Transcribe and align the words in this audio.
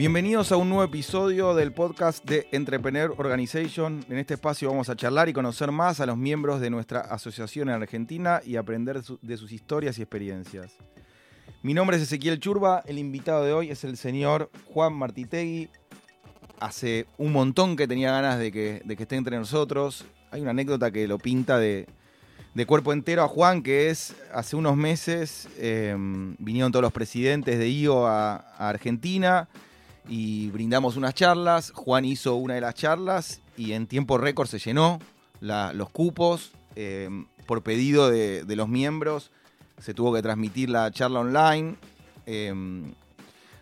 Bienvenidos 0.00 0.50
a 0.50 0.56
un 0.56 0.70
nuevo 0.70 0.82
episodio 0.82 1.54
del 1.54 1.72
podcast 1.72 2.24
de 2.24 2.48
Entrepreneur 2.52 3.12
Organization. 3.18 4.02
En 4.08 4.16
este 4.16 4.32
espacio 4.32 4.70
vamos 4.70 4.88
a 4.88 4.96
charlar 4.96 5.28
y 5.28 5.34
conocer 5.34 5.72
más 5.72 6.00
a 6.00 6.06
los 6.06 6.16
miembros 6.16 6.62
de 6.62 6.70
nuestra 6.70 7.00
asociación 7.00 7.68
en 7.68 7.74
Argentina 7.74 8.40
y 8.42 8.56
aprender 8.56 9.02
de 9.02 9.36
sus 9.36 9.52
historias 9.52 9.98
y 9.98 10.00
experiencias. 10.00 10.72
Mi 11.62 11.74
nombre 11.74 11.98
es 11.98 12.04
Ezequiel 12.04 12.40
Churba, 12.40 12.82
el 12.86 12.98
invitado 12.98 13.44
de 13.44 13.52
hoy 13.52 13.70
es 13.70 13.84
el 13.84 13.98
señor 13.98 14.50
Juan 14.72 14.94
Martitegui. 14.94 15.68
Hace 16.60 17.06
un 17.18 17.32
montón 17.32 17.76
que 17.76 17.86
tenía 17.86 18.10
ganas 18.10 18.38
de 18.38 18.50
que, 18.50 18.82
esté 18.88 19.16
entre 19.16 19.36
nosotros. 19.36 20.06
Hay 20.30 20.40
una 20.40 20.52
anécdota 20.52 20.90
que 20.90 21.06
lo 21.06 21.18
pinta 21.18 21.58
de, 21.58 21.86
cuerpo 22.66 22.94
entero 22.94 23.22
a 23.22 23.28
Juan, 23.28 23.62
que 23.62 23.90
es 23.90 24.16
hace 24.32 24.56
unos 24.56 24.78
meses 24.78 25.46
em, 25.58 26.36
vinieron 26.38 26.72
todos 26.72 26.84
los 26.84 26.92
presidentes 26.92 27.58
de 27.58 27.68
IO 27.68 28.06
a 28.06 28.36
Argentina 28.56 29.46
y 30.08 30.50
brindamos 30.50 30.96
unas 30.96 31.14
charlas. 31.14 31.72
Juan 31.74 32.04
hizo 32.04 32.36
una 32.36 32.54
de 32.54 32.60
las 32.60 32.74
charlas 32.74 33.40
y 33.56 33.72
en 33.72 33.86
tiempo 33.86 34.18
récord 34.18 34.48
se 34.48 34.58
llenó 34.58 34.98
los 35.40 35.90
cupos 35.90 36.52
em, 36.76 37.26
por 37.46 37.62
pedido 37.62 38.10
de, 38.10 38.44
los 38.56 38.68
miembros. 38.68 39.30
Se 39.78 39.94
tuvo 39.94 40.12
que 40.12 40.22
transmitir 40.22 40.70
la 40.70 40.90
charla 40.90 41.20
online. 41.20 41.76
Em, 42.26 42.92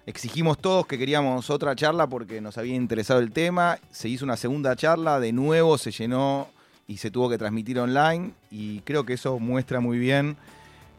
exigimos 0.07 0.59
todos 0.59 0.87
que 0.87 0.99
queríamos 0.99 1.49
otra 1.51 1.77
charla 1.77 2.07
porque 2.07 2.41
nos 2.41 2.59
había 2.59 2.75
interesado 2.75 3.21
el 3.21 3.31
tema. 3.33 3.79
Se 3.91 4.09
hizo 4.09 4.25
una 4.25 4.37
segunda 4.37 4.75
charla, 4.77 5.21
de 5.21 5.33
nuevo 5.33 5.79
se 5.79 5.91
llenó 5.91 6.49
y 6.87 6.97
se 6.97 7.11
tuvo 7.11 7.29
que 7.29 7.39
transmitir 7.39 7.79
online. 7.79 8.33
Y 8.51 8.81
creo 8.81 9.05
que 9.05 9.15
eso 9.15 9.39
muestra 9.39 9.81
muy 9.81 9.99
bien 9.99 10.37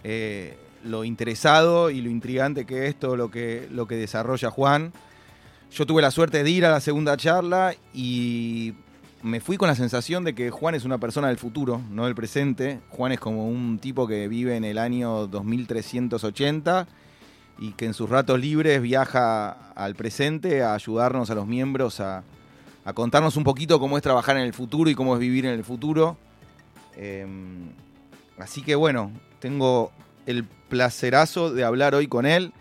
eh, 0.03 0.57
lo 0.83 1.03
interesado 1.03 1.89
y 1.89 2.01
lo 2.01 2.09
intrigante 2.09 2.65
que 2.65 2.87
es 2.87 2.95
todo 2.97 3.17
lo 3.17 3.29
que, 3.29 3.67
lo 3.71 3.87
que 3.87 3.95
desarrolla 3.95 4.49
Juan. 4.49 4.93
Yo 5.71 5.85
tuve 5.85 6.01
la 6.01 6.11
suerte 6.11 6.43
de 6.43 6.49
ir 6.49 6.65
a 6.65 6.71
la 6.71 6.79
segunda 6.79 7.15
charla 7.15 7.75
y 7.93 8.73
me 9.21 9.39
fui 9.39 9.57
con 9.57 9.67
la 9.67 9.75
sensación 9.75 10.23
de 10.23 10.33
que 10.33 10.49
Juan 10.49 10.75
es 10.75 10.83
una 10.83 10.97
persona 10.97 11.27
del 11.27 11.37
futuro, 11.37 11.81
no 11.91 12.05
del 12.05 12.15
presente. 12.15 12.79
Juan 12.89 13.11
es 13.11 13.19
como 13.19 13.47
un 13.47 13.77
tipo 13.79 14.07
que 14.07 14.27
vive 14.27 14.55
en 14.55 14.63
el 14.63 14.77
año 14.77 15.27
2380 15.27 16.87
y 17.59 17.73
que 17.73 17.85
en 17.85 17.93
sus 17.93 18.09
ratos 18.09 18.39
libres 18.39 18.81
viaja 18.81 19.51
al 19.75 19.95
presente 19.95 20.63
a 20.63 20.73
ayudarnos 20.73 21.29
a 21.29 21.35
los 21.35 21.45
miembros 21.45 21.99
a, 21.99 22.23
contarnos 22.95 23.37
un 23.37 23.43
poquito 23.43 23.79
cómo 23.79 23.97
es 23.97 24.03
trabajar 24.03 24.35
en 24.37 24.43
el 24.43 24.53
futuro 24.53 24.89
y 24.89 24.95
cómo 24.95 25.13
es 25.13 25.19
vivir 25.19 25.45
en 25.45 25.53
el 25.53 25.63
futuro. 25.63 26.17
Em, 26.95 27.69
así 28.39 28.63
que 28.63 28.73
bueno, 28.73 29.11
tengo 29.39 29.91
el 30.25 30.43
placerazo 30.43 31.53
de 31.53 31.63
hablar 31.63 31.93
hoy 31.93 32.07
con 32.07 32.25
él 32.25 32.51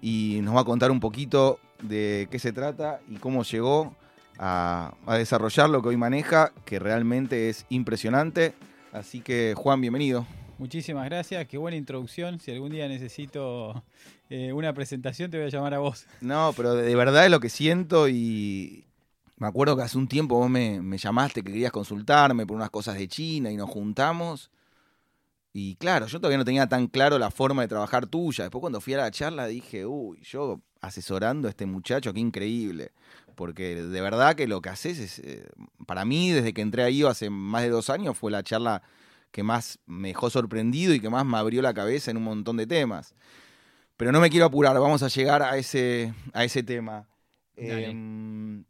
y 0.00 0.38
nos 0.42 0.54
va 0.54 0.60
a 0.60 0.64
contar 0.64 0.92
un 0.92 1.00
poquito 1.00 1.58
de 1.88 2.28
qué 2.30 2.38
se 2.38 2.52
trata 2.52 3.00
y 3.08 3.16
cómo 3.16 3.42
llegó 3.44 3.94
a, 4.38 4.94
desarrollar 5.18 5.70
lo 5.70 5.82
que 5.82 5.88
hoy 5.88 5.96
maneja, 5.96 6.52
que 6.64 6.78
realmente 6.78 7.48
es 7.48 7.66
impresionante. 7.68 8.54
Así 8.92 9.20
que 9.20 9.54
Juan, 9.56 9.80
bienvenido. 9.80 10.26
Muchísimas 10.58 11.04
gracias, 11.06 11.46
qué 11.48 11.58
buena 11.58 11.76
introducción. 11.76 12.40
Si 12.40 12.50
algún 12.52 12.70
día 12.70 12.88
necesito 12.88 13.82
eh, 14.30 14.52
una 14.52 14.72
presentación, 14.72 15.30
te 15.30 15.36
voy 15.36 15.46
a 15.46 15.50
llamar 15.50 15.74
a 15.74 15.78
vos. 15.78 16.06
No, 16.20 16.52
pero 16.56 16.74
de, 16.74 16.94
verdad 16.94 17.24
es 17.24 17.30
lo 17.30 17.40
que 17.40 17.48
siento 17.48 18.08
y 18.08 18.84
me 19.36 19.48
acuerdo 19.48 19.76
que 19.76 19.82
hace 19.82 19.98
un 19.98 20.08
tiempo 20.08 20.36
vos 20.36 20.48
me, 20.48 20.80
me 20.80 20.96
llamaste 20.96 21.42
que 21.42 21.52
querías 21.52 21.72
consultarme 21.72 22.46
por 22.46 22.56
unas 22.56 22.70
cosas 22.70 22.96
de 22.96 23.08
China 23.08 23.50
y 23.50 23.56
nos 23.56 23.68
juntamos. 23.68 24.50
Y 25.52 25.76
claro, 25.76 26.06
yo 26.06 26.18
todavía 26.18 26.38
no 26.38 26.44
tenía 26.44 26.68
tan 26.68 26.88
claro 26.88 27.18
la 27.18 27.30
forma 27.30 27.62
de 27.62 27.68
trabajar 27.68 28.06
tuya. 28.06 28.44
Después 28.44 28.60
cuando 28.60 28.80
fui 28.80 28.94
a 28.94 28.98
la 28.98 29.10
charla 29.10 29.46
dije, 29.46 29.86
uy, 29.86 30.20
yo 30.22 30.60
asesorando 30.86 31.48
a 31.48 31.50
este 31.50 31.66
muchacho, 31.66 32.12
qué 32.12 32.20
increíble. 32.20 32.92
Porque 33.34 33.74
de 33.74 34.00
verdad 34.00 34.36
que 34.36 34.46
lo 34.46 34.62
que 34.62 34.68
haces 34.68 34.98
es, 34.98 35.18
eh, 35.18 35.46
para 35.86 36.04
mí, 36.04 36.30
desde 36.30 36.52
que 36.52 36.62
entré 36.62 36.82
ahí 36.84 37.02
hace 37.02 37.30
más 37.30 37.62
de 37.62 37.70
dos 37.70 37.90
años, 37.90 38.16
fue 38.16 38.30
la 38.30 38.42
charla 38.42 38.82
que 39.32 39.42
más 39.42 39.80
me 39.86 40.08
dejó 40.08 40.30
sorprendido 40.30 40.94
y 40.94 41.00
que 41.00 41.10
más 41.10 41.26
me 41.26 41.36
abrió 41.36 41.60
la 41.60 41.74
cabeza 41.74 42.10
en 42.10 42.18
un 42.18 42.22
montón 42.22 42.56
de 42.56 42.66
temas. 42.66 43.14
Pero 43.96 44.12
no 44.12 44.20
me 44.20 44.30
quiero 44.30 44.46
apurar, 44.46 44.78
vamos 44.78 45.02
a 45.02 45.08
llegar 45.08 45.42
a 45.42 45.56
ese, 45.56 46.14
a 46.32 46.44
ese 46.44 46.62
tema. 46.62 47.08
Em, 47.56 48.64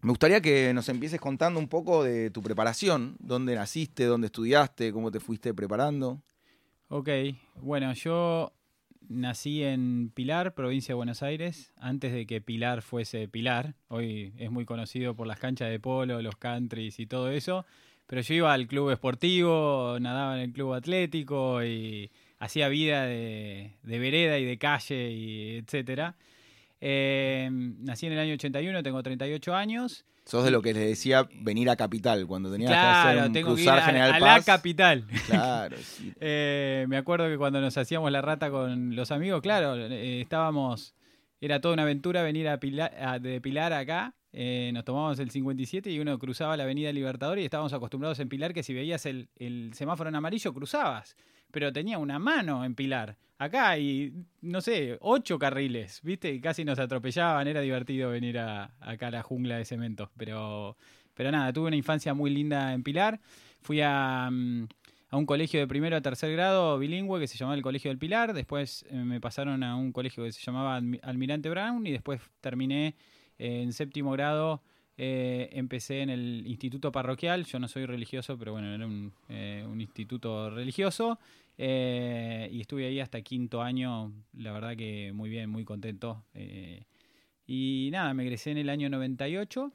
me 0.00 0.10
gustaría 0.10 0.40
que 0.40 0.72
nos 0.74 0.88
empieces 0.88 1.20
contando 1.20 1.60
un 1.60 1.68
poco 1.68 2.02
de 2.02 2.30
tu 2.30 2.42
preparación, 2.42 3.16
dónde 3.20 3.54
naciste, 3.54 4.04
dónde 4.04 4.26
estudiaste, 4.26 4.92
cómo 4.92 5.10
te 5.10 5.20
fuiste 5.20 5.54
preparando. 5.54 6.22
Ok, 6.88 7.08
bueno, 7.56 7.92
yo 7.92 8.52
nací 9.08 9.62
en 9.62 10.10
Pilar, 10.14 10.54
provincia 10.54 10.92
de 10.92 10.96
Buenos 10.96 11.22
Aires, 11.22 11.72
antes 11.76 12.12
de 12.12 12.26
que 12.26 12.40
Pilar 12.40 12.82
fuese 12.82 13.28
Pilar. 13.28 13.74
Hoy 13.88 14.32
es 14.38 14.50
muy 14.50 14.64
conocido 14.64 15.14
por 15.14 15.26
las 15.26 15.38
canchas 15.38 15.70
de 15.70 15.80
polo, 15.80 16.22
los 16.22 16.36
countries 16.36 16.98
y 17.00 17.06
todo 17.06 17.30
eso. 17.30 17.66
Pero 18.06 18.22
yo 18.22 18.34
iba 18.34 18.52
al 18.52 18.66
club 18.66 18.90
esportivo, 18.90 19.98
nadaba 20.00 20.36
en 20.36 20.42
el 20.42 20.52
club 20.52 20.74
atlético 20.74 21.62
y 21.62 22.10
hacía 22.38 22.68
vida 22.68 23.04
de, 23.04 23.74
vereda 23.82 24.38
y 24.38 24.44
de 24.44 24.58
calle 24.58 25.10
y 25.10 25.56
etcétera. 25.58 26.16
Eh, 26.80 27.48
nací 27.50 28.06
en 28.06 28.12
el 28.12 28.18
año 28.18 28.34
81, 28.34 28.82
tengo 28.82 29.02
38 29.02 29.54
años. 29.54 30.04
Sos 30.24 30.44
de 30.44 30.50
lo 30.50 30.60
que 30.60 30.74
les 30.74 30.86
decía 30.86 31.26
venir 31.40 31.70
a 31.70 31.76
Capital, 31.76 32.26
cuando 32.26 32.52
tenías 32.52 32.70
que 32.70 32.76
hacer 32.76 33.26
un 33.26 33.32
tengo 33.32 33.54
cruzar 33.54 33.82
que 33.82 33.96
ir 33.96 34.02
a, 34.02 34.20
la 34.20 34.42
Capital. 34.42 35.06
Claro, 35.26 35.76
eh, 36.20 36.84
me 36.86 36.98
acuerdo 36.98 37.28
que 37.28 37.38
cuando 37.38 37.62
nos 37.62 37.78
hacíamos 37.78 38.12
la 38.12 38.20
rata 38.20 38.50
con 38.50 38.94
los 38.94 39.10
amigos, 39.10 39.40
claro, 39.40 39.76
eh, 39.76 40.20
estábamos, 40.20 40.94
era 41.40 41.62
toda 41.62 41.72
una 41.72 41.84
aventura 41.84 42.22
venir 42.22 42.46
a 42.46 42.60
Pilar, 42.60 43.22
de 43.22 43.40
Pilar 43.40 43.72
acá, 43.72 44.14
eh, 44.34 44.70
nos 44.74 44.84
tomábamos 44.84 45.18
el 45.18 45.30
57 45.30 45.90
y 45.90 45.98
uno 45.98 46.18
cruzaba 46.18 46.58
la 46.58 46.64
avenida 46.64 46.92
Libertador 46.92 47.38
y 47.38 47.44
estábamos 47.44 47.72
acostumbrados 47.72 48.20
en 48.20 48.28
Pilar 48.28 48.52
que 48.52 48.62
si 48.62 48.74
veías 48.74 49.06
el, 49.06 49.30
el 49.36 49.72
semáforo 49.72 50.10
en 50.10 50.16
amarillo 50.16 50.52
cruzabas 50.52 51.16
pero 51.50 51.72
tenía 51.72 51.98
una 51.98 52.18
mano 52.18 52.64
en 52.64 52.74
Pilar. 52.74 53.16
Acá 53.38 53.70
hay, 53.70 54.12
no 54.40 54.60
sé, 54.60 54.98
ocho 55.00 55.38
carriles, 55.38 56.00
¿viste? 56.02 56.32
Y 56.32 56.40
casi 56.40 56.64
nos 56.64 56.78
atropellaban, 56.78 57.46
era 57.46 57.60
divertido 57.60 58.10
venir 58.10 58.38
a, 58.38 58.72
acá 58.80 59.08
a 59.08 59.10
la 59.12 59.22
jungla 59.22 59.56
de 59.56 59.64
cemento. 59.64 60.10
Pero, 60.16 60.76
pero 61.14 61.30
nada, 61.30 61.52
tuve 61.52 61.68
una 61.68 61.76
infancia 61.76 62.14
muy 62.14 62.30
linda 62.30 62.72
en 62.72 62.82
Pilar. 62.82 63.20
Fui 63.60 63.80
a, 63.80 64.28
mm, 64.30 64.66
a 65.10 65.16
un 65.16 65.26
colegio 65.26 65.60
de 65.60 65.66
primero 65.66 65.96
a 65.96 66.00
tercer 66.00 66.32
grado 66.32 66.78
bilingüe 66.78 67.20
que 67.20 67.26
se 67.26 67.38
llamaba 67.38 67.56
el 67.56 67.62
Colegio 67.62 67.90
del 67.90 67.98
Pilar. 67.98 68.34
Después 68.34 68.84
eh, 68.90 68.94
me 68.96 69.20
pasaron 69.20 69.62
a 69.62 69.76
un 69.76 69.92
colegio 69.92 70.24
que 70.24 70.32
se 70.32 70.40
llamaba 70.40 70.80
Almirante 71.02 71.48
Brown 71.48 71.86
y 71.86 71.92
después 71.92 72.20
terminé 72.40 72.96
en 73.38 73.72
séptimo 73.72 74.10
grado 74.12 74.62
eh, 75.00 75.50
empecé 75.52 76.00
en 76.02 76.10
el 76.10 76.44
instituto 76.44 76.90
parroquial, 76.90 77.44
yo 77.44 77.60
no 77.60 77.68
soy 77.68 77.86
religioso, 77.86 78.36
pero 78.36 78.50
bueno, 78.50 78.74
era 78.74 78.84
un, 78.84 79.12
eh, 79.28 79.64
instituto 79.78 80.50
religioso. 80.50 81.20
Eh, 81.56 82.48
y 82.52 82.60
estuve 82.60 82.86
ahí 82.86 82.98
hasta 82.98 83.22
quinto 83.22 83.62
año, 83.62 84.12
la 84.36 84.52
verdad 84.52 84.76
que 84.76 85.12
muy 85.12 85.30
bien, 85.30 85.50
muy 85.50 85.64
contento. 85.64 86.24
y 87.46 87.88
nada, 87.92 88.12
me 88.12 88.24
egresé 88.24 88.50
en 88.50 88.58
el 88.58 88.68
año 88.68 88.90
98 88.90 89.72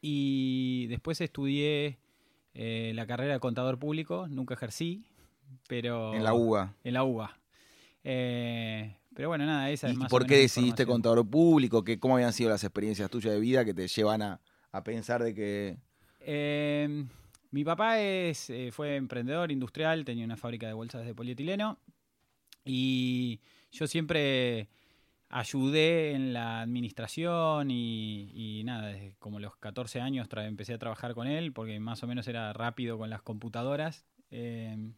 y 0.00 0.86
después 0.88 1.20
estudié 1.20 1.98
la 2.54 3.06
carrera 3.06 3.34
de 3.34 3.40
contador 3.40 3.78
público, 3.78 4.28
nunca 4.28 4.54
ejercí, 4.54 5.04
pero... 5.68 6.14
En 6.14 6.24
la 6.24 6.32
UBA. 6.32 6.74
En 6.84 6.94
la 6.94 7.04
UBA. 7.04 7.38
Pero 9.14 9.28
bueno, 9.28 9.44
nada, 9.44 9.70
esa 9.70 9.88
es 9.88 9.94
¿Y 9.94 10.04
por 10.06 10.26
qué 10.26 10.36
decidiste 10.36 10.86
contador 10.86 11.28
público? 11.28 11.82
¿Qué, 11.82 11.98
¿Cómo 11.98 12.14
habían 12.14 12.32
sido 12.32 12.50
las 12.50 12.62
experiencias 12.62 13.10
tuyas 13.10 13.34
de 13.34 13.40
vida 13.40 13.64
que 13.64 13.74
te 13.74 13.88
llevan 13.88 14.22
a, 14.22 14.40
pensar 14.84 15.22
de 15.22 15.34
que...? 15.34 15.76
Em, 16.20 17.08
mi 17.50 17.64
papá 17.64 18.00
es, 18.00 18.50
eh, 18.50 18.70
fue 18.72 18.96
emprendedor 18.96 19.50
industrial, 19.50 20.04
tenía 20.04 20.24
una 20.24 20.36
fábrica 20.36 20.66
de 20.66 20.74
bolsas 20.74 21.04
de 21.04 21.14
polietileno 21.14 21.78
y 22.64 23.40
yo 23.72 23.86
siempre 23.86 24.68
ayudé 25.30 26.12
en 26.12 26.32
la 26.32 26.60
administración 26.60 27.70
y, 27.70 28.62
nada, 28.64 28.88
desde 28.88 29.14
como 29.18 29.38
los 29.40 29.56
14 29.56 30.00
años 30.00 30.28
empecé 30.36 30.74
a 30.74 30.78
trabajar 30.78 31.14
con 31.14 31.26
él 31.26 31.52
porque 31.52 31.78
más 31.80 32.02
o 32.02 32.06
menos 32.06 32.26
era 32.28 32.52
rápido 32.52 32.98
con 32.98 33.10
las 33.10 33.22
computadoras. 33.22 34.04
Em, 34.30 34.94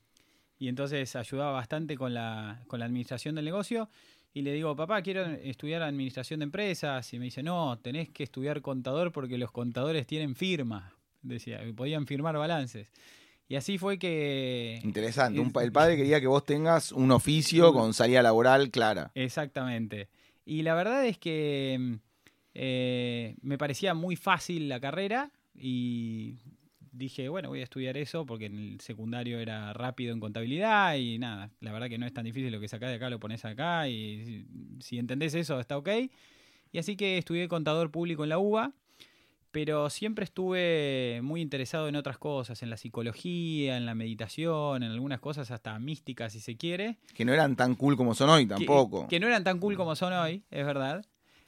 y 0.62 0.69
entonces 0.69 1.17
ayudaba 1.17 1.50
bastante 1.50 1.97
con 1.97 2.14
la, 2.14 2.62
con 2.69 2.79
la 2.79 2.87
administración 2.87 3.35
del 3.35 3.44
negocio. 3.44 3.88
Y 4.32 4.43
le 4.43 4.53
digo, 4.53 4.76
papá, 4.76 5.03
quiero 5.03 5.25
estudiar 5.25 5.82
administración 5.82 6.38
de 6.38 6.44
empresas. 6.44 7.12
Y 7.12 7.19
me 7.19 7.25
dice, 7.25 7.43
no, 7.43 7.81
tenés 7.81 8.11
que 8.11 8.23
estudiar 8.23 8.62
contador 8.62 9.11
porque 9.11 9.38
los 9.38 9.50
contadores 9.50 10.06
tienen 10.06 10.37
firma. 10.37 10.94
Decía, 11.20 11.61
podían 11.75 12.06
firmar 12.06 12.37
balances. 12.37 12.87
Y 13.49 13.56
así 13.56 13.76
fue 13.76 13.99
que... 13.99 14.79
Interesante, 14.85 15.43
el 15.43 15.73
padre 15.73 15.97
quería 15.97 16.20
que 16.20 16.29
vos 16.29 16.47
tengas 16.47 16.93
un 16.93 17.11
oficio 17.11 17.73
con 17.73 17.93
salida 17.93 18.23
laboral 18.23 18.70
clara. 18.70 19.11
Exactamente. 19.17 20.11
Y 20.44 20.62
la 20.62 20.76
verdad 20.76 21.05
es 21.05 21.19
que 21.19 21.99
eh, 22.55 23.35
me 23.43 23.58
parecía 23.58 23.94
muy 23.94 24.15
fácil 24.15 24.69
la 24.69 24.79
carrera 24.79 25.32
y 25.56 26.37
dije, 26.93 27.29
bueno, 27.29 27.49
voy 27.49 27.61
a 27.61 27.65
estudiar 27.65 27.97
eso 27.97 28.25
porque 28.27 28.47
en 28.47 28.59
el 28.59 28.81
secundario 28.81 29.41
era 29.41 29.73
rápido 29.73 30.12
en 30.12 30.21
contabilidad 30.21 30.94
y 30.97 31.19
nada, 31.19 31.50
la 31.61 31.73
verdad 31.73 31.89
que 31.89 31.99
no 31.99 32.06
es 32.06 32.12
tan 32.12 32.25
difícil 32.25 32.53
lo 32.53 32.61
que 32.61 32.69
sacás 32.69 32.91
de 32.91 32.97
acá, 32.97 33.11
lo 33.11 33.19
pones 33.19 33.44
acá 33.44 33.89
y 33.89 34.47
si, 34.81 34.99
entendés 34.99 35.35
eso 35.35 35.59
está 35.59 35.77
ok. 35.77 35.89
Y 36.71 36.79
así 36.79 36.97
que 36.97 37.19
estudié 37.19 37.49
contador 37.49 37.91
público 37.91 38.23
en 38.23 38.29
la 38.29 38.39
UBA, 38.39 38.73
pero 39.50 39.91
siempre 39.91 40.25
estuve 40.25 41.21
muy 41.23 41.43
interesado 41.43 41.89
en 41.89 41.97
otras 41.97 42.17
cosas, 42.19 42.62
en 42.62 42.71
la 42.71 42.77
psicología, 42.77 43.77
en 43.77 43.85
la 43.85 43.94
meditación, 43.94 44.83
en 44.83 44.91
algunas 44.91 45.21
cosas 45.21 45.50
hasta 45.50 45.79
místicas 45.79 46.33
si 46.33 46.41
se 46.41 46.56
quiere. 46.56 46.99
Que 47.15 47.25
no 47.25 47.33
eran 47.35 47.56
tan 47.56 47.75
cool 47.75 47.97
como 47.97 48.15
son 48.15 48.31
hoy 48.31 48.47
tampoco. 48.47 49.09
Que, 49.09 49.21
no 49.21 49.27
eran 49.27 49.44
tan 49.44 49.59
cool 49.59 49.77
como 49.77 49.97
son 49.97 50.12
hoy, 50.12 50.43
es 50.50 50.65
verdad. 50.65 51.05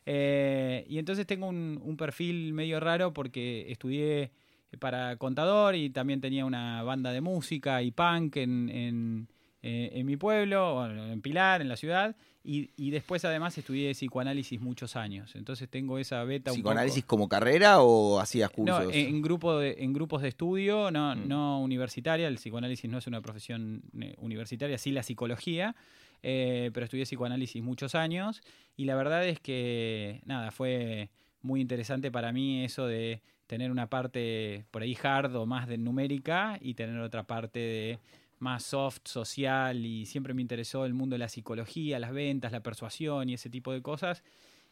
Eh, 0.06 0.85
y 0.88 0.99
entonces 0.99 1.26
tengo 1.26 1.49
un, 1.49 1.96
perfil 1.96 2.52
medio 2.52 2.79
raro 2.79 3.14
porque 3.14 3.70
estudié 3.70 4.32
para 4.78 5.16
contador 5.16 5.74
y 5.74 5.90
también 5.90 6.20
tenía 6.20 6.44
una 6.44 6.82
banda 6.82 7.12
de 7.12 7.20
música 7.20 7.82
y 7.82 7.90
punk 7.90 8.36
en 8.36 9.28
eh, 9.66 9.98
en 9.98 10.04
mi 10.04 10.18
pueblo, 10.18 10.86
en 10.86 11.22
Pilar, 11.22 11.62
en 11.62 11.70
la 11.70 11.76
ciudad, 11.78 12.14
y, 12.44 12.90
después 12.90 13.24
además 13.24 13.56
estudié 13.56 13.92
psicoanálisis 13.92 14.60
muchos 14.60 14.94
años. 14.94 15.34
Entonces 15.36 15.70
tengo 15.70 15.98
esa 15.98 16.22
beta. 16.24 16.50
¿Psicoanálisis 16.50 17.02
como 17.06 17.30
carrera 17.30 17.80
o 17.80 18.20
hacías 18.20 18.50
cursos? 18.50 18.84
No, 18.84 18.90
en, 18.90 19.22
grupo 19.22 19.58
de, 19.58 19.76
en 19.78 19.94
grupos 19.94 20.20
de 20.20 20.28
estudio, 20.28 20.90
no, 20.90 21.16
mm. 21.16 21.26
no 21.26 21.62
universitaria. 21.62 22.28
El 22.28 22.34
psicoanálisis 22.34 22.90
no 22.90 22.98
es 22.98 23.06
una 23.06 23.22
profesión 23.22 23.84
eh, 23.98 24.14
universitaria, 24.18 24.76
sí 24.76 24.92
la 24.92 25.02
psicología. 25.02 25.74
Eh, 26.22 26.70
pero 26.74 26.84
estudié 26.84 27.04
psicoanálisis 27.04 27.62
muchos 27.62 27.94
años 27.94 28.42
y 28.76 28.84
la 28.84 28.96
verdad 28.96 29.26
es 29.26 29.40
que, 29.40 30.20
nada, 30.26 30.50
fue 30.50 31.08
muy 31.40 31.62
interesante 31.62 32.10
para 32.10 32.32
mí 32.32 32.64
eso 32.64 32.86
de 32.86 33.22
tener 33.46 33.70
una 33.70 33.88
parte 33.88 34.64
por 34.70 34.82
ahí 34.82 34.96
hard 35.02 35.35
o 35.37 35.46
más 35.46 35.69
de 35.69 35.79
numérica 35.79 36.58
y 36.61 36.75
tener 36.75 36.99
otra 37.00 37.26
parte 37.26 37.58
de 37.58 37.99
más 38.38 38.64
soft, 38.64 39.02
social 39.05 39.85
y 39.85 40.06
siempre 40.06 40.35
me 40.35 40.43
interesó 40.43 40.85
el 40.85 40.94
mundo 40.94 41.14
de 41.14 41.19
la 41.19 41.29
psicología, 41.29 41.99
las 41.99 42.12
ventas, 42.12 42.52
la 42.52 42.62
persuasión 42.62 43.29
y 43.29 43.35
ese 43.35 43.50
tipo 43.50 43.73
de 43.73 43.82
cosas. 43.82 44.23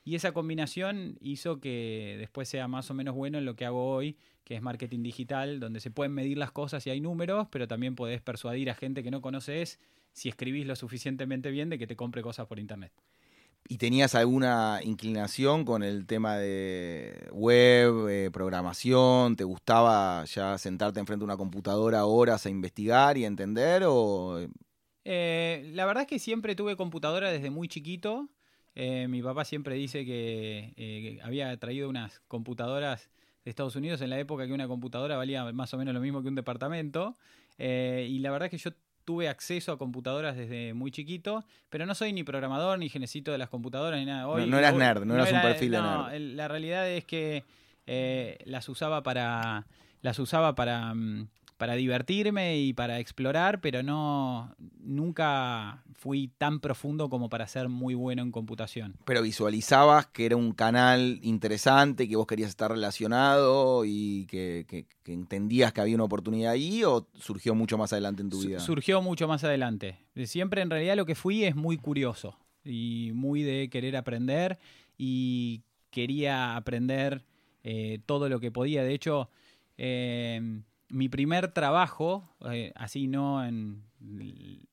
Y 0.05 0.17
esa 0.17 0.33
combinación 0.33 1.17
hizo 1.21 1.61
que 1.61 2.17
después 2.19 2.49
sea 2.49 2.67
más 2.67 2.91
o 2.91 2.95
menos 2.95 3.15
bueno 3.15 3.39
en 3.39 3.45
lo 3.45 3.55
que 3.55 3.65
hago 3.65 3.95
hoy, 3.95 4.17
que 4.45 4.57
es 4.57 4.63
marketing 4.63 5.03
digital, 5.03 5.61
donde 5.61 5.81
se 5.81 5.91
pueden 5.93 6.13
medir 6.13 6.39
las 6.39 6.51
cosas 6.51 6.87
y 6.87 6.91
hay 6.91 7.01
números, 7.01 7.47
pero 7.51 7.69
también 7.69 7.95
podés 7.95 8.21
persuadir 8.21 8.69
a 8.71 8.75
gente 8.75 9.03
que 9.03 9.13
no 9.13 9.23
conoces 9.23 9.79
si 10.13 10.29
escribís 10.29 10.67
lo 10.67 10.75
suficientemente 10.77 11.51
bien 11.51 11.71
de 11.71 11.79
que 11.79 11.87
te 11.87 11.97
compre 11.97 12.21
cosas 12.23 12.47
por 12.47 12.59
internet. 12.59 12.93
¿Y 13.69 13.79
tenías 13.79 14.15
alguna 14.15 14.81
inclinación 14.83 15.65
con 15.65 15.83
el 15.83 16.07
tema 16.07 16.37
de 16.37 17.29
web, 17.33 18.09
eh, 18.09 18.31
programación? 18.31 19.37
¿Te 19.37 19.45
gustaba 19.45 20.25
ya 20.25 20.59
sentarte 20.59 21.01
enfrente 21.01 21.21
de 21.21 21.27
una 21.27 21.37
computadora 21.37 22.05
horas 22.05 22.45
a 22.45 22.51
investigar 22.51 23.17
y 23.17 23.25
entender? 23.25 23.85
O... 23.87 24.41
Eh, 25.05 25.71
la 25.75 25.87
verdad 25.87 26.03
es 26.03 26.09
que 26.09 26.19
siempre 26.19 26.55
tuve 26.55 26.77
computadora 26.77 27.31
desde 27.31 27.51
muy 27.51 27.69
chiquito. 27.69 28.29
Eh, 28.75 29.07
mi 29.09 29.23
papá 29.23 29.45
siempre 29.45 29.77
dice 29.77 30.05
que 30.05 31.21
había 31.23 31.57
traído 31.59 31.89
unas 31.89 32.21
computadoras 32.29 33.11
de 33.45 33.51
Estados 33.51 33.77
Unidos 33.77 34.01
en 34.01 34.11
la 34.11 34.19
época 34.19 34.47
que 34.47 34.53
una 34.53 34.69
computadora 34.69 35.17
valía 35.17 35.51
más 35.53 35.73
o 35.73 35.79
menos 35.79 35.95
lo 35.95 36.01
mismo 36.01 36.23
que 36.23 36.29
un 36.29 36.35
departamento. 36.35 37.17
y 37.59 38.19
la 38.19 38.31
verdad 38.31 38.47
es 38.47 38.51
que 38.51 38.59
yo 38.59 38.71
tuve 39.05 39.29
acceso 39.29 39.73
a 39.73 39.79
computadoras 39.79 40.37
desde 40.37 40.75
muy 40.75 40.91
chiquito, 40.91 41.45
pero 41.69 41.87
no 41.87 41.95
soy 41.95 42.13
ni 42.13 42.25
programador 42.25 42.79
ni 42.79 42.89
genecito 42.89 43.33
de 43.33 43.39
las 43.39 43.49
computadoras 43.49 43.99
ni 43.99 44.07
nada. 44.07 44.29
Hoy, 44.29 44.49
no, 44.49 44.59
eras 44.59 44.75
nerd, 44.75 45.05
no, 45.05 45.15
eras 45.15 45.33
un 45.33 45.43
perfil 45.43 45.71
de 45.73 45.83
nerd. 45.83 46.21
La 46.35 46.49
realidad 46.49 46.89
es 46.89 47.05
que 47.05 47.45
eh, 47.87 48.39
las 48.45 48.69
usaba 48.69 49.03
para 49.03 49.67
las 50.03 50.19
usaba 50.19 50.55
para 50.55 50.95
mm, 50.95 51.29
para 51.63 51.75
divertirme 51.75 52.59
y 52.59 52.73
para 52.73 52.99
explorar, 52.99 53.61
pero 53.61 53.85
no 53.85 54.53
nunca 54.81 55.85
fui 55.95 56.27
tan 56.37 56.59
profundo 56.59 57.09
como 57.09 57.29
para 57.29 57.47
ser 57.47 57.69
muy 57.69 57.95
bueno 57.95 58.21
en 58.23 58.33
computación. 58.33 58.97
Pero 59.05 59.23
visualizabas 59.23 60.07
que 60.07 60.27
era 60.27 60.35
un 60.35 60.51
canal 60.55 61.21
interesante, 61.23 62.09
que 62.09 62.17
vos 62.17 62.27
querías 62.27 62.49
estar 62.49 62.73
relacionado 62.73 63.85
y 63.85 64.27
que, 64.27 64.87
entendías 65.07 65.73
que 65.73 65.81
había 65.81 65.95
una 65.95 66.03
oportunidad 66.03 66.51
ahí 66.51 66.83
o 66.83 67.07
surgió 67.15 67.55
mucho 67.55 67.79
más 67.79 67.93
adelante 67.93 68.23
en 68.23 68.31
tu 68.31 68.41
vida? 68.41 68.59
Surgió 68.59 69.01
mucho 69.01 69.29
más 69.29 69.45
adelante. 69.45 70.01
Siempre 70.25 70.63
en 70.63 70.71
realidad 70.71 70.97
lo 70.97 71.07
que 71.07 71.15
fui 71.15 71.45
es 71.45 71.55
muy 71.55 71.77
curioso 71.77 72.37
y 72.65 73.13
muy 73.15 73.45
de 73.45 73.71
querer 73.71 73.97
aprender 73.97 74.59
y 74.99 75.63
quería 75.91 76.57
aprender 76.57 77.25
eh, 77.63 78.01
todo 78.05 78.29
lo 78.29 78.41
que 78.41 78.51
podía. 78.51 78.83
De 78.83 78.95
hecho, 78.95 79.31
eh, 79.79 80.41
mi 80.93 81.09
primer 81.09 81.53
trabajo, 81.53 82.29
eh, 82.51 82.73
así 82.77 83.09
no 83.09 83.45
en 83.45 83.83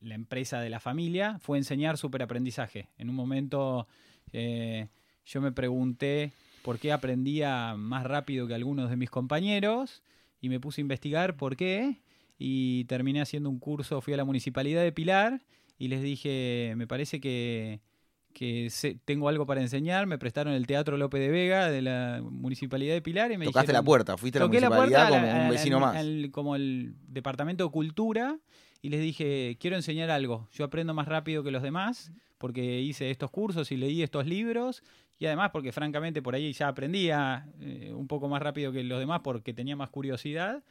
la 0.00 0.14
empresa 0.14 0.60
de 0.60 0.68
la 0.68 0.78
familia, 0.78 1.38
fue 1.40 1.56
enseñar 1.56 1.96
superaprendizaje. 1.96 2.88
En 2.98 3.08
un 3.08 3.16
momento 3.16 3.88
eh, 4.32 4.88
yo 5.24 5.40
me 5.40 5.50
pregunté 5.50 6.32
por 6.62 6.78
qué 6.78 6.92
aprendía 6.92 7.74
más 7.76 8.04
rápido 8.04 8.46
que 8.46 8.54
algunos 8.54 8.90
de 8.90 8.96
mis 8.96 9.08
compañeros 9.08 10.02
y 10.42 10.50
me 10.50 10.60
puse 10.60 10.80
a 10.80 10.82
investigar 10.82 11.36
por 11.36 11.56
qué 11.56 12.02
y 12.38 12.84
terminé 12.84 13.22
haciendo 13.22 13.48
un 13.48 13.58
curso, 13.58 14.02
fui 14.02 14.12
a 14.12 14.18
la 14.18 14.24
municipalidad 14.24 14.82
de 14.82 14.92
Pilar 14.92 15.40
y 15.78 15.88
les 15.88 16.02
dije, 16.02 16.74
me 16.76 16.86
parece 16.86 17.20
que 17.20 17.80
que 18.32 18.70
tengo 19.04 19.28
algo 19.28 19.46
para 19.46 19.60
enseñar, 19.60 20.06
me 20.06 20.18
prestaron 20.18 20.54
el 20.54 20.66
Teatro 20.66 20.96
López 20.96 21.20
de 21.20 21.28
Vega 21.28 21.68
de 21.70 21.82
la 21.82 22.20
Municipalidad 22.22 22.94
de 22.94 23.02
Pilar 23.02 23.32
y 23.32 23.38
me 23.38 23.44
Tocaste 23.44 23.72
la 23.72 23.82
puerta, 23.82 24.16
fuiste 24.16 24.38
a 24.38 24.42
la 24.42 24.46
municipalidad 24.48 25.08
como 25.08 25.42
un 25.42 25.50
vecino 25.50 25.80
más. 25.80 25.96
como 26.30 26.56
el 26.56 26.94
Departamento 27.08 27.64
de 27.64 27.70
Cultura 27.70 28.38
y 28.82 28.88
les 28.88 29.00
dije, 29.00 29.56
quiero 29.60 29.76
enseñar 29.76 30.10
algo, 30.10 30.48
yo 30.52 30.64
aprendo 30.64 30.94
más 30.94 31.06
rápido 31.06 31.42
que 31.42 31.50
los 31.50 31.62
demás 31.62 32.12
porque 32.38 32.80
hice 32.80 33.10
estos 33.10 33.30
cursos 33.30 33.70
y 33.70 33.76
leí 33.76 34.02
estos 34.02 34.26
libros 34.26 34.82
y 35.18 35.26
además 35.26 35.50
porque 35.52 35.72
francamente 35.72 36.22
por 36.22 36.34
ahí 36.34 36.52
ya 36.54 36.68
aprendía 36.68 37.46
eh, 37.60 37.92
un 37.94 38.08
poco 38.08 38.28
más 38.28 38.40
rápido 38.40 38.72
que 38.72 38.82
los 38.82 38.98
demás 38.98 39.20
porque 39.22 39.52
tenía 39.52 39.76
más 39.76 39.90
curiosidad 39.90 40.62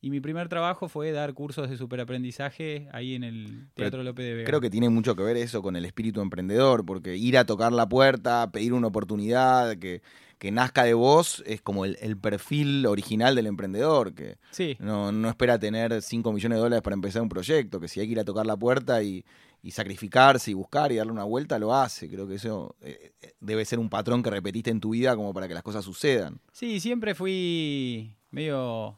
y 0.00 0.10
mi 0.10 0.20
primer 0.20 0.48
trabajo 0.48 0.88
fue 0.88 1.10
dar 1.12 1.34
cursos 1.34 1.70
de 1.70 1.76
superaprendizaje 1.76 2.88
ahí 2.92 3.14
en 3.14 3.24
el 3.24 3.68
Teatro 3.74 4.02
López 4.02 4.26
de 4.26 4.34
Vega. 4.34 4.46
Creo 4.46 4.60
que 4.60 4.70
tiene 4.70 4.88
mucho 4.88 5.16
que 5.16 5.22
ver 5.22 5.36
eso 5.36 5.62
con 5.62 5.76
el 5.76 5.84
espíritu 5.84 6.20
emprendedor, 6.20 6.84
porque 6.84 7.16
ir 7.16 7.38
a 7.38 7.46
tocar 7.46 7.72
la 7.72 7.88
puerta, 7.88 8.50
pedir 8.50 8.72
una 8.72 8.88
oportunidad, 8.88 9.76
que, 9.78 10.02
que 10.38 10.52
nazca 10.52 10.84
de 10.84 10.94
vos, 10.94 11.42
es 11.46 11.62
como 11.62 11.84
el, 11.84 12.18
perfil 12.18 12.86
original 12.86 13.34
del 13.34 13.46
emprendedor, 13.46 14.14
que 14.14 14.38
no, 14.78 15.12
no 15.12 15.28
espera 15.28 15.58
tener 15.58 16.02
5 16.02 16.32
millones 16.32 16.56
de 16.56 16.62
dólares 16.62 16.82
para 16.82 16.94
empezar 16.94 17.22
un 17.22 17.28
proyecto, 17.28 17.80
que 17.80 17.88
si 17.88 18.00
hay 18.00 18.06
que 18.06 18.12
ir 18.12 18.20
a 18.20 18.24
tocar 18.24 18.46
la 18.46 18.56
puerta 18.56 19.02
y, 19.02 19.24
y 19.66 19.72
sacrificarse 19.72 20.52
y 20.52 20.54
buscar 20.54 20.92
y 20.92 20.96
darle 20.96 21.10
una 21.10 21.24
vuelta, 21.24 21.58
lo 21.58 21.74
hace. 21.74 22.08
Creo 22.08 22.28
que 22.28 22.36
eso 22.36 22.76
eh, 22.80 23.12
eh, 23.20 23.32
debe 23.40 23.64
ser 23.64 23.80
un 23.80 23.88
patrón 23.88 24.22
que 24.22 24.30
repetiste 24.30 24.70
en 24.70 24.78
tu 24.78 24.90
vida 24.90 25.16
como 25.16 25.34
para 25.34 25.48
que 25.48 25.54
las 25.54 25.64
cosas 25.64 25.84
sucedan. 25.84 26.40
Sí, 26.52 26.78
siempre 26.78 27.16
fui 27.16 28.14
medio 28.30 28.96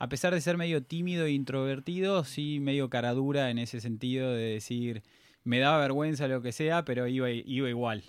a 0.00 0.08
pesar 0.08 0.32
de 0.32 0.40
ser 0.40 0.56
medio 0.56 0.82
tímido 0.82 1.26
e 1.26 1.32
introvertido, 1.32 2.24
sí 2.24 2.58
medio 2.58 2.88
caradura 2.88 3.50
en 3.50 3.58
ese 3.58 3.82
sentido 3.82 4.32
de 4.32 4.54
decir, 4.54 5.02
me 5.44 5.58
daba 5.58 5.78
vergüenza 5.78 6.26
lo 6.26 6.40
que 6.40 6.52
sea, 6.52 6.86
pero 6.86 7.06
iba, 7.06 7.30
igual. 7.30 8.02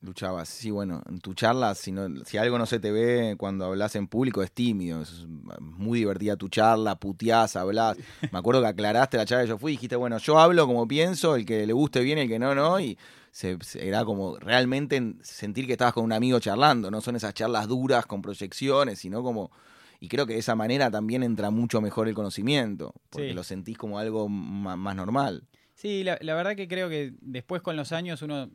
Luchabas, 0.00 0.48
sí, 0.48 0.70
bueno, 0.70 1.02
en 1.06 1.20
tu 1.20 1.34
charla, 1.34 1.74
si, 1.74 1.94
si 2.24 2.38
algo 2.38 2.56
no 2.56 2.64
se 2.64 2.80
te 2.80 2.90
ve 2.90 3.36
cuando 3.36 3.66
hablas 3.66 3.94
en 3.94 4.08
público, 4.08 4.42
es 4.42 4.52
tímido, 4.52 5.02
es 5.02 5.26
muy 5.60 5.98
divertida 5.98 6.36
tu 6.36 6.48
charla, 6.48 6.96
puteás, 6.96 7.56
hablas. 7.56 7.98
Me 8.32 8.38
acuerdo 8.38 8.62
que 8.62 8.68
aclaraste 8.68 9.18
la 9.18 9.26
charla 9.26 9.44
que 9.44 9.50
yo 9.50 9.58
fui 9.58 9.72
y 9.72 9.76
dijiste, 9.76 9.96
bueno, 9.96 10.16
yo 10.16 10.38
hablo 10.38 10.66
como 10.66 10.88
pienso, 10.88 11.36
el 11.36 11.44
que 11.44 11.66
le 11.66 11.74
guste 11.74 12.00
bien, 12.00 12.16
el 12.16 12.28
que 12.28 12.38
no, 12.38 12.54
no, 12.54 12.80
y 12.80 12.96
se, 13.30 13.58
era 13.74 14.06
como 14.06 14.38
realmente 14.38 15.14
sentir 15.20 15.66
que 15.66 15.72
estabas 15.72 15.92
con 15.92 16.04
un 16.04 16.12
amigo 16.14 16.40
charlando, 16.40 16.90
no 16.90 17.02
son 17.02 17.16
esas 17.16 17.34
charlas 17.34 17.68
duras 17.68 18.06
con 18.06 18.22
proyecciones, 18.22 18.98
sino 18.98 19.22
como 19.22 19.50
y 20.02 20.08
creo 20.08 20.26
que 20.26 20.32
de 20.32 20.40
esa 20.40 20.56
manera 20.56 20.90
también 20.90 21.22
entra 21.22 21.50
mucho 21.50 21.80
mejor 21.80 22.08
el 22.08 22.14
conocimiento, 22.14 22.92
porque 23.08 23.32
lo 23.34 23.44
sentís 23.44 23.78
como 23.78 24.00
algo 24.00 24.28
más 24.28 24.96
normal. 24.96 25.46
Sí, 25.76 26.02
la, 26.02 26.16
verdad 26.20 26.56
que 26.56 26.66
creo 26.66 26.88
que 26.88 27.12
después 27.20 27.62
con 27.62 27.76
los 27.76 27.92
años 27.92 28.20
uno 28.20 28.50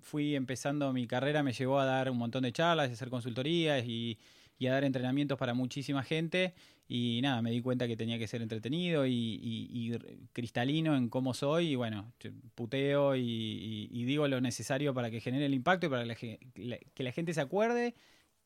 fui 0.00 0.34
empezando 0.34 0.90
mi 0.94 1.06
carrera, 1.06 1.42
me 1.42 1.52
llevó 1.52 1.78
a 1.78 1.84
dar 1.84 2.10
un 2.10 2.16
montón 2.16 2.44
de 2.44 2.52
charlas, 2.52 2.88
a 2.88 2.92
hacer 2.94 3.10
consultorías 3.10 3.84
y, 3.84 4.18
a 4.66 4.70
dar 4.70 4.84
entrenamientos 4.84 5.36
para 5.36 5.52
muchísima 5.52 6.02
gente. 6.04 6.54
Y 6.88 7.20
nada, 7.20 7.42
me 7.42 7.50
di 7.50 7.60
cuenta 7.60 7.86
que 7.86 7.96
tenía 7.98 8.18
que 8.18 8.26
ser 8.26 8.40
entretenido 8.40 9.06
y, 9.06 9.94
cristalino 10.32 10.96
en 10.96 11.10
cómo 11.10 11.34
soy. 11.34 11.72
Y 11.72 11.74
bueno, 11.74 12.14
puteo 12.54 13.14
y, 13.14 14.04
digo 14.06 14.26
lo 14.26 14.40
necesario 14.40 14.94
para 14.94 15.10
que 15.10 15.20
genere 15.20 15.44
el 15.44 15.52
impacto 15.52 15.84
y 15.84 15.90
para 15.90 16.14
que 16.14 16.38
la 16.96 17.12
gente 17.12 17.34
se 17.34 17.42
acuerde 17.42 17.94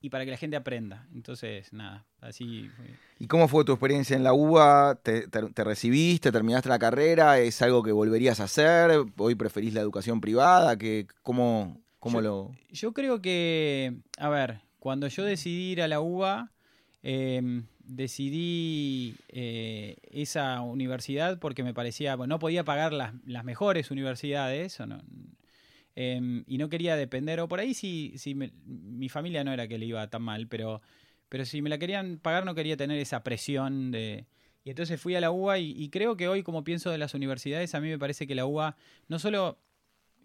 y 0.07 0.09
para 0.09 0.25
que 0.25 0.31
la 0.31 0.37
gente 0.37 0.55
aprenda. 0.55 1.05
Entonces, 1.13 1.73
nada, 1.73 2.07
así. 2.21 2.71
¿Y 3.19 3.27
cómo 3.27 3.49
fue 3.49 3.65
tu 3.65 3.73
experiencia 3.73 4.15
en 4.15 4.23
la 4.23 4.33
UBA? 4.33 5.01
¿Te, 5.03 5.27
recibiste? 5.65 6.31
¿Terminaste 6.31 6.69
la 6.69 6.79
carrera? 6.79 7.41
¿Es 7.41 7.61
algo 7.61 7.83
que 7.83 7.91
volverías 7.91 8.39
a 8.39 8.45
hacer? 8.45 8.93
¿Hoy 9.17 9.35
preferís 9.35 9.75
la 9.75 9.81
educación 9.81 10.21
privada? 10.21 10.79
¿Qué, 10.79 11.09
¿Cómo, 11.23 11.81
cómo 11.99 12.21
lo.? 12.21 12.53
Yo 12.71 12.93
creo 12.93 13.21
que. 13.21 13.97
A 14.17 14.29
ver, 14.29 14.61
cuando 14.79 15.09
yo 15.09 15.25
decidí 15.25 15.73
ir 15.73 15.83
a 15.83 15.89
la 15.89 16.01
UBA. 16.01 16.53
Em, 17.03 17.67
decidí 17.85 19.15
eh, 19.29 19.97
esa 20.11 20.61
universidad 20.61 21.39
porque 21.39 21.63
me 21.63 21.73
parecía, 21.73 22.17
bueno, 22.17 22.35
no 22.35 22.39
podía 22.41 22.65
pagar 22.65 22.93
las, 22.93 23.15
las 23.25 23.45
mejores 23.45 23.93
universidades, 23.93 24.81
o 24.81 24.87
no, 24.87 25.01
Em, 25.99 26.45
y 26.47 26.59
no 26.59 26.69
quería 26.69 26.95
depender, 26.95 27.41
o 27.41 27.49
por 27.49 27.59
ahí 27.59 27.73
si, 27.73 28.13
si 28.19 28.35
mi 28.35 29.09
familia 29.09 29.43
no 29.45 29.53
era 29.53 29.67
que 29.67 29.79
le 29.79 29.87
iba 29.87 30.07
tan 30.09 30.23
mal, 30.23 30.47
pero, 30.47 30.83
pero 31.31 31.47
si 31.47 31.63
me 31.63 31.71
la 31.71 31.79
querían 31.79 32.19
pagar 32.19 32.45
no 32.45 32.55
quería 32.55 32.77
tener 32.77 32.99
esa 33.01 33.25
presión 33.25 33.91
de... 33.91 34.27
Y 34.63 34.71
entonces 34.71 35.01
fui 35.01 35.15
a 35.15 35.21
la 35.21 35.31
UBA 35.31 35.59
y, 35.59 35.89
creo 35.91 36.17
que 36.17 36.29
hoy, 36.29 36.43
como 36.43 36.65
pienso 36.65 36.91
de 36.91 36.99
las 36.99 37.15
universidades, 37.15 37.75
a 37.75 37.81
mí 37.81 37.89
me 37.89 37.99
parece 37.99 38.27
que 38.27 38.35
la 38.35 38.47
UBA 38.47 38.77
no 39.09 39.19
solo 39.19 39.59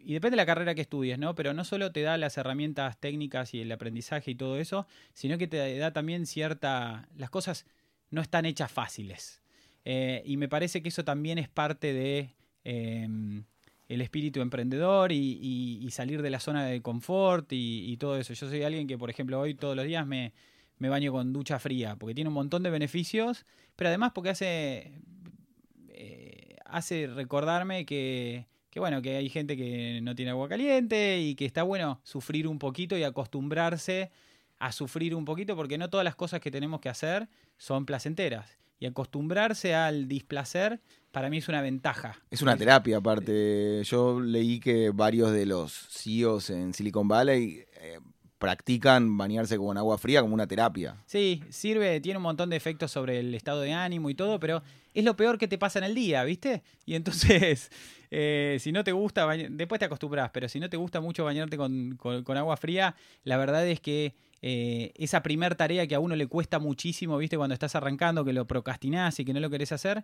y 0.04 0.14
depende 0.14 0.32
de 0.32 0.38
la 0.38 0.48
carrera 0.48 0.74
que 0.74 0.82
estudies, 0.82 1.20
¿no? 1.20 1.36
Pero 1.36 1.54
no 1.54 1.64
solo 1.64 1.92
te 1.92 2.02
da 2.02 2.18
las 2.18 2.38
herramientas 2.38 3.00
técnicas 3.00 3.54
y 3.54 3.62
el 3.62 3.72
aprendizaje 3.72 4.32
y 4.32 4.36
todo 4.36 4.58
eso, 4.58 4.88
sino 5.14 5.38
que 5.38 5.48
te 5.48 5.78
da 5.78 5.94
también 5.94 6.26
cierta... 6.26 7.08
Las 7.16 7.30
cosas 7.30 7.68
no 8.10 8.22
están 8.22 8.46
hechas 8.46 8.72
fáciles. 8.72 9.44
Eh, 9.86 10.24
y 10.26 10.38
me 10.38 10.50
parece 10.50 10.82
que 10.82 10.90
eso 10.90 11.06
también 11.06 11.38
es 11.38 11.50
parte 11.50 11.94
de 11.94 12.36
em, 12.64 13.46
el 13.92 14.00
espíritu 14.00 14.40
emprendedor 14.40 15.12
y, 15.12 15.88
salir 15.92 16.22
de 16.22 16.30
la 16.30 16.40
zona 16.40 16.66
de 16.66 16.82
confort 16.82 17.48
y, 17.52 17.98
todo 17.98 18.18
eso. 18.18 18.34
Yo 18.34 18.48
soy 18.48 18.64
alguien 18.64 18.88
que, 18.88 18.98
por 18.98 19.10
ejemplo, 19.10 19.40
hoy 19.40 19.54
todos 19.54 19.76
los 19.76 19.86
días 19.86 20.08
me, 20.08 20.32
baño 20.80 21.12
con 21.12 21.34
ducha 21.34 21.60
fría, 21.60 21.98
porque 21.98 22.16
tiene 22.16 22.30
un 22.30 22.34
montón 22.34 22.64
de 22.64 22.70
beneficios, 22.70 23.46
pero 23.76 23.90
además 23.90 24.14
porque 24.16 24.30
hace, 24.30 24.94
eh, 25.90 26.56
hace 26.66 27.08
recordarme 27.08 27.86
que, 27.86 28.48
que, 28.70 28.80
bueno, 28.80 29.02
que 29.02 29.18
hay 29.18 29.30
gente 29.30 29.58
que 29.58 30.00
no 30.02 30.16
tiene 30.16 30.32
agua 30.32 30.48
caliente 30.48 31.20
y 31.20 31.36
que 31.36 31.46
está 31.46 31.64
bueno 31.64 32.00
sufrir 32.04 32.48
un 32.48 32.60
poquito 32.60 32.98
y 32.98 33.04
acostumbrarse 33.04 34.10
a 34.58 34.72
sufrir 34.72 35.16
un 35.16 35.26
poquito, 35.26 35.58
porque 35.58 35.78
no 35.78 35.90
todas 35.90 36.06
las 36.06 36.16
cosas 36.16 36.40
que 36.40 36.50
tenemos 36.50 36.80
que 36.80 36.88
hacer 36.88 37.28
son 37.58 37.86
placenteras. 37.86 38.61
Y 38.82 38.88
acostumbrarse 38.88 39.76
al 39.76 40.08
displacer 40.08 40.82
para 41.12 41.30
mí 41.30 41.38
es 41.38 41.48
una 41.48 41.62
ventaja. 41.62 42.18
Es 42.32 42.42
una 42.42 42.58
terapia, 42.58 42.98
aparte. 42.98 43.84
Yo 43.84 44.20
leí 44.20 44.60
que 44.60 44.90
varios 44.90 45.32
de 45.32 45.46
los 45.46 45.88
CEOs 45.92 46.50
en 46.50 46.74
Silicon 46.74 47.08
Valley 47.08 47.64
eh, 47.80 48.00
practican 48.40 49.20
bañarse 49.20 49.56
con 49.60 49.78
agua 49.78 50.00
fría 50.00 50.22
como 50.22 50.34
una 50.34 50.48
terapia. 50.48 50.98
Sí, 51.06 51.44
sirve, 51.52 52.02
tiene 52.02 52.18
un 52.18 52.24
montón 52.24 52.50
de 52.50 52.56
efectos 52.56 52.90
sobre 52.90 53.20
el 53.20 53.36
estado 53.36 53.62
de 53.62 53.72
ánimo 53.72 54.10
y 54.10 54.16
todo, 54.16 54.40
pero 54.40 54.64
es 54.96 55.06
lo 55.06 55.16
peor 55.16 55.38
que 55.38 55.48
te 55.48 55.60
pasa 55.60 55.78
en 55.78 55.86
el 55.86 55.94
día, 55.94 56.24
¿viste? 56.24 56.64
Y 56.84 56.96
entonces, 56.96 57.70
eh, 58.10 58.58
si 58.60 58.72
no 58.72 58.84
te 58.84 58.94
gusta, 58.94 59.28
después 59.28 59.78
te 59.78 59.86
acostumbras, 59.86 60.32
pero 60.34 60.50
si 60.50 60.60
no 60.60 60.72
te 60.72 60.78
gusta 60.78 61.02
mucho 61.02 61.24
bañarte 61.24 61.56
con, 61.56 61.98
con 61.98 62.36
agua 62.36 62.58
fría, 62.58 62.96
la 63.26 63.38
verdad 63.38 63.68
es 63.68 63.80
que 63.80 64.16
eh, 64.42 64.92
esa 64.96 65.22
primer 65.22 65.56
tarea 65.56 65.86
que 65.86 65.96
a 65.96 66.00
uno 66.00 66.16
le 66.16 66.28
cuesta 66.28 66.58
muchísimo, 66.58 67.18
viste, 67.18 67.38
cuando 67.38 67.54
estás 67.54 67.76
arrancando, 67.76 68.26
que 68.26 68.34
lo 68.34 68.48
procrastinás 68.48 69.20
y 69.20 69.26
que 69.26 69.34
no 69.34 69.40
lo 69.40 69.50
querés 69.50 69.72
hacer, 69.72 70.04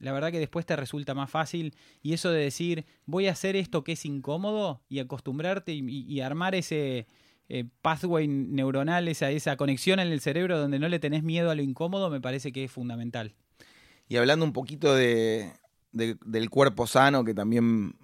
la 0.00 0.12
verdad 0.12 0.32
que 0.32 0.40
después 0.40 0.66
te 0.66 0.74
resulta 0.74 1.14
más 1.14 1.30
fácil. 1.30 1.74
Y 2.02 2.12
eso 2.12 2.30
de 2.30 2.42
decir, 2.42 2.84
voy 3.06 3.28
a 3.28 3.32
hacer 3.32 3.54
esto 3.54 3.84
que 3.84 3.92
es 3.92 4.04
incómodo 4.04 4.82
y 4.88 4.98
acostumbrarte 4.98 5.72
y, 5.72 6.20
armar 6.20 6.54
ese 6.54 7.06
eh, 7.48 7.64
pathway 7.80 8.26
neuronal, 8.26 9.06
esa, 9.06 9.30
esa 9.30 9.56
conexión 9.56 10.00
en 10.00 10.08
el 10.08 10.20
cerebro 10.20 10.58
donde 10.58 10.80
no 10.80 10.88
le 10.88 10.98
tenés 10.98 11.22
miedo 11.22 11.50
a 11.50 11.54
lo 11.54 11.62
incómodo, 11.62 12.10
me 12.10 12.20
parece 12.20 12.52
que 12.52 12.64
es 12.64 12.72
fundamental. 12.72 13.34
Y 14.08 14.16
hablando 14.16 14.44
un 14.44 14.52
poquito 14.52 14.94
de, 14.94 15.52
del 15.92 16.50
cuerpo 16.50 16.88
sano, 16.88 17.24
que 17.24 17.34
también, 17.34 17.94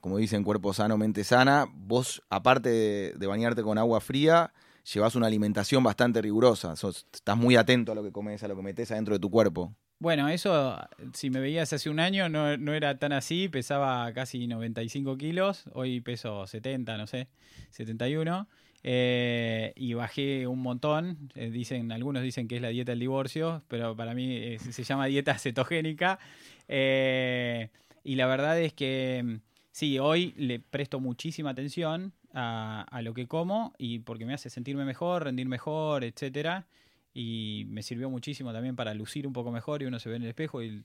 como 0.00 0.16
dicen, 0.16 0.44
cuerpo 0.44 0.72
sano, 0.72 0.96
mente 0.96 1.24
sana, 1.24 1.66
vos, 1.74 2.22
aparte 2.30 3.12
de 3.16 3.26
bañarte 3.26 3.62
con 3.62 3.78
agua 3.78 4.00
fría, 4.00 4.52
llevas 4.92 5.14
una 5.16 5.26
alimentación 5.26 5.82
bastante 5.82 6.22
rigurosa. 6.22 6.74
estás 6.74 7.36
muy 7.36 7.56
atento 7.56 7.92
a 7.92 7.94
lo 7.94 8.02
que 8.02 8.12
comes, 8.12 8.42
a 8.42 8.48
lo 8.48 8.56
que 8.56 8.62
metes 8.62 8.90
adentro 8.90 9.14
de 9.14 9.20
tu 9.20 9.30
cuerpo. 9.30 9.74
Bueno, 9.98 10.28
eso, 10.28 10.76
si 11.14 11.30
me 11.30 11.40
veías 11.40 11.72
hace 11.72 11.88
un 11.88 12.00
año, 12.00 12.28
no, 12.28 12.74
era 12.74 12.98
tan 12.98 13.12
así. 13.12 13.48
Pesaba 13.48 14.12
casi 14.12 14.46
95 14.46 15.16
kilos. 15.16 15.64
Hoy 15.72 16.00
peso 16.00 16.46
70, 16.46 16.98
no 16.98 17.06
sé, 17.06 17.28
71. 17.70 18.46
Eh, 18.82 19.72
y 19.74 19.94
bajé 19.94 20.46
un 20.46 20.60
montón. 20.60 21.30
Eh, 21.34 21.50
dicen, 21.50 21.90
algunos 21.92 22.22
dicen 22.22 22.46
que 22.46 22.56
es 22.56 22.62
la 22.62 22.68
dieta 22.68 22.92
del 22.92 23.00
divorcio, 23.00 23.64
pero 23.68 23.96
para 23.96 24.14
mí 24.14 24.36
eh, 24.36 24.58
se 24.58 24.84
llama 24.84 25.06
dieta 25.06 25.38
cetogénica. 25.38 26.18
y 26.68 28.14
la 28.14 28.26
verdad 28.26 28.60
es 28.60 28.74
que 28.74 29.40
sí, 29.72 29.98
hoy 29.98 30.34
le 30.36 30.60
presto 30.60 31.00
muchísima 31.00 31.50
atención 31.50 32.12
a, 32.36 33.00
lo 33.02 33.14
que 33.14 33.26
como 33.26 33.72
y 33.78 34.00
porque 34.00 34.26
me 34.26 34.34
hace 34.34 34.50
sentirme 34.50 34.84
mejor, 34.84 35.24
rendir 35.24 35.48
mejor, 35.48 36.04
etcétera. 36.04 36.66
Y 37.14 37.64
me 37.68 37.82
sirvió 37.82 38.10
muchísimo 38.10 38.52
también 38.52 38.76
para 38.76 38.92
lucir 38.92 39.26
un 39.26 39.32
poco 39.32 39.50
mejor 39.50 39.82
y 39.82 39.86
uno 39.86 39.98
se 39.98 40.10
ve 40.10 40.16
en 40.16 40.22
el 40.22 40.28
espejo 40.28 40.62
y, 40.62 40.84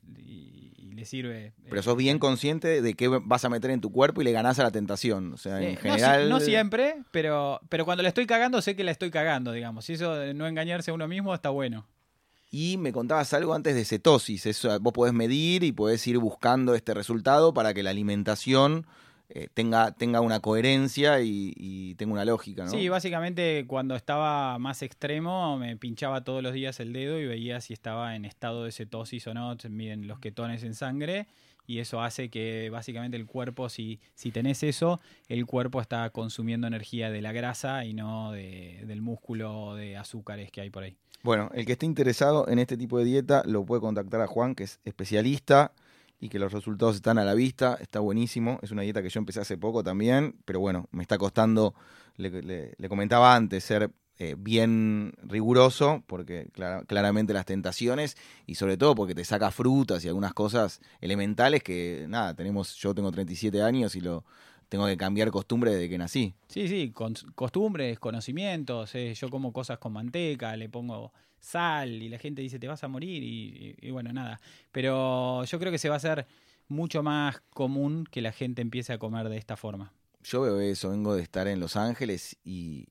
le 0.93 1.05
sirve. 1.05 1.47
Eh, 1.47 1.53
pero 1.69 1.81
sos 1.83 1.97
bien 1.97 2.19
consciente 2.19 2.81
de 2.81 2.93
qué 2.93 3.07
vas 3.07 3.43
a 3.43 3.49
meter 3.49 3.71
en 3.71 3.81
tu 3.81 3.91
cuerpo 3.91 4.21
y 4.21 4.25
le 4.25 4.31
ganás 4.31 4.59
a 4.59 4.63
la 4.63 4.71
tentación. 4.71 5.33
O 5.33 5.37
sea, 5.37 5.61
en 5.61 5.75
general. 5.75 6.29
No, 6.29 6.39
siempre, 6.39 7.03
pero, 7.11 7.59
pero 7.67 7.83
cuando 7.83 8.01
la 8.01 8.09
estoy 8.09 8.27
cagando, 8.27 8.61
sé 8.61 8.77
que 8.77 8.85
la 8.85 8.91
estoy 8.91 9.11
cagando, 9.11 9.51
digamos. 9.51 9.89
Y 9.89 9.93
eso 9.93 10.15
de 10.15 10.33
no 10.33 10.47
engañarse 10.47 10.91
a 10.91 10.93
uno 10.93 11.07
mismo 11.07 11.33
está 11.33 11.49
bueno. 11.49 11.85
Y 12.49 12.77
me 12.77 12.93
contabas 12.93 13.33
algo 13.33 13.53
antes 13.53 13.75
de 13.75 13.83
cetosis. 13.83 14.45
Eso, 14.45 14.77
vos 14.79 14.93
podés 14.93 15.13
medir 15.13 15.63
y 15.63 15.71
podés 15.71 16.05
ir 16.07 16.17
buscando 16.17 16.75
este 16.75 16.93
resultado 16.93 17.53
para 17.53 17.73
que 17.73 17.83
la 17.83 17.89
alimentación 17.89 18.85
eh, 19.33 19.47
tenga, 19.53 19.93
tenga 19.93 20.19
una 20.19 20.41
coherencia 20.41 21.21
y, 21.21 21.95
tenga 21.95 22.13
una 22.13 22.25
lógica, 22.25 22.65
¿no? 22.65 22.71
Sí, 22.71 22.89
básicamente 22.89 23.65
cuando 23.65 23.95
estaba 23.95 24.59
más 24.59 24.81
extremo 24.81 25.57
me 25.57 25.77
pinchaba 25.77 26.25
todos 26.25 26.43
los 26.43 26.53
días 26.53 26.81
el 26.81 26.91
dedo 26.91 27.17
y 27.17 27.25
veía 27.25 27.61
si 27.61 27.71
estaba 27.71 28.17
en 28.17 28.25
estado 28.25 28.65
de 28.65 28.73
cetosis 28.73 29.25
o 29.27 29.33
no, 29.33 29.55
miden 29.69 30.07
los 30.07 30.19
ketones 30.19 30.63
en 30.63 30.73
sangre 30.73 31.27
y 31.65 31.79
eso 31.79 32.01
hace 32.01 32.29
que 32.29 32.69
básicamente 32.69 33.15
el 33.15 33.25
cuerpo, 33.25 33.69
si, 33.69 34.01
si 34.15 34.31
tenés 34.31 34.63
eso, 34.63 34.99
el 35.29 35.45
cuerpo 35.45 35.79
está 35.79 36.09
consumiendo 36.09 36.67
energía 36.67 37.09
de 37.09 37.21
la 37.21 37.31
grasa 37.31 37.85
y 37.85 37.93
no 37.93 38.33
de, 38.33 38.83
del 38.85 39.01
músculo 39.01 39.57
o 39.57 39.75
de 39.75 39.95
azúcares 39.95 40.51
que 40.51 40.59
hay 40.59 40.69
por 40.69 40.83
ahí. 40.83 40.97
Bueno, 41.23 41.49
el 41.53 41.65
que 41.65 41.73
esté 41.73 41.85
interesado 41.85 42.49
en 42.49 42.59
este 42.59 42.75
tipo 42.75 42.97
de 42.97 43.05
dieta 43.05 43.43
lo 43.45 43.63
puede 43.63 43.79
contactar 43.79 44.19
a 44.19 44.27
Juan, 44.27 44.55
que 44.55 44.63
es 44.63 44.81
especialista 44.83 45.71
y 46.21 46.29
que 46.29 46.37
los 46.37 46.53
resultados 46.53 46.95
están 46.95 47.17
a 47.17 47.25
la 47.25 47.33
vista, 47.33 47.77
está 47.81 47.99
buenísimo. 47.99 48.59
Es 48.61 48.69
una 48.69 48.83
dieta 48.83 49.01
que 49.01 49.09
yo 49.09 49.17
empecé 49.17 49.41
hace 49.41 49.57
poco 49.57 49.83
también, 49.83 50.35
pero 50.45 50.59
bueno, 50.59 50.87
me 50.91 51.01
está 51.01 51.17
costando, 51.17 51.73
le, 52.15 52.75
comentaba 52.87 53.35
antes, 53.35 53.63
ser 53.63 53.89
eh, 54.19 54.35
bien 54.37 55.13
riguroso, 55.23 56.03
porque 56.05 56.47
claramente 56.85 57.33
las 57.33 57.47
tentaciones, 57.47 58.17
y 58.45 58.53
sobre 58.53 58.77
todo 58.77 58.93
porque 58.93 59.15
te 59.15 59.25
saca 59.25 59.49
frutas 59.49 60.05
y 60.05 60.09
algunas 60.09 60.35
cosas 60.35 60.79
elementales 61.01 61.63
que, 61.63 62.05
nada, 62.07 62.35
tenemos, 62.35 62.75
yo 62.75 62.93
tengo 62.93 63.11
37 63.11 63.63
años 63.63 63.95
y 63.95 64.01
lo 64.01 64.23
tengo 64.69 64.85
que 64.85 64.97
cambiar 64.97 65.31
costumbre 65.31 65.71
desde 65.71 65.89
que 65.89 65.97
nací. 65.97 66.35
Sí, 66.47 66.67
sí, 66.67 66.93
costumbres, 67.33 67.97
conocimientos, 67.97 68.93
eh, 68.93 69.15
yo 69.15 69.29
como 69.31 69.51
cosas 69.51 69.79
con 69.79 69.93
manteca, 69.93 70.55
le 70.55 70.69
pongo 70.69 71.11
sal 71.41 72.01
y 72.01 72.07
la 72.07 72.19
gente 72.19 72.41
dice 72.41 72.59
te 72.59 72.67
vas 72.67 72.83
a 72.83 72.87
morir 72.87 73.23
y, 73.23 73.91
bueno, 73.91 74.13
nada. 74.13 74.39
Pero 74.71 75.43
yo 75.43 75.59
creo 75.59 75.71
que 75.71 75.77
se 75.77 75.89
va 75.89 75.95
a 75.95 75.97
hacer 75.97 76.27
mucho 76.69 77.03
más 77.03 77.41
común 77.49 78.05
que 78.09 78.21
la 78.21 78.31
gente 78.31 78.61
empiece 78.61 78.93
a 78.93 78.97
comer 78.97 79.27
de 79.27 79.37
esta 79.37 79.57
forma. 79.57 79.91
Yo 80.23 80.41
veo 80.41 80.59
eso, 80.59 80.91
vengo 80.91 81.15
de 81.15 81.23
estar 81.23 81.47
en 81.47 81.59
Los 81.59 81.75
Ángeles 81.75 82.37
y 82.45 82.87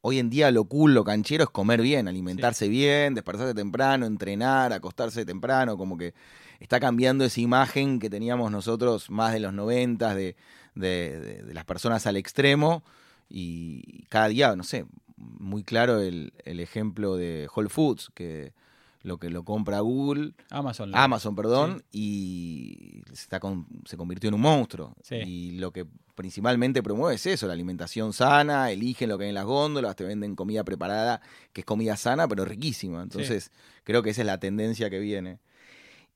hoy 0.00 0.20
en 0.20 0.30
día 0.30 0.50
lo 0.52 0.64
cool, 0.64 0.94
lo 0.94 1.04
canchero 1.04 1.44
es 1.44 1.50
comer 1.50 1.82
bien, 1.82 2.06
alimentarse 2.06 2.68
bien, 2.68 3.14
despertarse 3.14 3.54
temprano, 3.54 4.06
entrenar, 4.06 4.72
acostarse 4.72 5.26
temprano, 5.26 5.76
como 5.76 5.98
que 5.98 6.14
está 6.60 6.78
cambiando 6.78 7.24
esa 7.24 7.40
imagen 7.40 7.98
que 7.98 8.08
teníamos 8.08 8.52
nosotros 8.52 9.10
más 9.10 9.32
de 9.32 9.40
los 9.40 9.52
noventas 9.52 10.14
de, 10.14 10.36
de, 10.76 11.42
de 11.42 11.54
las 11.54 11.64
personas 11.64 12.06
al 12.06 12.16
extremo 12.16 12.84
y 13.28 14.04
cada 14.08 14.28
día, 14.28 14.54
no 14.54 14.62
sé, 14.62 14.86
muy 15.38 15.64
claro 15.64 16.00
el, 16.00 16.32
el, 16.44 16.60
ejemplo 16.60 17.16
de 17.16 17.48
Whole 17.54 17.68
Foods, 17.68 18.10
que 18.14 18.52
lo 19.04 19.18
que 19.18 19.28
lo 19.28 19.44
compra 19.44 19.80
Google, 19.80 20.32
Amazon, 20.50 20.90
Amazon 20.94 21.36
perdón, 21.36 21.84
y 21.92 23.02
se, 23.12 23.24
está 23.24 23.40
se 23.84 23.96
convirtió 23.98 24.28
en 24.28 24.34
un 24.34 24.40
monstruo. 24.40 24.96
Y 25.10 25.52
lo 25.58 25.72
que 25.72 25.86
principalmente 26.14 26.82
promueve 26.82 27.16
es 27.16 27.26
eso, 27.26 27.46
la 27.46 27.52
alimentación 27.52 28.14
sana, 28.14 28.70
eligen 28.70 29.10
lo 29.10 29.18
que 29.18 29.24
hay 29.24 29.28
en 29.28 29.34
las 29.34 29.44
góndolas, 29.44 29.94
te 29.94 30.04
venden 30.04 30.34
comida 30.34 30.64
preparada, 30.64 31.20
que 31.52 31.60
es 31.60 31.64
comida 31.66 31.96
sana, 31.96 32.26
pero 32.26 32.46
riquísima. 32.46 33.02
Entonces, 33.02 33.52
creo 33.84 34.02
que 34.02 34.10
esa 34.10 34.22
es 34.22 34.26
la 34.26 34.38
tendencia 34.38 34.88
que 34.88 34.98
viene. 34.98 35.38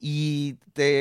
Y 0.00 0.56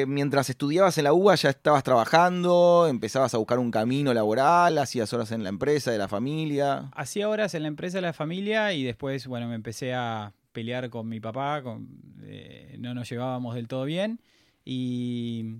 mientras 0.07 0.49
estudiabas 0.49 0.97
en 0.97 1.03
la 1.03 1.13
UBA 1.13 1.35
ya 1.35 1.49
estabas 1.51 1.83
trabajando, 1.83 2.87
empezabas 2.89 3.33
a 3.35 3.37
buscar 3.37 3.59
un 3.59 3.69
camino 3.69 4.11
laboral, 4.11 4.77
hacías 4.79 5.13
horas 5.13 5.31
en 5.31 5.43
la 5.43 5.49
empresa 5.49 5.91
de 5.91 5.99
la 5.99 6.07
familia. 6.07 6.89
Hacía 6.95 7.29
horas 7.29 7.53
en 7.53 7.61
la 7.61 7.67
empresa 7.67 7.99
de 7.99 8.01
la 8.01 8.13
familia 8.13 8.73
y 8.73 8.83
después, 8.83 9.27
bueno, 9.27 9.47
me 9.47 9.55
empecé 9.55 9.93
a 9.93 10.33
pelear 10.51 10.89
con 10.89 11.07
mi 11.07 11.19
papá, 11.19 11.61
con, 11.61 11.87
eh, 12.23 12.75
no 12.79 12.95
nos 12.95 13.07
llevábamos 13.07 13.53
del 13.53 13.67
todo 13.67 13.85
bien 13.85 14.19
y 14.65 15.59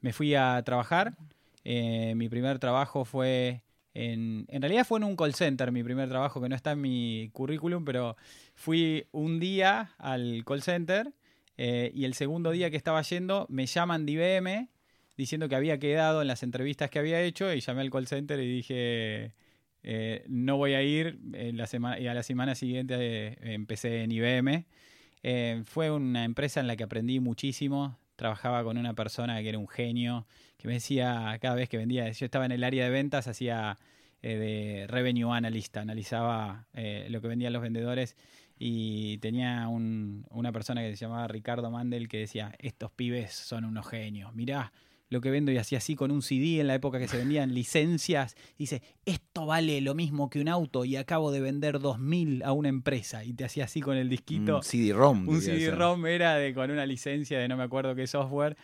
me 0.00 0.12
fui 0.12 0.36
a 0.36 0.62
trabajar. 0.64 1.16
Eh, 1.64 2.14
mi 2.14 2.28
primer 2.28 2.60
trabajo 2.60 3.04
fue 3.04 3.62
en, 3.94 4.46
en 4.48 4.62
realidad 4.62 4.86
fue 4.86 5.00
en 5.00 5.04
un 5.04 5.16
call 5.16 5.34
center, 5.34 5.72
mi 5.72 5.82
primer 5.82 6.08
trabajo 6.08 6.40
que 6.40 6.48
no 6.48 6.54
está 6.54 6.72
en 6.72 6.82
mi 6.82 7.30
currículum, 7.32 7.84
pero 7.84 8.16
fui 8.54 9.08
un 9.10 9.40
día 9.40 9.90
al 9.98 10.44
call 10.46 10.62
center 10.62 11.12
eh, 11.56 11.90
y 11.94 12.04
el 12.04 12.14
segundo 12.14 12.50
día 12.50 12.70
que 12.70 12.76
estaba 12.76 13.02
yendo, 13.02 13.46
me 13.48 13.66
llaman 13.66 14.06
de 14.06 14.12
IBM 14.12 14.68
diciendo 15.16 15.48
que 15.48 15.56
había 15.56 15.78
quedado 15.78 16.22
en 16.22 16.28
las 16.28 16.42
entrevistas 16.42 16.90
que 16.90 16.98
había 16.98 17.20
hecho 17.22 17.52
y 17.52 17.60
llamé 17.60 17.80
al 17.80 17.90
call 17.90 18.06
center 18.06 18.38
y 18.40 18.46
dije, 18.46 19.32
eh, 19.82 20.24
no 20.28 20.56
voy 20.56 20.74
a 20.74 20.82
ir, 20.82 21.18
la 21.32 21.66
semana, 21.66 21.98
y 21.98 22.06
a 22.06 22.14
la 22.14 22.22
semana 22.22 22.54
siguiente 22.54 22.96
eh, 22.98 23.38
empecé 23.54 24.02
en 24.02 24.12
IBM. 24.12 24.66
Eh, 25.22 25.62
fue 25.64 25.90
una 25.90 26.24
empresa 26.24 26.60
en 26.60 26.66
la 26.66 26.76
que 26.76 26.84
aprendí 26.84 27.20
muchísimo, 27.20 27.98
trabajaba 28.16 28.62
con 28.64 28.78
una 28.78 28.94
persona 28.94 29.40
que 29.42 29.48
era 29.48 29.58
un 29.58 29.68
genio, 29.68 30.26
que 30.58 30.68
me 30.68 30.74
decía 30.74 31.38
cada 31.40 31.54
vez 31.54 31.68
que 31.68 31.78
vendía, 31.78 32.10
yo 32.10 32.24
estaba 32.24 32.46
en 32.46 32.52
el 32.52 32.64
área 32.64 32.84
de 32.84 32.90
ventas, 32.90 33.28
hacía 33.28 33.78
de 34.22 34.86
revenue 34.88 35.32
analyst, 35.32 35.76
analizaba 35.76 36.66
lo 36.72 37.20
que 37.20 37.28
vendían 37.28 37.52
los 37.52 37.62
vendedores 37.62 38.16
y 38.58 39.18
tenía 39.18 39.68
una 39.68 40.52
persona 40.52 40.82
que 40.82 40.96
se 40.96 41.04
llamaba 41.04 41.28
Ricardo 41.28 41.70
Mandel 41.70 42.08
que 42.08 42.18
decía, 42.18 42.54
estos 42.58 42.90
pibes 42.90 43.32
son 43.32 43.64
unos 43.64 43.86
genios, 43.86 44.34
mirá 44.34 44.72
lo 45.08 45.20
que 45.20 45.30
vendo 45.30 45.52
y 45.52 45.58
hacía 45.58 45.78
así 45.78 45.94
con 45.94 46.10
un 46.10 46.22
CD 46.22 46.60
en 46.60 46.66
la 46.66 46.74
época 46.74 46.98
que 46.98 47.06
se 47.06 47.16
vendían 47.16 47.54
licencias. 47.54 48.34
Dice, 48.58 48.82
esto 49.04 49.46
vale 49.46 49.80
lo 49.80 49.94
mismo 49.94 50.30
que 50.30 50.40
un 50.40 50.48
auto 50.48 50.84
y 50.84 50.96
acabo 50.96 51.30
de 51.30 51.40
vender 51.40 51.78
2000 51.78 52.42
a 52.42 52.52
una 52.52 52.68
empresa. 52.68 53.24
Y 53.24 53.32
te 53.32 53.44
hacía 53.44 53.64
así 53.64 53.80
con 53.80 53.96
el 53.96 54.08
disquito. 54.08 54.56
Un 54.56 54.62
CD-ROM. 54.62 55.28
Un 55.28 55.40
CD-ROM 55.40 56.06
era 56.06 56.34
de, 56.34 56.52
con 56.54 56.70
una 56.70 56.86
licencia 56.86 57.38
de 57.38 57.46
no 57.46 57.56
me 57.56 57.62
acuerdo 57.62 57.94
qué 57.94 58.06
software. 58.06 58.56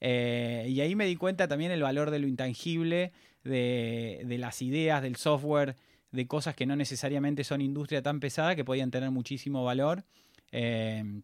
Eh, 0.00 0.66
y 0.68 0.80
ahí 0.80 0.96
me 0.96 1.04
di 1.04 1.16
cuenta 1.16 1.48
también 1.48 1.70
el 1.70 1.82
valor 1.82 2.10
de 2.10 2.18
lo 2.18 2.26
intangible, 2.26 3.12
de, 3.44 4.22
de 4.24 4.38
las 4.38 4.62
ideas, 4.62 5.02
del 5.02 5.16
software, 5.16 5.76
de 6.12 6.26
cosas 6.26 6.54
que 6.54 6.66
no 6.66 6.76
necesariamente 6.76 7.44
son 7.44 7.60
industria 7.60 8.02
tan 8.02 8.20
pesada, 8.20 8.56
que 8.56 8.64
podían 8.64 8.90
tener 8.90 9.10
muchísimo 9.10 9.64
valor. 9.64 10.04
Eh, 10.52 11.22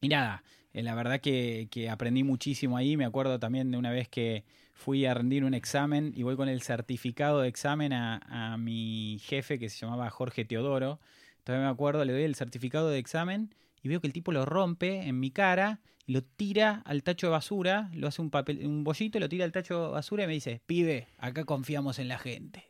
y 0.00 0.08
nada, 0.08 0.42
eh, 0.72 0.82
la 0.82 0.94
verdad 0.94 1.20
que, 1.20 1.88
aprendí 1.90 2.22
muchísimo 2.22 2.76
ahí. 2.76 2.96
Me 2.96 3.04
acuerdo 3.04 3.38
también 3.38 3.70
de 3.70 3.78
una 3.78 3.90
vez 3.90 4.08
que 4.08 4.44
fui 4.74 5.04
a 5.06 5.14
rendir 5.14 5.44
un 5.44 5.54
examen 5.54 6.12
y 6.16 6.22
voy 6.22 6.36
con 6.36 6.48
el 6.48 6.62
certificado 6.62 7.40
de 7.40 7.48
examen 7.48 7.92
a, 7.92 8.56
mi 8.58 9.18
jefe 9.22 9.58
que 9.58 9.68
se 9.68 9.78
llamaba 9.78 10.10
Jorge 10.10 10.44
Teodoro. 10.44 11.00
Todavía 11.44 11.66
me 11.66 11.72
acuerdo, 11.72 12.04
le 12.04 12.12
doy 12.12 12.22
el 12.22 12.34
certificado 12.34 12.90
de 12.90 12.98
examen 12.98 13.54
y 13.82 13.88
veo 13.88 14.00
que 14.00 14.06
el 14.06 14.12
tipo 14.12 14.32
lo 14.32 14.44
rompe 14.44 15.06
en 15.08 15.18
mi 15.18 15.30
cara 15.30 15.80
y 16.06 16.12
lo 16.12 16.22
tira 16.22 16.82
al 16.84 17.02
tacho 17.02 17.28
de 17.28 17.32
basura, 17.32 17.90
lo 17.94 18.08
hace 18.08 18.20
un 18.22 18.30
papel, 18.30 18.66
un 18.66 18.84
bollito, 18.84 19.18
lo 19.20 19.28
tira 19.28 19.44
al 19.44 19.52
tacho 19.52 19.86
de 19.86 19.90
basura 19.90 20.24
y 20.24 20.26
me 20.26 20.32
dice, 20.34 20.60
pibe, 20.66 21.08
acá 21.18 21.44
confiamos 21.44 21.98
en 21.98 22.08
la 22.08 22.18
gente. 22.18 22.64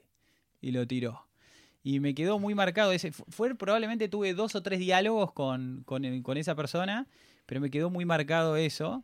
Y 0.60 0.72
lo 0.72 0.86
tiró. 0.86 1.29
Y 1.82 2.00
me 2.00 2.14
quedó 2.14 2.38
muy 2.38 2.54
marcado. 2.54 2.92
Ese, 2.92 3.12
fue, 3.12 3.54
probablemente 3.54 4.08
tuve 4.08 4.34
dos 4.34 4.54
o 4.54 4.62
tres 4.62 4.78
diálogos 4.78 5.32
con, 5.32 5.82
con, 5.84 6.22
con 6.22 6.36
esa 6.36 6.54
persona 6.54 7.06
pero 7.50 7.60
me 7.60 7.70
quedó 7.70 7.90
muy 7.90 8.04
marcado 8.04 8.54
eso. 8.54 9.02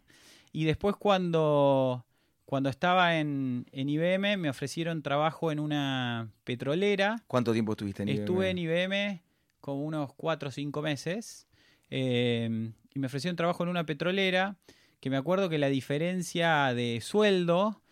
Y 0.52 0.66
después 0.66 0.95
cuando, 0.95 2.06
cuando 2.45 2.68
estaba 2.68 3.18
en, 3.18 3.66
en 3.73 3.88
IBM 3.88 4.37
me 4.37 4.49
ofrecieron 4.49 5.02
trabajo 5.02 5.50
en 5.50 5.59
una 5.59 6.30
petrolera. 6.45 7.25
¿Cuánto 7.26 7.52
tiempo 7.52 7.73
estuviste 7.73 8.04
en 8.04 8.11
IBM? 8.11 8.21
Estuve 8.21 8.50
en 8.50 8.59
IBM 8.59 9.23
como 9.61 9.85
unos 9.85 10.14
cuatro 10.14 10.50
o 10.50 10.52
cinco 10.52 10.80
meses. 10.80 11.49
Eh, 11.90 12.71
y 12.95 12.99
me 13.00 13.09
ofrecieron 13.09 13.35
trabajo 13.35 13.64
en 13.64 13.68
una 13.68 13.85
petrolera, 13.85 14.56
que 15.00 15.11
me 15.11 15.16
acuerdo 15.16 15.49
que 15.49 15.59
la 15.59 15.68
diferencia 15.68 16.73
de 16.73 17.00
sueldo 17.02 17.83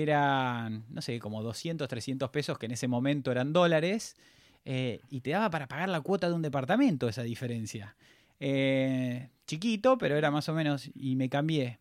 era, 0.00 0.70
no 0.70 1.02
sé, 1.02 1.18
como 1.18 1.42
200, 1.42 1.86
300 1.86 2.30
pesos, 2.30 2.58
que 2.58 2.64
en 2.66 2.72
ese 2.72 2.88
momento 2.88 3.30
eran 3.30 3.52
dólares, 3.52 4.16
eh, 4.64 5.00
y 5.10 5.20
te 5.20 5.30
daba 5.30 5.50
para 5.50 5.68
pagar 5.68 5.90
la 5.90 6.00
cuota 6.00 6.28
de 6.28 6.34
un 6.34 6.40
departamento 6.40 7.08
esa 7.08 7.22
diferencia. 7.22 7.94
Eh, 8.40 9.28
chiquito, 9.46 9.98
pero 9.98 10.16
era 10.16 10.30
más 10.30 10.48
o 10.48 10.54
menos, 10.54 10.90
y 10.94 11.16
me 11.16 11.28
cambié. 11.28 11.78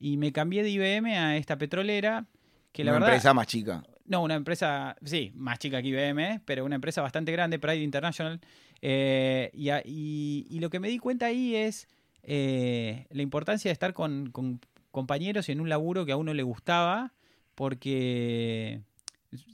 Y 0.00 0.16
me 0.16 0.32
cambié 0.32 0.62
de 0.62 0.70
IBM 0.70 1.14
a 1.18 1.36
esta 1.36 1.58
petrolera, 1.58 2.24
que 2.72 2.84
la 2.84 2.96
una 2.96 3.06
empresa 3.06 3.34
más 3.34 3.46
chica. 3.48 3.84
No, 4.06 4.22
una 4.22 4.34
empresa, 4.34 4.96
sí, 5.04 5.30
más 5.34 5.58
chica 5.58 5.82
que 5.82 5.88
IBM, 5.88 6.40
pero 6.46 6.64
una 6.64 6.76
empresa 6.76 7.02
bastante 7.02 7.32
grande, 7.32 7.58
Pride 7.58 7.82
International. 7.82 8.40
Eh, 8.80 9.50
y, 9.52 10.58
lo 10.58 10.70
que 10.70 10.80
me 10.80 10.88
di 10.88 10.98
cuenta 10.98 11.26
ahí 11.26 11.54
es 11.54 11.86
la 12.24 13.22
importancia 13.22 13.68
de 13.68 13.74
estar 13.74 13.92
con, 13.92 14.30
con 14.30 14.58
compañeros 14.90 15.50
y 15.50 15.52
en 15.52 15.60
un 15.60 15.68
laburo 15.68 16.06
que 16.06 16.12
a 16.12 16.16
uno 16.16 16.32
le 16.32 16.42
gustaba, 16.42 17.12
porque 17.54 18.82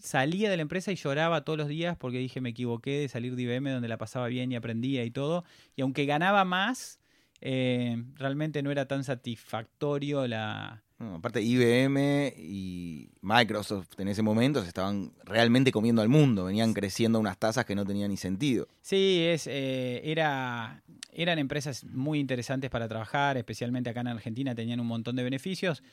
salía 0.01 0.51
de 0.51 0.57
la 0.57 0.63
empresa 0.63 0.93
y 0.93 0.97
lloraba 0.97 1.45
todos 1.45 1.59
los 1.59 1.69
días 1.69 1.97
porque 1.97 2.19
dije 2.19 2.41
me 2.41 2.51
equivoqué 2.51 3.01
de 3.01 3.09
salir 3.09 3.37
de 3.37 3.43
IBM 3.43 3.71
donde 3.71 3.89
la 3.89 3.99
pasaba 3.99 4.27
bien 4.29 4.51
y 4.53 4.57
aprendía 4.57 5.05
y 5.05 5.11
todo. 5.11 5.45
Y 5.77 5.83
aunque 5.83 6.07
ganaba 6.07 6.45
más, 6.45 6.99
eh, 7.41 8.03
realmente 8.17 8.63
no 8.63 8.71
era 8.71 8.87
tan 8.87 9.05
satisfactorio 9.05 10.27
la... 10.27 10.83
aparte 10.99 11.41
IBM 11.41 12.35
y 12.37 13.11
Microsoft 13.21 13.89
en 13.99 14.09
ese 14.09 14.23
momento 14.23 14.63
se 14.63 14.69
estaban 14.69 15.13
realmente 15.25 15.71
comiendo 15.71 16.03
al 16.03 16.09
mundo, 16.09 16.47
venían 16.47 16.75
creciendo 16.75 17.21
unas 17.21 17.39
tasas 17.39 17.65
que 17.65 17.77
no 17.77 17.85
tenían 17.85 18.11
ni 18.11 18.17
sentido. 18.17 18.67
Sí, 18.83 19.25
es, 19.25 19.47
eh, 19.47 20.01
era, 20.05 20.83
eran 21.13 21.39
empresas 21.39 21.85
muy 21.85 22.19
interesantes 22.19 22.71
para 22.71 22.89
trabajar, 22.89 23.37
especialmente 23.37 23.91
acá 23.91 24.01
en 24.01 24.09
Argentina 24.09 24.55
tenían 24.55 24.81
un 24.81 24.89
montón 24.89 25.15
de 25.15 25.23
beneficios 25.23 25.85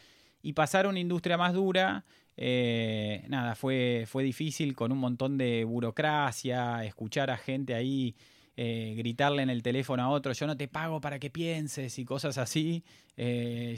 y 0.45 0.53
pasar 0.53 0.85
a 0.85 0.89
una 0.89 0.99
industria 0.99 1.37
más 1.37 1.53
dura 1.53 2.05
eh, 2.37 3.23
nada, 3.29 3.55
fue, 3.55 4.05
fue 4.07 4.23
difícil 4.23 4.75
con 4.75 4.91
un 4.91 4.99
montón 4.99 5.37
de 5.37 5.63
burocracia, 5.63 6.83
escuchar 6.85 7.29
a 7.31 7.37
gente 7.37 7.73
ahí 7.73 8.15
eh, 8.57 8.93
gritarle 8.95 9.41
en 9.41 9.49
el 9.49 9.63
teléfono 9.63 10.03
a 10.03 10.09
otro, 10.09 10.31
yo 10.33 10.47
no 10.47 10.55
te 10.55 10.67
pago 10.67 11.01
para 11.01 11.19
que 11.19 11.29
pienses 11.29 11.97
y 11.99 12.05
cosas 12.05 12.37
así. 12.37 12.83
Eh, 13.17 13.77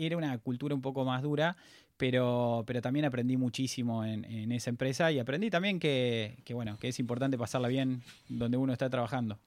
era 0.00 0.16
una 0.16 0.38
cultura 0.38 0.74
un 0.74 0.82
poco 0.82 1.04
más 1.04 1.22
dura, 1.22 1.56
pero, 1.96 2.64
pero 2.66 2.80
también 2.80 3.04
aprendí 3.04 3.36
muchísimo 3.36 4.04
en, 4.04 4.50
esa 4.52 4.70
empresa 4.70 5.12
y 5.12 5.18
aprendí 5.18 5.50
también 5.50 5.78
que, 5.78 6.42
bueno, 6.50 6.78
que 6.78 6.88
es 6.88 6.98
importante 6.98 7.36
pasarla 7.38 7.68
bien 7.68 8.02
donde 8.28 8.56
uno 8.56 8.72
está 8.72 8.88
trabajando. 8.88 9.38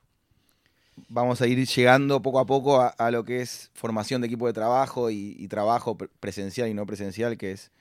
Vamos 1.10 1.42
a 1.42 1.48
ir 1.48 1.66
llegando 1.66 2.22
poco 2.22 2.40
a 2.40 2.46
poco 2.46 2.82
a, 2.82 3.12
lo 3.12 3.24
que 3.24 3.42
es 3.42 3.72
formación 3.74 4.22
de 4.22 4.28
equipo 4.28 4.48
de 4.48 4.54
trabajo 4.54 5.10
y 5.10 5.48
trabajo 5.48 5.98
presencial 5.98 6.70
y 6.70 6.74
no 6.74 6.86
presencial, 6.86 7.38
que 7.38 7.52
es 7.52 7.72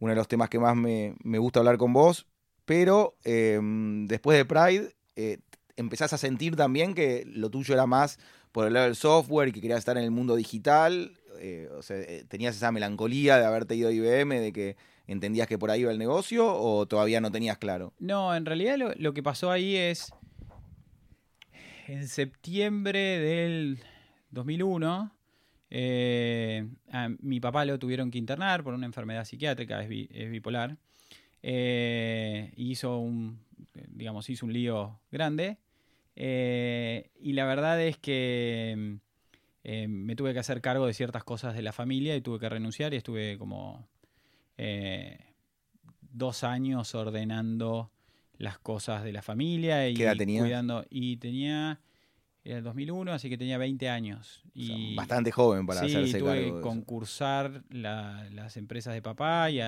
uno 0.00 0.10
de 0.10 0.16
los 0.16 0.28
temas 0.28 0.48
que 0.48 0.58
más 0.58 0.74
me, 0.74 1.14
gusta 1.38 1.60
hablar 1.60 1.76
con 1.76 1.92
vos, 1.92 2.26
pero 2.64 3.14
em, 3.24 4.06
después 4.08 4.36
de 4.36 4.44
Pride 4.44 4.94
eh, 5.14 5.38
empezás 5.76 6.12
a 6.12 6.18
sentir 6.18 6.56
también 6.56 6.94
que 6.94 7.24
lo 7.26 7.50
tuyo 7.50 7.74
era 7.74 7.86
más 7.86 8.18
por 8.50 8.66
el 8.66 8.72
lado 8.72 8.86
del 8.86 8.96
software 8.96 9.48
y 9.48 9.52
que 9.52 9.60
querías 9.60 9.78
estar 9.78 9.96
en 9.96 10.04
el 10.04 10.10
mundo 10.10 10.34
digital, 10.36 11.12
eh, 11.38 11.68
o 11.76 11.82
sea, 11.82 11.98
eh, 11.98 12.24
tenías 12.28 12.56
esa 12.56 12.72
melancolía 12.72 13.38
de 13.38 13.44
haberte 13.44 13.76
ido 13.76 13.88
a 13.88 13.92
IBM, 13.92 14.40
de 14.40 14.52
que 14.52 14.76
entendías 15.06 15.46
que 15.46 15.58
por 15.58 15.70
ahí 15.70 15.82
iba 15.82 15.92
el 15.92 15.98
negocio 15.98 16.46
o 16.52 16.86
todavía 16.86 17.20
no 17.20 17.30
tenías 17.30 17.58
claro? 17.58 17.92
No, 17.98 18.34
en 18.34 18.46
realidad 18.46 18.76
lo, 18.76 18.92
lo 18.94 19.12
que 19.12 19.22
pasó 19.22 19.50
ahí 19.50 19.76
es, 19.76 20.12
en 21.92 22.06
septiembre 22.06 23.18
del 23.18 23.80
2001, 24.30 25.12
eh, 25.70 26.68
mi 27.20 27.40
papá 27.40 27.64
lo 27.64 27.80
tuvieron 27.80 28.12
que 28.12 28.18
internar 28.18 28.62
por 28.62 28.74
una 28.74 28.86
enfermedad 28.86 29.24
psiquiátrica, 29.24 29.82
es, 29.82 29.88
bipolar. 30.30 30.76
Eh, 31.42 32.52
hizo 32.56 32.98
un, 32.98 33.40
digamos, 33.88 34.30
hizo 34.30 34.46
un 34.46 34.52
lío 34.52 35.00
grande. 35.10 35.58
Eh, 36.14 37.10
y 37.20 37.32
la 37.32 37.44
verdad 37.44 37.80
es 37.82 37.98
que 37.98 38.98
me 39.64 40.16
tuve 40.16 40.32
que 40.32 40.38
hacer 40.38 40.60
cargo 40.60 40.86
de 40.86 40.94
ciertas 40.94 41.24
cosas 41.24 41.54
de 41.54 41.62
la 41.62 41.72
familia 41.72 42.14
y 42.14 42.20
tuve 42.20 42.38
que 42.38 42.48
renunciar 42.48 42.94
y 42.94 42.98
estuve 42.98 43.36
como 43.36 43.88
dos 46.12 46.44
años 46.44 46.94
ordenando 46.94 47.90
las 48.40 48.58
cosas 48.58 49.04
de 49.04 49.12
la 49.12 49.22
familia 49.22 49.88
y 49.88 49.94
cuidando. 49.94 50.84
Y 50.90 51.18
tenía 51.18 51.78
era 52.42 52.56
el 52.56 52.64
2001, 52.64 53.12
así 53.12 53.28
que 53.28 53.36
tenía 53.36 53.58
20 53.58 53.88
años. 53.90 54.42
Y, 54.54 54.94
bastante 54.94 55.30
joven 55.30 55.66
para 55.66 55.80
sí, 55.80 55.86
hacerse 55.88 56.18
tuve 56.20 56.44
que 56.44 56.60
concursar 56.62 57.62
las 57.68 58.56
empresas 58.56 58.94
de 58.94 59.02
papá 59.02 59.50
y, 59.50 59.60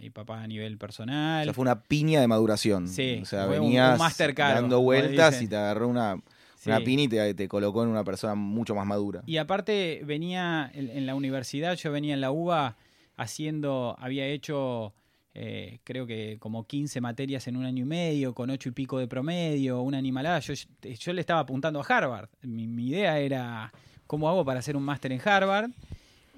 y, 0.00 0.10
papá 0.10 0.42
a 0.42 0.46
nivel 0.48 0.78
personal. 0.78 1.42
O 1.42 1.44
sea, 1.44 1.54
fue 1.54 1.62
una 1.62 1.80
piña 1.80 2.20
de 2.20 2.26
maduración. 2.26 2.88
Sí, 2.88 3.20
o 3.22 3.24
sea, 3.24 3.46
venías 3.46 3.98
dando 4.36 4.80
vueltas 4.80 5.40
y 5.40 5.46
te 5.46 5.56
agarró 5.56 5.86
una, 5.86 6.20
una 6.66 6.80
piña 6.80 7.28
y 7.28 7.34
te, 7.34 7.46
colocó 7.46 7.84
en 7.84 7.90
una 7.90 8.02
persona 8.02 8.34
mucho 8.34 8.74
más 8.74 8.86
madura. 8.86 9.22
Y 9.24 9.36
aparte 9.36 10.02
venía 10.04 10.68
en, 10.74 10.90
en 10.90 11.06
la 11.06 11.14
universidad, 11.14 11.76
yo 11.76 11.92
venía 11.92 12.14
en 12.14 12.20
la 12.20 12.32
UBA 12.32 12.76
haciendo, 13.16 13.94
había 14.00 14.26
hecho 14.26 14.92
eh, 15.38 15.80
creo 15.84 16.06
que 16.06 16.38
como 16.38 16.66
15 16.66 17.02
materias 17.02 17.46
en 17.46 17.58
un 17.58 17.66
año 17.66 17.82
y 17.82 17.86
medio, 17.86 18.32
con 18.34 18.48
8 18.48 18.70
y 18.70 18.72
pico 18.72 18.98
de 18.98 19.06
promedio, 19.06 19.82
una 19.82 19.98
animalada. 19.98 20.38
Yo, 20.38 20.54
yo 20.54 21.12
le 21.12 21.20
estaba 21.20 21.40
apuntando 21.40 21.78
a 21.78 21.84
Harvard. 21.84 22.30
Mi, 22.40 22.86
idea 22.88 23.18
era, 23.18 23.70
¿cómo 24.06 24.30
hago 24.30 24.46
para 24.46 24.60
hacer 24.60 24.78
un 24.78 24.82
máster 24.82 25.12
en 25.12 25.20
Harvard? 25.22 25.68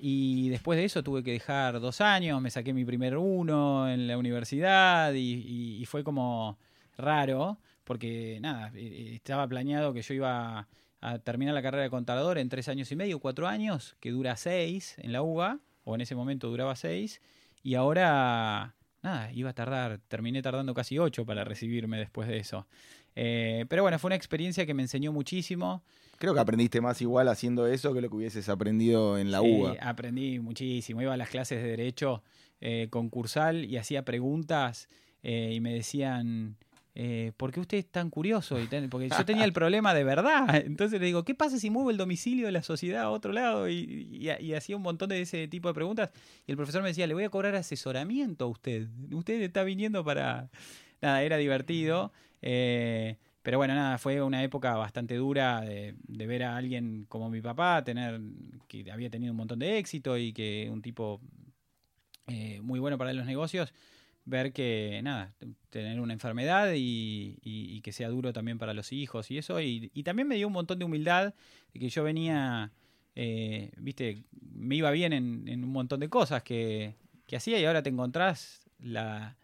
Y 0.00 0.48
después 0.48 0.76
de 0.80 0.84
eso 0.84 1.04
tuve 1.04 1.22
que 1.22 1.30
dejar 1.30 1.78
dos 1.78 2.00
años, 2.00 2.42
me 2.42 2.50
saqué 2.50 2.74
mi 2.74 2.84
primer 2.84 3.16
uno 3.16 3.88
en 3.88 4.08
la 4.08 4.18
universidad 4.18 5.12
y, 5.14 5.84
fue 5.86 6.02
como 6.02 6.58
raro, 6.96 7.58
porque 7.84 8.38
nada, 8.40 8.72
eh, 8.74 8.80
eh, 8.80 9.14
estaba 9.14 9.46
planeado 9.46 9.92
que 9.92 10.02
yo 10.02 10.14
iba 10.14 10.66
a 11.00 11.18
terminar 11.20 11.54
la 11.54 11.62
carrera 11.62 11.84
de 11.84 11.90
contador 11.90 12.36
en 12.36 12.48
tres 12.48 12.68
años 12.68 12.90
y 12.90 12.96
medio, 12.96 13.20
cuatro 13.20 13.46
años, 13.46 13.96
que 14.00 14.10
dura 14.10 14.36
seis 14.36 14.96
en 14.98 15.12
la 15.12 15.22
UBA 15.22 15.60
o 15.84 15.94
en 15.94 16.00
ese 16.00 16.16
momento 16.16 16.48
duraba 16.48 16.74
seis, 16.74 17.20
y 17.62 17.74
ahora, 17.74 18.74
nada, 19.02 19.32
iba 19.32 19.50
a 19.50 19.54
tardar, 19.54 20.00
terminé 20.08 20.42
tardando 20.42 20.74
casi 20.74 20.98
ocho 20.98 21.24
para 21.24 21.44
recibirme 21.44 21.98
después 21.98 22.28
de 22.28 22.38
eso. 22.38 22.66
Eh, 23.14 23.66
pero 23.68 23.82
bueno, 23.82 23.98
fue 23.98 24.08
una 24.08 24.14
experiencia 24.14 24.64
que 24.66 24.74
me 24.74 24.82
enseñó 24.82 25.12
muchísimo. 25.12 25.82
Creo 26.18 26.34
que 26.34 26.40
aprendiste 26.40 26.80
más 26.80 27.00
igual 27.00 27.28
haciendo 27.28 27.66
eso 27.66 27.92
que 27.94 28.00
lo 28.00 28.08
que 28.08 28.16
hubieses 28.16 28.48
aprendido 28.48 29.18
en 29.18 29.30
la 29.30 29.40
sí, 29.40 29.60
UBA. 29.60 29.76
aprendí 29.80 30.38
muchísimo. 30.38 31.02
Iba 31.02 31.14
a 31.14 31.16
las 31.16 31.28
clases 31.28 31.62
de 31.62 31.68
Derecho 31.68 32.22
eh, 32.60 32.88
concursal 32.90 33.64
y 33.64 33.76
hacía 33.76 34.04
preguntas 34.04 34.88
eh, 35.22 35.52
y 35.54 35.60
me 35.60 35.72
decían, 35.74 36.56
eh, 37.00 37.30
¿por 37.36 37.52
qué 37.52 37.60
usted 37.60 37.78
es 37.78 37.86
tan 37.86 38.10
curioso? 38.10 38.58
Y 38.58 38.66
porque 38.88 39.08
yo 39.08 39.24
tenía 39.24 39.44
el 39.44 39.52
problema 39.52 39.94
de 39.94 40.02
verdad. 40.02 40.48
Entonces 40.66 40.98
le 40.98 41.06
digo, 41.06 41.24
¿qué 41.24 41.32
pasa 41.32 41.56
si 41.56 41.70
muevo 41.70 41.92
el 41.92 41.96
domicilio 41.96 42.46
de 42.46 42.52
la 42.52 42.64
sociedad 42.64 43.04
a 43.04 43.10
otro 43.10 43.32
lado? 43.32 43.68
Y, 43.68 44.28
hacía 44.56 44.76
un 44.76 44.82
montón 44.82 45.10
de 45.10 45.20
ese 45.20 45.46
tipo 45.46 45.68
de 45.68 45.74
preguntas. 45.74 46.10
Y 46.44 46.50
el 46.50 46.56
profesor 46.56 46.82
me 46.82 46.88
decía, 46.88 47.06
le 47.06 47.14
voy 47.14 47.22
a 47.22 47.28
cobrar 47.28 47.54
asesoramiento 47.54 48.46
a 48.46 48.48
usted. 48.48 48.88
Usted 49.12 49.40
está 49.42 49.62
viniendo 49.62 50.04
para... 50.04 50.50
Nada, 51.00 51.22
era 51.22 51.36
divertido. 51.36 52.12
Eh, 52.42 53.16
pero 53.42 53.58
bueno, 53.58 53.76
nada, 53.76 53.98
fue 53.98 54.20
una 54.20 54.42
época 54.42 54.74
bastante 54.74 55.14
dura 55.14 55.60
de, 55.60 55.94
ver 56.08 56.42
a 56.42 56.56
alguien 56.56 57.06
como 57.08 57.30
mi 57.30 57.40
papá, 57.40 57.84
tener 57.84 58.20
que 58.66 58.90
había 58.90 59.08
tenido 59.08 59.32
un 59.32 59.36
montón 59.36 59.60
de 59.60 59.78
éxito 59.78 60.18
y 60.18 60.32
que 60.32 60.68
un 60.68 60.82
tipo 60.82 61.20
eh, 62.26 62.60
muy 62.60 62.80
bueno 62.80 62.98
para 62.98 63.12
los 63.12 63.24
negocios 63.24 63.72
ver 64.28 64.52
que, 64.52 65.00
nada, 65.02 65.32
tener 65.70 66.00
una 66.00 66.12
enfermedad 66.12 66.72
y, 66.74 67.80
que 67.82 67.92
sea 67.92 68.08
duro 68.08 68.32
también 68.32 68.58
para 68.58 68.74
los 68.74 68.92
hijos 68.92 69.30
y 69.30 69.38
eso. 69.38 69.60
Y, 69.60 69.90
también 70.04 70.28
me 70.28 70.36
dio 70.36 70.46
un 70.46 70.52
montón 70.52 70.78
de 70.78 70.84
humildad 70.84 71.34
de 71.72 71.80
que 71.80 71.88
yo 71.88 72.04
venía, 72.04 72.70
eh, 73.14 73.70
viste, 73.78 74.24
me 74.52 74.76
iba 74.76 74.90
bien 74.90 75.12
en, 75.12 75.64
un 75.64 75.72
montón 75.72 76.00
de 76.00 76.08
cosas 76.08 76.42
que, 76.42 76.94
hacía 77.34 77.58
y 77.58 77.64
ahora 77.64 77.82
te 77.82 77.90
encontrás 77.90 78.68
la, 78.78 79.36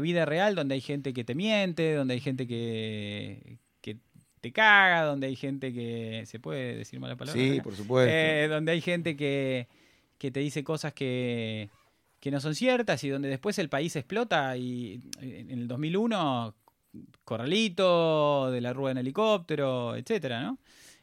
vida 0.00 0.24
real 0.24 0.54
donde 0.54 0.74
hay 0.74 0.80
gente 0.80 1.14
que 1.14 1.24
te 1.24 1.34
miente, 1.34 1.94
donde 1.94 2.14
hay 2.14 2.20
gente 2.20 2.46
que, 2.46 3.58
que 3.80 3.98
te 4.40 4.52
caga, 4.52 5.04
donde 5.04 5.28
hay 5.28 5.36
gente 5.36 5.72
que... 5.72 6.24
¿Se 6.26 6.38
puede 6.40 6.76
decir 6.76 7.00
mala 7.00 7.16
palabra? 7.16 7.40
Sí, 7.40 7.60
por 7.62 7.74
supuesto. 7.74 8.12
Eh, 8.12 8.48
donde 8.48 8.72
hay 8.72 8.80
gente 8.80 9.16
que, 9.16 9.68
que 10.18 10.30
te 10.30 10.40
dice 10.40 10.62
cosas 10.64 10.92
que 10.92 11.70
que 12.26 12.32
no 12.32 12.40
son 12.40 12.56
ciertas 12.56 13.04
y 13.04 13.08
donde 13.08 13.28
después 13.28 13.56
el 13.60 13.68
país 13.68 13.94
explota 13.94 14.56
y 14.56 15.00
en 15.20 15.48
el 15.48 15.68
2001 15.68 16.56
Corralito, 17.22 18.50
de 18.50 18.60
la 18.60 18.72
Rúa 18.72 18.90
en 18.90 18.98
helicóptero, 18.98 19.94
etcétera, 19.94 20.42
¿no? 20.42 20.58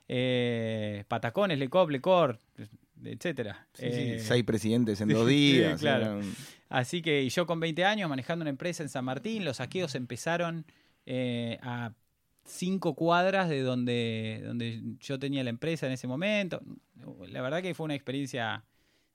Eh, 0.10 1.06
Patacones, 1.08 1.58
Lecop, 1.58 1.90
Lecor, 1.92 2.42
etcétera. 3.06 3.66
Eh, 3.78 4.22
seis 4.22 4.44
presidentes 4.44 5.00
en 5.00 5.08
dos 5.14 5.26
días. 5.26 5.80
claro. 5.80 6.20
Así 6.68 7.02
que 7.02 7.30
yo 7.30 7.46
con 7.46 7.58
20 7.62 7.86
años 7.86 8.10
manejando 8.10 8.44
una 8.44 8.50
empresa 8.50 8.84
en 8.84 8.90
San 8.90 9.06
Martín, 9.06 9.46
los 9.46 9.56
saqueos 9.58 9.96
empezaron 9.96 10.66
eh, 11.06 11.58
a 11.62 11.94
cinco 12.44 12.96
cuadras 12.96 13.48
de 13.48 13.62
donde, 13.62 14.42
donde 14.44 14.82
yo 15.00 15.18
tenía 15.20 15.42
la 15.46 15.52
empresa 15.52 15.88
en 15.88 15.94
ese 15.94 16.06
momento. 16.06 16.62
La 17.30 17.42
verdad 17.42 17.62
que 17.62 17.74
fue 17.74 17.86
una 17.86 17.96
experiencia 17.96 18.66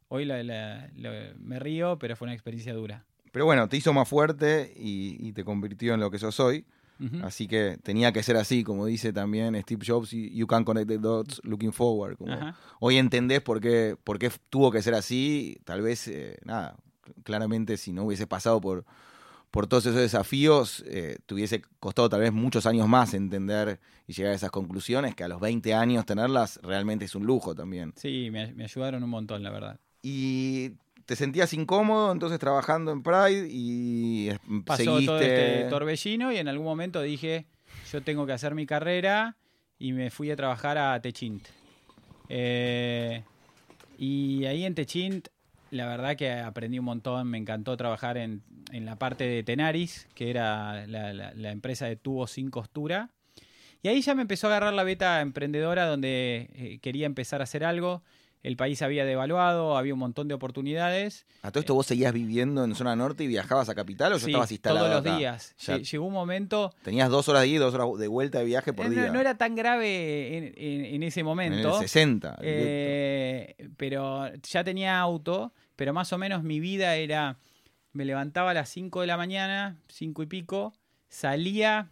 Hoy 0.09 0.27
me 0.27 1.59
río, 1.59 1.99
pero 1.99 2.17
fue 2.17 2.27
una 2.27 2.35
experiencia 2.35 2.73
dura. 2.75 3.05
Pero 3.31 3.45
bueno, 3.45 3.69
te 3.69 3.77
hizo 3.77 3.93
más 3.93 4.09
fuerte 4.09 4.73
y, 4.77 5.33
te 5.33 5.45
convirtió 5.45 5.95
en 5.95 6.01
lo 6.01 6.11
que 6.11 6.19
sos 6.19 6.41
hoy. 6.41 6.65
Así 7.23 7.47
que 7.47 7.79
tenía 7.85 8.11
que 8.13 8.25
ser 8.25 8.37
así, 8.37 8.65
como 8.65 8.85
dice 8.85 9.13
también 9.13 9.55
Steve 9.63 9.87
Jobs, 9.87 10.11
you 10.11 10.49
can 10.49 10.65
connect 10.65 10.89
the 10.89 10.99
dots 10.99 11.41
looking 11.45 11.73
forward. 11.73 12.17
hoy 12.81 12.97
entendés 12.97 13.41
por 13.41 13.61
qué, 13.61 13.97
por 14.03 14.19
qué 14.19 14.33
tuvo 14.51 14.73
que 14.73 14.83
ser 14.83 14.95
así. 14.95 15.59
Tal 15.65 15.81
vez, 15.81 16.09
eh, 16.09 16.39
nada, 16.45 16.77
claramente 17.23 17.77
si 17.77 17.93
no 17.93 18.05
hubiese 18.05 18.27
pasado 18.27 18.61
por, 18.61 18.85
por 19.53 19.69
todos 19.69 19.87
esos 19.87 20.01
desafíos, 20.01 20.83
eh, 20.89 21.19
te 21.25 21.35
hubiese 21.35 21.63
costado 21.79 22.09
tal 22.09 22.21
vez 22.21 22.33
muchos 22.33 22.67
años 22.67 22.89
más 22.89 23.15
entender 23.15 23.79
y 24.09 24.15
llegar 24.15 24.33
a 24.33 24.37
esas 24.37 24.51
conclusiones, 24.51 25.15
que 25.15 25.23
a 25.23 25.29
los 25.29 25.41
20 25.41 25.75
años 25.75 26.05
tenerlas 26.05 26.59
realmente 26.65 27.05
es 27.05 27.15
un 27.15 27.27
lujo 27.27 27.55
también. 27.55 27.93
Sí, 27.95 28.31
me 28.33 28.65
ayudaron 28.65 29.05
un 29.05 29.11
montón, 29.11 29.45
la 29.45 29.51
verdad 29.51 29.79
y 30.03 30.73
te 31.07 31.17
sentías 31.17 31.53
incómodo 31.55 32.13
entonces 32.13 32.39
trabajando 32.39 32.93
en 32.93 33.03
Pride 33.03 33.49
y 33.51 34.31
pasó 34.67 34.85
seguiste... 34.85 35.07
todo 35.07 35.21
este 35.21 35.65
torbellino 35.71 36.33
y 36.33 36.37
en 36.37 36.49
algún 36.49 36.67
momento 36.67 37.01
dije 37.01 37.47
yo 37.91 38.03
tengo 38.03 38.27
que 38.27 38.33
hacer 38.33 38.55
mi 38.55 38.67
carrera 38.67 39.37
y 39.79 39.93
me 39.93 40.11
fui 40.11 40.31
a 40.31 40.37
trabajar 40.37 40.77
a 40.77 41.01
Techint. 41.01 41.49
Eh, 42.29 43.23
y 43.97 44.45
ahí 44.45 44.65
en 44.65 44.75
Techint 44.75 45.29
la 45.71 45.87
verdad 45.87 46.17
que 46.17 46.31
aprendí 46.31 46.79
un 46.79 46.85
montón 46.85 47.29
me 47.29 47.39
encantó 47.39 47.77
trabajar 47.77 48.17
en, 48.17 48.43
la 48.73 48.97
parte 48.97 49.25
de 49.25 49.43
Tenaris 49.43 50.09
que 50.15 50.31
era 50.31 50.87
la, 50.87 51.51
empresa 51.51 51.87
de 51.87 51.97
tubos 51.97 52.33
sin 52.33 52.51
costura. 52.51 53.11
Y 53.83 53.89
ahí 53.89 54.03
ya 54.03 54.15
me 54.15 54.23
empezó 54.23 54.49
a 54.49 54.51
agarrar 54.51 54.75
la 54.75 54.83
beta 54.83 55.21
emprendedora 55.21 55.87
donde 55.87 56.51
eh, 56.53 56.79
quería 56.83 57.07
empezar 57.07 57.41
a 57.41 57.45
hacer 57.45 57.65
algo 57.65 58.03
el 58.43 58.57
país 58.57 58.83
había 58.83 59.05
devaluado, 59.05 59.77
había 59.77 59.95
un 59.95 60.01
montón 60.01 60.29
de 60.29 60.35
oportunidades. 60.35 61.27
¿A 61.43 61.51
todo 61.51 61.61
esto 61.61 61.75
vos 61.75 61.87
seguías 61.87 62.13
viviendo 62.13 62.65
en 62.65 62.75
zona 62.75 62.95
norte 62.95 63.25
y 63.25 63.27
viajabas 63.27 63.69
a 63.69 63.75
capital 63.75 64.13
o 64.13 64.19
ya 64.19 64.27
estabas 64.27 64.53
instalado 64.53 64.87
todos 64.87 65.05
los 65.05 65.19
días. 65.19 65.55
Llegó 65.91 66.07
un 66.07 66.13
momento... 66.13 66.73
Tenías 66.83 67.11
dos 67.11 67.29
horas 67.29 67.43
de 67.43 67.49
ida 67.49 67.65
dos 67.65 67.75
horas 67.75 67.99
de 67.99 68.09
vuelta 68.09 68.39
de 68.39 68.45
viaje 68.45 68.73
por 68.73 68.87
no, 68.87 68.93
día. 68.93 69.11
No 69.11 69.21
era 69.21 69.37
tan 69.37 69.55
grave 69.55 70.53
en, 70.95 71.03
ese 71.03 71.25
momento. 71.25 71.69
En 71.69 71.75
el 71.75 71.81
60. 71.81 72.39
Eh, 72.43 73.57
pero 73.77 74.33
ya 74.43 74.63
tenía 74.63 74.99
auto, 74.99 75.53
pero 75.77 75.93
más 75.93 76.13
o 76.13 76.19
menos 76.19 76.43
mi 76.43 76.61
vida 76.61 76.95
era... 76.97 77.39
Me 77.93 78.05
levantaba 78.05 78.51
a 78.51 78.55
las 78.55 78.69
5 78.69 79.01
de 79.01 79.07
la 79.07 79.17
mañana, 79.17 79.77
5 79.89 80.23
y 80.23 80.27
pico, 80.27 80.75
salía... 81.09 81.91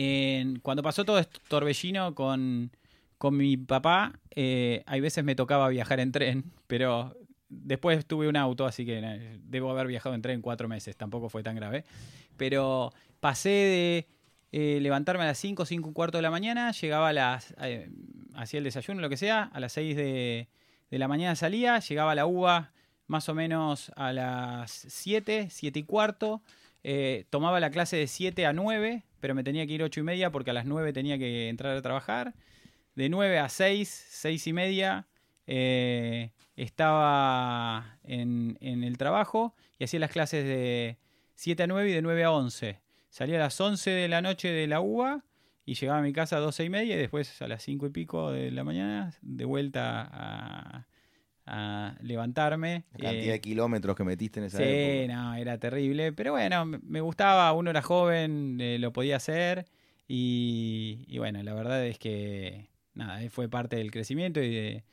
En, 0.00 0.60
cuando 0.60 0.82
pasó 0.82 1.04
todo 1.04 1.18
este 1.18 1.40
torbellino 1.48 2.14
con 2.14 2.70
con 3.18 3.36
mi 3.36 3.56
papá, 3.56 4.18
eh, 4.30 4.84
hay 4.86 5.00
veces 5.00 5.24
me 5.24 5.34
tocaba 5.34 5.68
viajar 5.68 5.98
en 6.00 6.12
tren, 6.12 6.44
pero 6.68 7.16
después 7.48 8.06
tuve 8.06 8.28
un 8.28 8.36
auto, 8.36 8.64
así 8.64 8.86
que 8.86 9.00
eh, 9.02 9.38
debo 9.42 9.70
haber 9.70 9.88
viajado 9.88 10.14
en 10.14 10.22
tren 10.22 10.40
cuatro 10.40 10.68
meses, 10.68 10.96
tampoco 10.96 11.28
fue 11.28 11.42
tan 11.42 11.56
grave. 11.56 11.84
Pero 12.36 12.92
pasé 13.18 13.48
de 13.48 14.08
eh, 14.52 14.78
levantarme 14.80 15.24
a 15.24 15.26
las 15.26 15.38
5, 15.38 15.66
5 15.66 15.90
y 15.90 15.92
cuarto 15.92 16.18
de 16.18 16.22
la 16.22 16.30
mañana, 16.30 16.70
llegaba 16.70 17.08
a 17.08 17.12
las, 17.12 17.54
hacía 18.34 18.58
el 18.58 18.64
desayuno, 18.64 19.00
lo 19.00 19.08
que 19.08 19.16
sea, 19.16 19.42
a 19.42 19.58
las 19.58 19.72
6 19.72 19.96
de, 19.96 20.48
la 20.90 21.08
mañana 21.08 21.34
salía, 21.34 21.80
llegaba 21.80 22.12
a 22.12 22.14
la 22.14 22.24
UBA 22.24 22.72
más 23.08 23.28
o 23.28 23.34
menos 23.34 23.90
a 23.96 24.12
las 24.12 24.70
7, 24.70 25.48
7 25.50 25.78
y 25.80 25.82
cuarto, 25.82 26.42
tomaba 27.30 27.58
la 27.58 27.70
clase 27.70 27.96
de 27.96 28.06
7 28.06 28.46
a 28.46 28.52
9, 28.52 29.02
pero 29.18 29.34
me 29.34 29.42
tenía 29.42 29.66
que 29.66 29.72
ir 29.72 29.82
8 29.82 30.00
y 30.00 30.02
media 30.04 30.30
porque 30.30 30.50
a 30.50 30.54
las 30.54 30.66
9 30.66 30.92
tenía 30.92 31.18
que 31.18 31.48
entrar 31.48 31.76
a 31.76 31.82
trabajar 31.82 32.34
de 32.98 33.08
9 33.08 33.38
a 33.38 33.48
6, 33.48 34.06
6 34.08 34.46
y 34.48 34.52
media, 34.52 35.06
eh, 35.46 36.32
estaba 36.56 37.96
en, 38.02 38.58
el 38.60 38.98
trabajo 38.98 39.54
y 39.78 39.84
hacía 39.84 40.00
las 40.00 40.10
clases 40.10 40.44
de 40.44 40.98
7 41.36 41.62
a 41.62 41.66
9 41.68 41.90
y 41.90 41.92
de 41.92 42.02
9 42.02 42.24
a 42.24 42.32
11. 42.32 42.80
Salía 43.08 43.36
a 43.36 43.38
las 43.38 43.60
11 43.60 43.88
de 43.90 44.08
la 44.08 44.20
noche 44.20 44.48
de 44.48 44.66
la 44.66 44.80
UBA 44.80 45.24
y 45.64 45.74
llegaba 45.74 46.00
a 46.00 46.02
mi 46.02 46.12
casa 46.12 46.38
a 46.38 46.40
12 46.40 46.64
y 46.64 46.70
media 46.70 46.96
y 46.96 46.98
después 46.98 47.40
a 47.40 47.46
las 47.46 47.62
5 47.62 47.86
y 47.86 47.90
pico 47.90 48.32
de 48.32 48.50
la 48.50 48.64
mañana 48.64 49.14
de 49.22 49.44
vuelta 49.44 50.08
a, 51.46 51.94
levantarme. 52.02 52.84
La 52.96 53.10
cantidad 53.10 53.32
de 53.32 53.34
eh, 53.34 53.40
kilómetros 53.40 53.94
que 53.94 54.02
metiste 54.02 54.40
en 54.40 54.46
esa 54.46 54.58
sí, 54.58 55.06
no, 55.06 55.36
era 55.36 55.56
terrible. 55.58 56.12
Pero 56.12 56.32
bueno, 56.32 56.66
me 56.66 57.00
gustaba, 57.00 57.52
uno 57.52 57.70
era 57.70 57.80
joven, 57.80 58.58
eh, 58.60 58.80
lo 58.80 58.92
podía 58.92 59.16
hacer. 59.16 59.66
y, 60.08 61.16
bueno, 61.16 61.42
la 61.44 61.54
verdad 61.54 61.86
es 61.86 61.98
que 61.98 62.67
nada, 62.98 63.30
fue 63.30 63.48
parte 63.48 63.76
del 63.76 63.90
crecimiento 63.90 64.42
y 64.42 64.50
de, 64.50 64.84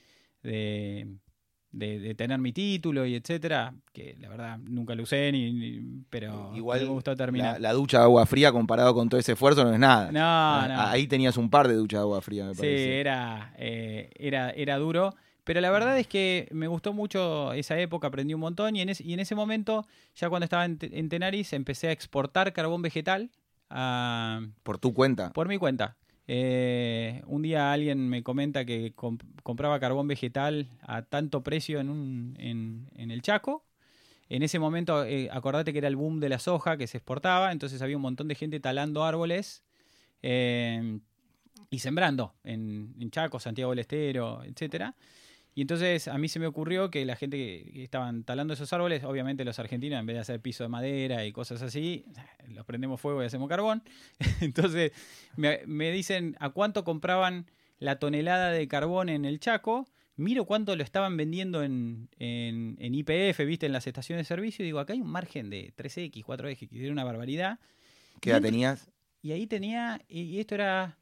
de, 1.71 2.15
tener 2.15 2.39
mi 2.39 2.53
título 2.53 3.05
y 3.05 3.15
etcétera, 3.15 3.73
que 3.91 4.15
la 4.19 4.29
verdad 4.29 4.57
nunca 4.59 4.95
lo 4.95 5.03
usé, 5.03 5.31
ni, 5.31 6.03
pero 6.09 6.51
Igual 6.55 6.81
me 6.81 6.87
gustó 6.87 7.15
terminar. 7.15 7.59
La, 7.59 7.73
ducha 7.73 7.97
de 7.97 8.03
agua 8.05 8.25
fría 8.25 8.51
comparado 8.51 8.93
con 8.93 9.09
todo 9.09 9.19
ese 9.19 9.33
esfuerzo 9.33 9.65
no 9.65 9.73
es 9.73 9.79
nada. 9.79 10.11
No, 10.11 10.19
ah, 10.21 10.67
no. 10.67 10.81
Ahí 10.81 11.07
tenías 11.07 11.35
un 11.35 11.49
par 11.49 11.67
de 11.67 11.73
duchas 11.73 11.99
de 11.99 12.03
agua 12.03 12.21
fría, 12.21 12.45
me 12.45 12.55
parece. 12.55 12.77
Sí, 12.77 12.91
era, 12.91 13.53
eh, 13.57 14.09
era, 14.15 14.51
era 14.51 14.77
duro. 14.77 15.13
Pero 15.43 15.61
la 15.61 15.69
verdad 15.69 15.99
es 15.99 16.07
que 16.07 16.47
me 16.51 16.67
gustó 16.67 16.91
mucho 16.91 17.53
esa 17.53 17.77
época, 17.77 18.07
aprendí 18.07 18.33
un 18.33 18.39
montón 18.39 18.75
y 18.75 18.81
en, 18.81 18.89
y 18.97 19.13
en 19.13 19.19
ese 19.19 19.35
momento, 19.35 19.85
ya 20.15 20.27
cuando 20.27 20.45
estaba 20.45 20.65
en, 20.65 20.79
en 20.81 21.09
Tenaris, 21.09 21.53
empecé 21.53 21.87
a 21.87 21.91
exportar 21.91 22.51
carbón 22.51 22.81
vegetal. 22.81 23.29
A, 23.69 24.41
¿Por 24.63 24.79
tu 24.79 24.93
cuenta? 24.93 25.31
Por 25.33 25.47
mi 25.47 25.57
cuenta. 25.57 25.97
Eh, 26.27 27.21
un 27.27 27.43
día 27.43 27.71
alguien 27.71 28.09
me 28.09 28.23
comenta 28.23 28.65
que 28.65 28.93
compraba 29.43 29.79
carbón 29.79 30.07
vegetal 30.07 30.69
a 30.81 31.03
tanto 31.03 31.43
precio 31.43 31.79
en, 31.79 32.35
en, 32.39 33.11
el 33.11 33.21
Chaco. 33.21 33.63
En 34.27 34.41
ese 34.41 34.57
momento, 34.57 35.05
eh, 35.05 35.29
acordate 35.31 35.71
que 35.71 35.79
era 35.79 35.87
el 35.87 35.95
boom 35.95 36.19
de 36.19 36.29
la 36.29 36.39
soja 36.39 36.77
que 36.77 36.87
se 36.87 36.97
exportaba, 36.97 37.51
entonces 37.51 37.81
había 37.81 37.95
un 37.95 38.01
montón 38.01 38.27
de 38.27 38.35
gente 38.35 38.59
talando 38.59 39.03
árboles 39.03 39.63
eh, 40.23 40.99
y 41.69 41.79
sembrando 41.79 42.33
en, 42.43 43.11
Chaco, 43.11 43.39
Santiago 43.39 43.71
del 43.71 43.79
Estero, 43.79 44.43
etcétera. 44.43 44.95
Y 45.57 45.61
entonces 45.61 46.09
a 46.09 46.17
mí 46.17 46.27
se 46.27 46.37
me 46.37 46.47
ocurrió 46.47 46.91
que 46.91 47.05
la 47.05 47.15
gente 47.15 47.37
que 47.37 47.81
estaban 47.81 48.25
talando 48.25 48.53
esos 48.53 48.73
árboles, 48.73 49.05
obviamente 49.05 49.45
los 49.45 49.57
argentinos, 49.57 49.97
en 49.97 50.05
vez 50.05 50.17
de 50.17 50.19
hacer 50.19 50.41
piso 50.41 50.65
de 50.65 50.67
madera 50.67 51.25
y 51.25 51.31
cosas 51.31 51.61
así, 51.61 52.05
los 52.49 52.65
prendemos 52.65 52.99
fuego 52.99 53.23
y 53.23 53.25
hacemos 53.25 53.47
carbón. 53.47 53.81
entonces 54.41 54.91
me, 55.37 55.91
dicen 55.91 56.35
a 56.41 56.49
cuánto 56.49 56.83
compraban 56.83 57.49
la 57.79 57.99
tonelada 57.99 58.51
de 58.51 58.67
carbón 58.67 59.07
en 59.07 59.23
el 59.23 59.39
Chaco. 59.39 59.87
Miro 60.17 60.43
cuánto 60.43 60.75
lo 60.75 60.83
estaban 60.83 61.15
vendiendo 61.15 61.63
en, 61.63 62.09
en, 62.19 62.75
en 62.79 62.93
IPF, 62.93 63.39
viste, 63.45 63.65
en 63.65 63.71
las 63.71 63.87
estaciones 63.87 64.25
de 64.25 64.27
servicio, 64.27 64.63
y 64.63 64.67
digo, 64.67 64.79
acá 64.79 64.93
hay 64.93 65.01
un 65.01 65.09
margen 65.09 65.49
de 65.49 65.73
3X, 65.75 66.23
4X, 66.23 66.69
que 66.69 66.83
era 66.83 66.91
una 66.91 67.03
barbaridad. 67.03 67.59
¿Qué 68.21 68.29
edad 68.29 68.41
tenías? 68.41 68.89
Y 69.21 69.31
ahí 69.33 69.45
tenía, 69.45 70.01
y 70.07 70.39
esto 70.39 70.55
era 70.55 70.97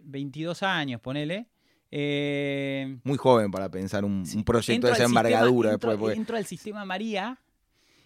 22 0.00 0.62
años, 0.62 1.00
ponele. 1.00 1.46
Eh, 1.94 2.96
Muy 3.04 3.18
joven 3.18 3.50
para 3.50 3.70
pensar 3.70 4.02
un, 4.06 4.24
proyecto 4.44 4.86
de 4.86 4.94
esa 4.94 5.04
envergadura. 5.04 5.74
Entro, 5.74 5.90
después, 5.90 6.16
entro 6.16 6.38
al 6.38 6.46
sistema 6.46 6.86
María, 6.86 7.38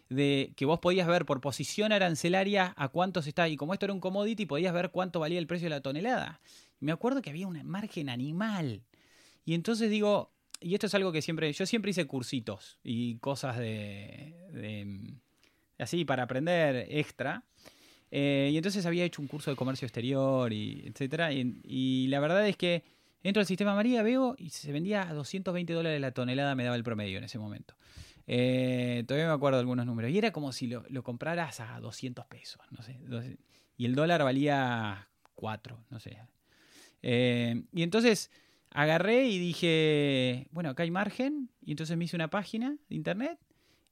de 0.09 0.53
que 0.57 0.67
vos 0.67 0.81
podías 0.81 1.07
ver 1.07 1.25
por 1.25 1.41
posición 1.41 1.93
arancelaria 1.93 2.75
a 2.77 2.89
cuántos 2.89 3.29
está, 3.29 3.49
y 3.49 3.57
como 3.57 3.73
esto 3.73 3.87
era 3.87 3.93
un 3.93 4.01
commodity, 4.01 4.45
podías 4.45 4.75
ver 4.75 4.91
cuánto 4.91 5.21
valía 5.21 5.39
el 5.39 5.47
precio 5.47 5.67
de 5.67 5.71
la 5.71 5.83
tonelada. 5.83 6.41
Me 6.81 6.91
acuerdo 6.91 7.23
que 7.23 7.31
había 7.31 7.47
un 7.47 7.65
margen 7.65 8.09
animal. 8.09 8.83
Y 9.45 9.55
entonces 9.55 9.89
digo, 9.89 10.33
y 10.61 10.75
esto 10.75 10.89
es 10.89 10.95
algo 10.97 11.13
que 11.13 11.23
siempre, 11.23 11.53
yo 11.53 11.65
siempre 11.65 11.93
hice 11.93 12.07
cursitos 12.07 12.81
y 12.83 13.19
cosas 13.19 13.57
de, 13.57 15.15
así 15.79 16.05
para 16.05 16.25
aprender 16.25 16.89
extra. 16.91 17.45
Eh, 18.11 18.51
y 18.53 18.57
entonces 18.57 18.85
había 18.85 19.05
hecho 19.05 19.23
un 19.23 19.29
curso 19.29 19.51
de 19.51 19.57
comercio 19.57 19.87
exterior 19.87 20.53
y 20.53 20.83
etcétera. 20.87 21.31
y 21.33 22.09
la 22.09 22.19
verdad 22.19 22.49
es 22.49 22.57
que 22.57 22.96
Entro 23.27 23.41
al 23.41 23.47
sistema 23.49 23.75
María, 23.75 24.05
veo 24.05 24.37
y 24.39 24.51
se 24.51 24.71
vendía 24.71 25.03
a 25.03 25.13
220 25.13 25.73
dólares 25.73 26.01
la 26.01 26.13
tonelada, 26.13 26.55
me 26.55 26.63
daba 26.63 26.77
el 26.77 26.85
promedio 26.85 27.19
en 27.19 27.25
ese 27.25 27.41
momento. 27.41 27.75
Eh, 28.29 29.03
todavía 29.09 29.27
me 29.27 29.33
acuerdo 29.33 29.57
de 29.57 29.63
algunos 29.63 29.85
números. 29.85 30.13
Y 30.13 30.19
era 30.19 30.31
como 30.31 30.53
si 30.53 30.69
lo, 30.69 31.03
compraras 31.03 31.59
a 31.59 31.81
200 31.81 32.25
pesos, 32.27 32.61
no 32.71 32.83
sé. 32.83 33.37
y 33.77 33.85
el 33.85 33.97
dólar 33.97 34.23
valía 34.23 35.09
4, 35.35 35.87
no 35.91 35.99
sé. 35.99 36.19
Eh, 37.03 37.65
y 37.73 37.83
entonces 37.83 38.31
agarré 38.71 39.27
y 39.27 39.41
dije, 39.41 40.47
bueno, 40.53 40.71
acá 40.71 40.85
hay 40.85 40.93
margen. 40.93 41.51
Y 41.65 41.73
entonces 41.73 41.97
me 41.97 42.05
hice 42.05 42.15
una 42.15 42.31
página 42.31 42.77
de 42.89 42.95
internet. 42.95 43.41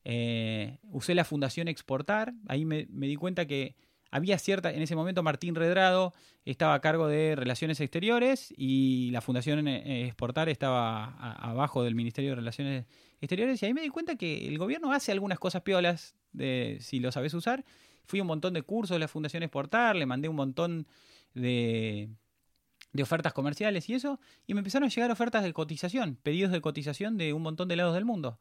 Eh, 0.04 0.78
usé 0.84 1.16
la 1.16 1.24
fundación 1.24 1.66
Exportar. 1.66 2.34
Ahí 2.46 2.64
me 2.64 2.86
di 2.86 3.16
cuenta 3.16 3.46
que 3.46 3.74
había 4.14 4.38
cierta, 4.38 4.72
en 4.72 4.80
ese 4.80 4.94
momento 4.94 5.24
Martín 5.24 5.56
Redrado 5.56 6.14
estaba 6.44 6.74
a 6.74 6.80
cargo 6.80 7.08
de 7.08 7.34
Relaciones 7.34 7.80
Exteriores 7.80 8.54
y 8.56 9.10
la 9.10 9.20
Fundación 9.20 9.66
eh, 9.66 10.06
Exportar 10.06 10.48
estaba 10.48 11.06
abajo 11.32 11.82
del 11.82 11.96
Ministerio 11.96 12.30
de 12.30 12.36
Relaciones 12.36 12.86
Exteriores 13.20 13.60
y 13.60 13.66
ahí 13.66 13.74
me 13.74 13.80
di 13.80 13.88
cuenta 13.88 14.14
que 14.14 14.46
el 14.46 14.56
gobierno 14.56 14.92
hace 14.92 15.10
algunas 15.10 15.40
cosas 15.40 15.62
piolas 15.62 16.14
de, 16.32 16.78
si 16.80 17.00
lo 17.00 17.10
sabes 17.10 17.34
usar. 17.34 17.64
Fui 18.04 18.20
a 18.20 18.22
un 18.22 18.28
montón 18.28 18.54
de 18.54 18.62
cursos 18.62 18.94
de 18.94 19.00
la 19.00 19.08
Fundación 19.08 19.42
Exportar, 19.42 19.96
le 19.96 20.06
mandé 20.06 20.28
un 20.28 20.36
montón 20.36 20.86
de, 21.34 22.08
de 22.92 23.02
ofertas 23.02 23.32
comerciales 23.32 23.88
y 23.88 23.94
eso, 23.94 24.20
y 24.46 24.54
me 24.54 24.60
empezaron 24.60 24.86
a 24.86 24.90
llegar 24.90 25.10
ofertas 25.10 25.42
de 25.42 25.52
cotización, 25.52 26.20
pedidos 26.22 26.52
de 26.52 26.60
cotización 26.60 27.18
de 27.18 27.32
un 27.32 27.42
montón 27.42 27.66
de 27.66 27.74
lados 27.74 27.94
del 27.94 28.04
mundo. 28.04 28.38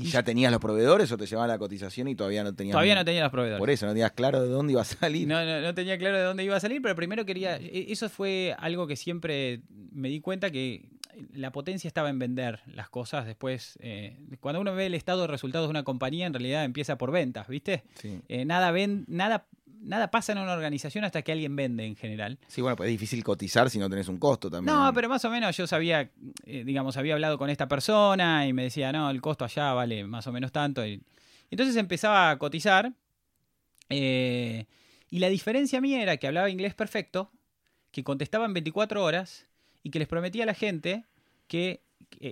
¿Y, 0.00 0.10
ya 0.10 0.22
tenías 0.22 0.50
los 0.50 0.60
proveedores 0.60 1.10
o 1.12 1.16
te 1.16 1.26
llevaban 1.26 1.48
la 1.48 1.58
cotización 1.58 2.08
y 2.08 2.14
todavía 2.14 2.44
no 2.44 2.54
tenías? 2.54 2.72
Todavía 2.72 2.94
no 2.94 3.04
tenía 3.04 3.22
los 3.22 3.30
proveedores. 3.30 3.58
Por 3.58 3.70
eso, 3.70 3.86
no 3.86 3.92
tenías 3.92 4.12
claro 4.12 4.42
de 4.42 4.48
dónde 4.48 4.72
iba 4.72 4.82
a 4.82 4.84
salir. 4.84 5.26
No, 5.28 5.44
no, 5.44 5.60
no 5.60 5.74
tenía 5.74 5.98
claro 5.98 6.18
de 6.18 6.24
dónde 6.24 6.44
iba 6.44 6.56
a 6.56 6.60
salir, 6.60 6.80
pero 6.82 6.94
primero 6.94 7.24
quería. 7.24 7.56
E, 7.56 7.86
eso 7.90 8.08
fue 8.08 8.54
algo 8.58 8.86
que 8.86 8.96
siempre 8.96 9.60
me 9.92 10.08
di 10.08 10.20
cuenta 10.20 10.50
que 10.50 10.88
la 11.34 11.52
potencia 11.52 11.88
estaba 11.88 12.10
en 12.10 12.18
vender 12.18 12.60
las 12.66 12.88
cosas. 12.88 13.26
Después, 13.26 13.78
eh, 13.80 14.16
cuando 14.40 14.60
uno 14.60 14.74
ve 14.74 14.86
el 14.86 14.94
estado 14.94 15.22
de 15.22 15.26
resultados 15.26 15.66
de 15.68 15.70
una 15.70 15.82
compañía, 15.82 16.26
en 16.26 16.32
realidad 16.32 16.64
empieza 16.64 16.96
por 16.98 17.10
ventas, 17.10 17.48
¿viste? 17.48 17.84
Eh, 18.28 18.44
nada, 18.44 18.70
ven, 18.70 19.04
nada 19.08 19.46
nada 19.80 20.10
pasa 20.10 20.32
en 20.32 20.38
una 20.38 20.52
organización 20.52 21.04
hasta 21.04 21.22
que 21.22 21.32
alguien 21.32 21.56
vende 21.56 21.84
en 21.84 21.96
general. 21.96 22.38
Sí, 22.48 22.60
bueno, 22.60 22.76
pues 22.76 22.88
es 22.88 22.92
difícil 22.92 23.24
cotizar 23.24 23.70
si 23.70 23.78
no 23.78 23.88
tenés 23.88 24.08
un 24.08 24.18
costo 24.18 24.50
también. 24.50 24.74
No, 24.74 24.92
pero 24.92 25.08
más 25.08 25.24
o 25.24 25.30
menos 25.30 25.56
yo 25.56 25.66
sabía, 25.66 26.10
eh, 26.44 26.64
digamos, 26.64 26.96
había 26.96 27.14
hablado 27.14 27.38
con 27.38 27.50
esta 27.50 27.68
persona 27.68 28.46
y 28.46 28.52
me 28.52 28.64
decía, 28.64 28.92
no, 28.92 29.10
el 29.10 29.20
costo 29.20 29.44
allá 29.44 29.72
vale 29.72 30.04
más 30.04 30.26
o 30.26 30.32
menos 30.32 30.52
tanto. 30.52 30.86
Y, 30.86 31.02
entonces 31.50 31.76
empezaba 31.76 32.30
a 32.30 32.38
cotizar. 32.38 32.92
Eh, 33.88 34.66
y 35.10 35.18
la 35.18 35.28
diferencia 35.28 35.80
mía 35.80 36.02
era 36.02 36.16
que 36.18 36.28
hablaba 36.28 36.50
inglés 36.50 36.74
perfecto, 36.74 37.32
que 37.90 38.04
contestaba 38.04 38.46
en 38.46 38.54
24 38.54 39.02
horas 39.02 39.46
y 39.82 39.90
que 39.90 39.98
les 39.98 40.06
prometía 40.06 40.44
a 40.44 40.46
la 40.46 40.54
gente 40.54 41.04
que 41.48 41.82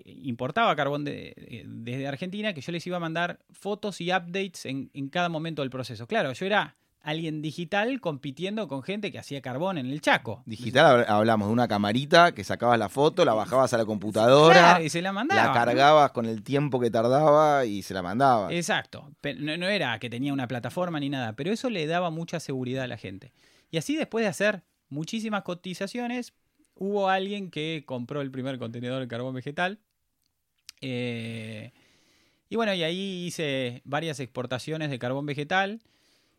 importaba 0.05 0.75
carbón 0.77 1.05
desde 1.05 2.07
Argentina, 2.07 2.53
que 2.53 2.61
yo 2.61 2.73
les 2.73 2.87
iba 2.87 2.97
a 2.97 3.01
mandar 3.01 3.41
fotos 3.51 4.01
y 4.01 4.13
updates 4.13 4.67
en, 4.67 4.91
en, 4.93 5.09
cada 5.09 5.29
momento 5.29 5.63
del 5.63 5.71
proceso. 5.71 6.07
Claro, 6.07 6.33
yo 6.33 6.47
era 6.47 6.77
alguien 7.03 7.43
digital 7.43 8.01
compitiendo 8.01 8.69
con 8.69 8.83
gente 8.83 9.11
que 9.13 9.19
hacía 9.19 9.41
carbón 9.41 9.79
en 9.79 9.87
el 9.87 10.01
Chaco. 10.01 10.43
Digital 10.47 11.07
hablamos 11.09 11.49
de 11.49 11.53
una 11.53 11.69
camarita 11.69 12.33
que 12.33 12.45
sacabas 12.45 12.79
la 12.79 12.89
foto, 12.89 13.25
la 13.25 13.35
bajabas 13.35 13.73
a 13.73 13.79
la 13.79 13.85
computadora 13.85 14.83
y 14.83 14.89
se 14.89 15.01
la 15.01 15.13
mandaba. 15.13 15.47
La 15.47 15.53
cargabas 15.53 16.11
con 16.13 16.27
el 16.27 16.43
tiempo 16.43 16.81
que 16.81 16.91
tardaba 16.91 17.65
y 17.65 17.83
se 17.83 17.95
la 17.95 18.03
mandaba. 18.03 18.53
Exacto. 18.53 19.11
no, 19.39 19.57
no 19.57 19.69
era 19.69 19.99
que 19.99 20.11
tenía 20.11 20.33
una 20.33 20.49
plataforma 20.49 21.01
ni 21.01 21.09
nada, 21.09 21.35
pero 21.35 21.53
eso 21.53 21.71
le 21.71 21.87
daba 21.87 22.11
mucha 22.11 22.41
seguridad 22.41 22.85
a 22.85 22.89
la 22.89 22.99
gente. 22.99 23.33
Y 23.71 23.79
así 23.79 23.97
después 23.97 24.25
de 24.25 24.29
hacer 24.29 24.63
muchísimas 24.89 25.43
cotizaciones, 25.43 26.33
hubo 26.75 27.09
alguien 27.09 27.51
que 27.51 27.85
compró 27.87 28.21
el 28.21 28.31
primer 28.31 28.59
contenedor 28.59 29.01
de 29.01 29.09
carbón 29.09 29.35
vegetal. 29.35 29.79
Eh, 30.81 31.73
y 32.49 32.57
bueno, 32.57 32.73
y 32.75 32.83
ahí 32.83 33.27
hice 33.27 33.83
varias 33.85 34.21
exportaciones 34.21 34.91
de 34.91 34.99
carbón 34.99 35.27
vegetal. 35.27 35.81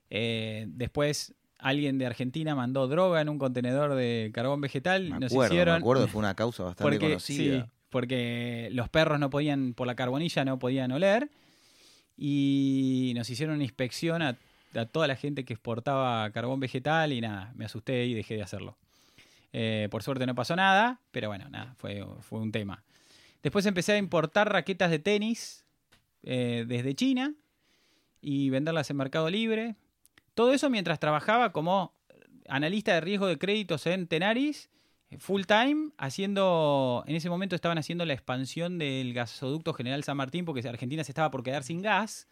Eh, 0.09 0.65
después 0.69 1.33
alguien 1.57 1.97
de 1.97 2.05
Argentina 2.05 2.55
mandó 2.55 2.87
droga 2.87 3.21
en 3.21 3.29
un 3.29 3.37
contenedor 3.37 3.95
de 3.95 4.31
carbón 4.33 4.61
vegetal. 4.61 5.09
Me 5.09 5.25
acuerdo, 5.25 5.53
me 5.53 5.71
acuerdo, 5.71 6.07
fue 6.09 6.19
una 6.19 6.35
causa 6.35 6.63
bastante 6.63 6.99
conocida. 6.99 7.63
Sí, 7.63 7.69
porque 7.89 8.69
los 8.71 8.89
perros 8.89 9.19
no 9.19 9.29
podían, 9.29 9.73
por 9.73 9.87
la 9.87 9.95
carbonilla 9.95 10.45
no 10.45 10.59
podían 10.59 10.91
oler. 10.91 11.29
Y 12.17 13.13
nos 13.15 13.29
hicieron 13.29 13.55
una 13.55 13.63
inspección 13.63 14.21
a, 14.21 14.37
toda 14.91 15.07
la 15.07 15.15
gente 15.15 15.45
que 15.45 15.53
exportaba 15.53 16.29
carbón 16.31 16.59
vegetal 16.59 17.11
y 17.11 17.21
nada, 17.21 17.51
me 17.55 17.65
asusté 17.65 18.05
y 18.05 18.13
dejé 18.13 18.35
de 18.35 18.43
hacerlo. 18.43 18.77
Eh, 19.51 19.87
por 19.89 20.03
suerte 20.03 20.27
no 20.27 20.35
pasó 20.35 20.55
nada, 20.55 20.99
pero 21.11 21.27
bueno, 21.27 21.49
nada, 21.49 21.73
fue, 21.77 22.05
fue 22.21 22.39
un 22.39 22.51
tema. 22.51 22.83
Después 23.41 23.65
empecé 23.65 23.93
a 23.93 23.97
importar 23.97 24.51
raquetas 24.51 24.91
de 24.91 24.99
tenis 24.99 25.65
eh, 26.23 26.65
desde 26.67 26.93
China 26.93 27.33
y 28.21 28.49
venderlas 28.49 28.89
en 28.89 28.97
Mercado 28.97 29.29
Libre. 29.29 29.75
Todo 30.39 30.53
eso 30.53 30.69
mientras 30.69 31.01
trabajaba 31.01 31.51
como 31.51 31.93
analista 32.47 32.93
de 32.93 33.01
riesgo 33.01 33.27
de 33.27 33.37
créditos 33.37 33.85
en 33.87 34.07
Tenaris, 34.07 34.69
full 35.17 35.41
time, 35.41 35.91
haciendo, 35.97 37.03
en 37.07 37.17
ese 37.17 37.29
momento 37.29 37.57
estaban 37.57 37.77
haciendo 37.77 38.05
la 38.05 38.13
expansión 38.13 38.77
del 38.77 39.13
gasoducto 39.13 39.73
General 39.73 40.01
San 40.05 40.15
Martín 40.15 40.45
porque 40.45 40.65
Argentina 40.65 41.03
se 41.03 41.11
estaba 41.11 41.29
por 41.29 41.43
quedar 41.43 41.65
sin 41.65 41.81
gas 41.81 42.29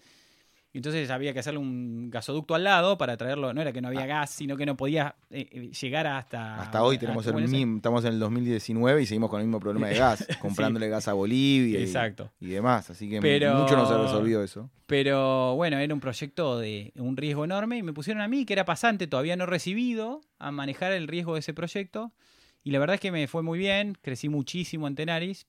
entonces 0.77 1.09
había 1.09 1.33
que 1.33 1.39
hacerle 1.39 1.59
un 1.59 2.09
gasoducto 2.09 2.55
al 2.55 2.63
lado 2.63 2.97
para 2.97 3.17
traerlo. 3.17 3.53
No 3.53 3.61
era 3.61 3.73
que 3.73 3.81
no 3.81 3.87
había 3.87 4.03
ah. 4.03 4.07
gas, 4.07 4.31
sino 4.31 4.55
que 4.55 4.65
no 4.65 4.77
podía 4.77 5.15
eh, 5.29 5.47
eh, 5.51 5.71
llegar 5.71 6.07
hasta. 6.07 6.61
Hasta 6.61 6.83
hoy 6.83 6.97
tenemos 6.97 7.25
el 7.27 7.35
mismo, 7.35 7.77
estamos 7.77 8.05
en 8.05 8.13
el 8.13 8.19
2019 8.19 9.01
y 9.01 9.05
seguimos 9.05 9.29
con 9.29 9.41
el 9.41 9.47
mismo 9.47 9.59
problema 9.59 9.87
de 9.87 9.95
gas, 9.95 10.25
comprándole 10.41 10.87
gas 10.89 11.07
a 11.07 11.13
Bolivia 11.13 11.79
Exacto. 11.79 12.31
Y, 12.39 12.47
demás. 12.47 12.89
Así 12.89 13.09
que 13.09 13.19
mucho 13.19 13.75
no 13.75 13.87
se 13.87 13.97
resolvió 13.97 14.43
eso. 14.43 14.69
Pero 14.85 15.55
bueno, 15.55 15.77
era 15.77 15.93
un 15.93 15.99
proyecto 15.99 16.59
de 16.59 16.93
un 16.95 17.17
riesgo 17.17 17.43
enorme 17.43 17.77
y 17.77 17.83
me 17.83 17.93
pusieron 17.93 18.21
a 18.21 18.27
mí, 18.27 18.45
que 18.45 18.53
era 18.53 18.65
pasante, 18.65 19.07
todavía 19.07 19.35
no 19.35 19.45
recibido, 19.45 20.21
a 20.39 20.51
manejar 20.51 20.93
el 20.93 21.07
riesgo 21.07 21.33
de 21.33 21.41
ese 21.41 21.53
proyecto. 21.53 22.13
Y 22.63 22.71
la 22.71 22.79
verdad 22.79 22.95
es 22.95 23.01
que 23.01 23.11
me 23.11 23.27
fue 23.27 23.43
muy 23.43 23.57
bien, 23.59 23.97
crecí 24.01 24.29
muchísimo 24.29 24.87
en 24.87 24.95
Tenaris. 24.95 25.47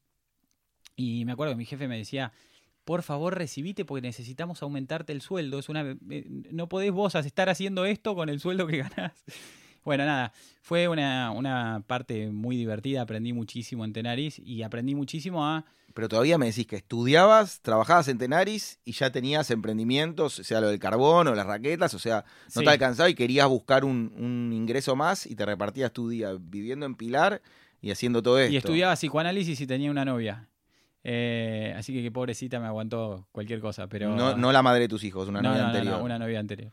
Y 0.97 1.25
me 1.25 1.33
acuerdo 1.33 1.53
que 1.53 1.59
mi 1.59 1.67
jefe 1.67 1.87
me 1.87 1.97
decía, 1.97 2.33
por 2.89 3.03
favor 3.03 3.37
recibite 3.37 3.85
porque 3.85 4.01
necesitamos 4.01 4.63
aumentarte 4.63 5.13
el 5.13 5.21
sueldo. 5.21 5.59
Es 5.59 5.69
una, 5.69 5.95
eh, 6.09 6.25
no 6.51 6.71
podés 6.71 6.91
vos 6.91 7.15
estar 7.17 7.51
haciendo 7.51 7.85
esto 7.85 8.15
con 8.15 8.31
el 8.31 8.41
sueldo 8.41 8.67
que 8.67 8.79
ganás. 8.79 9.13
Bueno, 9.85 10.05
nada, 10.05 10.35
fue 10.61 10.87
una, 10.87 11.83
parte 11.87 12.31
muy 12.31 12.57
divertida, 12.57 13.01
aprendí 13.01 13.33
muchísimo 13.33 13.87
en 13.87 13.95
Tenaris 13.95 14.39
y 14.39 14.63
aprendí 14.63 14.95
muchísimo 14.95 15.47
a... 15.47 15.65
Pero 15.95 16.11
todavía 16.11 16.37
me 16.37 16.47
decís 16.47 16.67
que 16.67 16.77
estudiabas, 16.77 17.63
trabajabas 17.63 18.09
en 18.09 18.19
Tenaris 18.19 18.81
y 18.85 18.93
ya 18.93 19.13
tenías 19.13 19.51
emprendimientos, 19.51 20.35
sea 20.35 20.61
lo 20.61 20.69
del 20.69 20.79
carbón 20.79 21.29
o 21.29 21.35
las 21.35 21.47
raquetas, 21.47 21.95
o 21.95 21.99
sea, 21.99 22.27
no 22.55 22.63
te 22.63 22.69
alcanzaba 22.69 23.09
y 23.09 23.15
querías 23.15 23.49
buscar 23.49 23.85
un, 23.85 24.13
un 24.19 24.53
ingreso 24.53 24.95
más 24.95 25.25
y 25.25 25.37
te 25.37 25.47
repartías 25.47 25.91
tu 25.93 26.11
día 26.11 26.37
viviendo 26.39 26.85
en 26.85 26.95
Pilar 26.95 27.41
y 27.81 27.91
haciendo 27.91 28.23
todo 28.23 28.39
esto. 28.41 28.53
Y 28.53 28.59
estudiaba 28.59 28.95
psicoanálisis 28.95 29.59
y 29.59 29.67
tenía 29.67 29.91
una 29.91 30.05
novia. 30.05 30.49
Eh, 31.11 31.73
así 31.75 31.95
que, 31.95 32.11
pobrecita 32.11 32.61
me 32.61 32.67
aguantó 32.67 33.27
cualquier 33.33 33.61
cosa. 33.61 33.87
pero 33.87 34.15
No, 34.15 34.53
la 34.53 34.63
madre 34.63 34.83
de 34.83 34.89
tus 34.89 35.05
hijos, 35.05 35.27
una 35.27 35.41
novia 35.41 35.67
anterior. 35.67 36.03
una 36.03 36.19
novia 36.19 36.39
anterior. 36.39 36.71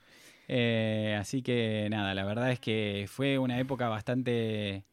Eh, 0.49 1.15
así 1.17 1.41
que 1.41 1.87
nada, 1.89 2.13
la 2.13 2.25
verdad 2.25 2.51
es 2.51 2.59
que 2.59 3.05
fue 3.07 3.39
una 3.39 3.57
época 3.59 3.87
bastante, 3.87 4.83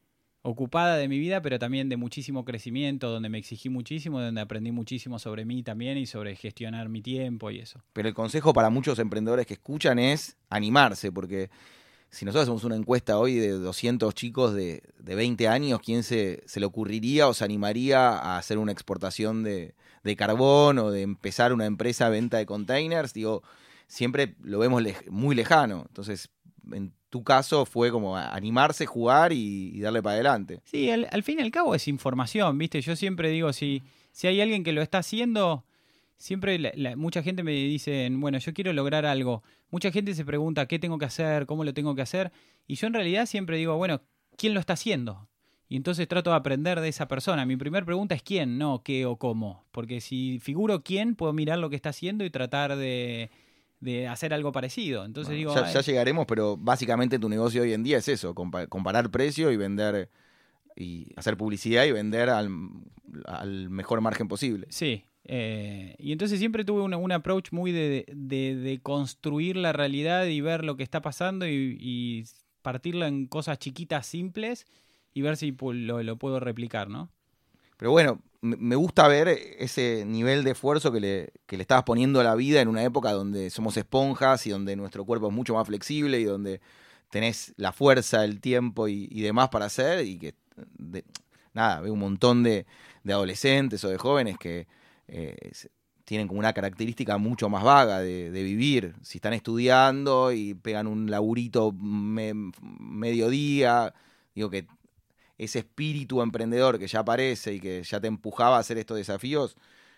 ocupada 0.43 0.95
de 0.95 1.09
mi 1.09 1.19
vida, 1.19 1.41
pero 1.41 1.59
también 1.59 1.89
de 1.89 1.97
muchísimo 1.97 2.45
crecimiento, 2.45 3.09
donde 3.09 3.27
me 3.27 3.37
exigí 3.37 3.67
muchísimo, 3.67 4.21
donde 4.21 4.39
aprendí 4.39 4.71
muchísimo 4.71 5.19
sobre 5.19 5.43
mí 5.43 5.61
también 5.61 5.97
y 5.97 6.05
sobre 6.05 6.37
gestionar 6.37 6.87
mi 6.87 7.01
tiempo 7.01 7.51
y 7.51 7.59
eso. 7.59 7.83
Pero 7.91 8.07
el 8.07 8.13
consejo 8.13 8.53
para 8.53 8.69
muchos 8.69 8.97
emprendedores 8.97 9.45
que 9.45 9.55
escuchan 9.55 9.99
es 9.99 10.37
animarse, 10.49 11.11
porque 11.11 11.49
si 12.13 12.25
nosotros 12.25 12.43
hacemos 12.43 12.63
una 12.63 12.75
encuesta 12.75 13.17
hoy 13.17 13.33
de 13.33 13.49
200 13.49 14.13
chicos 14.13 14.53
de, 14.53 14.83
de 14.99 15.15
20 15.15 15.47
años, 15.47 15.79
¿quién 15.83 16.03
se, 16.03 16.43
se, 16.45 16.59
le 16.59 16.67
ocurriría 16.67 17.27
o 17.27 17.33
se 17.33 17.43
animaría 17.43 18.09
a 18.09 18.37
hacer 18.37 18.59
una 18.59 18.71
exportación 18.71 19.43
de, 19.43 19.73
carbón 20.15 20.77
o 20.77 20.91
de 20.91 21.01
empezar 21.01 21.53
una 21.53 21.65
empresa 21.65 22.05
de 22.05 22.11
venta 22.11 22.37
de 22.37 22.45
containers? 22.45 23.13
Digo, 23.13 23.41
siempre 23.87 24.35
lo 24.43 24.59
vemos 24.59 24.83
muy 25.09 25.35
lejano. 25.35 25.85
Entonces, 25.87 26.29
en 26.71 26.93
tu 27.09 27.23
caso 27.23 27.65
fue 27.65 27.89
como 27.89 28.15
animarse, 28.15 28.85
jugar 28.85 29.33
y, 29.33 29.79
darle 29.81 30.03
para 30.03 30.13
adelante. 30.13 30.61
Sí, 30.65 30.91
al, 30.91 31.23
fin 31.23 31.39
y 31.39 31.41
al 31.41 31.49
cabo 31.49 31.73
es 31.73 31.87
información, 31.87 32.59
¿viste? 32.59 32.79
Yo 32.81 32.95
siempre 32.95 33.29
digo, 33.29 33.51
si, 33.53 33.81
si 34.11 34.27
hay 34.27 34.39
alguien 34.39 34.63
que 34.63 34.71
lo 34.71 34.83
está 34.83 34.99
haciendo, 34.99 35.65
siempre 36.17 36.73
mucha 36.95 37.23
gente 37.23 37.43
me 37.43 37.51
dice, 37.51 38.09
bueno, 38.11 38.37
yo 38.37 38.53
quiero 38.53 38.73
lograr 38.73 39.05
algo. 39.05 39.43
Mucha 39.69 39.91
gente 39.91 40.13
se 40.13 40.25
pregunta 40.25 40.67
qué 40.67 40.79
tengo 40.79 40.97
que 40.97 41.05
hacer, 41.05 41.45
cómo 41.45 41.63
lo 41.63 41.73
tengo 41.73 41.95
que 41.95 42.01
hacer. 42.01 42.31
Y 42.67 42.75
yo 42.75 42.87
en 42.87 42.93
realidad 42.93 43.25
siempre 43.25 43.57
digo, 43.57 43.75
bueno, 43.77 44.01
¿quién 44.37 44.53
lo 44.53 44.59
está 44.59 44.73
haciendo? 44.73 45.27
Y 45.69 45.75
entonces 45.75 46.07
trato 46.07 46.29
de 46.29 46.35
aprender 46.35 46.81
de 46.81 46.89
esa 46.89 47.07
persona. 47.07 47.45
Mi 47.45 47.55
primera 47.55 47.85
pregunta 47.85 48.13
es 48.13 48.21
quién, 48.21 48.57
no 48.57 48.83
qué 48.83 49.05
o 49.05 49.17
cómo. 49.17 49.65
Porque 49.71 50.01
si 50.01 50.39
figuro 50.39 50.83
quién, 50.83 51.15
puedo 51.15 51.33
mirar 51.33 51.59
lo 51.59 51.69
que 51.69 51.75
está 51.75 51.89
haciendo 51.89 52.23
y 52.25 52.29
tratar 52.29 52.75
de, 52.75 53.31
de 53.83 54.07
hacer 54.07 54.33
algo 54.33 54.51
parecido. 54.51 55.05
Entonces 55.05 55.35
digo, 55.35 55.53
ya, 55.53 55.81
llegaremos, 55.81 56.25
pero 56.25 56.57
básicamente 56.57 57.19
tu 57.19 57.29
negocio 57.29 57.61
hoy 57.63 57.73
en 57.73 57.83
día 57.83 57.97
es 57.97 58.07
eso, 58.07 58.33
comparar 58.33 59.11
precio 59.11 59.51
y 59.51 59.57
vender 59.57 60.09
y 60.75 61.07
hacer 61.15 61.37
publicidad 61.37 61.85
y 61.85 61.91
vender 61.91 62.29
al, 62.29 62.49
mejor 63.69 64.01
margen 64.01 64.27
posible. 64.27 64.67
Sí, 64.69 65.05
eh, 65.25 65.95
y 65.99 66.11
entonces 66.11 66.39
siempre 66.39 66.65
tuve 66.65 66.81
un, 66.81 67.11
approach 67.11 67.51
muy 67.51 67.71
de, 67.71 68.05
de, 68.13 68.79
construir 68.81 69.55
la 69.55 69.71
realidad 69.71 70.25
y 70.25 70.41
ver 70.41 70.63
lo 70.63 70.75
que 70.75 70.83
está 70.83 71.01
pasando 71.01 71.47
y, 71.47 71.77
y 71.79 72.25
partirlo 72.61 73.05
en 73.05 73.27
cosas 73.27 73.59
chiquitas, 73.59 74.05
simples 74.05 74.65
y 75.13 75.21
ver 75.21 75.37
si 75.37 75.55
lo, 75.59 76.03
lo 76.03 76.17
puedo 76.17 76.39
replicar, 76.39 76.89
¿no? 76.89 77.09
Pero 77.77 77.91
bueno, 77.91 78.21
me 78.41 78.75
gusta 78.75 79.07
ver 79.07 79.29
ese 79.29 80.05
nivel 80.05 80.43
de 80.43 80.51
esfuerzo 80.51 80.91
que 80.91 80.99
le, 80.99 81.33
le 81.49 81.61
estabas 81.61 81.83
poniendo 81.83 82.19
a 82.19 82.23
la 82.23 82.35
vida 82.35 82.61
en 82.61 82.67
una 82.67 82.83
época 82.83 83.11
donde 83.11 83.49
somos 83.49 83.77
esponjas 83.77 84.45
y 84.47 84.49
donde 84.49 84.75
nuestro 84.75 85.05
cuerpo 85.05 85.27
es 85.27 85.33
mucho 85.33 85.53
más 85.53 85.67
flexible 85.67 86.19
y 86.19 86.25
donde 86.25 86.61
tenés 87.09 87.53
la 87.57 87.71
fuerza, 87.71 88.23
el 88.25 88.41
tiempo 88.41 88.87
y, 88.87 89.21
demás 89.21 89.49
para 89.49 89.65
hacer 89.65 90.05
y 90.05 90.17
que, 90.17 90.35
nada, 91.53 91.81
veo 91.81 91.93
un 91.93 91.99
montón 91.99 92.43
de, 92.43 92.65
adolescentes 93.05 93.83
o 93.83 93.89
de 93.89 93.97
jóvenes 93.97 94.37
que 94.37 94.67
eh, 95.15 95.51
tienen 96.05 96.27
como 96.27 96.39
una 96.39 96.53
característica 96.53 97.19
mucho 97.19 97.47
más 97.47 97.63
vaga 97.63 97.99
de, 97.99 98.31
vivir. 98.31 98.95
Si 99.03 99.19
están 99.19 99.33
estudiando 99.33 100.31
y 100.31 100.55
pegan 100.55 100.87
un 100.87 101.09
laburito 101.09 101.71
mediodía, 101.71 103.93
digo 104.33 104.49
que 104.49 104.65
ese 105.37 105.59
espíritu 105.59 106.21
emprendedor 106.21 106.79
que 106.79 106.87
ya 106.87 106.99
aparece 106.99 107.53
y 107.53 107.59
que 107.59 107.83
ya 107.83 108.01
te 108.01 108.07
empujaba 108.07 108.57
a 108.57 108.59
hacer 108.59 108.79
estos 108.79 108.97
desafíos, 108.97 109.55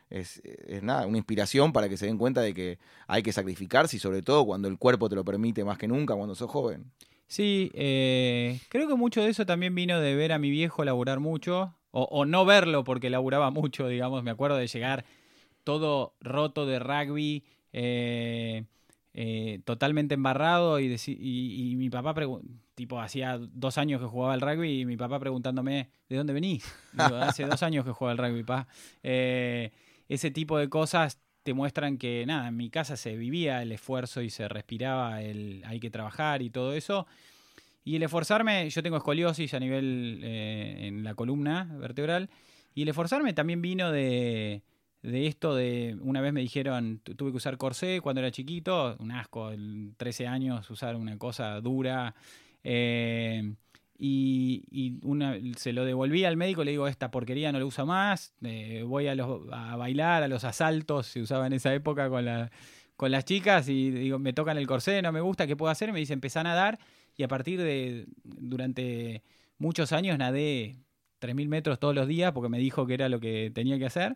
es, 0.10 0.42
una 0.82 1.18
inspiración 1.18 1.74
para 1.74 1.90
que 1.90 1.98
se 1.98 2.06
den 2.06 2.18
cuenta 2.18 2.42
de 2.42 2.54
que 2.54 2.78
hay 3.08 3.24
que 3.24 3.32
sacrificarse 3.32 3.96
y 3.96 4.00
sobre 4.00 4.22
todo 4.22 4.46
cuando 4.46 4.68
el 4.68 4.78
cuerpo 4.78 5.10
te 5.10 5.16
lo 5.16 5.24
permite 5.24 5.64
más 5.64 5.78
que 5.78 5.88
nunca, 5.88 6.14
cuando 6.14 6.36
sos 6.36 6.52
joven. 6.52 6.92
Sí, 7.28 7.72
eh, 7.74 8.60
creo 8.70 8.88
que 8.88 8.96
mucho 8.96 9.24
de 9.24 9.30
eso 9.30 9.46
también 9.46 9.74
vino 9.74 10.00
de 10.00 10.14
ver 10.14 10.34
a 10.34 10.40
mi 10.40 10.52
viejo 10.52 10.86
laburar 10.86 11.20
mucho, 11.20 11.74
o, 11.98 12.26
no 12.26 12.44
verlo 12.44 12.84
porque 12.84 13.10
laburaba 13.10 13.52
mucho, 13.52 13.88
digamos, 13.88 14.22
me 14.22 14.32
acuerdo 14.32 14.58
de 14.58 14.68
llegar 14.68 15.06
todo 15.64 16.14
roto 16.20 16.66
de 16.66 16.80
rugby, 16.80 17.46
eh, 17.72 18.66
eh, 19.14 19.62
totalmente 19.64 20.16
embarrado 20.16 20.82
y, 20.82 20.94
y, 21.08 21.76
mi 21.78 21.90
papá 21.90 22.14
tipo 22.76 23.00
hacía 23.00 23.40
dos 23.40 23.78
años 23.78 24.02
que 24.02 24.08
jugaba 24.08 24.34
al 24.34 24.42
rugby 24.42 24.82
y 24.82 24.86
mi 24.86 24.98
papá 24.98 25.20
preguntándome 25.20 25.90
¿de 26.10 26.18
dónde 26.18 26.34
venís? 26.34 26.66
hace 26.98 27.46
dos 27.46 27.64
años 27.64 27.86
que 27.86 27.92
juega 27.92 28.12
al 28.12 28.18
rugby, 28.18 28.44
pa. 28.44 28.68
Eh, 29.02 29.72
ese 30.10 30.32
tipo 30.32 30.58
de 30.58 30.68
cosas 30.68 31.22
te 31.44 31.54
muestran 31.54 31.98
que 31.98 32.26
nada, 32.28 32.50
en 32.50 32.58
mi 32.58 32.70
casa 32.70 32.98
se 32.98 33.16
vivía 33.16 33.62
el 33.62 33.72
esfuerzo 33.72 34.22
y 34.22 34.30
se 34.30 34.50
respiraba 34.50 35.22
el 35.22 35.64
hay 35.66 35.80
que 35.80 35.90
trabajar 35.90 36.42
y 36.42 36.50
todo 36.50 36.74
eso. 36.74 37.08
Y 37.86 37.96
el 37.96 38.04
esforzarme, 38.04 38.70
yo 38.70 38.84
tengo 38.84 38.98
escoliosis 38.98 39.54
a 39.54 39.60
nivel 39.60 40.20
eh, 40.24 40.88
en 40.88 41.04
la 41.04 41.14
columna 41.14 41.70
vertebral, 41.80 42.30
y 42.74 42.82
el 42.82 42.90
esforzarme 42.90 43.32
también 43.32 43.62
vino 43.62 43.92
de, 43.92 44.64
de 45.04 45.28
esto 45.28 45.56
de, 45.56 45.96
una 46.02 46.20
vez 46.20 46.34
me 46.34 46.42
dijeron, 46.42 47.00
tuve 47.16 47.32
que 47.32 47.38
usar 47.38 47.58
corsé 47.58 48.02
cuando 48.02 48.22
era 48.22 48.32
chiquito, 48.32 48.98
un 49.00 49.12
asco, 49.12 49.52
13 49.98 50.28
años 50.28 50.70
usar 50.70 50.96
una 50.96 51.18
cosa 51.18 51.62
dura. 51.62 52.16
Eh, 52.64 53.54
y, 53.98 55.00
se 55.58 55.72
lo 55.72 55.86
devolví 55.86 56.26
al 56.26 56.38
médico, 56.38 56.64
le 56.64 56.72
digo, 56.72 56.88
esta 56.88 57.12
porquería 57.12 57.52
no 57.52 57.60
lo 57.60 57.68
usa 57.68 57.86
más, 57.86 58.34
eh, 58.44 58.84
voy 58.86 59.08
a, 59.08 59.16
los, 59.16 59.42
a 59.54 59.76
bailar, 59.76 60.24
a 60.24 60.28
los 60.28 60.44
asaltos, 60.44 61.08
se 61.08 61.22
usaba 61.22 61.48
en 61.48 61.54
esa 61.54 61.74
época 61.74 62.10
con, 62.10 62.26
la, 62.26 62.52
con 62.98 63.12
las 63.12 63.26
chicas, 63.26 63.70
y 63.70 63.92
digo, 63.92 64.20
me 64.20 64.34
tocan 64.34 64.58
el 64.58 64.68
corsé, 64.68 65.02
no 65.02 65.12
me 65.12 65.22
gusta, 65.22 65.48
¿qué 65.48 65.56
puedo 65.56 65.72
hacer? 65.72 65.94
Me 65.94 66.00
dice, 66.00 66.14
empezá 66.14 66.42
a 66.42 66.44
nadar, 66.44 66.80
y 67.18 67.24
a 67.24 67.28
partir 67.28 67.62
de, 67.62 68.08
durante 68.24 69.24
muchos 69.58 69.92
años 69.92 70.18
nadé 70.18 70.78
3.000 71.22 71.48
metros 71.48 71.80
todos 71.80 71.96
los 71.96 72.08
días, 72.08 72.32
porque 72.34 72.50
me 72.50 72.60
dijo 72.60 72.86
que 72.86 72.94
era 72.94 73.10
lo 73.10 73.20
que 73.20 73.52
tenía 73.54 73.78
que 73.78 73.86
hacer. 73.86 74.16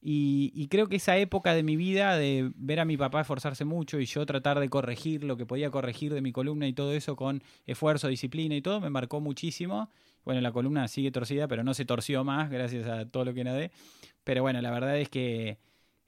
Y, 0.00 0.68
creo 0.68 0.88
que 0.88 0.96
esa 0.96 1.16
época 1.16 1.54
de 1.54 1.64
mi 1.64 1.76
vida 1.76 2.16
de 2.16 2.52
ver 2.54 2.78
a 2.78 2.84
mi 2.84 2.96
papá 2.96 3.22
esforzarse 3.22 3.64
mucho 3.64 3.98
y 3.98 4.06
yo 4.06 4.24
tratar 4.26 4.60
de 4.60 4.68
corregir 4.68 5.24
lo 5.24 5.36
que 5.36 5.44
podía 5.44 5.70
corregir 5.70 6.14
de 6.14 6.20
mi 6.20 6.30
columna 6.30 6.68
y 6.68 6.72
todo 6.72 6.92
eso 6.92 7.16
con 7.16 7.42
esfuerzo, 7.66 8.06
disciplina 8.06 8.54
y 8.54 8.62
todo, 8.62 8.80
me 8.80 8.90
marcó 8.90 9.20
muchísimo. 9.20 9.90
Bueno, 10.24 10.40
la 10.40 10.52
columna 10.52 10.86
sigue 10.86 11.10
torcida, 11.10 11.48
pero 11.48 11.64
no 11.64 11.74
se 11.74 11.84
torció 11.84 12.22
más 12.22 12.48
gracias 12.48 12.86
a 12.86 13.06
todo 13.06 13.24
lo 13.24 13.34
que 13.34 13.42
nadé. 13.42 13.72
Pero 14.22 14.42
bueno, 14.42 14.60
la 14.60 14.70
verdad 14.70 14.98
es 14.98 15.08
que 15.08 15.58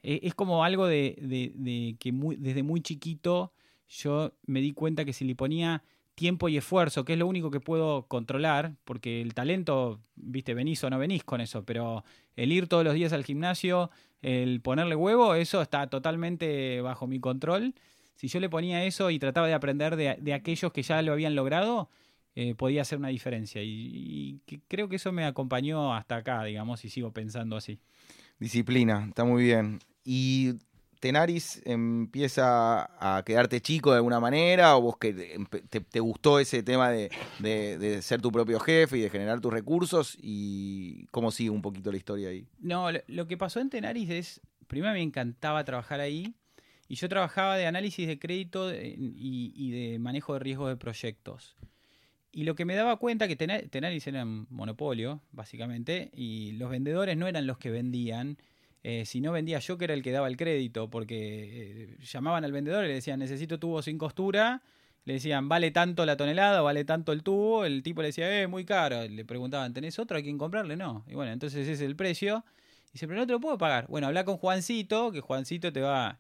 e, 0.03 0.21
es 0.23 0.35
como 0.35 0.65
algo 0.65 0.87
de, 0.87 1.17
de, 1.21 1.97
que 1.99 2.13
desde 2.39 2.63
muy 2.63 2.83
chiquito 2.83 3.53
yo 3.89 4.33
me 4.47 4.61
di 4.61 4.73
cuenta 4.73 5.05
que 5.05 5.13
si 5.13 5.25
le 5.25 5.35
ponía 5.35 5.83
tiempo 6.21 6.51
y 6.51 6.59
esfuerzo, 6.59 7.07
que 7.07 7.15
es 7.15 7.19
lo 7.19 7.27
único 7.27 7.51
que 7.51 7.61
puedo 7.61 8.07
controlar, 8.07 8.75
porque 8.85 9.23
el 9.23 9.33
talento, 9.33 10.03
viste, 10.17 10.53
venís 10.53 10.85
o 10.85 10.91
no 10.91 10.99
venís 10.99 11.25
con 11.25 11.41
eso, 11.41 11.65
pero 11.65 12.05
el 12.37 12.53
ir 12.53 12.69
todos 12.69 12.85
los 12.85 12.93
días 12.93 13.15
al 13.15 13.25
gimnasio, 13.25 13.91
el 14.21 14.61
ponerle 14.61 14.97
huevo, 14.97 15.35
eso 15.35 15.63
está 15.63 15.87
totalmente 15.87 16.83
bajo 16.83 17.07
mi 17.07 17.21
control. 17.21 17.75
Si 18.17 18.29
yo 18.29 18.39
le 18.39 18.51
ponía 18.51 18.85
eso 18.85 19.09
y 19.09 19.19
trataba 19.19 19.47
de 19.47 19.55
aprender 19.55 19.97
de, 19.97 20.35
aquellos 20.35 20.75
que 20.75 20.83
ya 20.83 21.01
lo 21.01 21.15
habían 21.15 21.35
logrado, 21.35 21.89
eh, 22.35 22.55
podía 22.55 22.83
hacer 22.83 22.99
una 22.99 23.09
diferencia. 23.09 23.63
Y, 23.63 24.43
y, 24.47 24.59
creo 24.69 24.91
que 24.91 24.97
eso 24.97 25.13
me 25.13 25.25
acompañó 25.25 25.95
hasta 25.95 26.17
acá, 26.17 26.45
digamos, 26.45 26.85
y 26.85 26.91
sigo 26.91 27.15
pensando 27.15 27.57
así. 27.57 27.81
Disciplina, 28.39 29.07
está 29.09 29.25
muy 29.25 29.45
bien. 29.45 29.79
Y 30.05 30.53
Tenaris 31.01 31.63
empieza 31.65 32.91
a 33.01 33.23
quedarte 33.25 33.61
chico 33.61 33.91
de 33.91 33.97
alguna 33.97 34.21
manera 34.21 34.77
o 34.77 34.83
vos 34.83 34.99
que 34.99 35.13
te, 35.13 36.01
gustó 36.01 36.39
ese 36.39 36.63
tema 36.63 36.91
de, 36.91 37.99
ser 38.03 38.21
tu 38.21 38.31
propio 38.31 38.61
jefe 38.61 38.99
y 38.99 39.01
de 39.01 39.11
generar 39.11 39.41
tus 39.41 39.53
recursos 39.53 40.17
y 40.21 41.07
cómo 41.07 41.31
sigue 41.31 41.51
un 41.51 41.63
poquito 41.63 41.91
la 41.91 41.97
historia 41.97 42.29
ahí? 42.29 42.47
No, 42.61 42.89
lo, 42.93 43.27
que 43.27 43.39
pasó 43.39 43.61
en 43.61 43.71
Tenaris 43.71 44.11
es, 44.11 44.41
primero 44.67 44.93
me 44.93 45.03
encantaba 45.03 45.65
trabajar 45.65 46.01
ahí 46.01 46.35
y 46.87 46.97
yo 46.97 47.09
trabajaba 47.09 47.57
de 47.57 47.67
análisis 47.67 48.07
de 48.07 48.19
crédito 48.19 48.73
y, 48.75 49.53
y 49.55 49.71
de 49.71 49.99
manejo 49.99 50.35
de 50.35 50.41
riesgos 50.41 50.69
de 50.69 50.77
proyectos. 50.77 51.57
Y 52.33 52.45
lo 52.45 52.55
que 52.55 52.65
me 52.65 52.77
daba 52.77 52.97
cuenta 52.97 53.27
que 53.27 53.37
Tenaris 53.37 54.07
era 54.07 54.23
un 54.23 54.47
monopolio, 54.51 55.21
básicamente, 55.33 56.11
y 56.15 56.53
los 56.53 56.71
vendedores 56.71 57.17
no 57.17 57.27
eran 57.27 57.47
los 57.47 57.59
que 57.59 57.71
vendían, 57.71 58.39
eh, 58.83 59.05
si 59.05 59.21
no 59.21 59.33
vendía 59.33 59.59
yo 59.59 59.77
que 59.77 59.85
era 59.85 59.95
el 59.95 60.03
que 60.03 60.13
daba 60.13 60.29
el 60.29 60.37
crédito, 60.37 60.89
porque 60.89 61.93
eh, 61.93 61.97
llamaban 62.03 62.45
al 62.45 62.53
vendedor 62.53 62.85
y 62.85 62.89
le 62.89 62.95
decían, 62.95 63.19
necesito 63.19 63.59
tubo 63.59 63.83
sin 63.83 63.99
costura, 63.99 64.63
le 65.05 65.15
decían, 65.15 65.49
vale 65.49 65.71
tanto 65.71 66.07
la 66.07 66.17
tonelada, 66.17 66.63
vale 66.63 66.85
tanto 66.85 67.13
el 67.13 67.23
tubo, 67.23 67.65
el 67.65 67.83
tipo 67.83 68.01
le 68.03 68.09
decía, 68.09 68.43
eh, 68.43 68.47
muy 68.47 68.65
caro, 68.65 69.07
le 69.07 69.25
preguntaban, 69.25 69.75
¿tenés 69.75 69.99
otro 69.99 70.19
a 70.19 70.23
quien 70.23 70.39
comprarle? 70.39 70.77
No, 70.77 71.05
y 71.09 71.15
bueno, 71.15 71.33
entonces 71.33 71.63
ese 71.63 71.73
es 71.73 71.81
el 71.83 71.97
precio, 71.97 72.45
y 72.89 72.93
dice, 72.95 73.07
pero 73.07 73.21
no 73.21 73.27
te 73.27 73.33
lo 73.33 73.41
puedo 73.41 73.59
pagar, 73.59 73.87
bueno, 73.89 74.07
habla 74.07 74.25
con 74.25 74.37
Juancito, 74.37 75.13
que 75.13 75.21
Juancito 75.21 75.73
te 75.73 75.81
va... 75.81 76.19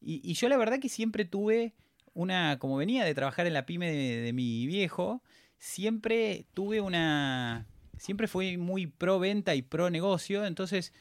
Y, 0.00 0.32
yo 0.32 0.48
la 0.48 0.56
verdad 0.56 0.78
que 0.80 0.88
siempre 0.88 1.26
tuve 1.26 1.74
una, 2.14 2.58
como 2.58 2.76
venía 2.76 3.04
de 3.04 3.14
trabajar 3.14 3.46
en 3.46 3.52
la 3.52 3.66
pyme 3.66 3.92
de 3.92 4.32
mi 4.32 4.66
viejo, 4.66 5.22
siempre 5.58 6.46
tuve 6.54 6.80
una, 6.80 7.66
siempre 8.00 8.26
fui 8.26 8.56
muy 8.56 8.86
pro 8.86 9.20
venta 9.20 9.54
y 9.54 9.62
pro 9.62 9.90
negocio, 9.90 10.46
entonces 10.46 10.92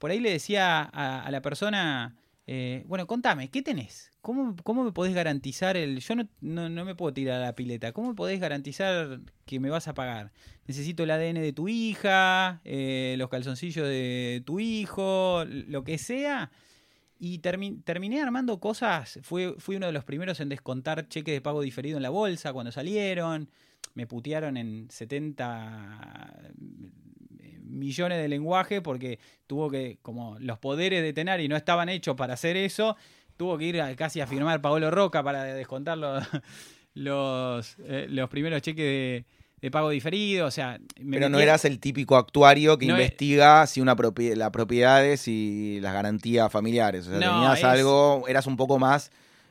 por 0.00 0.10
ahí 0.10 0.18
le 0.18 0.32
decía 0.32 0.82
a, 0.82 1.30
la 1.30 1.42
persona, 1.42 2.16
Eh, 2.46 2.84
bueno, 2.88 3.06
contame, 3.06 3.48
¿qué 3.50 3.62
tenés? 3.62 4.10
¿Cómo, 4.22 4.56
¿Cómo, 4.64 4.82
me 4.82 4.92
podés 4.92 5.14
garantizar 5.14 5.76
el... 5.76 6.00
Yo 6.00 6.14
no, 6.16 6.26
no, 6.40 6.84
me 6.84 6.96
puedo 6.96 7.12
tirar 7.12 7.40
a 7.40 7.44
la 7.46 7.54
pileta. 7.54 7.92
¿Cómo 7.92 8.08
me 8.08 8.14
podés 8.14 8.40
garantizar 8.40 9.20
que 9.44 9.60
me 9.60 9.70
vas 9.70 9.88
a 9.88 9.94
pagar? 9.94 10.32
Necesito 10.66 11.04
el 11.04 11.10
ADN 11.12 11.34
de 11.34 11.52
tu 11.52 11.68
hija, 11.68 12.60
eh, 12.64 13.14
los 13.18 13.28
calzoncillos 13.28 13.86
de 13.86 14.42
tu 14.46 14.58
hijo, 14.58 15.44
lo 15.46 15.84
que 15.84 15.98
sea. 15.98 16.50
Y 17.18 17.38
terminé 17.38 18.22
armando 18.22 18.58
cosas. 18.58 19.20
Fui 19.22 19.54
uno 19.76 19.86
de 19.86 19.92
los 19.92 20.04
primeros 20.04 20.40
en 20.40 20.48
descontar 20.48 21.08
cheques 21.08 21.34
de 21.34 21.40
pago 21.42 21.60
diferido 21.60 21.98
en 21.98 22.02
la 22.02 22.10
bolsa 22.10 22.52
cuando 22.52 22.72
salieron. 22.72 23.50
Me 23.94 24.06
putearon 24.06 24.56
en 24.56 24.88
70 24.90 26.52
millones 27.70 28.18
de 28.18 28.28
lenguaje 28.28 28.82
porque 28.82 29.18
tuvo 29.46 29.70
que, 29.70 29.98
como 30.02 30.38
los 30.38 30.58
poderes 30.58 31.02
de 31.02 31.12
Tenari 31.12 31.48
no 31.48 31.56
estaban 31.56 31.88
hechos 31.88 32.16
para 32.16 32.34
hacer 32.34 32.56
eso, 32.56 32.96
tuvo 33.36 33.56
que 33.56 33.64
ir 33.64 33.82
casi 33.96 34.20
a 34.20 34.26
firmar 34.26 34.60
Paolo 34.60 34.90
Roca 34.90 35.22
para 35.22 35.44
descontar 35.44 35.96
los, 35.96 36.22
los, 36.94 37.76
eh, 37.84 38.06
los 38.08 38.28
primeros 38.28 38.60
cheques 38.62 39.24
de, 39.60 39.70
pago 39.70 39.90
diferido. 39.90 40.46
O 40.46 40.50
sea, 40.50 40.78
Pero 41.10 41.28
no 41.28 41.38
eras 41.38 41.64
el 41.64 41.80
típico 41.80 42.16
actuario 42.16 42.76
que 42.78 42.86
investiga 42.86 43.66
si 43.66 43.80
una 43.80 43.96
las 43.96 44.50
propiedades 44.50 45.28
y 45.28 45.80
las 45.80 45.94
garantías 45.94 46.50
familiares. 46.50 47.06
O 47.06 47.10
sea, 47.10 47.18
tenías 47.18 47.64
algo, 47.64 48.24
eras 48.28 48.46
un 48.46 48.56
poco 48.56 48.78
más. 48.78 49.10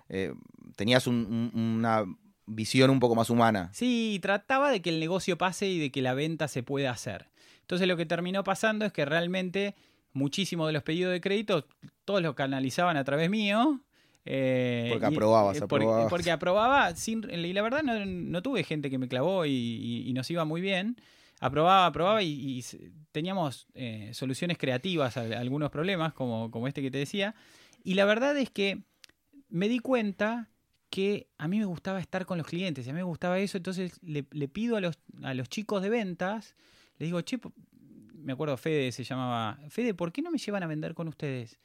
Eh, 0.09 0.33
tenías 0.75 1.07
una 1.07 2.05
visión 2.49 2.89
un 2.89 2.99
poco 2.99 3.15
más 3.15 3.29
humana. 3.29 3.69
Sí, 3.73 4.19
trataba 4.21 4.71
de 4.71 4.81
que 4.81 4.89
el 4.89 4.99
negocio 4.99 5.37
pase 5.37 5.67
y 5.67 5.79
de 5.79 5.91
que 5.91 6.01
la 6.01 6.13
venta 6.13 6.47
se 6.47 6.63
pueda 6.63 6.91
hacer. 6.91 7.27
Entonces 7.69 7.87
lo 7.87 7.97
que 7.97 8.07
terminó 8.07 8.43
pasando 8.43 8.83
es 8.83 8.91
que 8.91 9.05
realmente 9.05 9.75
muchísimos 10.13 10.65
de 10.65 10.73
los 10.73 10.81
pedidos 10.81 11.11
de 11.11 11.21
crédito, 11.21 11.67
todos 12.03 12.19
los 12.19 12.33
canalizaban 12.33 12.97
a 12.97 13.03
través 13.03 13.29
mío. 13.29 13.81
Eh, 14.25 14.89
porque 14.91 15.05
aprobabas, 15.05 15.57
eh, 15.57 15.67
porque, 16.09 16.31
aprobaba, 16.31 16.95
sin, 16.95 17.29
y 17.29 17.53
la 17.53 17.61
verdad 17.61 17.83
no, 17.83 18.41
tuve 18.41 18.63
gente 18.63 18.89
que 18.89 18.97
me 18.97 19.07
clavó 19.07 19.45
y, 19.45 20.11
nos 20.15 20.31
iba 20.31 20.45
muy 20.45 20.61
bien. 20.61 20.99
Aprobaba, 21.41 21.85
aprobaba 21.85 22.23
y, 22.23 22.65
teníamos 23.11 23.67
eh, 23.75 24.09
soluciones 24.15 24.57
creativas 24.57 25.15
a, 25.17 25.21
algunos 25.39 25.69
problemas, 25.69 26.13
como, 26.13 26.49
como 26.49 26.67
este 26.67 26.81
que 26.81 26.89
te 26.89 26.97
decía. 26.97 27.35
Y 27.83 27.93
la 27.93 28.05
verdad 28.05 28.35
es 28.35 28.49
que 28.49 28.81
me 29.47 29.69
di 29.69 29.77
cuenta 29.77 30.49
que 30.89 31.27
a 31.37 31.47
mí 31.47 31.59
me 31.59 31.65
gustaba 31.65 31.99
estar 31.99 32.25
con 32.25 32.39
los 32.39 32.47
clientes, 32.47 32.87
y 32.87 32.89
a 32.89 32.93
mí 32.93 32.97
me 32.97 33.03
gustaba 33.03 33.37
eso, 33.37 33.57
entonces 33.57 33.99
le, 34.01 34.25
le 34.31 34.47
pido 34.47 34.75
a 34.75 34.81
los, 34.81 34.97
a 35.21 35.35
los 35.35 35.49
chicos 35.49 35.83
de 35.83 35.89
ventas 35.89 36.55
le 36.99 37.05
digo, 37.05 37.21
che, 37.21 37.39
me 38.13 38.33
acuerdo 38.33 38.57
Fede 38.57 38.91
se 38.91 39.03
llamaba, 39.03 39.57
Fede, 39.69 39.93
¿por 39.93 40.11
qué 40.11 40.21
no 40.21 40.31
me 40.31 40.37
llevan 40.37 40.63
a 40.63 40.67
vender 40.67 40.93
con 40.93 41.07
ustedes? 41.07 41.57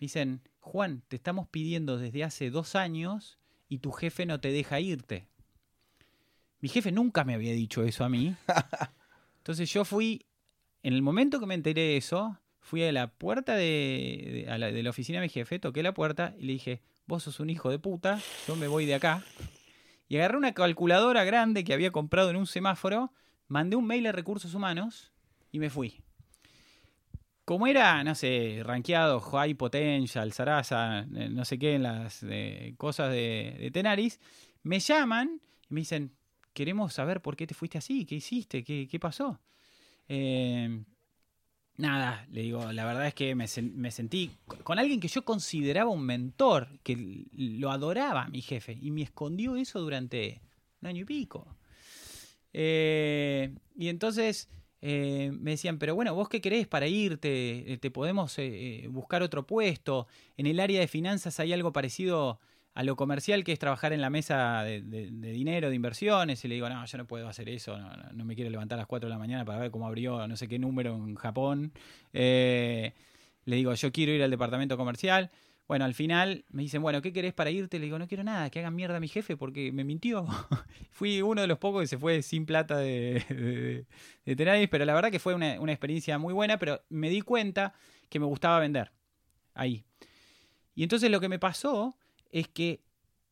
Dicen, 0.00 0.40
Juan, 0.60 1.02
te 1.08 1.16
estamos 1.16 1.46
pidiendo 1.48 1.98
desde 1.98 2.24
hace 2.24 2.50
dos 2.50 2.74
años 2.74 3.38
y 3.68 3.78
tu 3.78 3.92
jefe 3.92 4.24
no 4.24 4.40
te 4.40 4.50
deja 4.50 4.80
irte. 4.80 5.28
Mi 6.60 6.68
jefe 6.68 6.90
nunca 6.90 7.24
me 7.24 7.34
había 7.34 7.52
dicho 7.52 7.82
eso 7.82 8.04
a 8.04 8.08
mí. 8.08 8.34
Entonces 9.38 9.70
yo 9.70 9.84
fui, 9.84 10.24
en 10.82 10.94
el 10.94 11.02
momento 11.02 11.38
que 11.38 11.46
me 11.46 11.54
enteré 11.54 11.82
de 11.82 11.96
eso, 11.98 12.38
fui 12.58 12.82
a 12.82 12.90
la 12.90 13.08
puerta 13.08 13.54
de, 13.54 14.46
la, 14.58 14.72
de 14.72 14.82
la 14.82 14.90
oficina 14.90 15.20
de 15.20 15.26
mi 15.26 15.28
jefe, 15.28 15.58
toqué 15.58 15.82
la 15.82 15.92
puerta 15.92 16.34
y 16.38 16.46
le 16.46 16.52
dije, 16.54 16.82
vos 17.06 17.24
sos 17.24 17.40
un 17.40 17.50
hijo 17.50 17.70
de 17.70 17.78
puta, 17.78 18.20
yo 18.46 18.56
me 18.56 18.68
voy 18.68 18.86
de 18.86 18.94
acá. 18.94 19.22
Y 20.08 20.16
agarré 20.16 20.38
una 20.38 20.54
calculadora 20.54 21.24
grande 21.24 21.64
que 21.64 21.74
había 21.74 21.92
comprado 21.92 22.30
en 22.30 22.36
un 22.36 22.46
semáforo 22.46 23.12
mandé 23.48 23.76
un 23.76 23.86
mail 23.86 24.06
a 24.06 24.12
recursos 24.12 24.54
humanos 24.54 25.10
y 25.50 25.58
me 25.58 25.70
fui. 25.70 26.02
Como 27.44 27.66
era, 27.66 28.04
no 28.04 28.14
sé, 28.14 28.60
rankeado 28.62 29.20
High 29.20 29.54
Potential, 29.54 30.32
Sarasa, 30.32 31.06
eh, 31.14 31.30
no 31.30 31.46
sé 31.46 31.58
qué, 31.58 31.76
en 31.76 31.82
las 31.82 32.22
eh, 32.22 32.74
cosas 32.76 33.10
de, 33.10 33.70
Tenaris, 33.72 34.20
me 34.62 34.80
llaman 34.80 35.40
y 35.70 35.74
me 35.74 35.80
dicen, 35.80 36.14
queremos 36.52 36.92
saber 36.92 37.22
por 37.22 37.36
qué 37.36 37.46
te 37.46 37.54
fuiste 37.54 37.78
así, 37.78 38.04
qué 38.04 38.16
hiciste, 38.16 38.62
qué, 38.62 38.98
pasó. 39.00 39.40
Em, 40.08 40.84
nada, 41.78 42.26
le 42.30 42.42
digo, 42.42 42.70
la 42.70 42.84
verdad 42.84 43.06
es 43.06 43.14
que 43.14 43.34
me, 43.34 43.46
me, 43.62 43.90
sentí 43.92 44.30
con 44.62 44.78
alguien 44.78 45.00
que 45.00 45.08
yo 45.08 45.24
consideraba 45.24 45.90
un 45.90 46.02
mentor, 46.02 46.68
que 46.82 47.24
lo 47.32 47.70
adoraba 47.70 48.28
mi 48.28 48.42
jefe, 48.42 48.76
y 48.78 48.90
me 48.90 49.02
escondió 49.02 49.56
eso 49.56 49.80
durante 49.80 50.42
un 50.82 50.88
año 50.88 51.02
y 51.02 51.06
pico. 51.06 51.57
Eh, 52.52 53.54
y 53.76 53.88
entonces 53.88 54.48
eh, 54.80 55.30
me 55.32 55.52
decían, 55.52 55.78
pero 55.78 55.94
bueno, 55.94 56.14
vos 56.14 56.28
qué 56.28 56.40
querés 56.40 56.66
para 56.66 56.86
irte, 56.86 57.72
eh, 57.72 57.78
te 57.78 57.90
podemos 57.90 58.36
buscar 58.88 59.22
otro 59.22 59.46
puesto. 59.46 60.06
En 60.36 60.46
el 60.46 60.60
área 60.60 60.80
de 60.80 60.88
finanzas 60.88 61.38
hay 61.40 61.52
algo 61.52 61.72
parecido 61.72 62.38
a 62.74 62.84
lo 62.84 62.94
comercial, 62.94 63.42
que 63.42 63.52
es 63.52 63.58
trabajar 63.58 63.92
en 63.92 64.00
la 64.00 64.08
mesa 64.10 64.62
de, 64.62 64.82
dinero, 64.82 65.68
de 65.68 65.74
inversiones. 65.74 66.44
Y 66.44 66.48
le 66.48 66.54
digo, 66.54 66.68
no, 66.68 66.84
yo 66.84 66.98
no 66.98 67.06
puedo 67.06 67.28
hacer 67.28 67.48
eso, 67.48 67.76
no, 68.12 68.24
me 68.24 68.34
quiero 68.36 68.50
levantar 68.50 68.78
a 68.78 68.82
las 68.82 68.86
4 68.86 69.08
de 69.08 69.14
la 69.14 69.18
mañana 69.18 69.44
para 69.44 69.58
ver 69.58 69.70
cómo 69.70 69.86
abrió 69.86 70.26
no 70.28 70.36
sé 70.36 70.46
qué 70.46 70.58
número 70.58 70.94
en 70.94 71.16
Japón. 71.16 71.72
le 72.12 72.92
digo, 73.44 73.74
yo 73.74 73.92
quiero 73.92 74.12
ir 74.12 74.22
al 74.22 74.30
departamento 74.30 74.76
comercial. 74.76 75.30
Bueno, 75.68 75.84
al 75.84 75.92
final 75.92 76.46
me 76.48 76.62
dicen, 76.62 76.80
bueno, 76.80 77.02
¿qué 77.02 77.12
querés 77.12 77.34
para 77.34 77.50
irte? 77.50 77.78
Le 77.78 77.84
digo, 77.84 77.98
no 77.98 78.08
quiero 78.08 78.24
nada, 78.24 78.48
que 78.48 78.58
hagan 78.58 78.74
mierda 78.74 78.96
a 78.96 79.00
mi 79.00 79.08
jefe 79.08 79.36
porque 79.36 79.70
me 79.70 79.84
mintió. 79.84 80.26
Fui 80.90 81.20
uno 81.20 81.42
de 81.42 81.46
los 81.46 81.58
pocos 81.58 81.82
que 81.82 81.86
se 81.86 81.98
fue 81.98 82.22
sin 82.22 82.46
plata 82.46 82.78
de, 82.78 83.84
de, 84.24 84.68
pero 84.70 84.84
la 84.86 84.94
verdad 84.94 85.10
que 85.10 85.18
fue 85.18 85.34
una, 85.34 85.56
experiencia 85.56 86.18
muy 86.18 86.32
buena, 86.32 86.58
pero 86.58 86.80
me 86.88 87.10
di 87.10 87.20
cuenta 87.20 87.74
que 88.08 88.18
me 88.18 88.24
gustaba 88.24 88.58
vender 88.60 88.92
ahí. 89.52 89.84
Y 90.74 90.84
entonces 90.84 91.10
lo 91.10 91.20
que 91.20 91.28
me 91.28 91.38
pasó 91.38 91.98
es 92.30 92.48
que 92.48 92.80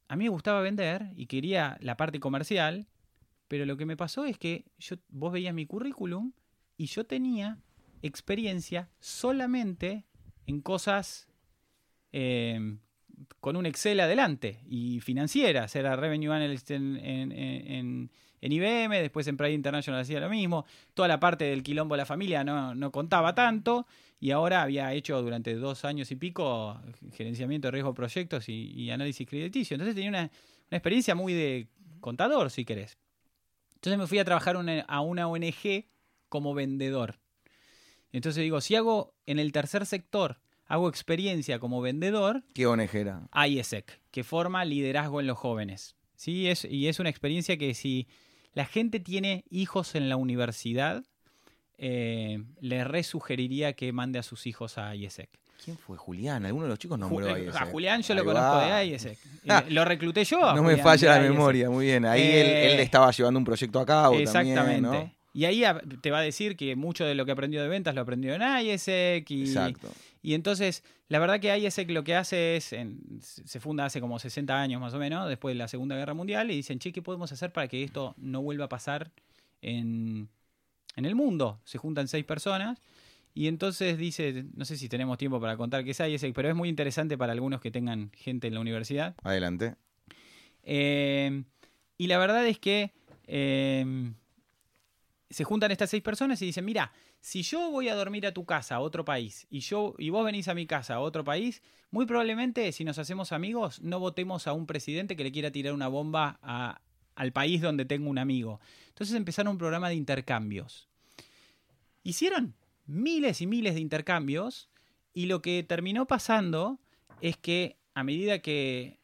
a 0.08 0.14
mí 0.14 0.24
me 0.24 0.30
gustaba 0.30 0.60
vender 0.60 1.12
y 1.16 1.26
quería 1.26 1.78
la 1.80 1.96
parte 1.96 2.20
comercial, 2.20 2.86
pero 3.48 3.64
lo 3.64 3.78
que 3.78 3.86
me 3.86 3.96
pasó 3.96 4.26
es 4.26 4.36
que 4.36 4.66
yo, 4.78 4.96
vos 5.08 5.32
veías 5.32 5.54
mi 5.54 5.64
currículum 5.64 6.32
y 6.76 6.84
yo 6.84 7.04
tenía 7.04 7.58
experiencia 8.02 8.90
solamente 9.00 10.04
en 10.46 10.60
cosas 10.60 11.28
Em, 12.18 12.78
con 13.40 13.56
un 13.56 13.66
Excel 13.66 14.00
adelante 14.00 14.60
y 14.66 15.00
financiera, 15.00 15.66
era 15.74 15.96
Revenue 15.96 16.32
Analyst 16.32 16.70
en, 16.70 16.96
en, 16.96 18.10
IBM, 18.40 19.02
después 19.02 19.26
en 19.26 19.36
Pride 19.36 19.52
International 19.52 20.00
hacía 20.00 20.18
lo 20.20 20.30
mismo, 20.30 20.64
toda 20.94 21.08
la 21.08 21.20
parte 21.20 21.44
del 21.44 21.62
quilombo 21.62 21.94
de 21.94 21.98
la 21.98 22.06
familia 22.06 22.42
no, 22.42 22.90
contaba 22.90 23.34
tanto 23.34 23.86
y 24.18 24.30
ahora 24.30 24.62
había 24.62 24.94
hecho 24.94 25.20
durante 25.20 25.54
dos 25.56 25.84
años 25.84 26.10
y 26.10 26.16
pico 26.16 26.80
gerenciamiento 27.12 27.68
de 27.68 27.72
riesgo 27.72 27.90
de 27.90 27.96
proyectos 27.96 28.48
y, 28.48 28.90
análisis 28.90 29.28
crediticio, 29.28 29.74
entonces 29.74 29.94
tenía 29.94 30.08
una, 30.08 30.30
experiencia 30.70 31.14
muy 31.14 31.34
de 31.34 31.68
contador, 32.00 32.50
si 32.50 32.64
querés. 32.64 32.96
Entonces 33.74 33.98
me 33.98 34.06
fui 34.06 34.18
a 34.20 34.24
trabajar 34.24 34.56
a 34.56 35.00
una 35.02 35.28
ONG 35.28 35.84
como 36.30 36.54
vendedor. 36.54 37.18
Entonces 38.10 38.42
digo, 38.42 38.62
si 38.62 38.74
hago 38.74 39.14
en 39.26 39.38
el 39.38 39.52
tercer 39.52 39.84
sector 39.84 40.38
hago 40.66 40.88
experiencia 40.88 41.58
como 41.58 41.80
vendedor. 41.80 42.42
¿Qué 42.54 42.66
ONG 42.66 42.94
era? 42.94 43.28
IESEC, 43.32 44.00
que 44.10 44.24
forma 44.24 44.64
liderazgo 44.64 45.20
en 45.20 45.26
los 45.26 45.38
jóvenes. 45.38 45.94
¿sí? 46.16 46.48
Es, 46.48 46.64
y 46.64 46.88
es 46.88 46.98
una 46.98 47.10
experiencia 47.10 47.56
que 47.56 47.74
si 47.74 48.08
la 48.52 48.64
gente 48.64 49.00
tiene 49.00 49.44
hijos 49.50 49.94
en 49.94 50.08
la 50.08 50.16
universidad, 50.16 51.04
eh, 51.78 52.42
le 52.60 52.84
resugeriría 52.84 53.74
que 53.74 53.92
mande 53.92 54.18
a 54.18 54.22
sus 54.22 54.46
hijos 54.46 54.78
a 54.78 54.94
IESEC. 54.94 55.28
¿Quién 55.62 55.76
fue? 55.78 55.96
Julián. 55.96 56.44
Alguno 56.44 56.64
de 56.64 56.70
los 56.70 56.78
chicos 56.78 56.98
nombró 56.98 57.34
a 57.34 57.38
IESEC. 57.38 57.62
A 57.62 57.66
Julián 57.66 58.02
yo 58.02 58.14
lo 58.14 58.24
conozco 58.24 58.58
de 58.60 58.86
IESEC. 58.86 59.18
lo 59.70 59.84
recluté 59.84 60.24
yo. 60.24 60.54
no 60.54 60.62
me 60.62 60.76
falla 60.78 61.16
la 61.16 61.20
memoria, 61.20 61.70
muy 61.70 61.86
bien. 61.86 62.04
Ahí 62.04 62.22
él, 62.22 62.46
él, 62.46 62.80
eh, 62.80 62.82
estaba 62.82 63.10
llevando 63.10 63.38
un 63.38 63.44
proyecto 63.44 63.78
a 63.78 63.86
cabo. 63.86 64.14
Exactamente. 64.16 65.12
Y 65.32 65.44
ahí 65.44 65.62
te 66.00 66.10
va 66.10 66.20
a 66.20 66.22
decir 66.22 66.56
que 66.56 66.76
mucho 66.76 67.04
de 67.04 67.14
lo 67.14 67.26
que 67.26 67.32
aprendió 67.32 67.60
de 67.60 67.68
ventas 67.68 67.94
lo 67.94 68.00
aprendió 68.00 68.34
en 68.34 68.40
IESEC. 68.40 69.30
Y, 69.30 69.42
Exacto. 69.42 69.90
Y 70.26 70.34
entonces, 70.34 70.82
la 71.06 71.20
verdad 71.20 71.38
que 71.38 71.56
IESEC 71.56 71.88
lo 71.92 72.02
que 72.02 72.16
hace 72.16 72.56
es, 72.56 72.74
se 73.20 73.60
funda 73.60 73.84
hace 73.84 74.00
como 74.00 74.18
60 74.18 74.60
años 74.60 74.80
más 74.80 74.92
o 74.92 74.98
menos, 74.98 75.28
después 75.28 75.54
de 75.54 75.58
la 75.58 75.68
Segunda 75.68 75.94
Guerra 75.94 76.14
Mundial, 76.14 76.50
y 76.50 76.56
dicen, 76.56 76.80
che, 76.80 76.90
¿qué 76.90 77.00
podemos 77.00 77.30
hacer 77.30 77.52
para 77.52 77.68
que 77.68 77.84
esto 77.84 78.12
no 78.18 78.42
vuelva 78.42 78.64
a 78.64 78.68
pasar 78.68 79.12
en, 79.62 80.28
en 80.96 81.04
el 81.04 81.14
mundo? 81.14 81.60
Se 81.62 81.78
juntan 81.78 82.08
seis 82.08 82.24
personas. 82.24 82.80
Y 83.34 83.46
entonces 83.46 83.98
dice, 83.98 84.46
no 84.56 84.64
sé 84.64 84.76
si 84.76 84.88
tenemos 84.88 85.16
tiempo 85.16 85.40
para 85.40 85.56
contar 85.56 85.84
qué 85.84 85.92
es 85.92 86.00
IESEC, 86.00 86.34
pero 86.34 86.48
es 86.48 86.56
muy 86.56 86.68
interesante 86.68 87.16
para 87.16 87.30
algunos 87.30 87.60
que 87.60 87.70
tengan 87.70 88.10
gente 88.10 88.48
en 88.48 88.54
la 88.54 88.60
universidad. 88.60 89.14
Adelante. 89.22 89.76
Eh, 90.64 91.44
y 91.98 92.08
la 92.08 92.18
verdad 92.18 92.44
es 92.48 92.58
que 92.58 92.90
eh, 93.28 94.10
se 95.30 95.44
juntan 95.44 95.70
estas 95.70 95.90
seis 95.90 96.02
personas 96.02 96.42
y 96.42 96.46
dicen, 96.46 96.64
mira, 96.64 96.90
si 97.20 97.42
yo 97.42 97.70
voy 97.70 97.88
a 97.88 97.94
dormir 97.94 98.26
a 98.26 98.32
tu 98.32 98.44
casa, 98.44 98.76
a 98.76 98.80
otro 98.80 99.04
país, 99.04 99.46
y, 99.50 99.60
yo, 99.60 99.94
y 99.98 100.10
vos 100.10 100.24
venís 100.24 100.48
a 100.48 100.54
mi 100.54 100.66
casa, 100.66 100.94
a 100.94 101.00
otro 101.00 101.24
país, 101.24 101.62
muy 101.90 102.06
probablemente 102.06 102.70
si 102.72 102.84
nos 102.84 102.98
hacemos 102.98 103.32
amigos, 103.32 103.80
no 103.82 103.98
votemos 103.98 104.46
a 104.46 104.52
un 104.52 104.66
presidente 104.66 105.16
que 105.16 105.24
le 105.24 105.32
quiera 105.32 105.50
tirar 105.50 105.72
una 105.72 105.88
bomba 105.88 106.38
al 107.14 107.32
país 107.32 107.60
donde 107.60 107.84
tengo 107.84 108.08
un 108.10 108.18
amigo. 108.18 108.60
Entonces 108.88 109.16
empezaron 109.16 109.52
un 109.52 109.58
programa 109.58 109.88
de 109.88 109.96
intercambios. 109.96 110.88
Hicieron 112.02 112.54
miles 112.86 113.40
y 113.40 113.46
miles 113.46 113.74
de 113.74 113.80
intercambios 113.80 114.70
y 115.12 115.26
lo 115.26 115.42
que 115.42 115.62
terminó 115.62 116.06
pasando 116.06 116.78
es 117.20 117.36
que 117.36 117.76
a 117.94 118.04
medida 118.04 118.40
que, 118.40 118.98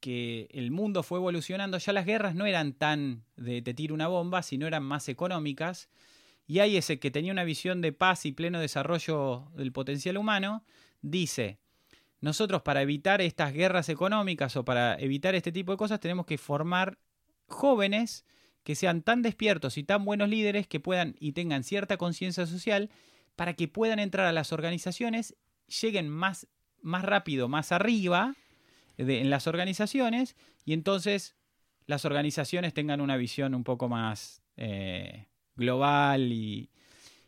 que 0.00 0.48
el 0.52 0.70
mundo 0.70 1.02
fue 1.02 1.18
evolucionando, 1.18 1.78
ya 1.78 1.92
las 1.92 2.06
guerras 2.06 2.34
no 2.34 2.46
eran 2.46 2.72
tan 2.72 3.24
de 3.36 3.62
te 3.62 3.74
tiro 3.74 3.94
una 3.94 4.08
bomba, 4.08 4.42
sino 4.42 4.66
eran 4.66 4.84
más 4.84 5.08
económicas. 5.08 5.88
Y 6.48 6.60
hay 6.60 6.78
ese 6.78 6.98
que 6.98 7.10
tenía 7.10 7.30
una 7.30 7.44
visión 7.44 7.82
de 7.82 7.92
paz 7.92 8.24
y 8.24 8.32
pleno 8.32 8.58
desarrollo 8.58 9.52
del 9.54 9.70
potencial 9.70 10.16
humano, 10.16 10.64
dice, 11.02 11.58
nosotros 12.22 12.62
para 12.62 12.80
evitar 12.80 13.20
estas 13.20 13.52
guerras 13.52 13.90
económicas 13.90 14.56
o 14.56 14.64
para 14.64 14.98
evitar 14.98 15.34
este 15.34 15.52
tipo 15.52 15.72
de 15.72 15.78
cosas 15.78 16.00
tenemos 16.00 16.24
que 16.24 16.38
formar 16.38 16.98
jóvenes 17.46 18.24
que 18.64 18.74
sean 18.74 19.02
tan 19.02 19.20
despiertos 19.20 19.76
y 19.76 19.84
tan 19.84 20.06
buenos 20.06 20.30
líderes 20.30 20.66
que 20.66 20.80
puedan 20.80 21.16
y 21.20 21.32
tengan 21.32 21.64
cierta 21.64 21.98
conciencia 21.98 22.46
social 22.46 22.90
para 23.36 23.52
que 23.52 23.68
puedan 23.68 23.98
entrar 23.98 24.26
a 24.26 24.32
las 24.32 24.50
organizaciones, 24.52 25.36
lleguen 25.82 26.08
más, 26.08 26.48
más 26.80 27.04
rápido, 27.04 27.48
más 27.48 27.72
arriba 27.72 28.34
en 28.96 29.28
las 29.28 29.46
organizaciones 29.46 30.34
y 30.64 30.72
entonces 30.72 31.36
las 31.84 32.06
organizaciones 32.06 32.72
tengan 32.72 33.02
una 33.02 33.18
visión 33.18 33.54
un 33.54 33.64
poco 33.64 33.88
más 33.88 34.42
eh, 34.56 35.27
global 35.58 36.32
y, 36.32 36.70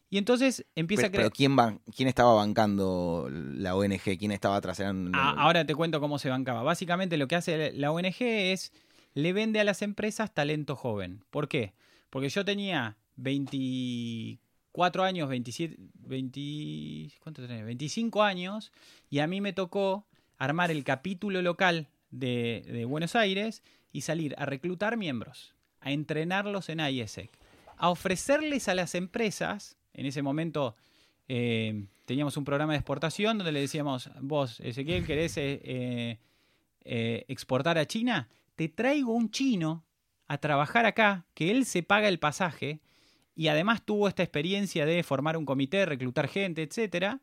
y 0.09 0.19
entonces 0.19 0.65
empieza 0.75 1.07
a 1.07 1.11
creer. 1.11 1.31
Pero 1.31 1.57
¿quién, 1.57 1.81
¿quién 1.95 2.09
estaba 2.09 2.33
bancando 2.35 3.29
la 3.31 3.77
ONG? 3.77 4.19
¿Quién 4.19 4.33
estaba 4.33 4.57
atrás? 4.57 4.81
Ah, 4.81 5.35
ahora 5.37 5.67
te 5.67 5.75
cuento 5.75 6.01
cómo 6.01 6.19
se 6.19 6.31
bancaba. 6.31 6.63
Básicamente 6.63 7.19
lo 7.19 7.29
que 7.29 7.37
hace 7.37 7.73
la 7.73 7.93
ONG 7.93 8.17
es 8.21 8.73
le 9.15 9.33
vende 9.33 9.61
a 9.61 9.65
las 9.65 9.83
empresas 9.83 10.33
talento 10.33 10.77
joven. 10.77 11.25
¿Por 11.31 11.49
qué? 11.49 11.75
Porque 12.11 12.29
yo 12.29 12.45
tenía 12.45 12.97
24 13.17 15.05
años, 15.05 15.29
27, 15.29 15.77
20, 15.95 17.15
¿cuánto 17.21 17.47
tenés? 17.47 17.65
25 17.65 18.23
años 18.23 18.73
y 19.11 19.19
a 19.21 19.27
mí 19.27 19.41
me 19.41 19.53
tocó 19.53 20.07
armar 20.39 20.71
el 20.71 20.85
capítulo 20.85 21.43
local 21.43 21.89
de, 22.11 22.65
de 22.67 22.85
Buenos 22.85 23.15
Aires 23.15 23.63
y 23.93 24.03
salir 24.03 24.35
a 24.39 24.47
reclutar 24.47 24.97
miembros, 24.97 25.55
a 25.81 25.93
entrenarlos 25.93 26.69
en 26.69 26.81
IESEC, 26.81 27.31
a 27.81 27.89
ofrecerles 27.89 28.69
a 28.69 28.75
las 28.75 28.95
empresas 28.95 29.79
en 29.95 30.07
ese 30.07 30.23
momento 30.23 30.77
eh, 31.29 31.87
teníamos 32.05 32.37
un 32.37 32.45
programa 32.45 32.75
de 32.75 32.79
exportación 32.79 33.39
donde 33.39 33.53
le 33.53 33.61
decíamos, 33.61 34.11
vos, 34.21 34.61
Ezequiel, 34.61 35.07
¿querés 35.07 35.37
eh, 35.39 36.19
eh, 36.85 37.25
exportar 37.29 37.79
a 37.79 37.87
China? 37.87 38.29
Te 38.55 38.69
traigo 38.69 39.13
un 39.13 39.31
chino 39.31 39.85
a 40.29 40.39
trabajar 40.39 40.85
acá, 40.85 41.25
que 41.35 41.51
él 41.51 41.65
se 41.65 41.83
paga 41.83 42.09
el 42.09 42.19
pasaje 42.19 42.81
y 43.35 43.49
además 43.49 43.83
tuvo 43.83 44.09
esta 44.09 44.23
experiencia 44.23 44.85
de 44.85 45.03
formar 45.03 45.37
un 45.39 45.47
comité, 45.47 45.87
reclutar 45.87 46.29
gente, 46.29 46.63
etcétera. 46.63 47.21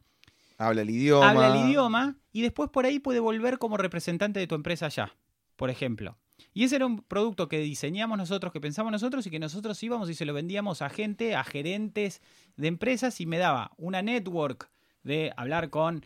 Habla 0.57 0.81
el 0.81 0.89
idioma. 0.89 1.29
Habla 1.29 1.47
el 1.53 1.69
idioma 1.69 2.15
y 2.31 2.41
después 2.41 2.71
por 2.71 2.85
ahí 2.87 2.97
puede 2.97 3.19
volver 3.19 3.59
como 3.59 3.77
representante 3.77 4.39
de 4.39 4.47
tu 4.47 4.55
empresa 4.55 4.87
allá, 4.87 5.15
por 5.55 5.69
ejemplo. 5.69 6.17
Y 6.57 6.63
ese 6.63 6.77
era 6.77 6.87
un 6.87 7.03
producto 7.03 7.47
que 7.47 7.59
diseñamos 7.59 8.17
nosotros, 8.17 8.51
que 8.51 8.59
pensamos 8.59 8.91
nosotros 8.91 9.27
y 9.27 9.29
que 9.29 9.37
nosotros 9.37 9.83
íbamos 9.83 10.09
y 10.09 10.15
se 10.15 10.25
lo 10.25 10.33
vendíamos 10.33 10.81
a 10.81 10.89
gente, 10.89 11.35
a 11.35 11.43
gerentes 11.43 12.19
de 12.55 12.67
empresas 12.67 13.21
y 13.21 13.27
me 13.27 13.37
daba 13.37 13.73
una 13.77 14.01
network 14.01 14.67
de 15.03 15.31
hablar 15.37 15.69
con 15.69 16.03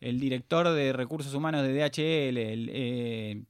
el 0.00 0.20
director 0.20 0.68
de 0.68 0.92
recursos 0.92 1.32
humanos 1.32 1.62
de 1.62 1.72
DHL, 1.72 2.36
el, 2.36 2.70
eh, 2.70 3.44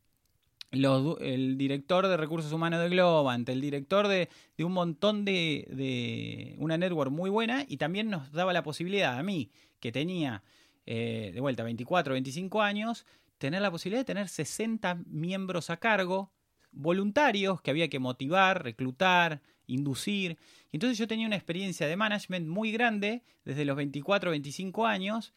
el 0.71 1.59
director 1.59 2.07
de 2.07 2.17
recursos 2.17 2.53
humanos 2.53 2.81
de 2.83 2.89
Globant, 2.89 3.49
el 3.49 3.61
director 3.61 4.07
de, 4.07 4.29
un 4.61 4.75
montón 4.75 5.25
de, 5.25 5.67
de, 5.73 6.55
una 6.59 6.79
network 6.79 7.11
muy 7.11 7.31
buena 7.31 7.65
y 7.67 7.79
también 7.79 8.11
nos 8.11 8.31
daba 8.31 8.53
la 8.53 8.63
posibilidad 8.63 9.19
a 9.19 9.25
mí, 9.25 9.51
que 9.81 9.91
tenía 9.91 10.45
eh, 10.87 11.33
de 11.35 11.41
vuelta 11.41 11.65
24, 11.65 12.13
25 12.13 12.63
años, 12.63 13.07
tener 13.39 13.61
la 13.61 13.73
posibilidad 13.73 14.03
de 14.03 14.05
tener 14.05 14.29
60 14.29 15.01
miembros 15.07 15.69
a 15.69 15.79
cargo, 15.79 16.31
voluntarios 16.75 17.61
que 17.61 17.71
había 17.71 17.89
que 17.89 17.99
motivar, 17.99 18.63
reclutar, 18.63 19.41
inducir. 19.67 20.37
Y 20.71 20.77
entonces 20.77 20.99
yo 20.99 21.07
tenía 21.07 21.27
una 21.27 21.37
experiencia 21.37 21.87
de 21.87 21.97
management 21.97 22.49
muy 22.49 22.73
grande 22.73 23.23
desde 23.45 23.65
los 23.65 23.77
24, 23.77 24.31
25 24.31 24.87
años, 24.87 25.33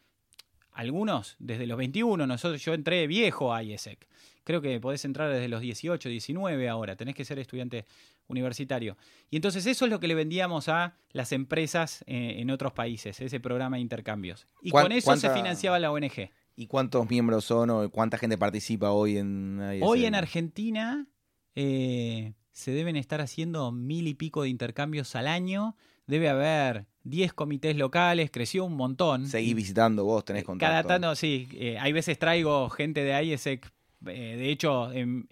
algunos 0.72 1.36
desde 1.38 1.66
los 1.66 1.76
21, 1.76 2.26
nosotros 2.26 2.64
yo 2.64 2.72
entré 2.72 3.06
viejo 3.06 3.52
a 3.52 3.62
IESEC. 3.62 4.06
Creo 4.44 4.62
que 4.62 4.80
podés 4.80 5.04
entrar 5.04 5.30
desde 5.30 5.48
los 5.48 5.60
18, 5.60 6.08
19 6.08 6.68
ahora, 6.68 6.96
tenés 6.96 7.14
que 7.14 7.24
ser 7.24 7.38
estudiante 7.38 7.84
universitario. 8.28 8.96
Y 9.28 9.36
entonces 9.36 9.66
eso 9.66 9.84
es 9.84 9.90
lo 9.90 10.00
que 10.00 10.08
le 10.08 10.14
vendíamos 10.14 10.68
a 10.68 10.94
las 11.10 11.32
empresas 11.32 12.04
eh, 12.06 12.36
en 12.38 12.50
otros 12.50 12.72
países, 12.72 13.20
ese 13.20 13.40
programa 13.40 13.76
de 13.76 13.82
intercambios. 13.82 14.46
Y 14.62 14.70
con 14.70 14.92
eso 14.92 15.16
se 15.16 15.30
financiaba 15.30 15.78
la 15.78 15.90
ONG. 15.90 16.30
¿Y 16.56 16.66
cuántos 16.66 17.08
miembros 17.10 17.44
son 17.44 17.70
o 17.70 17.90
cuánta 17.90 18.18
gente 18.18 18.38
participa 18.38 18.90
hoy 18.90 19.18
en 19.18 19.60
Hoy 19.82 20.06
en 20.06 20.14
Argentina 20.14 21.06
eh, 21.60 22.34
se 22.52 22.70
deben 22.70 22.94
estar 22.94 23.20
haciendo 23.20 23.72
mil 23.72 24.06
y 24.06 24.14
pico 24.14 24.42
de 24.42 24.48
intercambios 24.48 25.16
al 25.16 25.26
año. 25.26 25.76
Debe 26.06 26.28
haber 26.28 26.86
10 27.02 27.32
comités 27.32 27.76
locales, 27.76 28.30
creció 28.30 28.64
un 28.64 28.74
montón. 28.74 29.26
Seguís 29.26 29.54
visitando 29.54 30.04
vos, 30.04 30.24
tenés 30.24 30.44
contacto. 30.44 30.70
Cada 30.70 30.82
tanto, 30.84 31.14
sí. 31.16 31.48
Eh, 31.54 31.76
hay 31.78 31.92
veces 31.92 32.18
traigo 32.18 32.70
gente 32.70 33.02
de 33.02 33.24
IESEC. 33.24 33.70
Eh, 34.06 34.36
de 34.36 34.50
hecho, 34.50 34.92
en, 34.92 35.26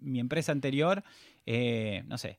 mi 0.00 0.20
empresa 0.20 0.52
anterior, 0.52 1.02
no 1.44 2.18
sé, 2.18 2.38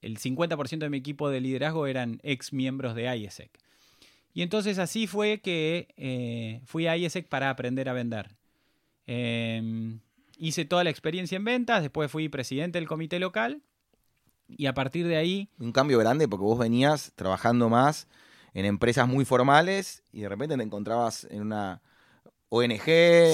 el 0.00 0.18
50% 0.18 0.78
de 0.78 0.90
mi 0.90 0.98
equipo 0.98 1.30
de 1.30 1.40
liderazgo 1.40 1.86
eran 1.86 2.20
ex 2.22 2.52
miembros 2.52 2.94
de 2.94 3.14
IESEC. 3.16 3.50
Y 4.32 4.42
entonces 4.42 4.78
así 4.78 5.06
fue 5.06 5.40
que 5.40 5.88
eh, 5.96 6.60
fui 6.64 6.86
a 6.86 6.96
IESEC 6.96 7.28
para 7.28 7.50
aprender 7.50 7.88
a 7.88 7.92
vender. 7.92 8.30
Em, 9.06 9.98
hice 10.40 10.64
toda 10.64 10.82
la 10.82 10.90
experiencia 10.90 11.36
en 11.36 11.44
ventas, 11.44 11.82
después 11.82 12.10
fui 12.10 12.28
presidente 12.28 12.78
del 12.78 12.88
comité 12.88 13.20
local 13.20 13.62
y 14.48 14.66
a 14.66 14.74
partir 14.74 15.06
de 15.06 15.16
ahí... 15.16 15.50
Un 15.58 15.70
cambio 15.70 15.98
grande 15.98 16.26
porque 16.26 16.44
vos 16.44 16.58
venías 16.58 17.12
trabajando 17.14 17.68
más 17.68 18.08
en 18.54 18.64
empresas 18.64 19.06
muy 19.06 19.24
formales 19.24 20.02
y 20.12 20.22
de 20.22 20.28
repente 20.28 20.56
te 20.56 20.62
encontrabas 20.62 21.24
en 21.30 21.42
una 21.42 21.82
ONG 22.48 22.82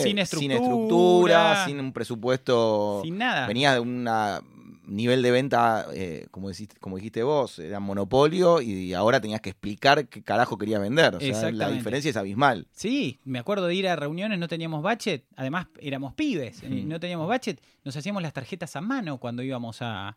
sin 0.02 0.18
estructura, 0.18 0.40
sin, 0.40 0.50
estructura, 0.50 1.64
sin 1.64 1.80
un 1.80 1.92
presupuesto. 1.92 3.00
Sin 3.02 3.16
nada. 3.16 3.46
Venías 3.46 3.74
de 3.74 3.80
una 3.80 4.42
nivel 4.86 5.22
de 5.22 5.30
venta, 5.30 5.86
eh, 5.92 6.26
como, 6.30 6.48
dijiste, 6.48 6.76
como 6.78 6.96
dijiste 6.96 7.22
vos, 7.22 7.58
era 7.58 7.80
monopolio 7.80 8.60
y 8.60 8.94
ahora 8.94 9.20
tenías 9.20 9.40
que 9.40 9.50
explicar 9.50 10.08
qué 10.08 10.22
carajo 10.22 10.56
quería 10.56 10.78
vender. 10.78 11.16
O 11.16 11.20
sea, 11.20 11.50
la 11.50 11.70
diferencia 11.70 12.10
es 12.10 12.16
abismal. 12.16 12.66
Sí, 12.72 13.18
me 13.24 13.38
acuerdo 13.38 13.66
de 13.66 13.74
ir 13.74 13.88
a 13.88 13.96
reuniones, 13.96 14.38
no 14.38 14.48
teníamos 14.48 14.82
budget, 14.82 15.24
además 15.36 15.66
éramos 15.80 16.14
pibes, 16.14 16.62
eh, 16.62 16.68
no 16.68 17.00
teníamos 17.00 17.26
budget, 17.26 17.60
nos 17.84 17.96
hacíamos 17.96 18.22
las 18.22 18.32
tarjetas 18.32 18.76
a 18.76 18.80
mano 18.80 19.18
cuando 19.18 19.42
íbamos 19.42 19.78
a, 19.80 20.16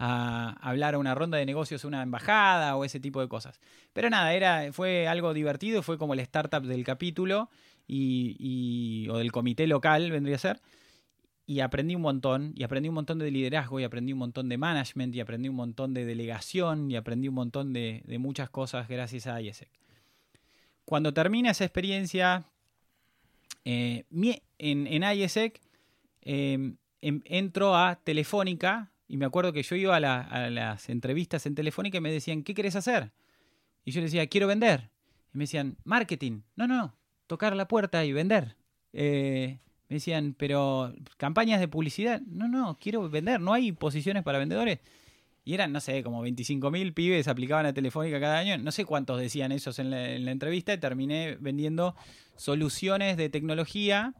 hablar 0.00 0.94
a 0.94 0.98
una 0.98 1.14
ronda 1.14 1.38
de 1.38 1.46
negocios, 1.46 1.84
una 1.84 2.02
embajada 2.02 2.76
o 2.76 2.84
ese 2.84 3.00
tipo 3.00 3.20
de 3.20 3.28
cosas. 3.28 3.60
Pero 3.92 4.10
nada, 4.10 4.32
era, 4.32 4.72
fue 4.72 5.08
algo 5.08 5.34
divertido, 5.34 5.82
fue 5.82 5.98
como 5.98 6.14
el 6.14 6.20
startup 6.20 6.62
del 6.62 6.84
capítulo 6.84 7.50
y, 7.88 9.08
o 9.10 9.18
del 9.18 9.32
comité 9.32 9.66
local, 9.66 10.10
vendría 10.12 10.36
a 10.36 10.38
ser 10.38 10.60
y 11.48 11.60
aprendí 11.60 11.94
un 11.94 12.02
montón, 12.02 12.52
y 12.56 12.62
aprendí 12.62 12.90
un 12.90 12.94
montón 12.94 13.18
de 13.18 13.30
liderazgo, 13.30 13.80
y 13.80 13.84
aprendí 13.84 14.12
un 14.12 14.18
montón 14.18 14.50
de 14.50 14.58
management, 14.58 15.14
y 15.14 15.20
aprendí 15.20 15.48
un 15.48 15.56
montón 15.56 15.94
de 15.94 16.04
delegación, 16.04 16.90
y 16.90 16.96
aprendí 16.96 17.26
un 17.28 17.36
montón 17.36 17.72
de, 17.72 18.02
muchas 18.18 18.50
cosas 18.50 18.86
gracias 18.86 19.26
a 19.26 19.40
IESEC. 19.40 19.70
Cuando 20.84 21.14
termina 21.14 21.52
esa 21.52 21.64
experiencia 21.64 22.44
eh, 23.64 24.04
en, 24.58 24.86
en 24.86 25.02
IESEC, 25.02 25.58
em, 26.20 26.76
em, 27.00 27.22
entro 27.24 27.74
a 27.74 27.96
Telefónica, 27.96 28.92
y 29.08 29.16
me 29.16 29.24
acuerdo 29.24 29.54
que 29.54 29.62
yo 29.62 29.74
iba 29.74 29.96
a, 29.96 30.50
las 30.50 30.88
entrevistas 30.90 31.46
en 31.46 31.54
Telefónica 31.54 31.96
y 31.96 32.02
me 32.02 32.12
decían, 32.12 32.42
¿qué 32.42 32.52
querés 32.52 32.76
hacer? 32.76 33.10
Y 33.86 33.92
yo 33.92 34.02
decía, 34.02 34.26
quiero 34.26 34.48
vender. 34.48 34.90
Y 35.32 35.38
me 35.38 35.44
decían, 35.44 35.78
marketing. 35.84 36.42
No, 36.56 36.68
no, 36.68 36.94
tocar 37.26 37.56
la 37.56 37.68
puerta 37.68 38.04
y 38.04 38.12
vender. 38.12 38.54
Eh, 38.92 39.60
me 39.88 39.96
decían, 39.96 40.34
pero 40.36 40.94
campañas 41.16 41.60
de 41.60 41.68
publicidad. 41.68 42.20
No, 42.22 42.46
no, 42.46 42.76
quiero 42.80 43.08
vender, 43.08 43.40
no 43.40 43.54
hay 43.54 43.72
posiciones 43.72 44.22
para 44.22 44.38
vendedores. 44.38 44.80
Y 45.44 45.54
eran, 45.54 45.72
no 45.72 45.80
sé, 45.80 46.02
como 46.02 46.26
25.000 46.26 46.92
pibes 46.92 47.26
aplicaban 47.26 47.64
a 47.64 47.72
Telefónica 47.72 48.20
cada 48.20 48.38
año. 48.38 48.58
No 48.58 48.70
sé 48.70 48.84
cuántos 48.84 49.18
decían 49.18 49.50
esos 49.50 49.78
en 49.78 49.90
la, 49.90 50.30
entrevista. 50.30 50.74
Y 50.74 50.78
terminé 50.78 51.38
vendiendo 51.40 51.96
soluciones 52.36 53.16
de 53.16 53.30
tecnología 53.30 54.14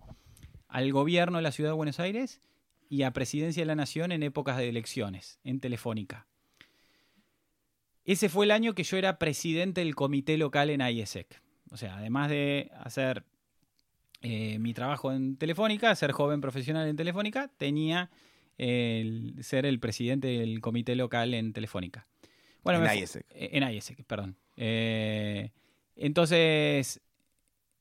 al 0.68 0.90
gobierno 0.90 1.36
de 1.36 1.42
la 1.42 1.52
ciudad 1.52 1.70
de 1.70 1.76
Buenos 1.76 2.00
Aires 2.00 2.40
y 2.88 3.02
a 3.02 3.12
Presidencia 3.12 3.60
de 3.60 3.66
la 3.66 3.74
Nación 3.74 4.10
en 4.10 4.22
épocas 4.22 4.56
de 4.56 4.70
elecciones, 4.70 5.38
en 5.44 5.60
Telefónica. 5.60 6.26
Ese 8.06 8.30
fue 8.30 8.46
el 8.46 8.50
año 8.50 8.74
que 8.74 8.84
yo 8.84 8.96
era 8.96 9.18
presidente 9.18 9.82
del 9.82 9.94
comité 9.94 10.38
local 10.38 10.70
en 10.70 10.80
IESEC. 10.80 11.42
O 11.70 11.76
sea, 11.76 11.98
además 11.98 12.30
de 12.30 12.70
hacer 12.80 13.26
eh, 14.20 14.58
mi 14.58 14.74
trabajo 14.74 15.12
en 15.12 15.36
Telefónica, 15.36 15.94
ser 15.94 16.12
joven 16.12 16.40
profesional 16.40 16.88
en 16.88 16.96
Telefónica, 16.96 17.50
tenía 17.56 18.10
el 18.56 19.36
ser 19.42 19.66
el 19.66 19.78
presidente 19.78 20.26
del 20.26 20.60
comité 20.60 20.96
local 20.96 21.34
en 21.34 21.52
Telefónica. 21.52 22.06
Bueno, 22.64 22.84
en 22.84 22.98
IESEC. 22.98 23.26
En 23.30 23.62
IESEC, 23.62 24.04
perdón. 24.04 24.36
Eh, 24.56 25.52
entonces, 25.94 27.00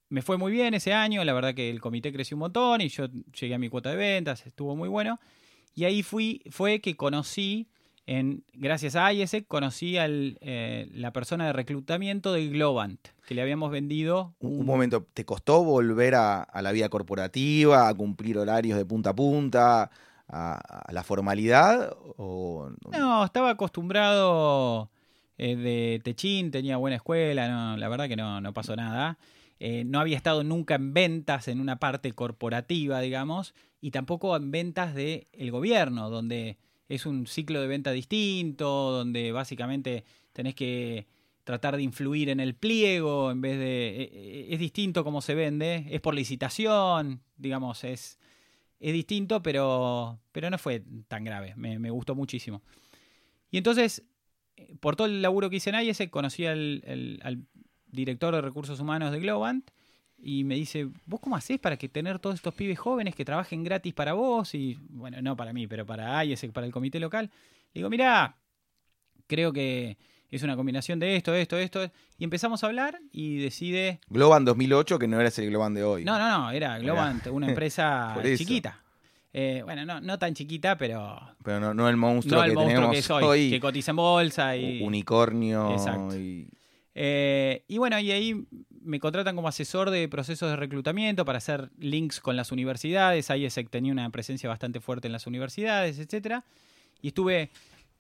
me 0.10 0.22
fue 0.22 0.38
muy 0.38 0.52
bien 0.52 0.74
ese 0.74 0.94
año, 0.94 1.24
la 1.24 1.34
verdad 1.34 1.56
que 1.56 1.70
el 1.70 1.82
comité 1.82 2.14
creció 2.14 2.36
un 2.36 2.42
montón 2.42 2.82
y 2.82 2.90
yo 2.90 3.08
llegué 3.40 3.56
a 3.56 3.60
mi 3.60 3.70
cuota 3.70 3.90
de 3.90 3.98
ventas, 3.98 4.46
estuvo 4.46 4.76
muy 4.76 4.90
bueno. 4.90 5.20
Y 5.74 5.86
ahí 5.86 6.04
fui, 6.04 6.42
fue 6.50 6.80
que 6.80 6.96
conocí, 6.96 7.68
en, 8.08 8.46
gracias 8.54 8.96
a 8.96 9.12
IESEC, 9.12 9.46
conocí 9.48 9.98
a 9.98 10.06
eh, 10.08 10.90
la 10.94 11.12
persona 11.12 11.46
de 11.46 11.54
reclutamiento 11.54 12.32
de 12.32 12.48
Globant, 12.48 13.06
que 13.28 13.36
le 13.36 13.42
habíamos 13.42 13.70
vendido. 13.70 14.34
Un, 14.40 14.66
momento, 14.66 15.06
¿te 15.14 15.26
costó 15.26 15.62
volver 15.64 16.16
a, 16.16 16.48
la 16.62 16.72
vida 16.72 16.88
corporativa, 16.88 17.90
a 17.90 17.94
cumplir 17.94 18.38
horarios 18.38 18.78
de 18.78 18.86
punta 18.86 19.10
a 19.10 19.16
punta, 19.16 19.92
a, 20.30 20.92
la 20.92 21.04
formalidad? 21.04 21.98
O... 22.16 22.70
No, 22.98 23.26
estaba 23.26 23.50
acostumbrado 23.50 24.90
eh, 25.38 25.58
de 25.58 26.02
Techín, 26.02 26.50
tenía 26.50 26.78
buena 26.78 26.96
escuela, 26.96 27.50
no, 27.50 27.76
la 27.76 27.90
verdad 27.90 28.08
que 28.08 28.16
no, 28.16 28.40
no 28.40 28.54
pasó 28.54 28.78
nada. 28.78 29.18
Eh, 29.60 29.84
no 29.84 30.00
había 30.00 30.16
estado 30.16 30.46
nunca 30.46 30.76
en 30.76 30.94
ventas 30.94 31.50
en 31.50 31.60
una 31.60 31.78
parte 31.78 32.14
corporativa, 32.14 33.02
digamos, 33.02 33.54
y 33.82 33.92
tampoco 33.92 34.34
en 34.38 34.50
ventas 34.50 34.96
del 34.96 35.28
el 35.34 35.52
gobierno, 35.52 36.10
donde 36.10 36.58
es 36.90 37.06
un 37.06 37.28
ciclo 37.28 37.62
de 37.62 37.68
venta 37.68 37.92
distinto, 37.92 38.92
donde 38.92 39.32
básicamente 39.32 40.06
tenés 40.34 40.56
que 40.56 41.08
tratar 41.44 41.78
de 41.78 41.84
influir 41.84 42.30
en 42.30 42.40
el 42.40 42.56
pliego 42.56 43.32
en 43.32 43.42
vez 43.42 43.58
de... 43.58 43.88
Eh, 43.88 44.10
eh, 44.12 44.48
es 44.50 44.60
distinto 44.60 45.04
cómo 45.04 45.22
se 45.22 45.36
vende, 45.36 45.86
es 45.90 46.02
por 46.02 46.14
licitación, 46.14 47.22
digamos, 47.38 47.84
es, 47.84 48.20
es 48.80 48.94
distinto, 48.94 49.42
pero, 49.42 50.20
pero 50.32 50.50
no 50.50 50.58
fue 50.58 50.84
tan 51.08 51.24
grave, 51.24 51.54
me, 51.56 51.90
gustó 51.90 52.16
muchísimo. 52.16 52.62
Y 53.50 53.58
entonces, 53.58 54.04
por 54.80 54.96
todo 54.96 55.08
el 55.08 55.22
laburo 55.22 55.50
que 55.50 55.58
hice 55.58 55.70
en 55.70 55.82
IES, 55.82 56.10
conocí 56.10 56.46
al, 56.46 56.84
al 57.22 57.46
director 57.88 58.36
de 58.36 58.42
recursos 58.42 58.80
humanos 58.80 59.12
de 59.12 59.20
Globant, 59.20 59.72
y 60.20 60.44
me 60.44 60.56
dice, 60.56 60.88
¿vos 61.06 61.20
cómo 61.20 61.36
haces 61.36 61.60
para 61.60 61.78
que 61.78 61.90
tener 61.90 62.20
todos 62.20 62.36
estos 62.36 62.54
pibes 62.54 62.80
jóvenes 62.80 63.16
que 63.16 63.26
trabajen 63.26 63.64
gratis 63.64 63.94
para 63.94 64.14
vos? 64.14 64.54
Y 64.56 64.78
bueno, 64.90 65.22
no 65.22 65.36
para 65.36 65.54
mí, 65.54 65.68
pero 65.68 65.86
para 65.86 66.24
IES, 66.26 66.48
para 66.54 66.66
el 66.66 66.74
comité 66.74 67.00
local. 67.00 67.30
Le 67.74 67.80
digo, 67.80 67.90
mirá, 67.90 68.36
creo 69.28 69.54
que 69.54 69.98
es 70.30 70.44
una 70.44 70.56
combinación 70.56 71.00
de 71.00 71.16
esto, 71.16 71.34
esto, 71.36 71.58
esto. 71.58 71.92
Y 72.18 72.24
empezamos 72.24 72.64
a 72.64 72.68
hablar 72.68 73.00
y 73.12 73.38
decide... 73.38 74.00
Globant 74.10 74.46
2008, 74.46 75.00
que 75.00 75.08
no 75.08 75.20
era 75.22 75.32
el 75.36 75.50
Globant 75.50 75.76
de 75.76 75.84
hoy. 75.84 76.04
No, 76.04 76.18
no, 76.18 76.30
no, 76.30 76.52
era 76.52 76.80
Globant, 76.80 77.28
una 77.28 77.48
empresa 77.50 78.18
chiquita. 78.36 78.82
Eh, 79.34 79.62
bueno, 79.64 79.86
no, 79.86 80.02
no 80.02 80.18
tan 80.18 80.34
chiquita, 80.34 80.78
pero. 80.78 81.20
Pero 81.44 81.60
no, 81.60 81.74
no 81.74 81.88
el 81.90 81.96
monstruo, 81.96 82.42
que, 82.44 82.56
tenemos 82.56 83.08
que 83.08 83.14
hoy, 83.14 83.50
Que 83.52 83.60
cotiza 83.60 83.92
en 83.92 83.98
bolsa 83.98 84.58
y. 84.58 84.82
Unicornio. 84.82 85.74
Exacto. 85.74 86.18
Y... 86.18 86.50
Eh, 86.96 87.64
y 87.68 87.78
bueno, 87.78 88.00
y 88.00 88.10
ahí 88.10 88.48
me 88.88 89.00
contratan 89.00 89.36
como 89.36 89.48
asesor 89.48 89.90
de 89.90 90.08
procesos 90.08 90.50
de 90.50 90.56
reclutamiento 90.56 91.26
para 91.26 91.38
hacer 91.38 91.70
links 91.78 92.20
con 92.20 92.36
las 92.36 92.52
universidades. 92.52 93.30
IESEC 93.30 93.70
tenía 93.70 93.92
una 93.92 94.10
presencia 94.10 94.50
bastante 94.50 94.80
fuerte 94.80 95.08
en 95.08 95.12
las 95.12 95.28
universidades, 95.28 96.00
etc. 96.00 96.44
Y 97.02 97.10
estuve 97.10 97.52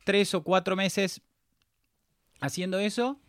tres 0.03 0.33
o 0.33 0.43
cuatro 0.43 0.75
meses 0.75 1.21
haciendo 2.39 2.79
eso. 2.79 3.19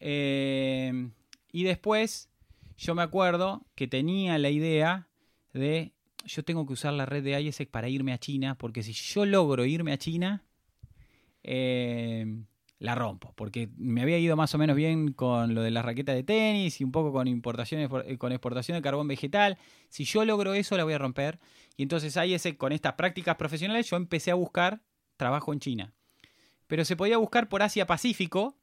Eh, 0.00 1.10
y 1.50 1.64
después 1.64 2.28
yo 2.76 2.94
me 2.94 3.02
acuerdo 3.02 3.66
que 3.74 3.88
tenía 3.88 4.38
la 4.38 4.50
idea 4.50 5.08
de 5.52 5.92
yo 6.24 6.44
tengo 6.44 6.66
que 6.66 6.74
usar 6.74 6.92
la 6.92 7.06
red 7.06 7.24
de 7.24 7.40
IESEC 7.40 7.70
para 7.70 7.88
irme 7.88 8.12
a 8.12 8.18
China, 8.18 8.56
porque 8.56 8.82
si 8.82 8.92
yo 8.92 9.24
logro 9.24 9.64
irme 9.64 9.92
a 9.92 9.98
China, 9.98 10.44
eh, 11.42 12.42
la 12.78 12.94
rompo, 12.94 13.32
porque 13.34 13.70
me 13.76 14.02
había 14.02 14.18
ido 14.18 14.36
más 14.36 14.54
o 14.54 14.58
menos 14.58 14.76
bien 14.76 15.12
con 15.12 15.54
lo 15.54 15.62
de 15.62 15.70
las 15.70 15.84
raquetas 15.84 16.14
de 16.14 16.22
tenis 16.22 16.80
y 16.80 16.84
un 16.84 16.92
poco 16.92 17.12
con 17.12 17.26
importaciones, 17.26 17.90
eh, 18.06 18.18
con 18.18 18.30
exportación 18.30 18.76
de 18.76 18.82
carbón 18.82 19.08
vegetal. 19.08 19.58
Si 19.88 20.04
yo 20.04 20.24
logro 20.24 20.54
eso, 20.54 20.76
la 20.76 20.84
voy 20.84 20.92
a 20.92 20.98
romper. 20.98 21.40
Y 21.76 21.82
entonces 21.82 22.16
ahí 22.16 22.34
ese, 22.34 22.56
con 22.56 22.72
estas 22.72 22.94
prácticas 22.94 23.36
profesionales 23.36 23.90
yo 23.90 23.96
empecé 23.96 24.30
a 24.30 24.34
buscar 24.34 24.80
trabajo 25.16 25.52
en 25.52 25.58
China. 25.58 25.92
Pero 26.68 26.84
se 26.84 26.96
podía 26.96 27.16
buscar 27.16 27.48
por 27.48 27.62
Asia 27.62 27.86
Pacífico 27.86 28.56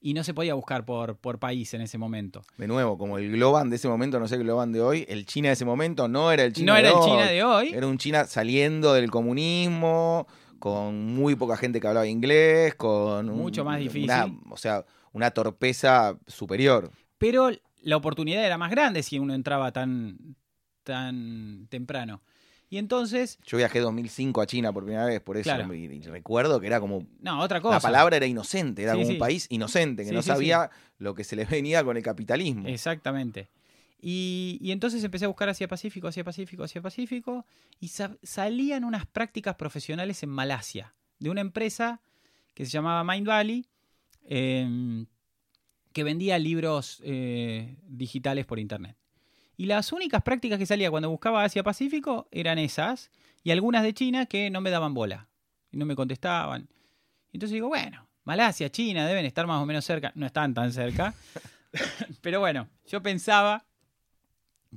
y 0.00 0.14
no 0.14 0.24
se 0.24 0.34
podía 0.34 0.54
buscar 0.54 0.84
por, 0.84 1.16
por 1.16 1.38
país 1.38 1.72
en 1.74 1.82
ese 1.82 1.98
momento. 1.98 2.42
De 2.56 2.66
nuevo, 2.66 2.98
como 2.98 3.18
el 3.18 3.30
Globan 3.32 3.70
de 3.70 3.76
ese 3.76 3.86
momento, 3.86 4.18
no 4.18 4.26
sé 4.26 4.36
el 4.36 4.42
Globan 4.42 4.72
de 4.72 4.80
hoy, 4.80 5.04
el 5.08 5.26
China 5.26 5.48
de 5.48 5.52
ese 5.52 5.64
momento 5.64 6.08
no 6.08 6.32
era 6.32 6.42
el 6.42 6.54
China 6.54 6.72
no 6.72 6.82
de 6.82 6.88
hoy. 6.88 6.94
No 6.94 6.98
era 6.98 7.04
el 7.04 7.10
China 7.10 7.30
de 7.30 7.44
hoy. 7.44 7.68
Era 7.74 7.86
un 7.86 7.98
China 7.98 8.24
saliendo 8.24 8.94
del 8.94 9.10
comunismo, 9.10 10.26
con 10.60 11.06
muy 11.06 11.34
poca 11.34 11.56
gente 11.56 11.80
que 11.80 11.88
hablaba 11.88 12.06
inglés, 12.06 12.74
con... 12.76 13.26
Mucho 13.26 13.64
más 13.64 13.80
difícil. 13.80 14.10
o 14.48 14.56
sea, 14.56 14.84
una 15.12 15.32
torpeza 15.32 16.16
superior. 16.26 16.92
Pero 17.18 17.50
la 17.82 17.96
oportunidad 17.96 18.44
era 18.44 18.58
más 18.58 18.70
grande 18.70 19.02
si 19.02 19.18
uno 19.18 19.34
entraba 19.34 19.72
tan, 19.72 20.36
tan 20.84 21.66
temprano. 21.70 22.22
Y 22.68 22.76
entonces... 22.76 23.38
Yo 23.44 23.56
viajé 23.56 23.80
2005 23.80 24.40
a 24.40 24.46
China 24.46 24.72
por 24.72 24.84
primera 24.84 25.06
vez, 25.06 25.20
por 25.20 25.36
eso 25.36 25.50
y, 25.72 26.02
recuerdo 26.02 26.60
que 26.60 26.68
era 26.68 26.78
como... 26.78 27.04
No, 27.20 27.40
otra 27.40 27.60
cosa. 27.60 27.76
La 27.76 27.80
palabra 27.80 28.16
era 28.18 28.26
inocente, 28.26 28.82
era 28.82 28.92
como 28.92 29.08
un 29.08 29.18
país 29.18 29.46
inocente, 29.48 30.04
que 30.04 30.12
no 30.12 30.22
sabía 30.22 30.70
lo 30.98 31.14
que 31.14 31.24
se 31.24 31.34
le 31.36 31.46
venía 31.46 31.82
con 31.82 31.96
el 31.96 32.02
capitalismo. 32.02 32.68
Exactamente. 32.68 33.48
Y, 34.02 34.58
entonces 34.70 35.04
empecé 35.04 35.26
a 35.26 35.28
buscar 35.28 35.50
hacia 35.50 35.68
Pacífico, 35.68 36.08
hacia 36.08 36.24
Pacífico, 36.24 36.64
hacia 36.64 36.80
Pacífico, 36.80 37.44
y 37.80 37.88
salían 38.22 38.84
unas 38.84 39.06
prácticas 39.06 39.56
profesionales 39.56 40.22
en 40.22 40.30
Malasia, 40.30 40.94
de 41.18 41.30
una 41.30 41.42
empresa 41.42 42.00
que 42.54 42.64
se 42.64 42.70
llamaba 42.70 43.04
Mind 43.04 43.26
Valley, 43.26 43.66
em, 44.24 45.06
que 45.92 46.04
vendía 46.04 46.38
libros 46.38 47.00
eh, 47.04 47.76
digitales 47.82 48.46
por 48.46 48.58
Internet. 48.58 48.96
Y 49.56 49.66
las 49.66 49.92
únicas 49.92 50.22
prácticas 50.22 50.58
que 50.58 50.64
salía 50.64 50.90
cuando 50.90 51.10
buscaba 51.10 51.44
Asia 51.44 51.62
Pacífico 51.62 52.26
eran 52.30 52.58
esas, 52.58 53.10
y 53.42 53.50
algunas 53.50 53.82
de 53.82 53.92
China 53.92 54.24
que 54.26 54.48
no 54.48 54.62
me 54.62 54.70
daban 54.70 54.94
bola, 54.94 55.28
y 55.70 55.76
no 55.76 55.84
me 55.84 55.94
contestaban. 55.94 56.68
Entonces 57.32 57.54
digo, 57.54 57.68
bueno, 57.68 58.08
Malasia, 58.24 58.70
China 58.70 59.06
deben 59.06 59.26
estar 59.26 59.46
más 59.46 59.62
o 59.62 59.66
menos 59.66 59.84
cerca, 59.84 60.12
no 60.14 60.24
están 60.24 60.54
tan 60.54 60.72
cerca, 60.72 61.14
pero 62.22 62.40
bueno, 62.40 62.68
yo 62.86 63.02
pensaba 63.02 63.66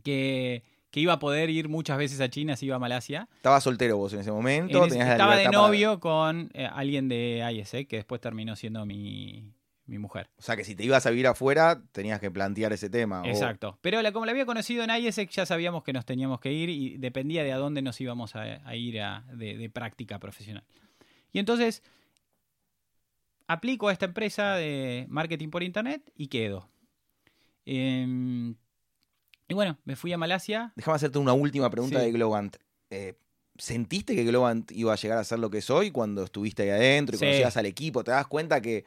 que, 0.01 0.63
iba 0.93 1.13
a 1.13 1.19
poder 1.19 1.49
ir 1.49 1.69
muchas 1.69 1.97
veces 1.97 2.21
a 2.21 2.29
China 2.29 2.55
si 2.55 2.67
iba 2.67 2.75
a 2.75 2.79
Malasia. 2.79 3.27
Estaba 3.35 3.59
soltero 3.61 3.97
vos 3.97 4.13
en 4.13 4.19
ese 4.19 4.31
momento. 4.31 4.85
estaba 4.85 5.35
de 5.35 5.49
novio 5.49 5.99
con 5.99 6.49
eh, 6.53 6.67
alguien 6.71 7.09
de 7.09 7.47
ISE, 7.53 7.85
que 7.85 7.97
después 7.97 8.21
terminó 8.21 8.55
siendo 8.55 8.85
mi, 8.85 9.53
mujer. 9.87 10.29
O 10.37 10.41
sea 10.41 10.55
que 10.55 10.63
si 10.63 10.75
te 10.75 10.83
ibas 10.83 11.05
a 11.05 11.09
vivir 11.09 11.27
afuera, 11.27 11.81
tenías 11.91 12.19
que 12.19 12.31
plantear 12.31 12.73
ese 12.73 12.89
tema. 12.89 13.23
Exacto. 13.25 13.77
Pero 13.81 13.99
como 14.13 14.25
la 14.25 14.31
había 14.31 14.45
conocido 14.45 14.83
en 14.83 14.89
ISEC, 14.89 15.29
ya 15.29 15.45
sabíamos 15.45 15.83
que 15.83 15.93
nos 15.93 16.05
teníamos 16.05 16.39
que 16.39 16.51
ir 16.51 16.69
y 16.69 16.97
dependía 16.97 17.43
de 17.43 17.51
a 17.51 17.57
dónde 17.57 17.81
nos 17.81 17.99
íbamos 18.01 18.35
a, 18.35 18.75
ir 18.75 18.99
de, 19.33 19.69
práctica 19.73 20.19
profesional. 20.19 20.63
Y 21.31 21.39
entonces 21.39 21.83
aplico 23.47 23.87
a 23.87 23.91
esta 23.91 24.05
empresa 24.05 24.55
de 24.55 25.05
marketing 25.09 25.49
por 25.49 25.63
internet 25.63 26.11
y 26.15 26.27
quedo. 26.27 26.69
Em, 27.65 28.55
y 29.47 29.53
bueno, 29.53 29.77
me 29.85 29.95
fui 29.95 30.13
a 30.13 30.17
Malasia. 30.17 30.73
Déjame 30.75 30.95
hacerte 30.95 31.19
una 31.19 31.33
última 31.33 31.69
pregunta 31.69 31.99
de 31.99 32.11
Globant. 32.11 32.57
Eh, 32.89 33.15
¿Sentiste 33.57 34.15
que 34.15 34.23
Globant 34.23 34.71
iba 34.71 34.93
a 34.93 34.95
llegar 34.95 35.17
a 35.17 35.23
ser 35.23 35.39
lo 35.39 35.49
que 35.49 35.61
soy 35.61 35.91
cuando 35.91 36.23
estuviste 36.23 36.63
ahí 36.63 36.69
adentro 36.69 37.15
y 37.15 37.19
conocías 37.19 37.57
al 37.57 37.65
equipo? 37.65 38.03
¿Te 38.03 38.11
das 38.11 38.27
cuenta 38.27 38.61
que, 38.61 38.85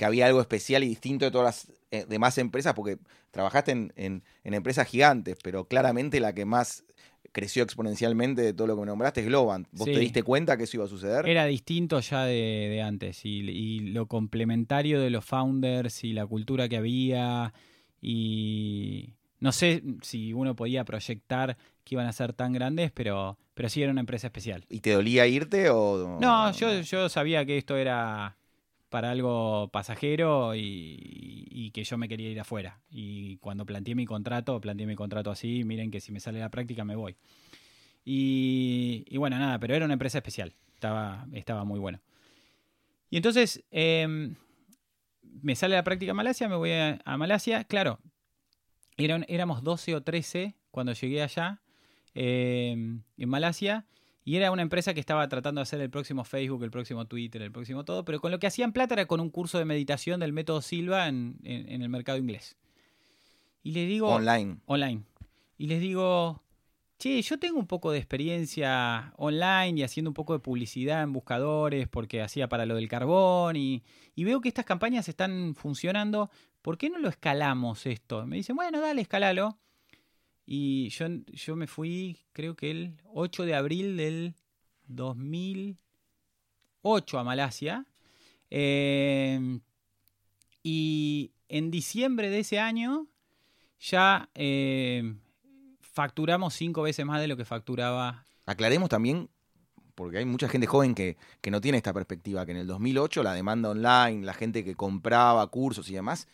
había 0.00 0.26
algo 0.26 0.40
especial 0.40 0.82
y 0.82 0.88
distinto 0.88 1.24
de 1.24 1.30
todas 1.30 1.68
las 1.68 1.76
eh, 1.92 2.06
demás 2.08 2.36
empresas? 2.38 2.74
Porque 2.74 2.98
trabajaste 3.30 3.72
en, 3.72 4.22
empresas 4.44 4.86
gigantes, 4.88 5.36
pero 5.42 5.66
claramente 5.66 6.20
la 6.20 6.34
que 6.34 6.44
más 6.44 6.84
creció 7.30 7.62
exponencialmente 7.62 8.42
de 8.42 8.52
todo 8.52 8.66
lo 8.66 8.74
que 8.74 8.80
me 8.80 8.86
nombraste 8.86 9.20
es 9.20 9.26
Globant. 9.26 9.66
¿Vos 9.72 9.86
te 9.86 9.98
diste 9.98 10.22
cuenta 10.22 10.58
que 10.58 10.64
eso 10.64 10.76
iba 10.76 10.84
a 10.84 10.88
suceder? 10.88 11.26
Era 11.26 11.46
distinto 11.46 12.00
ya 12.00 12.24
de, 12.24 12.82
antes 12.84 13.24
y, 13.24 13.40
y, 13.48 13.80
lo 13.80 14.06
complementario 14.06 15.00
de 15.00 15.08
los 15.08 15.24
founders 15.24 16.04
y 16.04 16.12
la 16.12 16.26
cultura 16.26 16.68
que 16.68 16.76
había 16.76 17.54
y 18.02 19.14
no 19.42 19.50
sé 19.50 19.82
si 20.02 20.32
uno 20.32 20.54
podía 20.54 20.84
proyectar 20.84 21.56
que 21.82 21.96
iban 21.96 22.06
a 22.06 22.12
ser 22.12 22.32
tan 22.32 22.52
grandes, 22.52 22.92
pero, 22.92 23.36
pero 23.54 23.68
sí 23.68 23.82
era 23.82 23.90
una 23.90 23.98
empresa 23.98 24.28
especial. 24.28 24.64
¿Y 24.68 24.78
te 24.78 24.92
dolía 24.92 25.26
irte 25.26 25.68
o...? 25.68 26.16
No, 26.20 26.52
yo, 26.52 26.80
yo 26.82 27.08
sabía 27.08 27.44
que 27.44 27.58
esto 27.58 27.76
era 27.76 28.36
para 28.88 29.10
algo 29.10 29.68
pasajero 29.72 30.54
y, 30.54 31.72
que 31.74 31.82
yo 31.82 31.98
me 31.98 32.08
quería 32.08 32.30
ir 32.30 32.38
afuera. 32.38 32.78
Y 32.88 33.38
cuando 33.38 33.66
planteé 33.66 33.96
mi 33.96 34.06
contrato, 34.06 34.60
planteé 34.60 34.86
mi 34.86 34.94
contrato 34.94 35.32
así, 35.32 35.64
miren 35.64 35.90
que 35.90 36.00
si 36.00 36.12
me 36.12 36.20
sale 36.20 36.38
la 36.38 36.48
práctica 36.48 36.84
me 36.84 36.94
voy. 36.94 37.16
Y, 38.04 39.16
bueno, 39.16 39.40
nada, 39.40 39.58
pero 39.58 39.74
era 39.74 39.86
una 39.86 39.94
empresa 39.94 40.18
especial, 40.18 40.54
estaba, 40.74 41.26
estaba 41.32 41.64
muy 41.64 41.80
bueno. 41.80 42.00
Y 43.10 43.16
entonces 43.16 43.64
em, 43.72 44.36
me 45.40 45.56
sale 45.56 45.74
la 45.74 45.82
práctica 45.82 46.10
en 46.10 46.16
Malasia, 46.16 46.48
me 46.48 46.54
voy 46.54 46.70
a 46.70 47.16
Malasia, 47.16 47.64
claro, 47.64 47.98
éramos 48.96 49.62
12 49.62 49.94
o 49.96 50.02
13 50.02 50.56
cuando 50.70 50.92
llegué 50.92 51.22
allá, 51.22 51.60
eh, 52.14 52.72
en 52.72 53.28
Malasia, 53.28 53.86
y 54.24 54.36
era 54.36 54.50
una 54.52 54.62
empresa 54.62 54.94
que 54.94 55.00
estaba 55.00 55.28
tratando 55.28 55.58
de 55.58 55.64
hacer 55.64 55.80
el 55.80 55.90
próximo 55.90 56.24
Facebook, 56.24 56.62
el 56.62 56.70
próximo 56.70 57.06
Twitter, 57.06 57.42
el 57.42 57.50
próximo 57.50 57.84
todo, 57.84 58.04
pero 58.04 58.20
con 58.20 58.30
lo 58.30 58.38
que 58.38 58.46
hacían 58.46 58.72
plata 58.72 58.94
era 58.94 59.06
con 59.06 59.20
un 59.20 59.30
curso 59.30 59.58
de 59.58 59.64
meditación 59.64 60.20
del 60.20 60.32
método 60.32 60.62
Silva 60.62 61.08
en, 61.08 61.38
el 61.42 61.88
mercado 61.88 62.18
inglés. 62.18 62.56
Y 63.64 63.72
les 63.72 63.88
digo... 63.88 64.08
Online. 64.08 64.58
Online. 64.66 65.02
Y 65.58 65.66
les 65.66 65.80
digo, 65.80 66.42
che, 66.98 67.20
yo 67.20 67.38
tengo 67.38 67.58
un 67.58 67.66
poco 67.66 67.90
de 67.90 67.98
experiencia 67.98 69.12
online 69.16 69.80
y 69.80 69.82
haciendo 69.82 70.10
un 70.10 70.14
poco 70.14 70.34
de 70.34 70.38
publicidad 70.38 71.02
en 71.02 71.12
buscadores 71.12 71.88
porque 71.88 72.22
hacía 72.22 72.48
para 72.48 72.64
lo 72.64 72.76
del 72.76 72.88
carbón 72.88 73.56
y, 73.56 73.82
veo 74.16 74.40
que 74.40 74.48
estas 74.48 74.64
campañas 74.64 75.08
están 75.08 75.54
funcionando. 75.56 76.30
¿Por 76.62 76.78
qué 76.78 76.88
no 76.90 77.00
lo 77.00 77.08
escalamos 77.08 77.86
esto? 77.86 78.24
Me 78.24 78.36
dicen, 78.36 78.54
bueno, 78.54 78.80
dale, 78.80 79.02
escalalo. 79.02 79.58
Y 80.46 80.90
yo, 80.90 81.06
yo 81.26 81.56
me 81.56 81.66
fui, 81.66 82.20
creo 82.32 82.54
que 82.54 82.70
el 82.70 83.00
8 83.12 83.44
de 83.44 83.56
abril 83.56 83.96
del 83.96 84.36
2008 84.86 87.18
a 87.18 87.24
Malasia. 87.24 87.84
Em, 88.48 89.60
y 90.62 91.32
en 91.48 91.70
diciembre 91.70 92.30
de 92.30 92.40
ese 92.40 92.58
año 92.60 93.08
ya 93.80 94.28
em, 94.34 95.18
facturamos 95.80 96.54
cinco 96.54 96.82
veces 96.82 97.04
más 97.04 97.20
de 97.20 97.26
lo 97.26 97.36
que 97.36 97.44
facturaba. 97.44 98.24
Aclaremos 98.46 98.88
también, 98.88 99.28
porque 99.96 100.18
hay 100.18 100.26
mucha 100.26 100.48
gente 100.48 100.68
joven 100.68 100.94
que, 100.94 101.16
que 101.40 101.50
no 101.50 101.60
tiene 101.60 101.78
esta 101.78 101.92
perspectiva, 101.92 102.46
que 102.46 102.52
en 102.52 102.58
el 102.58 102.68
2008 102.68 103.24
la 103.24 103.34
demanda 103.34 103.70
online, 103.70 104.24
la 104.24 104.34
gente 104.34 104.62
que 104.64 104.76
compraba 104.76 105.44
cursos 105.48 105.90
y 105.90 105.94
demás, 105.94 106.28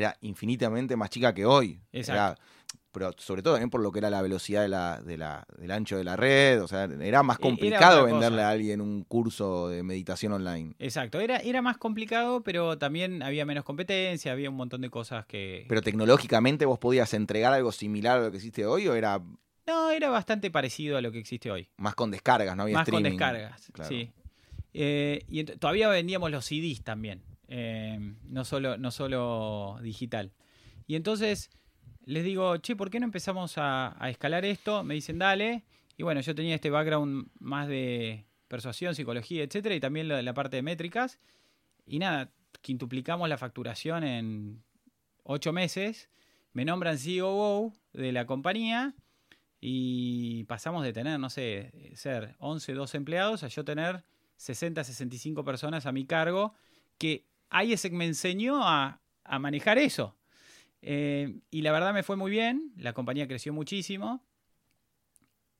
era 0.00 0.16
infinitamente 0.20 0.96
más 0.96 1.10
chica 1.10 1.34
que 1.34 1.46
hoy. 1.46 1.80
Exacto 1.92 2.40
pero 2.94 3.10
sobre 3.18 3.42
todo 3.42 3.54
también 3.54 3.70
por 3.70 3.82
lo 3.82 3.90
que 3.90 3.98
era 3.98 4.08
la 4.08 4.22
velocidad 4.22 4.62
de 4.62 4.68
la, 4.68 5.02
de 5.02 5.18
la, 5.18 5.44
del 5.58 5.72
ancho 5.72 5.98
de 5.98 6.04
la 6.04 6.14
red, 6.14 6.62
o 6.62 6.68
sea, 6.68 6.84
era 6.84 7.24
más 7.24 7.38
e-, 7.38 7.42
complicado 7.42 8.04
venderle 8.04 8.42
a 8.42 8.50
alguien 8.50 8.80
un 8.80 9.02
curso 9.02 9.68
de 9.68 9.82
meditación 9.82 10.32
online. 10.32 10.76
Exacto, 10.78 11.18
era, 11.18 11.38
era 11.38 11.60
más 11.60 11.76
complicado, 11.76 12.44
pero 12.44 12.78
también 12.78 13.22
había 13.24 13.44
menos 13.44 13.64
competencia, 13.64 14.30
había 14.30 14.48
un 14.48 14.56
montón 14.56 14.80
de 14.80 14.90
cosas 14.90 15.26
que... 15.26 15.66
Pero 15.68 15.82
tecnológicamente 15.82 16.66
vos 16.66 16.78
podías 16.78 17.12
entregar 17.14 17.52
algo 17.52 17.72
similar 17.72 18.18
a 18.18 18.22
lo 18.22 18.30
que 18.30 18.36
existe 18.36 18.64
hoy 18.64 18.86
o 18.86 18.94
era... 18.94 19.20
No, 19.66 19.90
era 19.90 20.08
bastante 20.10 20.52
parecido 20.52 20.96
a 20.96 21.00
lo 21.00 21.10
que 21.10 21.18
existe 21.18 21.50
hoy. 21.50 21.68
Más 21.78 21.96
con 21.96 22.12
descargas, 22.12 22.56
no 22.56 22.62
había 22.62 22.76
más 22.76 22.88
con 22.88 23.02
descargas, 23.02 23.72
sí. 23.88 24.12
Eh, 24.72 25.24
y 25.28 25.42
todavía 25.44 25.88
vendíamos 25.88 26.30
los 26.30 26.44
CDs 26.44 26.82
también, 26.84 27.22
eh, 27.56 27.96
no, 28.24 28.44
solo, 28.44 28.76
no 28.78 28.90
solo 28.90 29.78
digital. 29.80 30.32
Y 30.88 30.96
entonces 30.96 31.50
les 32.04 32.24
digo, 32.24 32.56
che, 32.56 32.74
¿por 32.74 32.90
qué 32.90 32.98
no 32.98 33.06
empezamos 33.06 33.54
a, 33.58 33.96
escalar 34.10 34.44
esto? 34.44 34.82
Me 34.82 34.94
dicen, 34.94 35.20
dale. 35.20 35.62
Y 35.96 36.02
bueno, 36.02 36.20
yo 36.20 36.34
tenía 36.34 36.56
este 36.56 36.70
background 36.70 37.28
más 37.38 37.68
de 37.68 38.26
persuasión, 38.48 38.96
psicología, 38.96 39.44
etcétera, 39.44 39.76
y 39.76 39.78
también 39.78 40.08
la, 40.08 40.20
la 40.20 40.34
parte 40.34 40.56
de 40.56 40.62
métricas. 40.62 41.20
Y 41.86 42.00
nada, 42.00 42.32
quintuplicamos 42.60 43.28
la 43.28 43.38
facturación 43.38 44.02
en 44.02 44.64
ocho 45.22 45.52
meses. 45.52 46.10
Me 46.54 46.64
nombran 46.64 46.98
CEO 46.98 47.72
de 47.92 48.10
la 48.10 48.26
compañía 48.26 48.96
y 49.60 50.42
pasamos 50.44 50.82
de 50.82 50.92
tener, 50.92 51.20
no 51.20 51.30
sé, 51.30 51.92
ser 51.94 52.34
11, 52.40 52.72
12 52.72 52.96
empleados 52.96 53.44
a 53.44 53.48
yo 53.48 53.64
tener 53.64 54.02
60, 54.38 54.82
65 54.82 55.44
personas 55.44 55.86
a 55.86 55.92
mi 55.92 56.04
cargo, 56.04 56.52
que 56.98 57.24
IESEC 57.62 57.92
me 57.92 58.06
enseñó 58.06 58.66
a, 58.66 59.00
a 59.24 59.38
manejar 59.38 59.78
eso. 59.78 60.16
Eh, 60.82 61.40
y 61.50 61.62
la 61.62 61.72
verdad 61.72 61.94
me 61.94 62.02
fue 62.02 62.16
muy 62.16 62.30
bien, 62.30 62.72
la 62.76 62.92
compañía 62.92 63.28
creció 63.28 63.52
muchísimo. 63.52 64.24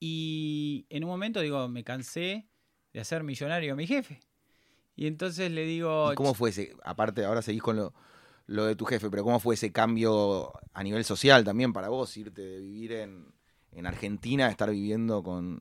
Y 0.01 0.87
en 0.91 1.05
un 1.05 1.11
momento 1.11 1.41
digo, 1.41 1.69
me 1.69 1.85
cansé 1.85 2.47
de 2.93 3.01
hacer 3.01 3.23
millonario 3.23 3.73
a 3.73 3.77
mi 3.77 3.87
jefe. 3.87 4.21
Y 4.97 5.07
entonces 5.07 5.51
le 5.51 5.65
digo... 5.65 6.13
¿Cómo 6.15 6.35
fue 6.35 6.51
ese? 6.51 6.77
Aparte, 6.85 7.25
ahora 7.25 7.43
seguís 7.43 7.63
con 7.63 7.77
lo, 7.77 7.95
lo 8.47 8.67
de 8.67 8.77
tu 8.77 8.85
jefe, 8.85 9.09
pero 9.11 9.25
¿cómo 9.25 9.41
fue 9.41 9.55
ese 9.55 9.73
cambio 9.73 10.53
a 10.73 10.83
nivel 10.83 11.05
social 11.05 11.43
también 11.43 11.73
para 11.73 11.89
vos? 11.89 12.17
Irte 12.17 12.43
de 12.43 12.61
vivir 12.61 12.93
en, 12.93 13.33
en 13.73 13.87
Argentina, 13.87 14.49
estar 14.49 14.71
viviendo 14.71 15.23
con... 15.23 15.61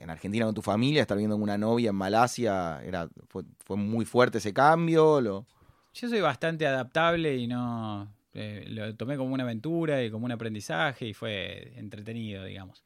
En 0.00 0.08
Argentina 0.08 0.44
con 0.44 0.54
tu 0.54 0.62
familia, 0.62 1.02
estar 1.02 1.16
viviendo 1.16 1.34
con 1.36 1.42
una 1.42 1.58
novia 1.58 1.90
en 1.90 1.96
Malasia, 1.96 2.80
era, 2.84 3.08
fue, 3.28 3.42
fue 3.58 3.76
muy 3.76 4.04
fuerte 4.04 4.38
ese 4.38 4.52
cambio. 4.52 5.20
Lo... 5.20 5.46
Yo 5.94 6.08
soy 6.08 6.20
bastante 6.20 6.66
adaptable 6.66 7.36
y 7.36 7.46
no, 7.46 8.12
eh, 8.34 8.64
lo 8.68 8.94
tomé 8.96 9.16
como 9.16 9.32
una 9.32 9.44
aventura 9.44 10.02
y 10.02 10.10
como 10.10 10.26
un 10.26 10.32
aprendizaje 10.32 11.06
y 11.06 11.14
fue 11.14 11.72
entretenido, 11.76 12.44
digamos. 12.44 12.82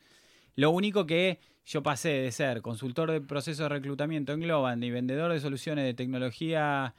Lo 0.57 0.71
único 0.71 1.07
que 1.07 1.39
yo 1.65 1.83
pasé 1.83 2.11
de 2.11 2.33
ser 2.33 2.61
consultor 2.61 3.11
de 3.11 3.21
proceso 3.23 3.63
de 3.63 3.71
reclutamiento 3.71 4.33
en 4.33 4.41
Globant 4.41 4.83
y 4.85 4.91
vendedor 4.91 5.33
de 5.33 5.41
soluciones 5.41 5.85
de 5.85 5.95
tecnología 5.95 6.95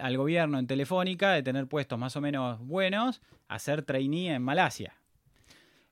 al 0.00 0.16
gobierno 0.16 0.58
en 0.58 0.66
Telefónica, 0.66 1.32
de 1.32 1.42
tener 1.42 1.66
puestos 1.66 1.98
más 1.98 2.16
o 2.16 2.20
menos 2.20 2.58
buenos, 2.60 3.20
a 3.48 3.58
ser 3.58 3.82
trainee 3.82 4.34
en 4.34 4.42
Malasia. 4.42 4.94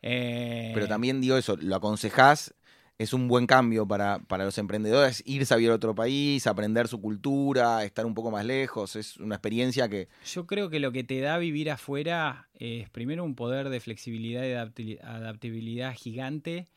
Eh, 0.02 0.72
Pero 0.74 0.88
también 0.88 1.20
digo 1.20 1.36
eso, 1.36 1.56
¿lo 1.56 1.76
aconsejás 1.76 2.54
es 2.98 3.12
un 3.12 3.26
buen 3.26 3.46
cambio 3.46 3.86
para, 3.86 4.20
para 4.20 4.44
los 4.44 4.56
emprendedores 4.58 5.22
irse 5.26 5.52
a 5.52 5.56
vivir 5.56 5.72
a 5.72 5.74
otro 5.74 5.94
país, 5.94 6.46
aprender 6.46 6.86
su 6.86 7.00
cultura, 7.00 7.84
estar 7.84 8.06
un 8.06 8.14
poco 8.14 8.30
más 8.30 8.44
lejos. 8.44 8.94
Es 8.94 9.16
una 9.16 9.34
experiencia 9.34 9.88
que... 9.88 10.08
Yo 10.24 10.46
creo 10.46 10.70
que 10.70 10.78
lo 10.78 10.92
que 10.92 11.02
te 11.02 11.20
da 11.20 11.38
vivir 11.38 11.70
afuera 11.70 12.48
es 12.54 12.88
primero 12.90 13.24
un 13.24 13.34
poder 13.34 13.68
de 13.68 13.80
flexibilidad 13.80 14.44
y 14.76 14.98
adaptabilidad 14.98 15.94
gigante, 15.94 16.68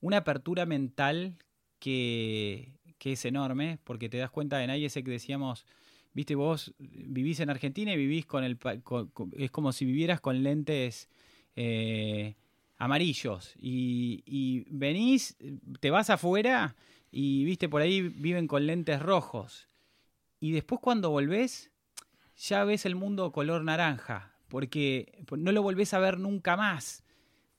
una 0.00 0.18
apertura 0.18 0.66
mental 0.66 1.36
que, 1.78 2.72
que 2.98 3.12
es 3.12 3.24
enorme, 3.24 3.78
porque 3.84 4.08
te 4.08 4.18
das 4.18 4.30
cuenta 4.30 4.62
en 4.64 4.70
IESEC 4.70 5.06
decíamos, 5.06 5.64
viste, 6.12 6.34
vos 6.34 6.74
vivís 6.78 7.38
en 7.38 7.50
Argentina 7.50 7.92
y 7.92 7.96
vivís 7.96 8.26
con 8.26 8.42
el... 8.42 8.58
es 9.36 9.50
como 9.52 9.72
si 9.72 9.84
vivieras 9.84 10.20
con 10.20 10.42
lentes... 10.42 11.08
Eh, 11.54 12.34
amarillos 12.82 13.54
y, 13.60 14.64
venís, 14.68 15.36
te 15.78 15.90
vas 15.90 16.10
afuera 16.10 16.74
y 17.12 17.44
viste 17.44 17.68
por 17.68 17.80
ahí 17.80 18.00
viven 18.00 18.48
con 18.48 18.66
lentes 18.66 19.00
rojos. 19.00 19.68
Y 20.40 20.50
después 20.50 20.80
cuando 20.80 21.10
volvés, 21.10 21.70
ya 22.36 22.64
ves 22.64 22.84
el 22.84 22.96
mundo 22.96 23.30
color 23.30 23.62
naranja, 23.62 24.34
porque 24.48 25.24
no 25.30 25.52
lo 25.52 25.62
volvés 25.62 25.94
a 25.94 26.00
ver 26.00 26.18
nunca 26.18 26.56
más 26.56 27.04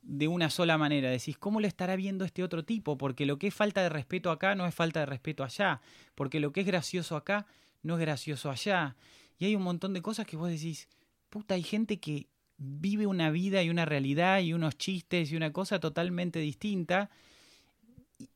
de 0.02 0.28
una 0.28 0.50
sola 0.50 0.78
manera. 0.78 1.10
Decís, 1.10 1.38
¿cómo 1.38 1.62
lo 1.62 1.68
estará 1.68 1.96
viendo 1.96 2.26
este 2.26 2.44
otro 2.44 2.66
tipo? 2.66 2.98
Porque 2.98 3.26
lo 3.26 3.40
que 3.40 3.48
es 3.48 3.54
falta 3.54 3.82
de 3.82 3.88
respeto 3.88 4.30
acá 4.30 4.56
no 4.56 4.66
es 4.66 4.76
falta 4.76 5.00
de 5.00 5.06
respeto 5.06 5.46
allá, 5.46 5.80
porque 6.16 6.42
lo 6.42 6.52
que 6.52 6.60
es 6.60 6.68
gracioso 6.68 7.16
acá 7.16 7.48
no 7.82 7.94
es 7.94 8.02
gracioso 8.02 8.52
allá. 8.52 8.98
Y 9.40 9.46
hay 9.46 9.56
un 9.56 9.64
montón 9.64 9.94
de 9.94 10.02
cosas 10.02 10.28
que 10.28 10.36
vos 10.36 10.50
decís, 10.50 10.90
puta, 11.30 11.56
hay 11.56 11.64
gente 11.64 12.02
que 12.02 12.28
vive 12.58 13.08
una 13.08 13.32
vida 13.32 13.64
y 13.64 13.70
una 13.70 13.86
realidad 13.86 14.40
y 14.40 14.54
unos 14.54 14.78
chistes 14.78 15.32
y 15.32 15.36
una 15.36 15.52
cosa 15.52 15.80
totalmente 15.80 16.40
distinta. 16.40 17.10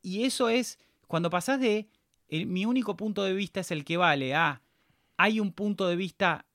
Y 0.01 0.23
eso 0.23 0.49
es, 0.49 0.79
cuando 1.07 1.29
pasás 1.29 1.59
de 1.59 1.87
mi 2.29 2.65
único 2.65 2.97
punto 2.97 3.23
de 3.23 3.33
vista 3.33 3.61
es 3.61 3.71
el 3.71 3.85
que 3.85 3.97
vale, 3.97 4.35
a 4.35 4.61
hay 5.17 5.39
un 5.39 5.51
punto 5.51 5.87
de 5.87 5.95
vista 5.95 6.45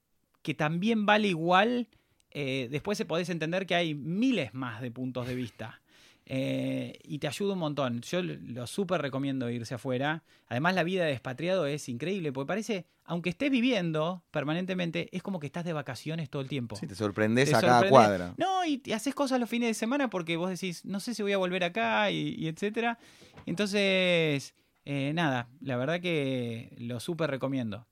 que 0.42 0.54
también 0.54 1.06
vale 1.06 1.28
igual, 1.28 1.88
eh, 2.30 2.68
después 2.70 2.96
se 2.96 3.04
podés 3.04 3.28
entender 3.28 3.66
que 3.66 3.74
hay 3.74 3.94
miles 3.94 4.54
más 4.54 4.80
de 4.80 4.90
puntos 4.90 5.26
de 5.26 5.34
vista. 5.34 5.81
Eh, 6.26 6.98
y 7.02 7.18
te 7.18 7.26
ayuda 7.26 7.54
un 7.54 7.58
montón. 7.58 8.00
Yo 8.02 8.22
lo 8.22 8.66
súper 8.66 9.02
recomiendo 9.02 9.50
irse 9.50 9.74
afuera. 9.74 10.22
Además, 10.48 10.74
la 10.74 10.84
vida 10.84 11.04
de 11.04 11.12
expatriado 11.12 11.66
es 11.66 11.88
increíble, 11.88 12.32
porque 12.32 12.48
parece, 12.48 12.86
aunque 13.04 13.30
estés 13.30 13.50
viviendo 13.50 14.22
permanentemente, 14.30 15.08
es 15.12 15.22
como 15.22 15.40
que 15.40 15.46
estás 15.46 15.64
de 15.64 15.72
vacaciones 15.72 16.30
todo 16.30 16.42
el 16.42 16.48
tiempo. 16.48 16.76
Sí, 16.76 16.86
te 16.86 16.94
sorprendes 16.94 17.52
a 17.52 17.60
cada 17.60 17.88
cuadra. 17.88 18.34
No, 18.36 18.64
y, 18.64 18.80
haces 18.92 19.14
cosas 19.14 19.40
los 19.40 19.48
fines 19.48 19.68
de 19.68 19.74
semana 19.74 20.10
porque 20.10 20.36
vos 20.36 20.50
decís, 20.50 20.84
no 20.84 21.00
sé 21.00 21.14
si 21.14 21.22
voy 21.22 21.32
a 21.32 21.38
volver 21.38 21.64
acá 21.64 22.10
y, 22.10 22.46
etcétera. 22.46 22.98
Entonces, 23.46 24.54
eh, 24.84 25.12
nada, 25.14 25.48
la 25.60 25.76
verdad 25.76 26.00
que 26.00 26.74
lo 26.78 27.00
súper 27.00 27.30
recomiendo. 27.30 27.86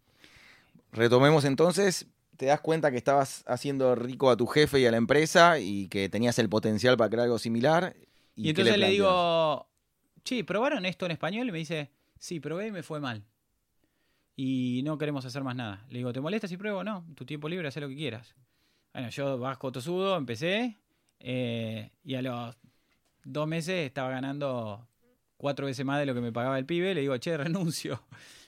Retomemos 0.92 1.44
entonces, 1.44 2.06
te 2.36 2.46
das 2.46 2.60
cuenta 2.60 2.90
que 2.90 2.96
estabas 2.96 3.44
haciendo 3.46 3.94
rico 3.94 4.30
a 4.30 4.36
tu 4.36 4.46
jefe 4.46 4.80
y 4.80 4.86
a 4.86 4.90
la 4.90 4.96
empresa 4.96 5.58
y 5.58 5.88
que 5.88 6.08
tenías 6.08 6.38
el 6.38 6.48
potencial 6.48 6.96
para 6.96 7.10
crear 7.10 7.24
algo 7.24 7.38
similar 7.38 7.94
y, 8.34 8.48
entonces 8.50 8.78
le, 8.78 8.90
digo, 8.90 9.68
che, 10.24 10.44
¿probaron 10.44 10.86
esto 10.86 11.06
en 11.06 11.12
español? 11.12 11.48
Y 11.48 11.52
me 11.52 11.58
dice, 11.58 11.90
sí, 12.18 12.40
probé 12.40 12.68
y 12.68 12.72
me 12.72 12.82
fue 12.82 13.00
mal. 13.00 13.24
Y 14.36 14.82
no 14.84 14.96
queremos 14.96 15.24
hacer 15.24 15.42
más 15.42 15.56
nada. 15.56 15.84
Le 15.90 15.98
digo, 15.98 16.12
¿te 16.12 16.20
molesta 16.20 16.48
si 16.48 16.56
pruebo? 16.56 16.82
No, 16.82 17.04
tu 17.14 17.24
tiempo 17.26 17.48
libre, 17.48 17.68
haz 17.68 17.76
lo 17.76 17.88
que 17.88 17.96
quieras. 17.96 18.34
Bueno, 18.92 19.10
yo 19.10 19.38
vasco 19.38 19.70
tosudo, 19.70 20.16
empecé. 20.16 20.78
Eh, 21.18 21.90
y 22.02 22.14
a 22.14 22.22
los 22.22 22.56
dos 23.22 23.46
meses 23.46 23.86
estaba 23.86 24.10
ganando 24.10 24.88
cuatro 25.36 25.66
veces 25.66 25.84
más 25.84 25.98
de 25.98 26.06
lo 26.06 26.14
que 26.14 26.20
me 26.20 26.32
pagaba 26.32 26.58
el 26.58 26.66
pibe. 26.66 26.94
Le 26.94 27.02
digo, 27.02 27.16
che, 27.18 27.36
renuncio. 27.36 28.02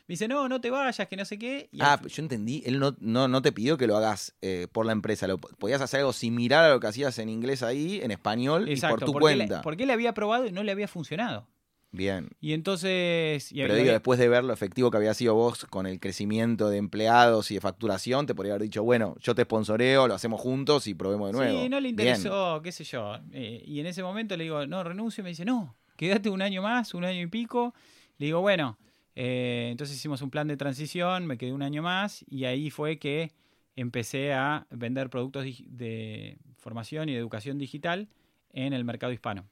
Me 0.09 0.15
dice, 0.15 0.27
no, 0.27 0.49
no 0.49 0.61
te 0.61 0.71
vayas, 0.71 1.07
que 1.09 1.17
no 1.17 1.25
sé 1.25 1.39
qué. 1.39 1.71
ah, 1.81 2.01
yo 2.05 2.23
entendí, 2.23 2.63
él 2.67 2.81
no, 2.81 2.97
no, 2.99 3.29
no 3.29 3.41
te 3.41 3.53
pidió 3.53 3.79
que 3.79 3.87
lo 3.87 3.97
hagas 3.97 4.35
eh, 4.43 4.67
por 4.73 4.85
la 4.85 4.93
empresa, 4.93 5.29
lo, 5.29 5.39
podías 5.39 5.81
hacer 5.81 6.01
algo 6.01 6.13
similar 6.13 6.65
a 6.65 6.71
lo 6.71 6.81
que 6.81 6.89
hacías 6.89 7.19
en 7.19 7.29
inglés 7.29 7.63
ahí, 7.63 8.01
en 8.03 8.11
español 8.11 8.69
y 8.69 8.81
por 8.81 9.05
tu 9.05 9.13
cuenta. 9.13 9.63
porque 9.63 9.85
él 9.85 9.91
había 9.91 10.13
probado 10.13 10.47
y 10.47 10.53
no 10.53 10.63
le 10.65 10.73
había 10.73 10.89
funcionado. 10.89 11.47
Bien. 11.93 12.31
Y 12.41 12.55
entonces... 12.55 13.51
Pero 13.55 13.75
digo, 13.75 13.93
después 13.93 14.19
de 14.19 14.27
ver 14.27 14.45
lo 14.45 14.55
efectivo 14.55 14.91
que 14.91 14.97
había 14.97 15.13
sido 15.13 15.35
vos 15.35 15.67
con 15.67 15.87
el 15.87 16.01
crecimiento 16.01 16.71
de 16.71 16.79
empleados 16.79 17.51
y 17.51 17.55
de 17.55 17.61
facturación, 17.61 18.27
te 18.27 18.35
podría 18.35 18.55
haber 18.55 18.63
dicho, 18.63 18.83
bueno, 18.83 19.15
yo 19.21 19.35
te 19.35 19.43
sponsoreo, 19.43 20.09
lo 20.09 20.15
hacemos 20.15 20.41
juntos 20.41 20.87
y 20.87 20.95
probemos 20.95 21.31
de 21.31 21.39
nuevo. 21.39 21.63
Sí, 21.63 21.69
no 21.69 21.79
le 21.81 21.91
interesó, 21.91 22.61
qué 22.63 22.73
sé 22.73 22.85
yo. 22.85 23.19
Eh, 23.33 23.63
y 23.67 23.79
en 23.79 23.87
ese 23.87 24.03
momento 24.03 24.37
le 24.39 24.45
digo, 24.45 24.67
no, 24.67 24.83
renuncio. 24.83 25.21
Y 25.21 25.25
me 25.25 25.31
dice, 25.31 25.45
no, 25.45 25.77
quédate 25.97 26.31
un 26.31 26.41
año 26.41 26.63
más, 26.63 26.95
un 26.95 27.05
año 27.05 27.21
y 27.21 27.27
pico. 27.27 27.75
Le 28.17 28.27
digo, 28.27 28.41
bueno, 28.41 28.79
eh, 29.15 29.69
entonces 29.71 29.97
hicimos 29.97 30.23
un 30.23 30.31
plan 30.31 30.49
de 30.49 30.57
transición, 30.57 31.27
me 31.27 31.39
quedé 31.39 31.53
un 31.53 31.63
año 31.63 31.83
más 31.83 32.25
y 32.29 32.45
ahí 32.45 32.71
fue 32.71 32.99
que 32.99 33.33
empecé 33.77 34.33
a 34.33 34.67
vender 34.71 35.11
productos 35.11 35.45
de 35.45 36.39
formación 36.59 37.09
y 37.09 37.13
de 37.13 37.19
educación 37.19 37.59
digital 37.59 38.09
en 38.53 38.73
el 38.73 38.85
mercado 38.85 39.13
hispano. 39.13 39.47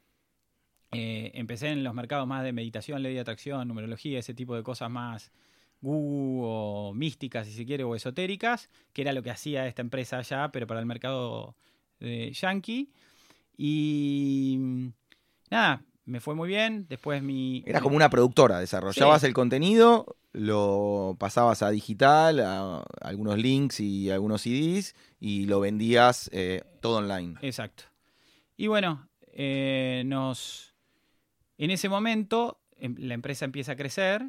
Eh, 0.93 1.31
empecé 1.35 1.69
en 1.69 1.85
los 1.85 1.95
mercados 1.95 2.27
más 2.27 2.43
de 2.43 2.53
meditación, 2.53 3.03
ley 3.03 3.15
de 3.15 3.21
atracción, 3.21 3.69
numerología, 3.69 4.19
ese 4.19 4.35
tipo 4.35 4.57
de 4.57 4.63
cosas 4.63 4.91
más 4.91 5.31
Google 5.81 6.43
o 6.45 6.93
místicas, 6.95 7.47
si 7.47 7.53
se 7.55 7.65
quiere, 7.65 7.85
o 7.85 7.95
esotéricas, 7.95 8.69
que 8.93 9.03
era 9.03 9.13
lo 9.13 9.23
que 9.23 9.31
hacía 9.31 9.67
esta 9.67 9.83
empresa 9.83 10.19
allá, 10.19 10.51
pero 10.53 10.67
para 10.67 10.81
el 10.81 10.87
mercado 10.87 11.55
de 12.01 12.33
yankee. 12.33 12.91
Y 13.57 14.59
nada, 15.51 15.83
me 16.11 16.21
fue 16.21 16.35
muy 16.35 16.49
bien. 16.49 16.87
Después 16.89 17.23
mi. 17.23 17.63
Era 17.67 17.81
como 17.81 17.97
una 17.97 18.11
productora, 18.11 18.59
desarrollabas 18.59 19.23
el 19.25 19.33
contenido, 19.33 20.17
lo 20.33 21.17
pasabas 21.19 21.63
a 21.63 21.71
digital, 21.71 22.41
a 22.41 22.83
algunos 23.01 23.39
links 23.39 23.81
y 23.81 24.11
algunos 24.11 24.43
CDs, 24.43 24.95
y 25.21 25.47
lo 25.47 25.61
vendías 25.61 26.29
eh, 26.33 26.63
todo 26.81 26.99
online. 26.99 27.37
Exacto. 27.43 27.85
Y 28.57 28.67
bueno, 28.67 29.09
eh, 29.33 30.03
nos. 30.07 30.75
En 31.57 31.71
ese 31.71 31.89
momento, 31.89 32.61
em, 32.77 32.97
la 32.99 33.15
empresa 33.15 33.45
empieza 33.45 33.73
a 33.73 33.77
crecer. 33.77 34.27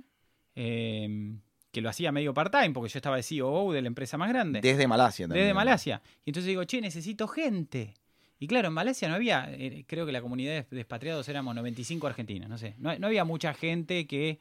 Em, 0.54 1.42
que 1.72 1.80
lo 1.80 1.90
hacía 1.90 2.12
medio 2.12 2.34
part-time, 2.34 2.72
porque 2.72 2.90
yo 2.92 2.98
estaba 2.98 3.16
de 3.16 3.24
CEO 3.24 3.72
de 3.72 3.82
la 3.82 3.88
empresa 3.88 4.18
más 4.18 4.28
grande. 4.28 4.60
Desde 4.60 4.88
Malasia 4.88 5.26
también. 5.26 5.46
Desde 5.46 5.54
Malasia. 5.54 6.02
Y 6.26 6.32
entonces 6.32 6.48
digo, 6.48 6.66
che, 6.66 6.82
necesito 6.82 7.30
gente. 7.30 7.94
Y 8.42 8.48
claro, 8.48 8.70
en 8.70 8.74
Malasia 8.74 9.08
no 9.08 9.14
había, 9.14 9.54
eh, 9.54 9.86
creo 9.88 10.04
que 10.08 10.12
la 10.12 10.20
comunidad 10.20 10.66
de 10.68 10.82
expatriados 10.82 11.30
éramos 11.30 11.54
95 11.54 12.08
argentinos, 12.08 12.50
no 12.50 12.58
sé. 12.58 12.74
No, 12.80 12.90
había 12.90 13.24
mucha 13.24 13.54
gente 13.54 14.08
que 14.08 14.40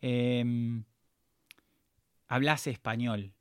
em, 0.00 0.84
hablase 2.28 2.70
español. 2.70 3.32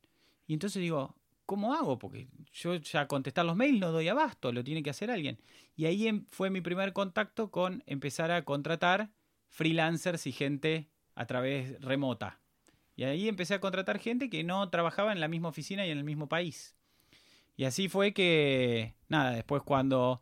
Y 0.48 0.54
entonces 0.54 0.82
digo, 0.82 1.16
¿cómo 1.46 1.76
hago? 1.76 2.00
Porque 2.00 2.28
yo 2.52 2.78
ya 2.78 3.08
contestar 3.08 3.46
los 3.46 3.56
mails 3.56 3.80
no 3.80 3.92
doy 3.92 4.08
abasto, 4.08 4.52
lo 4.52 4.64
tiene 4.64 4.82
que 4.82 4.90
hacer 4.90 5.12
alguien. 5.12 5.38
Y 5.76 5.86
ahí 5.86 6.08
em, 6.08 6.26
fue 6.32 6.50
mi 6.50 6.62
primer 6.62 6.92
contacto 6.92 7.52
con 7.52 7.84
empezar 7.86 8.32
a 8.32 8.44
contratar 8.46 9.12
freelancers 9.48 10.26
y 10.26 10.32
gente 10.32 10.90
a 11.14 11.28
través 11.28 11.80
remota. 11.82 12.40
Y 12.96 13.04
ahí 13.04 13.28
empecé 13.28 13.54
a 13.54 13.62
contratar 13.62 14.00
gente 14.00 14.32
que 14.32 14.44
no 14.44 14.72
trabajaba 14.72 15.12
en 15.12 15.20
la 15.20 15.28
misma 15.28 15.50
oficina 15.50 15.86
y 15.86 15.92
en 15.92 16.00
el 16.00 16.04
mismo 16.04 16.28
país. 16.28 16.79
Y 17.60 17.66
así 17.66 17.90
fue 17.90 18.14
que, 18.14 18.94
nada, 19.10 19.32
después 19.32 19.64
cuando 19.64 20.22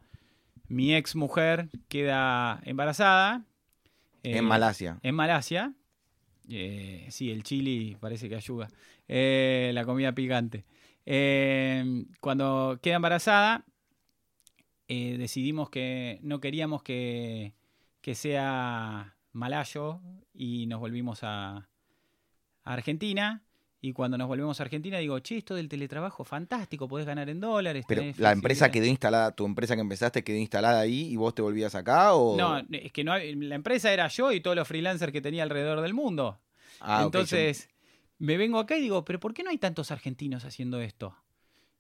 mi 0.70 0.96
ex 0.96 1.16
mujer 1.16 1.70
queda 1.88 2.60
embarazada. 2.64 3.46
en 4.24 4.38
eh, 4.38 4.42
Malasia. 4.42 4.98
En 5.04 5.14
Malasia. 5.14 5.76
Eh, 6.50 7.06
sí, 7.12 7.30
el 7.30 7.44
chili 7.44 7.96
parece 8.00 8.28
que 8.28 8.38
ayuda. 8.38 8.70
Eh, 9.08 9.70
la 9.76 9.86
comida 9.86 10.14
picante. 10.14 10.66
cuando 12.20 12.80
queda 12.82 12.96
embarazada, 12.96 13.66
decidimos 14.88 15.70
que 15.70 16.18
no 16.24 16.40
queríamos 16.40 16.82
que, 16.82 17.54
que 18.02 18.16
sea 18.16 19.16
malayo 19.32 20.02
y 20.34 20.66
nos 20.66 20.80
volvimos 20.80 21.20
a, 21.22 21.58
a 22.64 22.74
Argentina. 22.74 23.44
Y 23.80 23.94
cuando 23.94 24.18
nos 24.18 24.28
volvemos 24.28 24.60
a 24.60 24.64
Argentina, 24.64 24.98
digo, 24.98 25.20
che, 25.20 25.38
esto 25.38 25.54
del 25.54 25.70
teletrabajo, 25.70 26.24
fantástico, 26.24 26.88
podés 26.88 27.06
ganar 27.06 27.30
en 27.30 27.40
dólares. 27.40 27.86
Pero 27.88 28.04
la 28.18 28.32
empresa 28.32 28.72
quedó 28.72 28.86
instalada, 28.86 29.32
tu 29.32 29.46
empresa 29.46 29.76
que 29.76 29.82
empezaste 29.82 30.24
quedó 30.24 30.38
instalada 30.38 30.80
ahí 30.80 31.12
y 31.12 31.16
vos 31.16 31.36
te 31.36 31.44
volvías 31.44 31.76
acá 31.76 32.16
o... 32.16 32.36
No, 32.36 32.58
es 32.72 32.92
que 32.92 33.04
no, 33.04 33.18
la 33.18 33.56
empresa 33.56 33.94
era 33.94 34.08
yo 34.08 34.32
y 34.32 34.42
todos 34.42 34.56
los 34.56 34.68
freelancers 34.68 35.12
que 35.12 35.22
tenía 35.22 35.44
alrededor 35.44 35.82
del 35.82 35.94
mundo. 35.94 36.40
Ah, 36.80 37.04
entonces, 37.04 37.70
me 38.18 38.38
vengo 38.38 38.60
acá 38.60 38.78
y 38.78 38.82
digo, 38.82 39.06
pero 39.06 39.20
¿por 39.20 39.34
qué 39.34 39.44
no 39.44 39.52
hay 39.52 39.60
tantos 39.60 39.92
argentinos 39.92 40.44
haciendo 40.44 40.82
esto? 40.82 41.16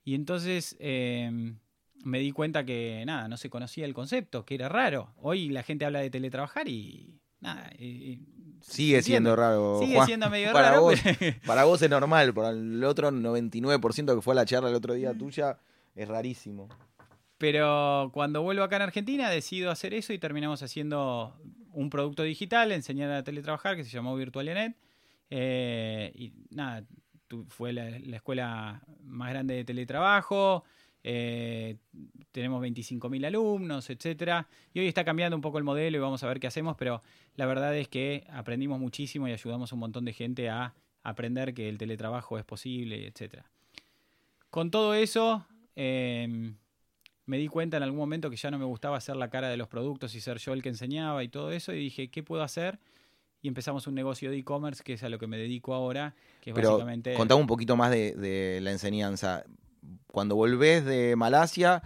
Y 0.04 0.14
entonces 0.14 0.78
em, 0.80 1.58
me 2.04 2.20
di 2.20 2.32
cuenta 2.32 2.64
que, 2.64 3.04
nada, 3.06 3.28
no 3.28 3.38
se 3.38 3.50
conocía 3.50 3.86
el 3.86 3.93
concepto, 3.93 4.45
que 4.45 4.56
era 4.56 4.70
raro. 4.70 5.14
Hoy 5.18 5.50
la 5.50 5.64
gente 5.64 5.86
habla 5.86 6.00
de 6.00 6.10
teletrabajar 6.10 6.68
y 6.68 7.20
nada, 7.39 7.69
Sigue 8.61 9.01
siendo 9.01 9.35
raro. 9.35 9.79
Sigue 9.79 10.03
siendo 10.05 10.29
medio 10.29 10.51
para 10.51 10.71
raro. 10.71 10.81
Vos, 10.81 10.99
para 11.45 11.63
vos 11.63 11.81
es 11.81 11.89
normal, 11.89 12.33
para 12.33 12.49
el 12.49 12.83
otro 12.83 13.11
99% 13.11 14.15
que 14.15 14.21
fue 14.21 14.33
a 14.33 14.35
la 14.35 14.45
charla 14.45 14.69
el 14.69 14.75
otro 14.75 14.93
día 14.93 15.13
mm. 15.13 15.17
tuya, 15.17 15.57
es 15.95 16.07
rarísimo. 16.07 16.67
Pero 17.38 18.09
cuando 18.13 18.41
vuelvo 18.41 18.63
acá 18.63 18.77
en 18.77 18.81
Argentina 18.83 19.29
decido 19.29 19.69
hacer 19.69 19.93
eso 19.93 20.11
y 20.11 20.17
terminamos 20.17 20.63
haciendo 20.63 21.35
un 21.71 21.89
producto 21.89 22.23
digital, 22.23 22.71
enseñar 22.71 23.11
a 23.11 23.23
teletrabajar 23.23 23.75
que 23.75 23.83
se 23.83 23.91
llamó 23.91 24.15
Virtualianet. 24.15 24.75
Eh, 25.29 26.11
y 26.15 26.33
nada, 26.49 26.83
fue 27.47 27.73
la, 27.73 27.89
escuela 27.89 28.81
más 29.03 29.29
grande 29.29 29.55
de 29.55 29.63
teletrabajo. 29.63 30.63
Eh, 31.10 31.78
tenemos 32.34 32.62
25.000 32.62 33.26
alumnos, 33.26 33.89
etcétera. 33.89 34.45
Y 34.74 34.82
hoy 34.82 34.88
está 34.89 35.05
cambiando 35.05 35.38
un 35.38 35.41
poco 35.41 35.58
el 35.58 35.64
modelo 35.64 35.95
y 35.95 36.01
vamos 36.01 36.22
a 36.22 36.28
ver 36.28 36.41
qué 36.41 36.47
hacemos, 36.47 36.76
pero 36.76 37.01
la 37.38 37.45
verdad 37.45 37.78
es 37.78 37.88
que 37.88 38.28
aprendimos 38.30 38.78
muchísimo 38.78 39.26
y 39.26 39.32
ayudamos 39.32 39.72
a 39.72 39.76
un 39.76 39.80
montón 39.80 40.03
de 40.03 40.12
gente 40.12 40.49
a 40.49 40.74
aprender 41.03 41.53
que 41.53 41.70
el 41.70 41.78
teletrabajo 41.78 42.38
es 42.38 42.43
posible, 42.43 43.08
etcétera. 43.08 43.49
Con 44.49 44.70
todo 44.70 44.95
eso, 44.95 45.45
em, 45.76 46.58
me 47.26 47.38
di 47.38 47.47
cuenta 47.47 47.78
en 47.78 47.84
algún 47.84 47.99
momento 47.99 48.30
que 48.30 48.36
ya 48.36 48.51
no 48.51 48.60
me 48.60 48.66
gustaba 48.66 48.97
hacer 48.97 49.16
la 49.16 49.30
cara 49.30 49.47
de 49.47 49.55
los 49.55 49.70
productos 49.70 50.14
y 50.14 50.20
ser 50.20 50.39
yo 50.39 50.51
el 50.51 50.62
que 50.62 50.70
enseñaba 50.70 51.24
y 51.24 51.30
todo 51.30 51.53
eso, 51.53 51.72
y 51.72 51.80
dije, 51.80 52.10
¿qué 52.10 52.22
puedo 52.22 52.43
hacer? 52.43 52.80
Y 53.41 53.47
empezamos 53.47 53.88
un 53.88 53.95
negocio 53.95 54.30
de 54.30 54.39
e-commerce, 54.39 54.84
que 54.84 54.93
es 54.93 55.03
a 55.03 55.10
lo 55.10 55.20
que 55.20 55.28
me 55.28 55.38
dedico 55.38 55.74
ahora, 55.74 56.16
que 56.41 56.53
Pero 56.53 56.72
básicamente... 56.72 57.14
Contame 57.14 57.39
un 57.39 57.47
poquito 57.47 57.78
más 57.78 57.91
de, 57.91 58.12
de 58.14 58.60
la 58.60 58.72
enseñanza. 58.72 59.45
Cuando 60.07 60.35
volvés 60.35 60.85
de 60.85 61.15
Malasia, 61.15 61.83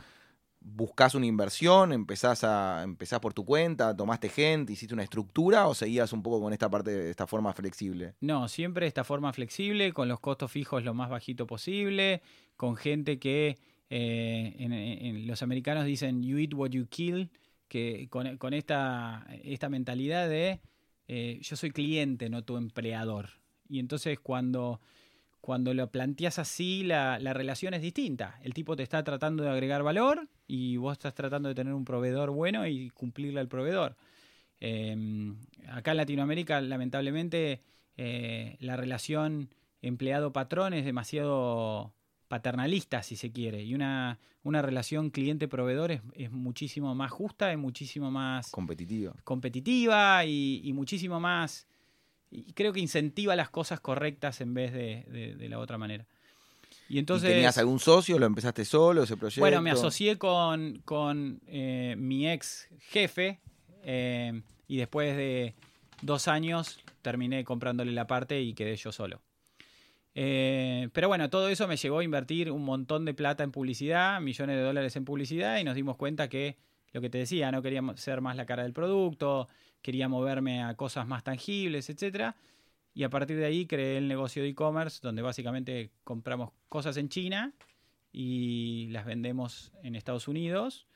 buscás 0.61 1.15
una 1.15 1.25
inversión, 1.25 1.91
empezás, 1.91 2.43
a, 2.43 2.83
empezás 2.83 3.19
por 3.19 3.33
tu 3.33 3.43
cuenta, 3.43 3.95
tomaste 3.95 4.29
gente, 4.29 4.73
hiciste 4.73 4.93
una 4.93 5.03
estructura 5.03 5.67
o 5.67 5.73
seguías 5.73 6.13
un 6.13 6.21
poco 6.21 6.39
con 6.39 6.53
esta 6.53 6.69
parte, 6.69 7.09
esta 7.09 7.25
forma 7.25 7.51
flexible? 7.53 8.13
No, 8.21 8.47
siempre 8.47 8.85
esta 8.85 9.03
forma 9.03 9.33
flexible, 9.33 9.91
con 9.91 10.07
los 10.07 10.19
costos 10.19 10.51
fijos 10.51 10.83
lo 10.83 10.93
más 10.93 11.09
bajito 11.09 11.47
posible, 11.47 12.21
con 12.55 12.75
gente 12.75 13.17
que 13.17 13.57
eh, 13.89 15.23
los 15.25 15.41
americanos 15.41 15.85
dicen 15.85 16.23
you 16.23 16.37
eat 16.37 16.53
what 16.53 16.69
you 16.69 16.87
kill, 16.87 17.29
que 17.67 18.07
con, 18.09 18.53
esta, 18.53 19.25
esta 19.43 19.69
mentalidad 19.69 20.29
de 20.29 20.61
eh, 21.07 21.39
yo 21.41 21.55
soy 21.55 21.71
cliente, 21.71 22.29
no 22.29 22.43
tu 22.43 22.57
empleador. 22.57 23.29
Y 23.67 23.79
entonces 23.79 24.19
cuando 24.19 24.79
cuando 25.41 25.73
lo 25.73 25.89
planteas 25.91 26.37
así, 26.37 26.83
la, 26.83 27.17
relación 27.17 27.73
es 27.73 27.81
distinta. 27.81 28.39
El 28.43 28.53
tipo 28.53 28.75
te 28.75 28.83
está 28.83 29.03
tratando 29.03 29.43
de 29.43 29.49
agregar 29.49 29.81
valor 29.81 30.29
y 30.47 30.77
vos 30.77 30.93
estás 30.93 31.15
tratando 31.15 31.49
de 31.49 31.55
tener 31.55 31.73
un 31.73 31.83
proveedor 31.83 32.29
bueno 32.29 32.67
y 32.67 32.91
cumplirle 32.91 33.39
al 33.39 33.47
proveedor. 33.47 33.97
Em, 34.59 35.35
acá 35.67 35.91
en 35.91 35.97
Latinoamérica, 35.97 36.61
lamentablemente, 36.61 37.63
eh, 37.97 38.55
la 38.59 38.77
relación 38.77 39.49
empleado-patrón 39.81 40.75
es 40.75 40.85
demasiado 40.85 41.95
paternalista, 42.27 43.01
si 43.01 43.15
se 43.15 43.31
quiere, 43.31 43.63
y 43.63 43.73
una, 43.73 44.19
una 44.43 44.61
relación 44.61 45.09
cliente-proveedor 45.09 45.91
es, 46.13 46.31
muchísimo 46.31 46.93
más 46.93 47.11
justa, 47.11 47.51
es 47.51 47.57
muchísimo 47.57 48.11
más 48.11 48.51
competitiva, 48.51 49.13
competitiva 49.23 50.23
y 50.23 50.71
muchísimo 50.73 51.19
más 51.19 51.67
y 52.32 52.53
creo 52.53 52.71
que 52.71 52.79
incentiva 52.79 53.36
las 53.36 53.49
cosas 53.49 53.82
correctas 53.82 54.39
en 54.41 54.53
vez 54.53 54.71
de, 54.71 55.36
de, 55.38 55.49
la 55.49 55.59
otra 55.59 55.77
manera. 55.77 56.07
Y 56.88 56.97
entonces, 56.97 57.29
¿Tenías 57.29 57.57
algún 57.57 57.79
socio? 57.79 58.17
¿Lo 58.17 58.25
empezaste 58.25 58.63
solo 58.63 59.03
ese 59.03 59.17
proyecto? 59.17 59.41
Bueno, 59.41 59.61
me 59.61 59.71
asocié 59.71 60.17
con, 60.17 60.82
con 60.86 61.41
eh, 61.47 61.95
mi 61.97 62.29
ex 62.29 62.67
jefe 62.79 63.41
eh, 63.84 64.41
y 64.67 64.77
después 64.77 65.15
de 65.17 65.55
dos 66.01 66.29
años 66.29 66.79
terminé 67.01 67.43
comprándole 67.43 67.91
la 67.91 68.07
parte 68.07 68.41
y 68.41 68.53
quedé 68.53 68.77
yo 68.77 68.91
solo. 68.91 69.21
Eh, 70.13 70.89
pero 70.93 71.07
bueno, 71.07 71.29
todo 71.29 71.49
eso 71.49 71.67
me 71.67 71.77
llevó 71.77 71.99
a 71.99 72.03
invertir 72.03 72.51
un 72.51 72.63
montón 72.63 73.05
de 73.05 73.13
plata 73.13 73.43
en 73.43 73.51
publicidad, 73.51 74.19
millones 74.21 74.57
de 74.57 74.61
dólares 74.61 74.95
en 74.95 75.05
publicidad 75.05 75.57
y 75.57 75.63
nos 75.63 75.75
dimos 75.75 75.97
cuenta 75.97 76.29
que 76.29 76.57
lo 76.93 76.99
que 76.99 77.09
te 77.09 77.19
decía, 77.19 77.51
no 77.51 77.61
queríamos 77.61 77.99
ser 77.99 78.19
más 78.19 78.36
la 78.36 78.45
cara 78.45 78.63
del 78.63 78.73
producto, 78.73 79.47
quería 79.82 80.07
moverme 80.07 80.63
a 80.63 80.75
cosas 80.75 81.07
más 81.07 81.23
tangibles, 81.23 81.89
etcétera. 81.89 82.36
Y 82.93 83.03
a 83.03 83.09
partir 83.09 83.38
de 83.38 83.45
ahí 83.45 83.65
creé 83.65 83.97
el 83.97 84.07
negocio 84.07 84.43
de 84.43 84.49
e-commerce, 84.49 84.99
donde 85.01 85.21
básicamente 85.21 85.91
compramos 86.03 86.51
cosas 86.69 86.97
en 86.97 87.09
China 87.09 87.53
y 88.11 88.88
las 88.89 89.05
vendemos 89.05 89.71
en 89.84 89.95
Estados 89.95 90.27
Unidos. 90.27 90.88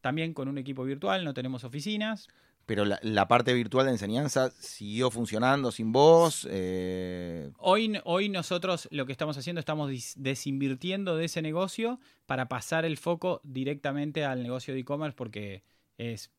También 0.00 0.34
con 0.34 0.48
un 0.48 0.58
equipo 0.58 0.84
virtual, 0.84 1.24
no 1.24 1.34
tenemos 1.34 1.64
oficinas. 1.64 2.28
pero 2.64 2.84
la, 2.84 3.28
parte 3.28 3.54
virtual 3.54 3.86
de 3.86 3.92
enseñanza 3.92 4.50
siguió 4.50 5.10
funcionando 5.10 5.72
sin 5.72 5.90
vos. 5.90 6.46
Eh, 6.48 7.50
hoy, 7.58 7.98
hoy 8.04 8.28
nosotros 8.28 8.86
lo 8.92 9.04
que 9.04 9.12
estamos 9.12 9.36
haciendo, 9.36 9.58
estamos 9.58 9.90
desinvirtiendo 10.14 11.16
de 11.16 11.24
ese 11.24 11.42
negocio 11.42 11.98
para 12.26 12.46
pasar 12.46 12.84
el 12.84 12.98
foco 12.98 13.40
directamente 13.42 14.24
al 14.24 14.44
negocio 14.44 14.74
de 14.74 14.80
e-commerce 14.80 15.16
porque 15.16 15.64
es 15.98 16.30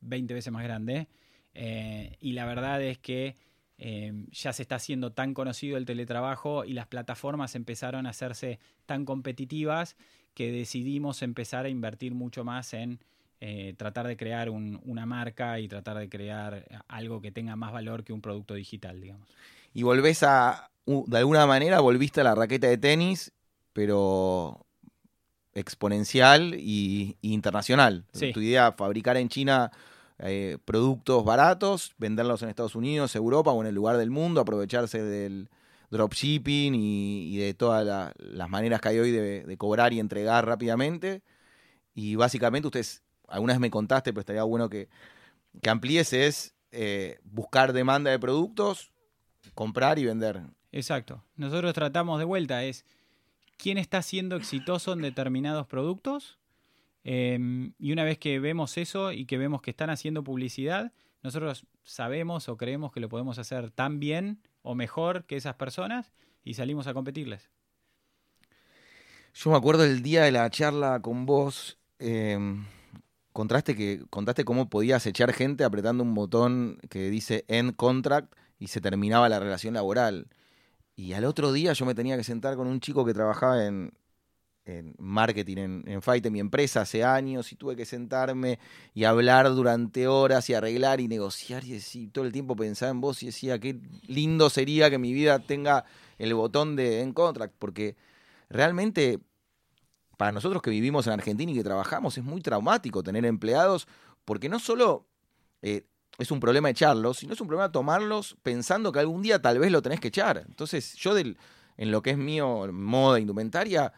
20 0.00 0.34
veces 0.34 0.52
más 0.52 0.62
grande. 0.62 1.08
Eh, 1.54 2.16
y 2.20 2.32
la 2.32 2.44
verdad 2.44 2.82
es 2.82 2.98
que 2.98 3.36
eh, 3.78 4.12
ya 4.30 4.52
se 4.52 4.62
está 4.62 4.76
haciendo 4.76 5.12
tan 5.12 5.34
conocido 5.34 5.76
el 5.76 5.84
teletrabajo 5.84 6.64
y 6.64 6.72
las 6.72 6.86
plataformas 6.86 7.54
empezaron 7.54 8.06
a 8.06 8.10
hacerse 8.10 8.58
tan 8.86 9.04
competitivas 9.04 9.96
que 10.34 10.52
decidimos 10.52 11.22
empezar 11.22 11.64
a 11.66 11.68
invertir 11.68 12.14
mucho 12.14 12.44
más 12.44 12.74
en 12.74 13.00
eh, 13.40 13.74
tratar 13.76 14.06
de 14.06 14.16
crear 14.16 14.48
una 14.50 15.06
marca 15.06 15.60
y 15.60 15.68
tratar 15.68 15.98
de 15.98 16.08
crear 16.08 16.84
algo 16.88 17.20
que 17.20 17.32
tenga 17.32 17.54
más 17.56 17.72
valor 17.72 18.04
que 18.04 18.12
un 18.12 18.22
producto 18.22 18.54
digital, 18.54 19.00
digamos. 19.00 19.28
Y 19.74 19.82
volvés 19.82 20.22
a, 20.22 20.70
de 20.86 21.18
alguna 21.18 21.46
manera, 21.46 21.80
volviste 21.80 22.22
a 22.22 22.24
la 22.24 22.34
raqueta 22.34 22.66
de 22.66 22.78
tenis, 22.78 23.32
pero 23.72 24.65
exponencial 25.56 26.54
y, 26.54 27.16
internacional. 27.22 28.04
Tu 28.12 28.40
idea, 28.40 28.72
fabricar 28.72 29.16
en 29.16 29.28
China 29.28 29.72
eh, 30.18 30.58
productos 30.64 31.24
baratos, 31.24 31.94
venderlos 31.98 32.42
en 32.42 32.48
Estados 32.48 32.74
Unidos, 32.74 33.16
Europa 33.16 33.50
o 33.50 33.60
en 33.62 33.68
el 33.68 33.74
lugar 33.74 33.96
del 33.96 34.10
mundo, 34.10 34.40
aprovecharse 34.40 35.02
del 35.02 35.48
dropshipping 35.90 36.74
y, 36.74 37.34
y 37.34 37.38
de 37.38 37.54
todas 37.54 38.12
las 38.16 38.48
maneras 38.48 38.80
que 38.80 38.88
hay 38.88 38.98
hoy 38.98 39.10
de, 39.10 39.44
de, 39.44 39.56
cobrar 39.56 39.92
y 39.92 40.00
entregar 40.00 40.46
rápidamente. 40.46 41.22
Y 41.94 42.16
básicamente 42.16 42.68
ustedes 42.68 43.02
alguna 43.28 43.54
vez 43.54 43.60
me 43.60 43.70
contaste, 43.70 44.12
pero 44.12 44.20
estaría 44.20 44.42
bueno 44.42 44.68
que, 44.68 44.88
que 45.62 45.70
amplíes, 45.70 46.12
es 46.12 46.54
eh, 46.72 47.18
buscar 47.24 47.72
demanda 47.72 48.10
de 48.10 48.18
productos, 48.18 48.92
comprar 49.54 49.98
y 49.98 50.04
vender. 50.04 50.42
Exacto. 50.72 51.24
Nosotros 51.36 51.72
tratamos 51.72 52.18
de 52.18 52.24
vuelta, 52.24 52.64
es 52.64 52.84
quién 53.56 53.78
está 53.78 54.02
siendo 54.02 54.36
exitoso 54.36 54.92
en 54.92 55.02
determinados 55.02 55.66
productos. 55.66 56.38
Em, 57.04 57.72
y 57.78 57.92
una 57.92 58.04
vez 58.04 58.18
que 58.18 58.40
vemos 58.40 58.76
eso 58.78 59.12
y 59.12 59.26
que 59.26 59.38
vemos 59.38 59.62
que 59.62 59.70
están 59.70 59.90
haciendo 59.90 60.24
publicidad, 60.24 60.92
nosotros 61.22 61.66
sabemos 61.84 62.48
o 62.48 62.56
creemos 62.56 62.92
que 62.92 63.00
lo 63.00 63.08
podemos 63.08 63.38
hacer 63.38 63.70
tan 63.70 64.00
bien 64.00 64.40
o 64.62 64.74
mejor 64.74 65.24
que 65.24 65.36
esas 65.36 65.54
personas 65.54 66.12
y 66.44 66.54
salimos 66.54 66.86
a 66.86 66.94
competirles. 66.94 67.50
Yo 69.34 69.50
me 69.50 69.56
acuerdo 69.56 69.84
el 69.84 70.02
día 70.02 70.22
de 70.22 70.32
la 70.32 70.48
charla 70.50 71.00
con 71.02 71.26
vos, 71.26 71.78
contraste 73.32 73.76
que 73.76 74.02
contaste 74.08 74.44
cómo 74.44 74.70
podías 74.70 75.04
echar 75.06 75.32
gente 75.32 75.62
apretando 75.62 76.02
un 76.02 76.14
botón 76.14 76.78
que 76.88 77.10
dice 77.10 77.44
end 77.48 77.76
contract 77.76 78.34
y 78.58 78.68
se 78.68 78.80
terminaba 78.80 79.28
la 79.28 79.38
relación 79.38 79.74
laboral. 79.74 80.28
Y 80.96 81.12
al 81.12 81.26
otro 81.26 81.52
día 81.52 81.74
yo 81.74 81.84
me 81.84 81.94
tenía 81.94 82.16
que 82.16 82.24
sentar 82.24 82.56
con 82.56 82.66
un 82.66 82.80
chico 82.80 83.04
que 83.04 83.12
trabajaba 83.12 83.66
en, 83.66 83.92
marketing 84.98 85.56
en, 85.58 85.84
en 85.86 86.02
Fight, 86.02 86.24
en 86.26 86.32
mi 86.32 86.40
empresa, 86.40 86.80
hace 86.80 87.04
años, 87.04 87.52
y 87.52 87.56
tuve 87.56 87.76
que 87.76 87.84
sentarme 87.84 88.58
y 88.94 89.04
hablar 89.04 89.48
durante 89.50 90.08
horas 90.08 90.48
y 90.50 90.54
arreglar 90.54 91.00
y 91.00 91.06
negociar 91.06 91.64
y 91.64 91.72
decir, 91.72 92.10
todo 92.10 92.24
el 92.24 92.32
tiempo 92.32 92.56
pensaba 92.56 92.90
en 92.90 93.00
vos 93.00 93.22
y 93.22 93.26
decía, 93.26 93.60
qué 93.60 93.78
lindo 94.08 94.50
sería 94.50 94.90
que 94.90 94.98
mi 94.98 95.12
vida 95.12 95.38
tenga 95.38 95.84
el 96.18 96.34
botón 96.34 96.74
de 96.74 97.02
end 97.02 97.14
contract, 97.14 97.54
porque 97.58 97.94
realmente 98.48 99.20
para 100.16 100.32
nosotros 100.32 100.62
que 100.62 100.70
vivimos 100.70 101.06
en 101.06 101.12
Argentina 101.12 101.52
y 101.52 101.54
que 101.54 101.64
trabajamos 101.64 102.16
es 102.16 102.24
muy 102.24 102.40
traumático 102.40 103.02
tener 103.02 103.24
empleados, 103.26 103.86
porque 104.24 104.48
no 104.48 104.58
solo 104.58 105.06
eh, 105.62 105.84
es 106.18 106.30
un 106.30 106.40
problema 106.40 106.70
echarlos, 106.70 107.18
sino 107.18 107.34
es 107.34 107.40
un 107.40 107.46
problema 107.46 107.72
tomarlos 107.72 108.36
pensando 108.42 108.92
que 108.92 109.00
algún 109.00 109.22
día 109.22 109.40
tal 109.40 109.58
vez 109.58 109.70
lo 109.70 109.82
tenés 109.82 110.00
que 110.00 110.08
echar. 110.08 110.44
Entonces, 110.46 110.94
yo 110.94 111.14
del, 111.14 111.36
en 111.76 111.90
lo 111.90 112.02
que 112.02 112.10
es 112.10 112.18
mío, 112.18 112.70
moda, 112.72 113.20
indumentaria, 113.20 113.92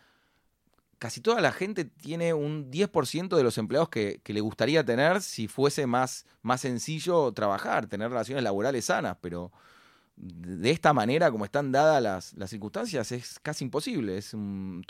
casi 0.99 1.21
toda 1.21 1.41
la 1.41 1.53
gente 1.53 1.85
tiene 1.85 2.35
un 2.35 2.71
10% 2.71 3.37
de 3.37 3.43
los 3.43 3.57
empleados 3.59 3.89
que, 3.89 4.21
le 4.25 4.41
gustaría 4.41 4.85
tener 4.85 5.23
si 5.23 5.49
fuese 5.49 5.87
más, 5.87 6.27
más 6.43 6.61
sencillo 6.61 7.33
trabajar, 7.33 7.87
tener 7.87 8.11
relaciones 8.11 8.43
laborales 8.43 8.87
sanas, 8.87 9.17
pero 9.21 9.53
de 10.17 10.71
esta 10.73 10.93
manera, 10.93 11.31
como 11.31 11.45
están 11.45 11.71
dadas 11.71 12.03
las, 12.03 12.35
las 12.35 12.51
circunstancias, 12.51 13.13
es 13.13 13.39
casi 13.39 13.65
imposible. 13.65 14.19
Es 14.19 14.35
un, 14.35 14.85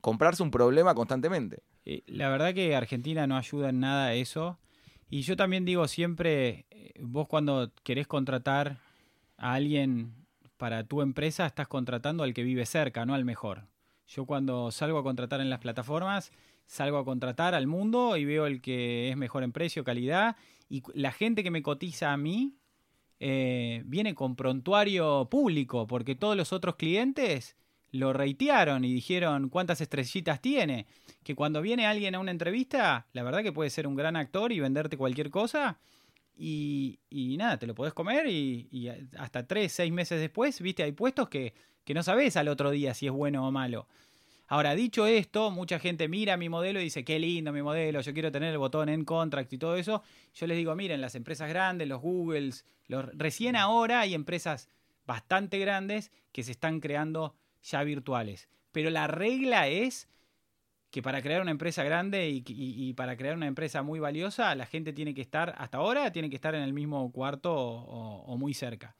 comprarse 0.00 0.42
un 0.42 0.50
problema 0.50 0.94
constantemente. 0.94 1.62
Eh, 1.84 2.02
la 2.06 2.30
verdad 2.30 2.54
que 2.54 2.74
Argentina 2.74 3.26
no 3.26 3.36
ayuda 3.36 3.68
en 3.68 3.80
nada 3.80 4.06
a 4.06 4.14
eso. 4.14 4.58
Y 5.08 5.22
yo 5.22 5.36
también 5.36 5.64
digo 5.64 5.86
siempre, 5.88 6.66
eh, 6.70 6.92
vos 7.00 7.28
cuando 7.28 7.72
querés 7.82 8.06
contratar 8.06 8.78
a 9.36 9.54
alguien 9.54 10.14
para 10.56 10.84
tu 10.84 11.02
empresa, 11.02 11.46
estás 11.46 11.68
contratando 11.68 12.22
al 12.22 12.34
que 12.34 12.42
vive 12.42 12.66
cerca, 12.66 13.04
no 13.04 13.14
al 13.14 13.24
mejor. 13.24 13.66
Yo 14.06 14.26
cuando 14.26 14.70
salgo 14.70 14.98
a 14.98 15.02
contratar 15.02 15.40
en 15.40 15.50
las 15.50 15.60
plataformas, 15.60 16.32
salgo 16.66 16.98
a 16.98 17.04
contratar 17.04 17.54
al 17.54 17.66
mundo 17.66 18.16
y 18.16 18.24
veo 18.24 18.46
el 18.46 18.60
que 18.60 19.10
es 19.10 19.16
mejor 19.16 19.42
en 19.42 19.52
precio, 19.52 19.84
calidad. 19.84 20.36
Y 20.68 20.82
la 20.94 21.12
gente 21.12 21.42
que 21.42 21.50
me 21.50 21.62
cotiza 21.62 22.12
a 22.12 22.16
mí 22.16 22.56
eh, 23.20 23.82
viene 23.86 24.14
con 24.14 24.36
prontuario 24.36 25.28
público, 25.30 25.86
porque 25.86 26.14
todos 26.14 26.36
los 26.36 26.52
otros 26.52 26.76
clientes 26.76 27.56
lo 27.94 28.12
reitearon 28.12 28.84
y 28.84 28.92
dijeron 28.92 29.48
cuántas 29.48 29.80
estrellitas 29.80 30.40
tiene. 30.40 30.86
Que 31.22 31.36
cuando 31.36 31.62
viene 31.62 31.86
alguien 31.86 32.16
a 32.16 32.18
una 32.18 32.32
entrevista, 32.32 33.06
la 33.12 33.22
verdad 33.22 33.42
que 33.42 33.52
puede 33.52 33.70
ser 33.70 33.86
un 33.86 33.94
gran 33.94 34.16
actor 34.16 34.52
y 34.52 34.58
venderte 34.58 34.96
cualquier 34.96 35.30
cosa. 35.30 35.78
Y, 36.36 36.98
nada, 37.38 37.56
te 37.56 37.68
lo 37.68 37.74
podés 37.76 37.94
comer 37.94 38.26
y, 38.26 38.88
hasta 39.16 39.46
tres, 39.46 39.72
seis 39.72 39.92
meses 39.92 40.20
después, 40.20 40.60
viste, 40.60 40.82
hay 40.82 40.90
puestos 40.90 41.28
que, 41.28 41.54
que 41.84 41.94
no 41.94 42.02
sabes 42.02 42.36
al 42.36 42.48
otro 42.48 42.72
día 42.72 42.94
si 42.94 43.06
es 43.06 43.12
bueno 43.12 43.46
o 43.46 43.52
malo. 43.52 43.86
Ahora, 44.48 44.74
dicho 44.74 45.06
esto, 45.06 45.52
mucha 45.52 45.78
gente 45.78 46.08
mira 46.08 46.36
mi 46.36 46.48
modelo 46.48 46.80
y 46.80 46.84
dice, 46.84 47.04
qué 47.04 47.20
lindo 47.20 47.52
mi 47.52 47.62
modelo, 47.62 48.00
yo 48.00 48.12
quiero 48.12 48.32
tener 48.32 48.50
el 48.50 48.58
botón 48.58 48.88
en 48.88 49.04
contract 49.04 49.52
y 49.52 49.58
todo 49.58 49.76
eso. 49.76 50.02
Yo 50.34 50.48
les 50.48 50.56
digo, 50.56 50.74
miren, 50.74 51.00
las 51.00 51.14
empresas 51.14 51.48
grandes, 51.48 51.86
los 51.86 52.02
Googles, 52.02 52.66
los, 52.88 53.06
recién 53.16 53.54
ahora 53.54 54.00
hay 54.00 54.14
empresas 54.14 54.68
bastante 55.06 55.60
grandes 55.60 56.10
que 56.32 56.42
se 56.42 56.50
están 56.50 56.80
creando 56.80 57.36
ya 57.64 57.82
virtuales. 57.82 58.48
Pero 58.72 58.90
la 58.90 59.06
regla 59.06 59.68
es 59.68 60.08
que 60.90 61.02
para 61.02 61.22
crear 61.22 61.42
una 61.42 61.50
empresa 61.50 61.82
grande 61.82 62.28
y, 62.28 62.92
para 62.94 63.16
crear 63.16 63.34
una 63.34 63.48
empresa 63.48 63.82
muy 63.82 63.98
valiosa, 63.98 64.54
la 64.54 64.66
gente 64.66 64.92
tiene 64.92 65.12
que 65.12 65.22
estar, 65.22 65.54
hasta 65.58 65.78
ahora, 65.78 66.12
tiene 66.12 66.30
que 66.30 66.36
estar 66.36 66.54
en 66.54 66.62
el 66.62 66.72
mismo 66.72 67.10
cuarto 67.10 67.52
o, 67.52 68.36
muy 68.36 68.54
cerca. 68.54 68.94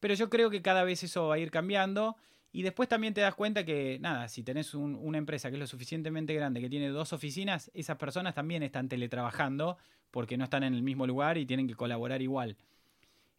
Pero 0.00 0.12
yo 0.12 0.28
creo 0.28 0.50
que 0.50 0.60
cada 0.60 0.84
vez 0.84 1.02
eso 1.02 1.28
va 1.28 1.36
a 1.36 1.38
ir 1.38 1.50
cambiando. 1.50 2.16
Y 2.52 2.62
después 2.62 2.88
también 2.88 3.14
te 3.14 3.20
das 3.20 3.34
cuenta 3.34 3.64
que, 3.64 3.98
nada, 4.00 4.28
si 4.28 4.42
tenés 4.42 4.74
una 4.74 5.16
empresa 5.18 5.48
que 5.48 5.56
es 5.56 5.60
lo 5.60 5.66
suficientemente 5.66 6.34
grande, 6.34 6.60
que 6.60 6.68
tiene 6.68 6.88
dos 6.88 7.12
oficinas, 7.12 7.70
esas 7.72 7.96
personas 7.96 8.34
también 8.34 8.62
están 8.62 8.88
teletrabajando 8.88 9.78
porque 10.10 10.36
no 10.36 10.44
están 10.44 10.62
en 10.62 10.74
el 10.74 10.82
mismo 10.82 11.06
lugar 11.06 11.38
y 11.38 11.46
tienen 11.46 11.66
que 11.66 11.74
colaborar 11.74 12.20
igual. 12.20 12.56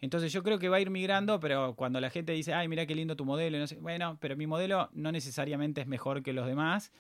Entonces 0.02 0.32
yo 0.32 0.44
creo 0.44 0.60
que 0.60 0.70
va 0.70 0.78
a 0.78 0.82
ir 0.82 0.90
migrando, 0.90 1.40
pero 1.40 1.76
cuando 1.76 2.00
la 2.00 2.10
gente 2.10 2.32
dice, 2.32 2.54
ay, 2.54 2.68
mira 2.68 2.86
qué 2.86 2.96
lindo 2.96 3.16
tu 3.16 3.26
modelo, 3.26 3.60
no 3.60 3.68
sé, 3.68 3.76
bueno, 3.76 4.18
pero 4.22 4.38
mi 4.38 4.48
modelo 4.48 4.90
no 4.94 5.12
necesariamente 5.12 5.82
es 5.82 5.88
mejor 5.88 6.24
que 6.24 6.32
los 6.32 6.48
demás. 6.48 6.92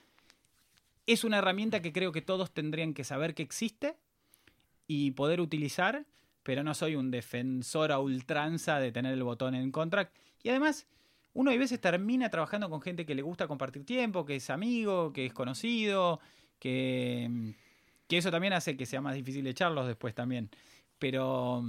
Es 1.05 1.23
una 1.23 1.37
herramienta 1.37 1.81
que 1.81 1.93
creo 1.93 2.11
que 2.11 2.21
todos 2.21 2.51
tendrían 2.51 2.93
que 2.93 3.03
saber 3.03 3.33
que 3.33 3.43
existe 3.43 3.95
y 4.85 5.11
poder 5.11 5.39
utilizar, 5.39 6.05
pero 6.43 6.63
no 6.63 6.73
soy 6.73 6.95
un 6.95 7.09
defensor 7.09 7.91
a 7.91 7.99
ultranza 7.99 8.79
de 8.79 8.91
tener 8.91 9.13
el 9.13 9.23
botón 9.23 9.55
en 9.55 9.71
contract. 9.71 10.13
Y 10.43 10.49
además, 10.49 10.85
uno 11.33 11.51
a 11.51 11.55
veces 11.55 11.79
termina 11.79 12.29
trabajando 12.29 12.69
con 12.69 12.81
gente 12.81 13.05
que 13.05 13.15
le 13.15 13.21
gusta 13.21 13.47
compartir 13.47 13.85
tiempo, 13.85 14.25
que 14.25 14.35
es 14.35 14.49
amigo, 14.49 15.13
que 15.13 15.27
es 15.27 15.33
conocido, 15.33 16.19
que, 16.59 17.53
que 18.07 18.17
eso 18.17 18.29
también 18.29 18.53
hace 18.53 18.75
que 18.75 18.85
sea 18.85 18.99
más 18.99 19.15
difícil 19.15 19.47
echarlos 19.47 19.87
después 19.87 20.13
también. 20.13 20.49
Pero 20.97 21.63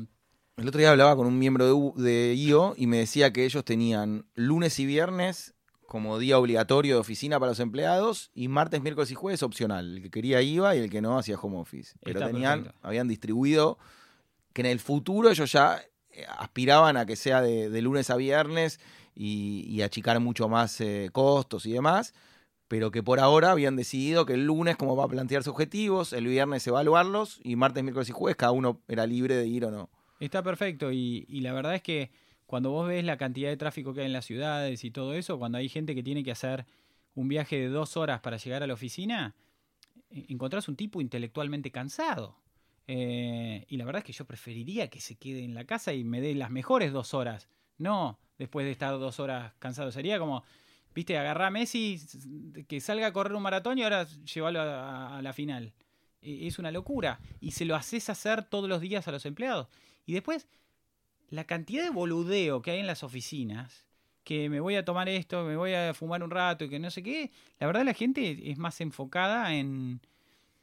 el 0.61 0.69
otro 0.69 0.79
día 0.79 0.91
hablaba 0.91 1.17
con 1.17 1.27
un 1.27 1.39
miembro 1.39 1.95
de, 1.97 2.35
IO 2.35 2.75
y 2.77 2.87
me 2.87 2.99
decía 2.99 3.33
que 3.33 3.47
ellos 3.47 3.65
tenían 3.65 4.27
lunes 4.35 4.79
y 4.79 4.85
viernes 4.85 5.55
como 5.87 6.19
día 6.19 6.39
obligatorio 6.39 6.97
de 6.97 7.01
oficina 7.01 7.41
para 7.41 7.53
los 7.53 7.61
empleados 7.61 8.31
y 8.35 8.49
martes, 8.49 8.83
miércoles 8.83 9.11
y 9.11 9.15
jueves 9.15 9.43
opcional. 9.43 9.97
El 9.97 10.03
que 10.03 10.11
quería 10.11 10.43
iba 10.43 10.77
y 10.77 10.81
el 10.81 10.91
que 10.91 11.01
no 11.01 11.19
hacía 11.19 11.39
home 11.41 11.57
office. 11.57 11.95
Pero 12.05 12.21
tenían, 12.27 12.75
habían 12.83 13.09
distribuido 13.09 13.79
que 14.53 14.61
en 14.61 14.67
el 14.67 14.81
futuro 14.81 15.31
ellos 15.31 15.51
ya 15.51 15.83
eh, 16.11 16.27
aspiraban 16.39 16.99
a 16.99 17.07
que 17.07 17.17
sea 17.17 17.41
de, 17.41 17.81
lunes 17.81 18.11
a 18.11 18.17
viernes 18.17 18.81
y, 19.15 19.81
achicar 19.81 20.21
mucho 20.21 20.49
más 20.49 20.79
eh, 20.83 21.09
costos 21.11 21.65
y 21.65 21.73
demás, 21.73 22.13
pero 22.69 22.91
que 22.91 23.03
por 23.03 23.19
ahora 23.19 23.51
habían 23.51 23.77
decidido 23.77 24.27
que 24.27 24.35
el 24.35 24.45
lunes 24.45 24.77
como 24.77 24.95
va 24.95 25.05
a 25.05 25.09
plantearse 25.09 25.49
objetivos, 25.49 26.13
el 26.13 26.27
viernes 26.27 26.67
evaluarlos 26.67 27.41
y 27.43 27.57
martes, 27.57 27.83
miércoles 27.83 28.11
y 28.11 28.13
jueves 28.13 28.37
cada 28.37 28.53
uno 28.53 28.83
era 28.89 29.07
libre 29.07 29.37
de 29.37 29.47
ir 29.47 29.65
o 29.65 29.71
no. 29.71 29.89
Está 30.21 30.43
perfecto 30.43 30.93
y, 30.93 31.27
la 31.41 31.53
verdad 31.53 31.75
es 31.75 31.83
que 31.83 32.11
cuando 32.47 32.71
vos 32.71 32.87
ves 32.87 33.05
la 33.05 33.16
cantidad 33.16 33.49
de 33.49 33.57
tráfico 33.57 33.93
que 33.93 34.01
hay 34.01 34.07
en 34.07 34.12
las 34.12 34.27
ciudades 34.27 34.85
y 34.85 34.91
todo 34.91 35.14
eso, 35.14 35.39
cuando 35.39 35.59
hay 35.59 35.68
gente 35.68 35.95
que 35.95 36.03
tiene 36.03 36.23
que 36.23 36.31
hacer 36.31 36.66
un 37.14 37.27
viaje 37.27 37.59
de 37.59 37.68
dos 37.68 37.97
horas 37.97 38.21
para 38.21 38.37
llegar 38.37 38.62
a 38.62 38.66
la 38.66 38.75
oficina, 38.75 39.35
encontrás 40.11 40.68
un 40.68 40.77
tipo 40.77 41.01
intelectualmente 41.01 41.73
cansado. 41.73 42.37
Eh, 42.87 43.64
y 43.68 43.77
la 43.77 43.85
verdad 43.85 44.01
es 44.01 44.05
que 44.05 44.12
yo 44.12 44.25
preferiría 44.25 44.89
que 44.89 45.01
se 45.01 45.16
quede 45.16 45.45
en 45.45 45.55
la 45.55 45.64
casa 45.64 45.93
y 45.93 46.05
me 46.05 46.21
dé 46.21 46.35
las 46.35 46.51
mejores 46.51 46.93
dos 46.93 47.14
horas. 47.14 47.49
No 47.79 48.18
después 48.41 48.64
de 48.64 48.73
estar 48.73 48.99
dos 48.99 49.21
horas 49.21 49.53
cansado. 49.59 49.93
Sería 49.93 50.18
como, 50.18 50.43
viste, 50.95 51.16
agarrar 51.18 51.49
a 51.49 51.51
Messi, 51.51 52.01
que 52.66 52.81
salga 52.81 53.09
a 53.09 53.12
correr 53.12 53.35
un 53.35 53.43
maratón 53.43 53.79
y 53.79 53.83
ahora 53.83 54.07
llevarlo 54.35 54.62
a, 54.62 55.21
la 55.23 55.33
final. 55.35 55.75
E, 56.23 56.47
es 56.47 56.59
una 56.59 56.73
locura. 56.73 57.21
Y 57.41 57.51
se 57.51 57.66
lo 57.66 57.77
haces 57.77 58.09
hacer 58.09 58.43
todos 58.43 58.66
los 58.68 58.81
días 58.81 59.07
a 59.07 59.12
los 59.12 59.27
empleados. 59.27 59.68
Y 60.07 60.13
después, 60.13 60.49
la 61.29 61.45
cantidad 61.45 61.85
de 61.85 61.91
boludeo 61.91 62.63
que 62.63 62.73
hay 62.73 62.81
en 62.81 62.87
las 62.87 63.03
oficinas, 63.03 63.87
que 64.25 64.49
me 64.49 64.61
voy 64.61 64.77
a 64.77 64.85
tomar 64.85 65.09
esto, 65.09 65.45
me 65.45 65.57
voy 65.57 65.73
a 65.75 65.95
fumar 65.95 66.23
un 66.23 66.31
rato 66.31 66.65
y 66.65 66.69
que 66.69 66.79
no 66.79 66.91
sé 66.91 67.03
qué, 67.03 67.31
la 67.59 67.67
verdad 67.67 67.85
la 67.85 67.95
gente 67.95 68.51
es 68.51 68.59
más 68.59 68.81
enfocada 68.81 69.55
en, 69.55 70.01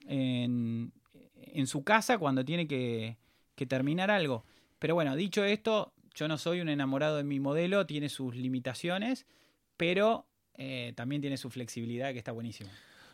en, 0.06 0.92
en 1.36 1.68
su 1.68 1.84
casa 1.84 2.18
cuando 2.18 2.46
tiene 2.46 2.68
que, 2.68 3.18
que 3.56 3.66
terminar 3.66 4.12
algo. 4.12 4.46
Pero 4.80 4.94
bueno, 4.96 5.16
dicho 5.16 5.44
esto, 5.44 5.94
yo 6.14 6.28
no 6.28 6.38
soy 6.38 6.62
un 6.62 6.70
enamorado 6.70 7.18
de 7.18 7.24
mi 7.24 7.40
modelo, 7.40 7.86
tiene 7.86 8.10
sus 8.10 8.36
limitaciones, 8.36 9.26
pero 9.76 10.28
eh, 10.56 10.94
también 10.96 11.22
tiene 11.22 11.38
su 11.38 11.50
flexibilidad 11.50 12.12
que 12.14 12.20
está 12.20 12.32
buenísima. 12.32 12.70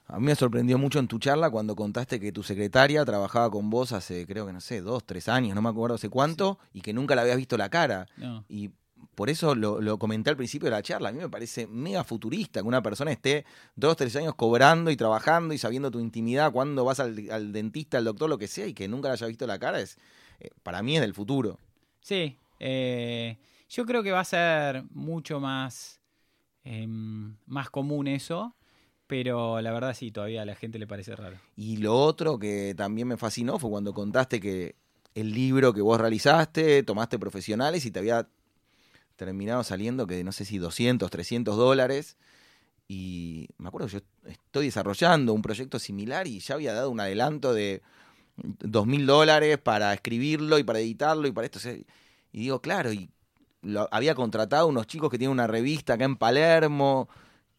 A 0.08 0.20
mí 0.20 0.26
me 0.26 0.36
sorprendió 0.36 0.78
mucho 0.78 1.00
en 1.00 1.08
tu 1.08 1.18
charla 1.18 1.50
cuando 1.50 1.76
contaste 1.76 2.20
que 2.20 2.32
tu 2.32 2.44
secretaria 2.44 3.06
trabajaba 3.06 3.50
con 3.50 3.70
vos 3.70 3.94
hace, 3.94 4.28
creo 4.28 4.46
que 4.46 4.54
no 4.54 4.62
sé, 4.62 4.82
dos, 4.82 5.04
tres 5.06 5.30
años, 5.30 5.56
no 5.56 5.62
me 5.62 5.70
acuerdo 5.70 5.96
hace 5.96 6.10
cuánto, 6.10 6.60
y 6.74 6.82
que 6.82 6.94
nunca 6.94 7.16
la 7.16 7.22
habías 7.22 7.38
visto 7.38 7.58
la 7.58 7.70
cara. 7.70 8.08
Y 8.50 8.72
por 9.16 9.30
eso 9.30 9.56
lo, 9.56 9.98
comenté 9.98 10.30
al 10.30 10.38
principio 10.38 10.66
de 10.66 10.72
la 10.72 10.82
charla. 10.82 11.10
A 11.10 11.12
mí 11.12 11.20
me 11.20 11.30
parece 11.30 11.68
mega 11.68 12.04
futurista 12.04 12.62
que 12.62 12.68
una 12.68 12.82
persona 12.82 13.12
esté 13.12 13.46
dos, 13.76 13.96
tres 13.96 14.16
años 14.16 14.36
cobrando 14.36 14.92
y 14.92 14.98
trabajando 14.98 15.54
y 15.54 15.58
sabiendo 15.58 15.92
tu 15.92 16.00
intimidad, 16.00 16.52
cuando 16.52 16.84
vas 16.84 17.00
al, 17.00 17.52
dentista, 17.52 17.98
al 17.98 18.06
doctor, 18.06 18.30
lo 18.30 18.38
que 18.38 18.48
sea, 18.48 18.68
y 18.68 18.74
que 18.74 18.88
nunca 18.88 19.08
la 19.10 19.14
haya 19.14 19.28
visto 19.28 19.48
la 19.48 19.60
cara, 19.60 19.80
es 19.80 19.98
eh, 20.40 20.50
para 20.64 20.82
mí 20.82 20.96
es 20.96 21.02
del 21.02 21.14
futuro. 21.14 21.60
Sí, 22.02 22.38
eh, 22.60 23.38
yo 23.70 23.86
creo 23.86 24.04
que 24.04 24.12
va 24.12 24.20
a 24.20 24.26
ser 24.26 24.84
mucho 24.92 25.40
más, 25.40 26.00
em, 26.64 27.36
más 27.46 27.70
común 27.70 28.08
eso. 28.08 28.56
Pero 29.14 29.62
la 29.62 29.72
verdad 29.72 29.96
sí, 29.96 30.10
todavía 30.10 30.42
a 30.42 30.46
la 30.46 30.56
gente 30.56 30.80
le 30.80 30.88
parece 30.88 31.16
raro. 31.16 31.38
Y 31.56 31.78
lo 31.78 31.96
otro 31.96 32.40
que 32.40 32.74
también 32.76 33.08
me 33.08 33.16
fascinó 33.16 33.60
fue 33.60 33.70
cuando 33.70 33.94
contaste 33.94 34.40
que 34.40 34.74
el 35.14 35.36
libro 35.36 35.72
que 35.72 35.82
vos 35.82 36.02
realizaste, 36.02 36.82
tomaste 36.82 37.20
profesionales 37.20 37.86
y 37.86 37.92
te 37.92 38.00
había 38.00 38.28
terminado 39.16 39.64
saliendo 39.64 40.08
que 40.08 40.24
no 40.24 40.32
sé 40.32 40.46
si 40.46 40.58
200, 40.58 41.12
300 41.12 41.56
dólares. 41.56 42.18
Y 42.88 43.50
me 43.60 43.68
acuerdo 43.68 43.86
que 43.86 43.94
yo 43.94 44.00
estoy 44.26 44.66
desarrollando 44.66 45.34
un 45.34 45.44
proyecto 45.44 45.78
similar 45.78 46.26
y 46.26 46.40
ya 46.40 46.56
había 46.56 46.74
dado 46.74 46.90
un 46.90 47.00
adelanto 47.00 47.54
de 47.54 47.84
2.000 48.38 49.06
dólares 49.06 49.60
para 49.60 49.94
escribirlo 49.94 50.58
y 50.58 50.64
para 50.64 50.80
editarlo 50.80 51.28
y 51.28 51.32
para 51.32 51.46
esto. 51.46 51.60
y 51.70 52.40
digo, 52.40 52.64
claro, 52.64 52.92
y 52.92 53.12
había 53.92 54.16
contratado 54.16 54.66
unos 54.66 54.88
chicos 54.88 55.12
que 55.12 55.20
tienen 55.20 55.34
una 55.34 55.46
revista 55.46 55.94
acá 55.94 56.06
en 56.06 56.18
Palermo. 56.18 57.10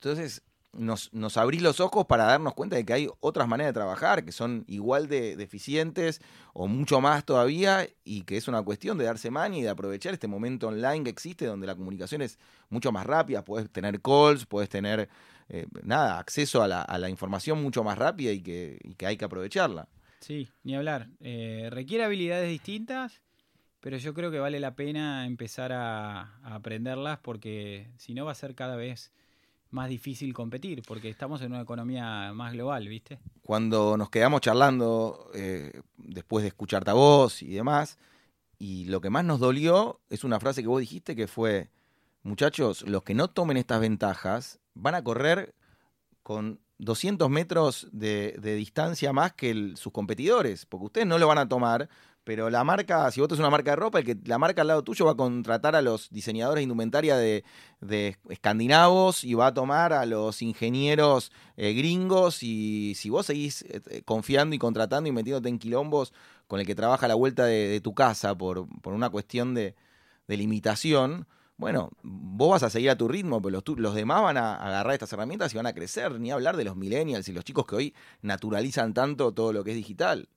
Entonces, 0.01 0.43
nos, 0.77 1.13
nos 1.13 1.37
abrís 1.37 1.63
los 1.63 1.81
ojos 1.81 2.07
para 2.07 2.25
darnos 2.25 2.55
cuenta 2.55 2.77
de 2.77 2.85
que 2.85 2.93
hay 2.93 3.09
otras 3.21 3.49
maneras 3.49 3.71
de 3.71 3.75
trabajar 3.75 4.25
que 4.25 4.33
son 4.33 4.65
igual 4.69 5.09
de, 5.09 5.33
eficientes 5.33 6.21
o 6.53 6.67
mucho 6.69 7.01
más 7.01 7.25
todavía 7.25 7.87
y 8.05 8.23
que 8.23 8.37
es 8.37 8.49
una 8.49 8.63
cuestión 8.63 8.99
de 8.99 9.05
darse 9.05 9.31
maña 9.31 9.59
y 9.59 9.63
de 9.63 9.69
aprovechar 9.69 10.15
este 10.15 10.29
momento 10.29 10.69
online 10.69 11.05
que 11.05 11.11
existe 11.11 11.47
donde 11.47 11.67
la 11.67 11.75
comunicación 11.75 12.23
es 12.23 12.39
mucho 12.69 12.93
más 12.93 13.07
rápida, 13.07 13.45
puedes 13.45 13.71
tener 13.71 14.01
calls, 14.01 14.47
puedes 14.47 14.69
tener 14.69 15.09
eh, 15.49 15.67
nada, 15.83 16.19
acceso 16.19 16.63
a 16.63 16.69
la, 16.69 17.09
información 17.09 17.63
mucho 17.63 17.85
más 17.85 17.99
rápida 17.99 18.33
y 18.33 18.43
que, 18.43 18.79
que 18.97 19.07
hay 19.07 19.17
que 19.17 19.25
aprovecharla. 19.25 19.89
Sí, 20.21 20.49
ni 20.63 20.75
hablar. 20.75 21.09
Eh, 21.21 21.69
requiere 21.71 22.05
habilidades 22.05 22.49
distintas, 22.49 23.21
pero 23.81 23.99
yo 23.99 24.15
creo 24.15 24.31
que 24.31 24.39
vale 24.39 24.59
la 24.59 24.75
pena 24.75 25.27
empezar 25.27 25.73
a, 25.73 26.39
a 26.43 26.55
aprenderlas 26.55 27.19
porque 27.19 27.91
si 27.99 28.15
no 28.15 28.25
va 28.25 28.33
a 28.33 28.37
ser 28.37 28.55
cada 28.55 28.77
vez 28.77 29.13
más 29.75 29.89
difícil 29.89 30.33
competir, 30.33 30.83
porque 30.87 31.11
estamos 31.11 31.43
en 31.43 31.53
una 31.53 31.63
economía 31.63 32.33
más 32.33 32.53
global, 32.53 32.89
¿viste? 32.89 33.19
Cuando 33.43 33.97
nos 33.97 34.09
quedamos 34.09 34.41
charlando, 34.41 35.31
eh, 35.35 35.83
después 35.99 36.43
de 36.43 36.49
escucharte 36.49 36.93
a 36.93 36.95
vos 36.95 37.43
y 37.43 37.49
demás, 37.49 37.99
y 38.57 38.87
lo 38.87 39.01
que 39.01 39.11
más 39.11 39.25
nos 39.25 39.41
dolió 39.41 40.01
es 40.09 40.23
una 40.25 40.39
frase 40.39 40.63
que 40.63 40.69
vos 40.69 40.81
dijiste 40.81 41.17
que 41.17 41.27
fue, 41.27 41.71
muchachos, 42.23 42.83
los 42.89 43.03
que 43.03 43.15
no 43.15 43.29
tomen 43.29 43.57
estas 43.57 43.81
ventajas 43.81 44.61
van 44.75 44.95
a 44.95 45.03
correr 45.03 45.55
con 46.23 46.61
200 46.79 47.29
metros 47.29 47.89
de, 47.91 48.39
distancia 48.41 49.13
más 49.13 49.33
que 49.33 49.73
sus 49.75 49.93
competidores, 49.93 50.67
porque 50.67 50.87
ustedes 50.87 51.07
no 51.07 51.19
lo 51.19 51.27
van 51.27 51.39
a 51.39 51.49
tomar, 51.49 51.89
pero 52.25 52.49
la 52.49 52.65
marca, 52.65 53.11
si 53.11 53.21
vos 53.21 53.29
tenés 53.29 53.41
una 53.41 53.51
marca 53.51 53.73
de 53.73 53.77
ropa, 53.77 53.99
el 53.99 54.05
que 54.07 54.17
la 54.25 54.39
marca 54.39 54.63
al 54.63 54.69
lado 54.69 54.83
tuyo 54.83 55.05
va 55.05 55.13
a 55.13 55.17
contratar 55.17 55.77
a 55.77 55.83
los 55.83 56.09
diseñadores 56.11 56.61
de 56.61 56.63
indumentaria 56.63 57.17
de, 57.17 57.45
escandinavos 58.31 59.25
y 59.25 59.35
va 59.35 59.49
a 59.49 59.55
tomar 59.55 59.93
a 59.93 60.07
los 60.07 60.41
ingenieros 60.41 61.33
eh, 61.59 61.75
gringos 61.75 62.43
y 62.43 62.95
si 62.97 63.11
vos 63.11 63.27
seguís 63.27 63.61
eh, 63.63 63.83
eh, 63.91 64.03
confiando 64.03 64.57
y 64.57 64.59
contratando 64.59 65.07
y 65.09 65.13
metiéndote 65.13 65.51
en 65.51 65.59
quilombos 65.59 66.15
con 66.47 66.61
el 66.61 66.67
que 66.67 66.75
trabaja 66.75 67.05
a 67.05 67.11
la 67.11 67.15
vuelta 67.15 67.45
de, 67.45 67.79
tu 67.83 67.95
casa 67.95 68.35
por, 68.35 68.67
por, 68.81 68.95
una 68.95 69.11
cuestión 69.11 69.53
de, 69.53 69.75
limitación, 70.27 71.27
bueno, 71.59 71.91
vos 72.03 72.53
vas 72.53 72.63
a 72.63 72.71
seguir 72.71 72.89
a 72.89 72.97
tu 72.97 73.07
ritmo, 73.07 73.43
pero 73.43 73.63
los, 73.67 73.79
los, 73.79 73.95
demás 73.95 74.23
van 74.23 74.39
a 74.39 74.57
agarrar 74.57 74.95
estas 74.95 75.13
herramientas 75.13 75.53
y 75.53 75.57
van 75.59 75.67
a 75.67 75.75
crecer, 75.75 76.19
ni 76.19 76.31
hablar 76.31 76.57
de 76.57 76.65
los 76.65 76.75
millennials 76.75 77.29
y 77.29 77.33
los 77.33 77.45
chicos 77.45 77.67
que 77.67 77.77
hoy 77.77 77.95
naturalizan 78.23 78.95
tanto 78.95 79.33
todo 79.33 79.53
lo 79.53 79.63
que 79.63 79.73
es 79.73 79.77
digital. 79.77 80.29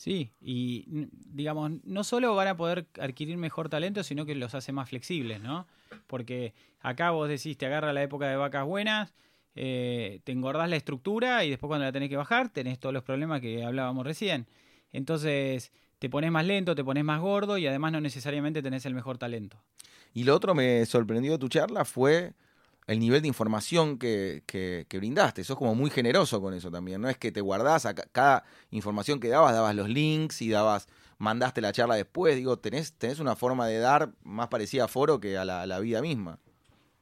Sí, 0.00 0.32
y 0.40 0.86
digamos, 1.26 1.72
no 1.84 2.04
solo 2.04 2.34
van 2.34 2.48
a 2.48 2.56
poder 2.56 2.86
adquirir 2.98 3.36
mejor 3.36 3.68
talento, 3.68 4.02
sino 4.02 4.24
que 4.24 4.34
los 4.34 4.54
hace 4.54 4.72
más 4.72 4.88
flexibles, 4.88 5.42
¿no? 5.42 5.66
Porque 6.06 6.54
acá 6.80 7.10
vos 7.10 7.28
decís, 7.28 7.58
te 7.58 7.66
agarra 7.66 7.92
la 7.92 8.02
época 8.02 8.26
de 8.26 8.36
vacas 8.36 8.64
buenas, 8.64 9.12
eh, 9.54 10.20
te 10.24 10.32
engordás 10.32 10.70
la 10.70 10.76
estructura 10.76 11.44
y 11.44 11.50
después 11.50 11.68
cuando 11.68 11.84
la 11.84 11.92
tenés 11.92 12.08
que 12.08 12.16
bajar 12.16 12.48
tenés 12.48 12.78
todos 12.78 12.94
los 12.94 13.02
problemas 13.02 13.42
que 13.42 13.62
hablábamos 13.62 14.06
recién. 14.06 14.46
Entonces 14.90 15.70
te 15.98 16.08
pones 16.08 16.32
más 16.32 16.46
lento, 16.46 16.74
te 16.74 16.82
pones 16.82 17.04
más 17.04 17.20
gordo 17.20 17.58
y 17.58 17.66
además 17.66 17.92
no 17.92 18.00
necesariamente 18.00 18.62
tenés 18.62 18.86
el 18.86 18.94
mejor 18.94 19.18
talento. 19.18 19.62
Y 20.14 20.24
lo 20.24 20.34
otro 20.34 20.54
me 20.54 20.86
sorprendió 20.86 21.32
de 21.32 21.38
tu 21.38 21.48
charla 21.50 21.84
fue 21.84 22.32
el 22.86 22.98
nivel 22.98 23.22
de 23.22 23.28
información 23.28 23.98
que, 23.98 24.42
que, 24.46 24.86
brindaste. 24.98 25.44
Sos 25.44 25.56
como 25.56 25.74
muy 25.74 25.90
generoso 25.90 26.40
con 26.40 26.54
eso 26.54 26.70
también. 26.70 27.00
No 27.00 27.08
es 27.08 27.16
que 27.16 27.30
te 27.30 27.40
guardás 27.40 27.86
a 27.86 27.94
cada 27.94 28.44
información 28.70 29.20
que 29.20 29.28
dabas, 29.28 29.52
dabas 29.52 29.74
los 29.74 29.88
links 29.88 30.42
y 30.42 30.50
dabas, 30.50 30.88
mandaste 31.18 31.60
la 31.60 31.72
charla 31.72 31.94
después. 31.94 32.36
Digo, 32.36 32.58
tenés, 32.58 32.92
tenés 32.94 33.20
una 33.20 33.36
forma 33.36 33.66
de 33.66 33.78
dar 33.78 34.12
más 34.22 34.48
parecida 34.48 34.84
a 34.84 34.88
foro 34.88 35.20
que 35.20 35.38
a 35.38 35.44
la, 35.44 35.80
vida 35.80 36.02
misma. 36.02 36.40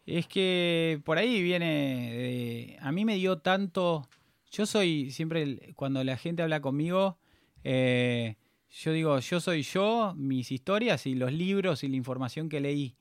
Es 0.04 0.26
que 0.26 1.00
por 1.04 1.18
ahí 1.18 1.42
viene. 1.42 2.76
a 2.80 2.92
mí 2.92 3.04
me 3.04 3.14
dio 3.14 3.38
tanto. 3.38 4.08
Yo 4.50 4.66
soy 4.66 5.10
siempre, 5.10 5.74
cuando 5.74 6.02
la 6.04 6.16
gente 6.16 6.42
habla 6.42 6.60
conmigo, 6.60 7.18
eh, 7.64 8.36
yo 8.70 8.92
digo, 8.92 9.18
yo 9.18 9.40
soy 9.40 9.62
yo, 9.62 10.14
mis 10.16 10.52
historias 10.52 11.06
y 11.06 11.14
los 11.14 11.32
libros 11.32 11.84
y 11.84 11.88
la 11.88 11.96
información 11.96 12.48
que 12.48 12.60
leí. 12.60 12.96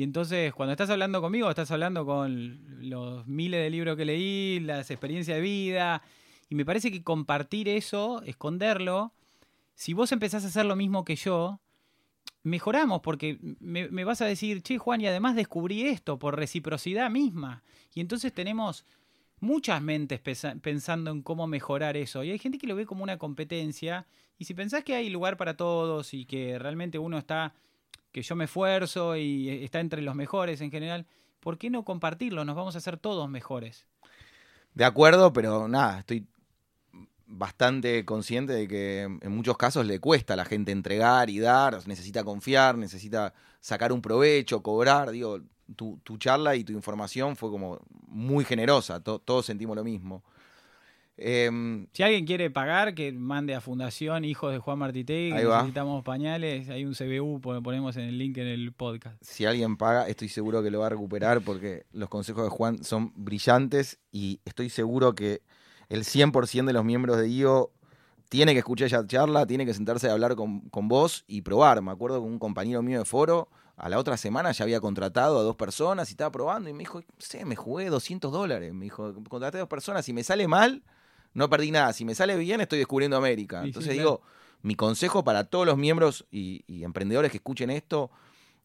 Y 0.00 0.02
entonces, 0.02 0.54
cuando 0.54 0.72
estás 0.72 0.88
hablando 0.88 1.20
conmigo, 1.20 1.50
estás 1.50 1.70
hablando 1.72 2.06
con 2.06 2.88
los 2.88 3.26
miles 3.26 3.60
de 3.60 3.68
libros 3.68 3.98
que 3.98 4.06
leí, 4.06 4.58
las 4.58 4.90
experiencias 4.90 5.36
de 5.36 5.42
vida. 5.42 6.00
Y 6.48 6.54
me 6.54 6.64
parece 6.64 6.90
que 6.90 7.02
compartir 7.02 7.68
eso, 7.68 8.22
esconderlo, 8.22 9.12
si 9.74 9.92
vos 9.92 10.10
empezás 10.12 10.42
a 10.42 10.46
hacer 10.46 10.64
lo 10.64 10.74
mismo 10.74 11.04
que 11.04 11.16
yo, 11.16 11.60
mejoramos, 12.44 13.02
porque 13.02 13.38
me, 13.60 14.04
vas 14.04 14.22
a 14.22 14.24
decir, 14.24 14.62
che, 14.62 14.78
Juan, 14.78 15.02
y 15.02 15.06
además 15.06 15.36
descubrí 15.36 15.82
esto 15.82 16.18
por 16.18 16.34
reciprocidad 16.34 17.10
misma. 17.10 17.62
Y 17.92 18.00
entonces 18.00 18.32
tenemos 18.32 18.86
muchas 19.38 19.82
mentes 19.82 20.18
pensando 20.62 21.10
en 21.10 21.20
cómo 21.20 21.46
mejorar 21.46 21.98
eso. 21.98 22.24
Y 22.24 22.30
hay 22.30 22.38
gente 22.38 22.56
que 22.56 22.66
lo 22.66 22.74
ve 22.74 22.86
como 22.86 23.02
una 23.02 23.18
competencia. 23.18 24.06
Y 24.38 24.46
si 24.46 24.54
pensás 24.54 24.82
que 24.82 24.94
hay 24.94 25.10
lugar 25.10 25.36
para 25.36 25.58
todos 25.58 26.14
y 26.14 26.24
que 26.24 26.58
realmente 26.58 26.98
uno 26.98 27.18
está 27.18 27.52
que 28.12 28.22
yo 28.22 28.36
me 28.36 28.44
esfuerzo 28.44 29.16
y 29.16 29.48
está 29.64 29.80
entre 29.80 30.02
los 30.02 30.14
mejores 30.14 30.60
en 30.60 30.70
general, 30.70 31.06
¿por 31.40 31.58
qué 31.58 31.70
no 31.70 31.84
compartirlo? 31.84 32.44
Nos 32.44 32.56
vamos 32.56 32.74
a 32.74 32.78
hacer 32.78 32.96
todos 32.98 33.28
mejores. 33.28 33.86
De 34.74 34.84
acuerdo, 34.84 35.32
pero 35.32 35.68
nada, 35.68 36.00
estoy 36.00 36.26
bastante 37.26 38.04
consciente 38.04 38.52
de 38.52 38.66
que 38.66 39.02
en 39.02 39.32
muchos 39.32 39.56
casos 39.56 39.86
le 39.86 40.00
cuesta 40.00 40.34
a 40.34 40.36
la 40.36 40.44
gente 40.44 40.72
entregar 40.72 41.30
y 41.30 41.38
dar, 41.38 41.86
necesita 41.86 42.24
confiar, 42.24 42.76
necesita 42.76 43.32
sacar 43.60 43.92
un 43.92 44.02
provecho, 44.02 44.62
cobrar. 44.62 45.10
Digo, 45.10 45.40
tu, 45.76 46.00
charla 46.18 46.56
y 46.56 46.64
tu 46.64 46.72
información 46.72 47.36
fue 47.36 47.50
como 47.50 47.78
muy 48.08 48.44
generosa, 48.44 49.00
todos 49.00 49.46
sentimos 49.46 49.76
lo 49.76 49.84
mismo. 49.84 50.24
Em, 51.22 51.86
si 51.92 52.02
alguien 52.02 52.24
quiere 52.24 52.50
pagar, 52.50 52.94
que 52.94 53.12
mande 53.12 53.54
a 53.54 53.60
Fundación 53.60 54.24
Hijos 54.24 54.52
de 54.52 54.58
Juan 54.58 54.78
Martitegui, 54.78 55.32
necesitamos 55.34 56.02
pañales, 56.02 56.70
hay 56.70 56.86
un 56.86 56.94
CBU, 56.94 57.42
ponemos 57.62 57.94
en 57.98 58.04
el 58.04 58.16
link 58.16 58.38
en 58.38 58.46
el 58.46 58.72
podcast. 58.72 59.22
Si 59.22 59.44
alguien 59.44 59.76
paga, 59.76 60.08
estoy 60.08 60.30
seguro 60.30 60.62
que 60.62 60.70
lo 60.70 60.80
va 60.80 60.86
a 60.86 60.88
recuperar 60.88 61.42
porque 61.42 61.84
los 61.92 62.08
consejos 62.08 62.44
de 62.44 62.48
Juan 62.48 62.82
son 62.84 63.12
brillantes 63.16 63.98
y 64.10 64.40
estoy 64.46 64.70
seguro 64.70 65.14
que 65.14 65.42
el 65.90 66.04
100% 66.04 66.64
de 66.64 66.72
los 66.72 66.86
miembros 66.86 67.18
de 67.18 67.28
IO 67.28 67.70
tiene 68.30 68.54
que 68.54 68.60
escuchar 68.60 68.86
esa 68.86 69.06
charla, 69.06 69.44
tiene 69.44 69.66
que 69.66 69.74
sentarse 69.74 70.08
a 70.08 70.12
hablar 70.12 70.36
con, 70.36 70.60
con 70.70 70.88
vos 70.88 71.24
y 71.26 71.42
probar. 71.42 71.82
Me 71.82 71.90
acuerdo 71.90 72.22
que 72.22 72.28
un 72.28 72.38
compañero 72.38 72.80
mío 72.80 72.98
de 72.98 73.04
foro 73.04 73.50
a 73.76 73.90
la 73.90 73.98
otra 73.98 74.16
semana 74.16 74.52
ya 74.52 74.64
había 74.64 74.80
contratado 74.80 75.38
a 75.38 75.42
dos 75.42 75.56
personas 75.56 76.08
y 76.08 76.12
estaba 76.12 76.30
probando 76.30 76.70
y 76.70 76.72
me 76.72 76.80
dijo, 76.80 77.02
sé, 77.18 77.44
me 77.44 77.56
jugué 77.56 77.90
200 77.90 78.32
dólares. 78.32 78.72
Me 78.72 78.84
dijo, 78.84 79.12
contraté 79.28 79.58
a 79.58 79.60
dos 79.60 79.68
personas, 79.68 80.06
si 80.06 80.14
me 80.14 80.22
sale 80.22 80.48
mal, 80.48 80.82
no 81.34 81.48
perdí 81.48 81.70
nada. 81.70 81.92
Si 81.92 82.04
me 82.04 82.14
sale 82.14 82.36
bien, 82.36 82.60
estoy 82.60 82.78
descubriendo 82.78 83.16
América. 83.16 83.62
Entonces 83.64 83.92
digo, 83.92 84.22
mi 84.62 84.74
consejo 84.74 85.24
para 85.24 85.44
todos 85.44 85.66
los 85.66 85.76
miembros 85.76 86.26
y, 86.30 86.64
emprendedores 86.82 87.30
que 87.30 87.38
escuchen 87.38 87.70
esto, 87.70 88.10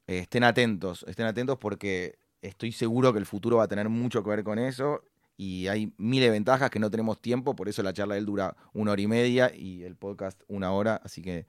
eh, 0.07 0.19
estén 0.19 0.43
atentos, 0.43 1.05
estén 1.07 1.25
atentos 1.25 1.57
porque 1.57 2.19
estoy 2.41 2.71
seguro 2.71 3.13
que 3.13 3.19
el 3.19 3.25
futuro 3.25 3.57
va 3.57 3.63
a 3.63 3.67
tener 3.67 3.89
mucho 3.89 4.23
que 4.23 4.29
ver 4.29 4.43
con 4.43 4.59
eso 4.59 5.03
y 5.37 5.67
hay 5.67 5.93
miles 5.97 6.27
de 6.27 6.31
ventajas 6.31 6.69
que 6.69 6.79
no 6.79 6.89
tenemos 6.89 7.19
tiempo, 7.19 7.55
por 7.55 7.67
eso 7.67 7.83
la 7.83 7.93
charla 7.93 8.15
de 8.15 8.19
él 8.19 8.25
dura 8.25 8.55
una 8.73 8.91
hora 8.91 9.01
y 9.01 9.07
media 9.07 9.51
y 9.53 9.83
el 9.83 9.95
podcast 9.95 10.41
una 10.47 10.71
hora, 10.71 11.01
así 11.03 11.21
que 11.21 11.45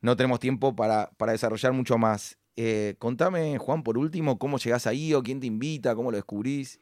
no 0.00 0.16
tenemos 0.16 0.38
tiempo 0.38 0.76
para, 0.76 1.10
para 1.16 1.32
desarrollar 1.32 1.72
mucho 1.72 1.98
más. 1.98 2.38
Eh, 2.56 2.94
contame, 2.98 3.58
Juan, 3.58 3.82
por 3.82 3.98
último, 3.98 4.38
cómo 4.38 4.58
llegás 4.58 4.86
a 4.86 4.94
IO, 4.94 5.22
quién 5.22 5.40
te 5.40 5.46
invita, 5.46 5.94
cómo 5.94 6.10
lo 6.10 6.16
descubrís. 6.16 6.78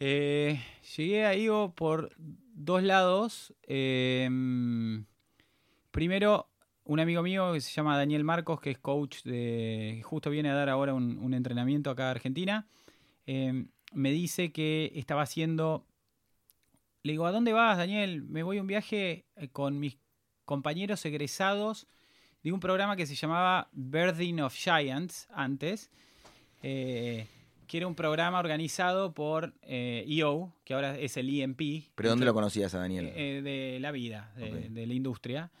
Eh, 0.00 0.62
llegué 0.96 1.26
a 1.26 1.34
IO 1.34 1.72
por 1.74 2.12
dos 2.54 2.84
lados. 2.84 3.52
Em, 3.64 5.04
primero, 5.90 6.48
un 6.84 7.00
amigo 7.00 7.20
mío 7.22 7.52
que 7.52 7.60
se 7.60 7.72
llama 7.72 7.96
Daniel 7.96 8.22
Marcos, 8.22 8.60
que 8.60 8.70
es 8.70 8.78
coach 8.78 9.22
de. 9.24 10.00
justo 10.04 10.30
viene 10.30 10.50
a 10.50 10.54
dar 10.54 10.68
ahora 10.68 10.94
un, 10.94 11.18
un 11.18 11.34
entrenamiento 11.34 11.90
acá 11.90 12.06
a 12.06 12.10
Argentina. 12.12 12.68
Em, 13.26 13.68
me 13.92 14.12
dice 14.12 14.52
que 14.52 14.92
estaba 14.94 15.22
haciendo... 15.22 15.84
Le 17.02 17.12
digo, 17.12 17.26
¿a 17.26 17.32
dónde 17.32 17.52
vas, 17.52 17.76
Daniel? 17.76 18.22
Me 18.22 18.42
voy 18.44 18.58
a 18.58 18.60
un 18.60 18.66
viaje 18.68 19.24
eh, 19.36 19.48
con 19.48 19.80
mis 19.80 19.98
compañeros 20.44 21.04
egresados 21.06 21.88
de 22.44 22.52
un 22.52 22.60
programa 22.60 22.94
que 22.94 23.06
se 23.06 23.16
llamaba 23.16 23.68
Birthing 23.72 24.40
of 24.40 24.54
Giants 24.54 25.26
antes, 25.30 25.90
eh, 26.62 27.26
que 27.68 27.76
era 27.76 27.86
un 27.86 27.94
programa 27.94 28.38
organizado 28.38 29.12
por 29.12 29.54
EO, 29.62 29.62
eh, 29.62 30.04
e 30.08 30.64
que 30.64 30.74
ahora 30.74 30.98
es 30.98 31.16
el 31.18 31.28
EMP. 31.28 31.90
¿Pero 31.94 32.08
dónde 32.08 32.24
lo 32.24 32.34
conocías 32.34 32.74
a 32.74 32.78
Daniel? 32.78 33.12
de 33.12 33.78
la 33.80 33.92
vida, 33.92 34.32
de, 34.36 34.86
la 34.86 34.94
industria. 34.94 35.52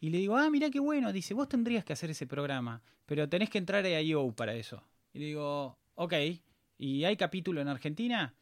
Y 0.00 0.10
le 0.10 0.18
digo, 0.18 0.36
ah, 0.36 0.48
mira 0.48 0.70
qué 0.70 0.78
bueno. 0.78 1.12
Dice, 1.12 1.34
vos 1.34 1.48
tendrías 1.48 1.84
que 1.84 1.92
hacer 1.92 2.10
ese 2.10 2.26
programa, 2.26 2.80
pero 3.04 3.28
tenés 3.28 3.50
que 3.50 3.58
entrar 3.58 3.84
a 3.84 4.00
EO 4.00 4.32
para 4.32 4.54
eso. 4.54 4.82
Y 5.12 5.18
le 5.18 5.24
digo, 5.26 5.76
ok. 5.96 6.14
¿Y 6.78 7.04
hay 7.04 7.16
capítulo 7.16 7.60
en 7.60 7.66
Argentina? 7.66 8.32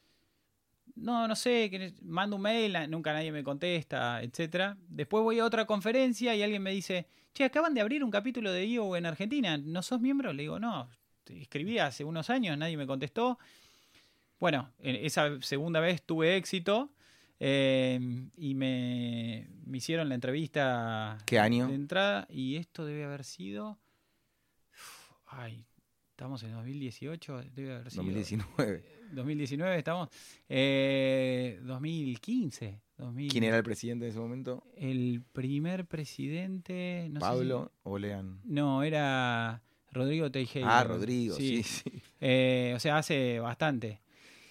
No, 0.95 1.27
no 1.27 1.35
sé, 1.35 1.71
que 1.71 1.95
mando 2.03 2.37
un 2.37 2.43
mail, 2.43 2.77
nunca 2.91 3.15
nadie 3.15 3.33
me 3.33 3.43
contesta, 3.43 4.23
etcétera. 4.23 4.77
Después 4.89 5.25
voy 5.25 5.39
a 5.39 5.45
otra 5.47 5.65
conferencia 5.65 6.35
y 6.35 6.43
alguien 6.43 6.63
me 6.63 6.71
dice, 6.71 7.09
che, 7.33 7.45
acaban 7.45 7.73
de 7.73 7.81
abrir 7.81 8.05
un 8.05 8.11
capítulo 8.11 8.53
de 8.53 8.67
IO 8.67 8.95
en 8.95 9.07
Argentina, 9.07 9.57
¿no 9.57 9.83
sos 9.83 10.01
miembro? 10.01 10.35
Le 10.35 10.43
digo, 10.43 10.59
no, 10.59 10.89
escribí 11.29 11.79
hace 11.79 12.05
unos 12.05 12.31
años, 12.31 12.57
nadie 12.57 12.77
me 12.77 12.87
contestó. 12.87 13.39
Bueno, 14.39 14.71
esa 14.81 15.41
segunda 15.41 15.81
vez 15.81 16.03
tuve 16.03 16.37
éxito 16.37 16.91
eh, 17.41 17.99
y 18.37 18.55
me, 18.55 19.49
me, 19.65 19.79
hicieron 19.79 20.09
la 20.09 20.15
entrevista 20.15 21.19
¿Qué 21.25 21.39
año? 21.39 21.69
de 21.69 21.75
entrada 21.75 22.27
y 22.31 22.57
esto 22.57 22.85
debe 22.85 23.05
haber 23.05 23.25
sido... 23.25 23.79
Ay, 25.27 25.67
Estamos 26.17 26.43
en 26.45 26.53
2018, 26.53 27.43
debe 27.55 27.75
haber 27.75 27.91
sido. 27.91 28.05
2019. 28.05 28.85
2019 29.13 29.77
estamos. 29.77 30.09
Eh, 30.49 31.61
2015. 31.63 32.81
¿Quién 33.29 33.45
era 33.45 33.59
el 33.59 33.63
presidente 33.63 34.07
en 34.07 34.13
ese 34.13 34.19
momento? 34.19 34.65
El 34.79 35.23
primer 35.35 35.85
presidente. 35.85 37.13
¿Pablo 37.21 37.71
o 37.83 37.99
Lean? 37.99 38.41
No, 38.45 38.83
era 38.83 39.63
Rodrigo 39.93 40.31
Teijeira. 40.31 40.79
Ah, 40.79 40.85
Rodrigo, 40.85 41.37
sí, 41.37 41.63
sí. 41.63 42.03
Eh, 42.21 42.73
o 42.77 42.81
sea, 42.81 42.99
hace 42.99 43.41
bastante. 43.41 44.01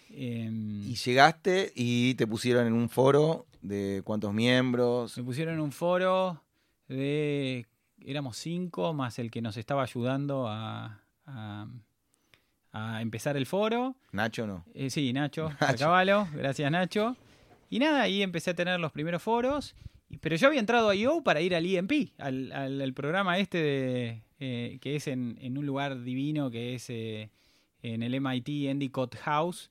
Em, 0.09 0.83
y 0.83 0.95
llegaste 0.95 1.73
y 1.75 2.15
te 2.15 2.25
pusieron 2.25 2.67
en 2.67 2.73
un 2.73 2.89
foro 2.89 3.45
de 3.61 4.01
cuántos 4.03 4.33
miembros. 4.33 5.17
Me 5.17 5.23
pusieron 5.23 5.55
en 5.55 5.61
un 5.61 5.71
foro 5.71 6.41
de. 6.87 7.65
Éramos 8.05 8.37
cinco, 8.37 8.93
más 8.93 9.17
el 9.19 9.31
que 9.31 9.41
nos 9.41 9.57
estaba 9.57 9.83
ayudando 9.83 10.47
a, 10.47 11.01
a, 11.25 13.01
empezar 13.01 13.35
el 13.35 13.45
foro. 13.45 13.95
Nacho 14.11 14.45
no. 14.45 14.63
Eh, 14.73 14.89
sí, 14.89 15.11
Nacho, 15.11 15.49
Nacho. 15.59 15.77
caballo, 15.77 16.27
gracias 16.33 16.71
Nacho. 16.71 17.17
Y 17.69 17.79
nada, 17.79 18.03
ahí 18.03 18.21
empecé 18.21 18.51
a 18.51 18.55
tener 18.55 18.79
los 18.79 18.91
primeros 18.91 19.23
foros. 19.23 19.75
Pero 20.21 20.35
yo 20.35 20.47
había 20.47 20.59
entrado 20.59 20.89
a 20.89 20.95
IO 20.95 21.23
para 21.23 21.41
ir 21.41 21.55
al 21.55 21.65
EMP, 21.65 22.11
al, 22.19 22.93
programa 22.93 23.39
este 23.39 23.57
de, 23.57 24.23
eh, 24.39 24.77
que 24.81 24.95
es 24.95 25.07
en, 25.07 25.37
un 25.57 25.65
lugar 25.65 26.03
divino, 26.03 26.51
que 26.51 26.75
es 26.75 26.89
eh, 26.89 27.29
en 27.81 28.03
el 28.03 28.19
MIT 28.19 28.69
Endicott 28.69 29.15
House. 29.17 29.69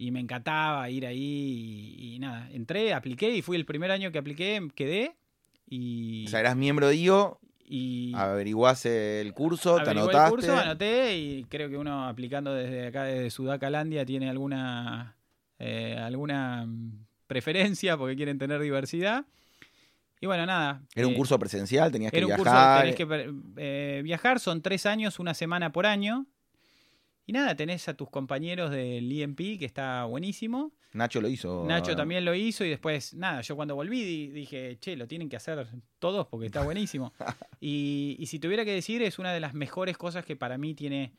Y 0.00 0.12
me 0.12 0.20
encantaba 0.20 0.88
ir 0.90 1.06
ahí 1.06 1.96
y, 1.98 2.18
nada, 2.20 2.48
entré, 2.52 2.94
apliqué 2.94 3.34
y 3.34 3.42
fui 3.42 3.56
el 3.56 3.64
primer 3.64 3.90
año 3.90 4.12
que 4.12 4.18
apliqué, 4.18 4.68
quedé. 4.76 5.16
Y... 5.68 6.26
O 6.26 6.28
sea, 6.28 6.40
eras 6.40 6.56
miembro 6.56 6.86
de 6.86 6.96
IO 6.96 7.40
y 7.70 8.12
averiguaste 8.14 9.20
el 9.20 9.34
curso, 9.34 9.76
te 9.82 9.90
anotaste. 9.90 10.24
el 10.24 10.30
curso, 10.30 10.56
anoté 10.56 11.18
y 11.18 11.44
creo 11.44 11.68
que 11.68 11.76
uno 11.76 12.06
aplicando 12.06 12.54
desde 12.54 12.86
acá, 12.86 13.04
desde 13.04 13.30
Sudacalandia, 13.30 14.06
tiene 14.06 14.30
alguna, 14.30 15.16
eh, 15.58 15.96
alguna 15.98 16.66
preferencia 17.26 17.96
porque 17.96 18.16
quieren 18.16 18.38
tener 18.38 18.60
diversidad. 18.60 19.26
Y 20.20 20.26
bueno, 20.26 20.46
nada. 20.46 20.82
¿Era 20.94 21.06
un 21.06 21.14
eh, 21.14 21.16
curso 21.16 21.38
presencial? 21.38 21.92
¿Tenías 21.92 22.12
que 22.12 22.24
viajar? 22.24 22.84
Curso, 22.86 22.96
tenés 22.96 22.96
que 22.96 23.34
eh, 23.56 24.00
viajar, 24.02 24.40
son 24.40 24.62
tres 24.62 24.86
años, 24.86 25.18
una 25.18 25.34
semana 25.34 25.72
por 25.72 25.86
año. 25.86 26.26
Y 27.26 27.32
nada, 27.32 27.54
tenés 27.54 27.86
a 27.88 27.94
tus 27.94 28.08
compañeros 28.08 28.70
del 28.70 29.12
EMP, 29.12 29.58
que 29.58 29.66
está 29.66 30.04
buenísimo. 30.04 30.72
Nacho 30.94 31.20
lo 31.20 31.28
hizo. 31.28 31.64
Nacho 31.66 31.94
también 31.94 32.24
lo 32.24 32.34
hizo 32.34 32.64
y 32.64 32.70
después, 32.70 33.12
nada, 33.12 33.42
yo 33.42 33.54
cuando 33.54 33.74
volví 33.74 34.28
dije, 34.28 34.78
che, 34.80 34.96
lo 34.96 35.06
tienen 35.06 35.28
que 35.28 35.36
hacer 35.36 35.68
todos 35.98 36.26
porque 36.26 36.46
está 36.46 36.62
buenísimo. 36.62 37.12
y, 37.60 38.24
si 38.26 38.38
tuviera 38.38 38.64
que 38.64 38.72
decir, 38.72 39.02
es 39.02 39.18
una 39.18 39.32
de 39.32 39.40
las 39.40 39.52
mejores 39.52 39.98
cosas 39.98 40.24
que 40.24 40.36
para 40.36 40.56
mí 40.56 40.74
tiene 40.74 41.12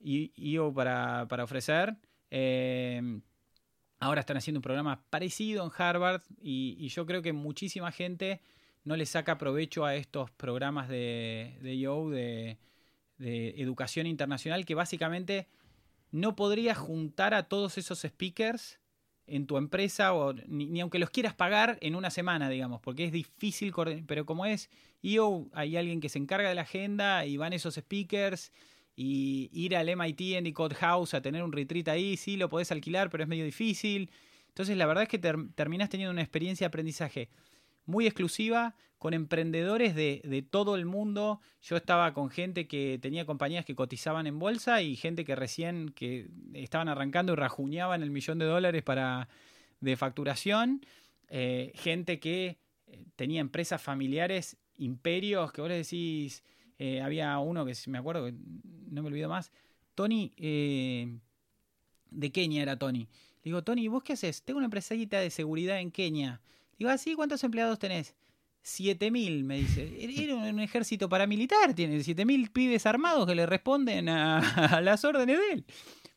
IO 0.00 0.72
para, 0.72 1.26
para 1.28 1.44
ofrecer. 1.44 1.96
Em, 2.30 3.20
ahora 4.02 4.20
están 4.20 4.36
haciendo 4.36 4.58
un 4.58 4.62
programa 4.62 5.04
parecido 5.10 5.64
en 5.64 5.70
Harvard 5.76 6.22
y, 6.42 6.88
yo 6.88 7.06
creo 7.06 7.22
que 7.22 7.32
muchísima 7.32 7.92
gente 7.92 8.40
no 8.84 8.96
le 8.96 9.06
saca 9.06 9.38
provecho 9.38 9.84
a 9.84 9.94
estos 9.94 10.30
programas 10.32 10.88
de, 10.88 11.56
de 11.62 11.76
de 11.76 12.58
de 13.18 13.50
educación 13.58 14.08
internacional 14.08 14.66
que 14.66 14.74
básicamente 14.74 15.46
no 16.10 16.34
podrías 16.34 16.76
juntar 16.76 17.34
a 17.34 17.44
todos 17.44 17.78
esos 17.78 18.00
speakers 18.00 18.80
en 19.26 19.46
tu 19.46 19.56
empresa 19.56 20.12
o 20.12 20.32
ni, 20.32 20.80
aunque 20.80 20.98
los 20.98 21.10
quieras 21.10 21.32
pagar 21.32 21.78
en 21.80 21.94
una 21.94 22.10
semana, 22.10 22.48
digamos, 22.48 22.80
porque 22.80 23.04
es 23.04 23.12
difícil, 23.12 23.72
pero 24.06 24.26
como 24.26 24.44
es 24.44 24.68
IO, 25.00 25.46
hay 25.52 25.76
alguien 25.76 26.00
que 26.00 26.08
se 26.08 26.18
encarga 26.18 26.48
de 26.48 26.56
la 26.56 26.62
agenda 26.62 27.24
y 27.24 27.36
van 27.36 27.52
esos 27.52 27.76
speakers 27.76 28.52
y 29.02 29.50
ir 29.52 29.74
al 29.74 29.88
MIT 29.88 30.20
en 30.36 30.44
the 30.44 30.52
Code 30.52 30.76
House 30.76 31.12
a 31.14 31.20
tener 31.20 31.42
un 31.42 31.50
retreat 31.50 31.88
ahí, 31.88 32.16
sí, 32.16 32.36
lo 32.36 32.48
podés 32.48 32.70
alquilar, 32.70 33.10
pero 33.10 33.24
es 33.24 33.28
medio 33.28 33.44
difícil. 33.44 34.10
Entonces 34.46 34.76
la 34.76 34.86
verdad 34.86 35.02
es 35.02 35.08
que 35.08 35.18
terminas 35.18 35.90
teniendo 35.90 36.12
una 36.12 36.22
experiencia 36.22 36.66
de 36.66 36.68
aprendizaje 36.68 37.28
muy 37.84 38.06
exclusiva 38.06 38.76
con 38.98 39.12
emprendedores 39.12 39.96
de, 39.96 40.46
todo 40.48 40.76
el 40.76 40.84
mundo. 40.84 41.40
Yo 41.62 41.76
estaba 41.76 42.14
con 42.14 42.30
gente 42.30 42.68
que 42.68 43.00
tenía 43.02 43.26
compañías 43.26 43.64
que 43.64 43.74
cotizaban 43.74 44.28
en 44.28 44.38
bolsa 44.38 44.82
y 44.82 44.94
gente 44.94 45.24
que 45.24 45.34
recién 45.34 45.88
que 45.88 46.28
estaban 46.54 46.88
arrancando 46.88 47.32
y 47.32 47.36
rajuñaban 47.36 48.04
el 48.04 48.12
millón 48.12 48.38
de 48.38 48.44
dólares 48.44 48.84
para, 48.84 49.28
de 49.80 49.96
facturación. 49.96 50.86
Eh, 51.28 51.72
gente 51.74 52.20
que 52.20 52.58
eh, 52.86 53.04
tenía 53.16 53.40
empresas 53.40 53.82
familiares, 53.82 54.58
imperios, 54.76 55.50
que 55.50 55.60
vos 55.60 55.70
le 55.70 55.78
decís, 55.78 56.44
eh, 56.82 57.00
había 57.00 57.38
uno 57.38 57.64
que 57.64 57.74
me 57.86 57.98
acuerdo, 57.98 58.26
que 58.26 58.34
no 58.90 59.02
me 59.02 59.08
olvido 59.08 59.28
más, 59.28 59.52
Tony, 59.94 60.32
de 60.36 62.32
Kenia 62.32 62.62
era 62.62 62.76
Tony. 62.78 63.08
digo, 63.44 63.62
Tony, 63.62 63.88
¿vos 63.88 64.02
qué 64.02 64.14
haces? 64.14 64.42
Tengo 64.42 64.58
una 64.58 64.66
empresita 64.66 65.20
de 65.20 65.30
seguridad 65.30 65.78
en 65.78 65.90
Kenia. 65.90 66.40
Digo, 66.78 66.90
¿así? 66.90 67.12
Ah, 67.12 67.16
¿Cuántos 67.16 67.44
empleados 67.44 67.78
tenés? 67.78 68.14
7000, 68.62 69.44
me 69.44 69.58
dice. 69.58 69.96
Era 70.00 70.34
un 70.34 70.60
ejército 70.60 71.08
paramilitar, 71.08 71.74
tiene 71.74 72.02
7000 72.02 72.50
pibes 72.50 72.86
armados 72.86 73.26
que 73.26 73.34
le 73.34 73.46
responden 73.46 74.08
a, 74.08 74.80
las 74.80 75.04
órdenes 75.04 75.38
de 75.38 75.52
él. 75.52 75.64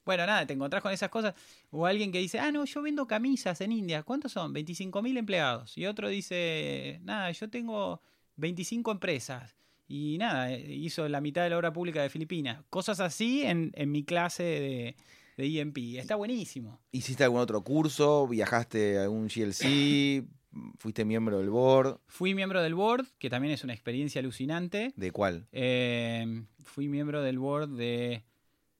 Bueno, 0.03 0.25
nada, 0.25 0.45
te 0.45 0.53
encontrás 0.53 0.81
con 0.81 0.91
esas 0.91 1.09
cosas. 1.09 1.35
O 1.71 1.85
alguien 1.85 2.11
que 2.11 2.19
dice, 2.19 2.39
ah, 2.39 2.51
no, 2.51 2.65
yo 2.65 2.81
vendo 2.81 3.07
camisas 3.07 3.61
en 3.61 3.71
India. 3.71 4.03
¿Cuántos 4.03 4.31
son? 4.31 4.53
25.000 4.53 5.17
empleados. 5.17 5.77
Y 5.77 5.85
otro 5.85 6.09
dice, 6.09 6.99
nada, 7.03 7.31
yo 7.31 7.49
tengo 7.49 8.01
25 8.37 8.91
empresas. 8.91 9.55
Y 9.87 10.17
nada, 10.17 10.51
hizo 10.57 11.07
la 11.07 11.21
mitad 11.21 11.43
de 11.43 11.49
la 11.49 11.57
obra 11.57 11.73
pública 11.73 12.01
de 12.01 12.09
Filipinas. 12.09 12.63
Cosas 12.69 12.99
así 12.99 13.43
en, 13.43 13.71
en 13.75 13.91
mi 13.91 14.03
clase 14.03 14.43
de, 14.43 14.95
de 15.37 15.59
EMP. 15.59 15.77
Está 15.97 16.15
buenísimo. 16.15 16.79
¿Hiciste 16.91 17.23
algún 17.23 17.39
otro 17.39 17.63
curso? 17.63 18.27
¿Viajaste 18.27 18.97
a 18.97 19.03
algún 19.03 19.27
GLC? 19.27 20.25
fuiste 20.77 21.05
miembro 21.05 21.39
del 21.39 21.49
board. 21.49 21.99
Fui 22.07 22.33
miembro 22.33 22.61
del 22.61 22.75
board, 22.75 23.05
que 23.19 23.29
también 23.29 23.53
es 23.53 23.63
una 23.63 23.73
experiencia 23.73 24.19
alucinante. 24.19 24.93
¿De 24.95 25.11
cuál? 25.11 25.47
Eh, 25.51 26.43
fui 26.63 26.87
miembro 26.87 27.21
del 27.21 27.39
board 27.39 27.69
de 27.69 28.23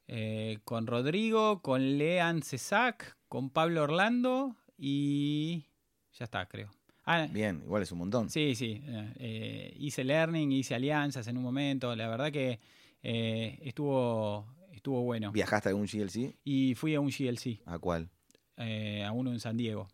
eh, 0.07 0.59
con 0.63 0.87
Rodrigo, 0.87 1.61
con 1.61 1.97
Lean 1.97 2.41
Cesac, 2.41 3.17
con 3.27 3.49
Pablo 3.49 3.83
Orlando 3.83 4.55
y 4.77 5.65
ya 6.13 6.25
está, 6.25 6.47
creo. 6.47 6.69
Ah, 7.05 7.27
Bien, 7.29 7.61
igual 7.63 7.83
es 7.83 7.91
un 7.91 7.99
montón. 7.99 8.29
Sí, 8.29 8.55
sí. 8.55 8.81
Eh, 8.85 9.75
hice 9.79 10.03
learning, 10.03 10.51
hice 10.51 10.75
alianzas 10.75 11.27
en 11.27 11.37
un 11.37 11.43
momento. 11.43 11.95
La 11.95 12.07
verdad 12.07 12.31
que 12.31 12.59
estuvo, 13.01 14.47
estuvo 14.71 15.03
bueno. 15.03 15.31
¿Viajaste 15.31 15.69
a 15.69 15.71
algún 15.71 15.85
GLC? 15.85 16.35
Y 16.43 16.73
fui 16.75 16.95
a 16.95 16.99
un 16.99 17.09
GLC. 17.09 17.61
¿A 17.65 17.77
cuál? 17.79 18.09
a 18.57 19.11
uno 19.11 19.31
en 19.31 19.39
San 19.39 19.57
Diego. 19.57 19.87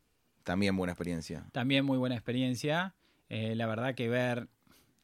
También 0.44 0.76
buena 0.76 0.94
experiencia. 0.94 1.46
También 1.52 1.86
muy 1.86 1.98
buena 1.98 2.16
experiencia. 2.16 2.96
Eh, 3.30 3.56
la 3.56 3.68
verdad 3.68 3.96
que 3.96 4.10
ver 4.10 4.50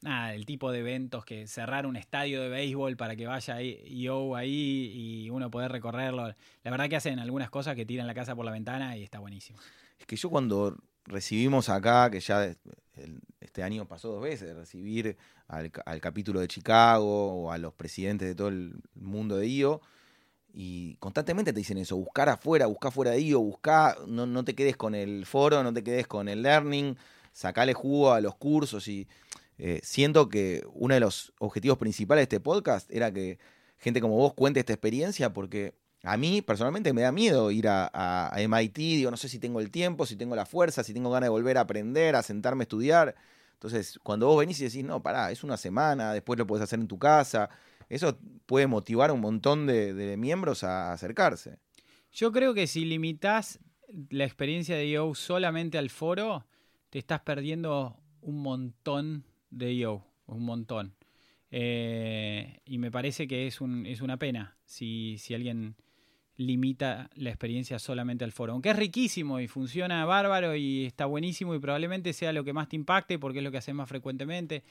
nada, 0.02 0.34
el 0.34 0.46
tipo 0.46 0.72
de 0.72 0.80
eventos 0.80 1.26
que 1.26 1.48
cerrar 1.48 1.86
un 1.86 1.96
estadio 1.96 2.42
de 2.42 2.50
béisbol 2.50 2.98
para 2.98 3.16
que 3.16 3.26
vaya 3.26 3.62
yo 3.62 4.36
ahí 4.36 4.92
y 4.94 5.30
uno 5.30 5.50
poder 5.50 5.72
recorrerlo. 5.72 6.28
La 6.64 6.72
verdad 6.72 6.90
que 6.90 6.96
hacen 6.96 7.20
algunas 7.20 7.50
cosas 7.50 7.76
que 7.76 7.86
tiran 7.86 8.08
la 8.08 8.14
casa 8.14 8.36
por 8.36 8.46
la 8.46 8.52
ventana 8.52 8.98
y 8.98 9.04
está 9.04 9.20
buenísimo. 9.20 9.60
Es 10.00 10.06
que 10.06 10.16
yo 10.16 10.30
cuando 10.30 10.78
recibimos 11.08 11.70
acá, 11.70 12.10
que 12.12 12.20
ya 12.20 12.54
este 13.40 13.64
año 13.64 13.88
pasó 13.88 14.10
dos 14.10 14.22
veces, 14.22 14.56
recibir 14.56 15.18
al, 15.48 15.72
capítulo 16.02 16.40
de 16.40 16.48
Chicago 16.48 17.44
o 17.44 17.52
a 17.52 17.58
los 17.58 17.74
presidentes 17.74 18.28
de 18.28 18.36
todo 18.36 18.50
el 18.50 18.74
mundo 18.94 19.38
de 19.38 19.48
IO, 19.48 19.82
y 20.54 20.96
constantemente 20.96 21.54
te 21.54 21.60
dicen 21.60 21.78
eso, 21.78 21.98
buscar 21.98 22.30
afuera, 22.30 22.66
buscar 22.66 22.92
fuera 22.92 23.12
de 23.12 23.22
IO, 23.22 23.40
buscar, 23.40 24.08
no, 24.08 24.26
no 24.26 24.44
te 24.44 24.56
quedes 24.56 24.76
con 24.76 24.96
el 24.96 25.26
foro, 25.26 25.64
no 25.64 25.74
te 25.74 25.84
quedes 25.84 26.08
con 26.08 26.28
el 26.28 26.42
learning, 26.42 26.98
sacale 27.32 27.74
jugo 27.74 28.14
a 28.14 28.22
los 28.22 28.36
cursos 28.36 28.88
y 28.88 29.08
eh, 29.60 29.80
siento 29.84 30.30
que 30.30 30.64
uno 30.74 30.94
de 30.94 31.00
los 31.00 31.34
objetivos 31.40 31.78
principales 31.78 32.22
de 32.22 32.24
este 32.24 32.40
podcast 32.40 32.92
era 32.92 33.12
que 33.12 33.38
gente 33.78 34.02
como 34.02 34.16
vos 34.16 34.34
cuente 34.34 34.60
esta 34.60 34.74
experiencia 34.74 35.34
porque 35.34 35.76
a 36.04 36.18
mí 36.18 36.42
personalmente 36.42 36.94
me 36.94 37.02
da 37.02 37.12
miedo 37.12 37.52
ir 37.52 37.68
a, 37.68 38.32
MIT, 38.38 38.78
digo, 38.78 39.12
no 39.12 39.18
sé 39.18 39.30
si 39.30 39.40
tengo 39.40 39.60
el 39.60 39.72
tiempo, 39.72 40.06
si 40.06 40.16
tengo 40.16 40.36
la 40.36 40.46
fuerza, 40.46 40.84
si 40.84 40.94
tengo 40.94 41.10
ganas 41.10 41.26
de 41.26 41.32
volver 41.32 41.58
a 41.58 41.62
aprender, 41.62 42.16
a 42.16 42.24
sentarme 42.24 42.62
a 42.62 42.66
estudiar. 42.66 43.16
Entonces, 43.54 44.00
cuando 44.04 44.28
vos 44.28 44.40
venís 44.40 44.60
y 44.62 44.66
decís, 44.66 44.84
no, 44.84 45.02
pará, 45.02 45.32
es 45.32 45.44
una 45.44 45.58
semana, 45.58 46.14
después 46.14 46.38
lo 46.38 46.46
puedes 46.46 46.64
hacer 46.64 46.80
en 46.80 46.88
tu 46.88 47.00
casa, 47.00 47.50
eso 47.90 48.20
puede 48.46 48.68
motivar 48.68 49.10
a 49.10 49.14
un 49.14 49.22
montón 49.22 49.66
de, 49.66 50.16
miembros 50.18 50.64
a 50.64 50.94
acercarse. 50.94 51.58
Yo 52.12 52.32
creo 52.32 52.54
que 52.54 52.68
si 52.68 52.86
limitas 52.86 53.60
la 54.10 54.26
experiencia 54.26 54.76
de 54.76 54.88
IO 54.88 55.16
solamente 55.16 55.78
al 55.78 55.90
foro, 55.90 56.46
te 56.90 57.00
estás 57.00 57.22
perdiendo 57.22 58.00
un 58.22 58.42
montón 58.42 59.26
de 59.50 59.74
IO, 59.74 60.06
un 60.28 60.44
montón. 60.44 60.94
Eh, 61.50 62.60
y 62.66 62.78
me 62.78 62.92
parece 62.92 63.28
que 63.28 63.48
es, 63.48 63.62
un, 63.62 63.86
es 63.86 64.02
una 64.02 64.18
pena 64.18 64.58
si 64.66 65.18
alguien 65.34 65.76
limita 66.38 67.10
la 67.16 67.30
experiencia 67.30 67.80
solamente 67.80 68.24
al 68.24 68.32
foro. 68.32 68.54
Aunque 68.54 68.70
es 68.70 68.76
riquísimo 68.76 69.40
y 69.40 69.48
funciona 69.48 70.06
bárbaro 70.06 70.56
y 70.56 70.86
está 70.86 71.06
buenísimo 71.06 71.54
y 71.56 71.60
probablemente 71.60 72.14
sea 72.14 72.32
lo 72.32 72.44
que 72.44 72.54
más 72.54 72.70
te 72.70 72.76
impacte 72.76 73.20
porque 73.20 73.40
es 73.40 73.44
lo 73.44 73.52
que 73.52 73.58
haces 73.58 73.76
más 73.76 73.90
frecuentemente, 73.90 74.64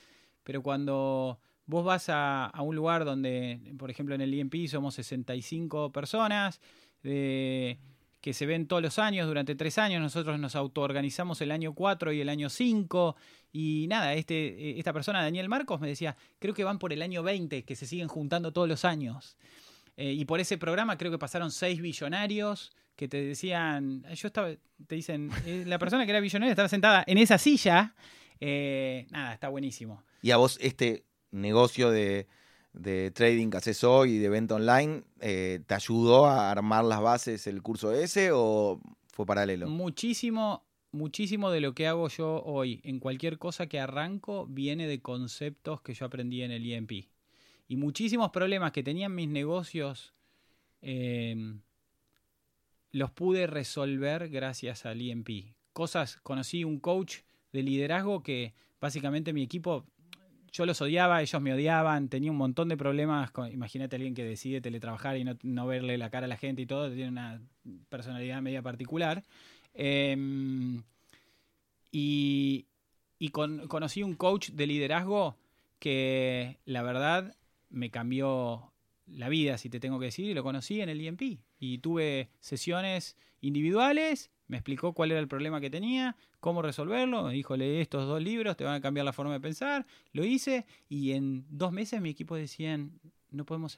pero 0.44 0.62
cuando 0.62 1.38
Vos 1.66 1.84
vas 1.84 2.08
a, 2.08 2.52
un 2.60 2.76
lugar 2.76 3.04
donde, 3.04 3.60
por 3.76 3.90
ejemplo, 3.90 4.14
en 4.14 4.20
el 4.20 4.32
IMP 4.32 4.68
somos 4.68 4.94
65 4.94 5.90
personas, 5.90 6.60
que 7.02 8.32
se 8.32 8.46
ven 8.46 8.68
todos 8.68 8.82
los 8.82 9.00
años, 9.00 9.26
durante 9.26 9.56
tres 9.56 9.76
años, 9.78 10.00
nosotros 10.00 10.38
nos 10.38 10.54
autoorganizamos 10.54 11.40
el 11.40 11.50
año 11.50 11.74
4 11.74 12.12
y 12.12 12.20
el 12.20 12.28
año 12.28 12.50
5, 12.50 13.16
y 13.52 13.86
nada, 13.88 14.14
este, 14.14 14.78
esta 14.78 14.92
persona, 14.92 15.22
Daniel 15.22 15.48
Marcos, 15.48 15.80
me 15.80 15.88
decía, 15.88 16.16
creo 16.38 16.54
que 16.54 16.62
van 16.62 16.78
por 16.78 16.92
el 16.92 17.02
año 17.02 17.24
20, 17.24 17.64
que 17.64 17.74
se 17.74 17.86
siguen 17.86 18.06
juntando 18.06 18.52
todos 18.52 18.68
los 18.68 18.84
años. 18.84 19.36
Eh, 19.96 20.12
y 20.12 20.24
por 20.24 20.40
ese 20.40 20.58
programa 20.58 20.98
creo 20.98 21.10
que 21.10 21.18
pasaron 21.18 21.50
seis 21.50 21.80
billonarios 21.80 22.72
que 22.96 23.08
te 23.08 23.22
decían, 23.22 24.04
yo 24.14 24.26
estaba, 24.26 24.48
te 24.86 24.94
dicen, 24.94 25.30
eh, 25.44 25.64
la 25.66 25.78
persona 25.78 26.04
que 26.04 26.10
era 26.10 26.20
billonaria 26.20 26.52
estaba 26.52 26.68
sentada 26.68 27.04
en 27.06 27.18
esa 27.18 27.38
silla. 27.38 27.94
Eh, 28.40 29.06
nada, 29.10 29.34
está 29.34 29.48
buenísimo. 29.48 30.02
Y 30.22 30.30
a 30.30 30.38
vos, 30.38 30.58
este, 30.60 31.04
negocio 31.30 31.90
de, 31.90 32.26
trading 33.14 33.50
que 33.50 33.56
haces 33.58 33.84
hoy 33.84 34.12
y 34.12 34.18
de 34.18 34.28
venta 34.28 34.54
online, 34.54 35.04
eh, 35.20 35.60
¿te 35.66 35.74
ayudó 35.74 36.26
a 36.26 36.50
armar 36.50 36.84
las 36.84 37.00
bases 37.00 37.46
el 37.46 37.62
curso 37.62 37.92
ese 37.92 38.30
o 38.32 38.80
fue 39.12 39.26
paralelo? 39.26 39.68
Muchísimo, 39.68 40.66
muchísimo 40.90 41.50
de 41.50 41.60
lo 41.60 41.74
que 41.74 41.86
hago 41.86 42.08
yo 42.08 42.42
hoy 42.44 42.80
en 42.84 42.98
cualquier 42.98 43.38
cosa 43.38 43.66
que 43.66 43.78
arranco 43.78 44.46
viene 44.46 44.86
de 44.86 45.00
conceptos 45.00 45.80
que 45.82 45.94
yo 45.94 46.06
aprendí 46.06 46.42
en 46.42 46.50
el 46.50 46.66
IMP. 46.66 47.08
Y 47.68 47.76
muchísimos 47.76 48.30
problemas 48.30 48.72
que 48.72 48.82
tenían 48.82 49.14
mis 49.14 49.28
negocios 49.28 50.14
em, 50.82 51.60
los 52.92 53.10
pude 53.10 53.46
resolver 53.46 54.28
gracias 54.28 54.86
al 54.86 55.00
IMP. 55.02 55.54
Cosas, 55.72 56.18
conocí 56.22 56.64
un 56.64 56.78
coach 56.78 57.18
de 57.52 57.62
liderazgo 57.62 58.22
que 58.22 58.54
básicamente 58.80 59.32
mi 59.32 59.42
equipo 59.42 59.84
yo 60.56 60.64
los 60.64 60.80
odiaba, 60.80 61.20
ellos 61.20 61.42
me 61.42 61.52
odiaban, 61.52 62.08
tenía 62.08 62.30
un 62.30 62.38
montón 62.38 62.68
de 62.68 62.78
problemas. 62.78 63.30
imagínate 63.52 63.96
alguien 63.96 64.14
que 64.14 64.24
decide 64.24 64.62
teletrabajar 64.62 65.18
y 65.18 65.24
no, 65.42 65.66
verle 65.66 65.98
la 65.98 66.08
cara 66.08 66.24
a 66.24 66.28
la 66.28 66.38
gente 66.38 66.62
y 66.62 66.66
todo, 66.66 66.90
tiene 66.90 67.10
una 67.10 67.42
personalidad 67.90 68.40
media 68.40 68.62
particular. 68.62 69.22
Em, 69.74 70.82
y, 71.92 72.64
conocí 73.68 74.02
un 74.02 74.14
coach 74.14 74.50
de 74.50 74.66
liderazgo 74.66 75.36
que 75.78 76.56
la 76.64 76.82
verdad 76.82 77.36
me 77.76 77.90
cambió 77.90 78.72
la 79.06 79.28
vida, 79.28 79.58
si 79.58 79.70
te 79.70 79.80
tengo 79.80 79.98
que 79.98 80.06
decir, 80.06 80.28
y 80.28 80.34
lo 80.34 80.42
conocí 80.42 80.80
en 80.80 80.88
el 80.88 81.00
IMP. 81.00 81.40
Y 81.58 81.78
tuve 81.78 82.30
sesiones 82.40 83.16
individuales 83.40 84.30
me 84.48 84.56
explicó 84.56 84.92
cuál 84.92 85.10
era 85.10 85.20
el 85.20 85.28
problema 85.28 85.60
que 85.60 85.70
tenía, 85.70 86.16
cómo 86.40 86.62
resolverlo, 86.62 87.24
me 87.24 87.32
dijo, 87.32 87.56
lee 87.56 87.80
estos 87.80 88.06
dos 88.06 88.22
libros, 88.22 88.56
te 88.56 88.64
van 88.64 88.74
a 88.74 88.80
cambiar 88.80 89.04
la 89.04 89.12
forma 89.12 89.32
de 89.32 89.40
pensar, 89.40 89.86
lo 90.12 90.24
hice 90.24 90.66
y 90.88 91.12
en 91.12 91.44
dos 91.48 91.72
meses 91.72 92.00
mi 92.00 92.10
equipo 92.10 92.36
decían, 92.36 92.92
no 93.30 93.44
podemos, 93.44 93.76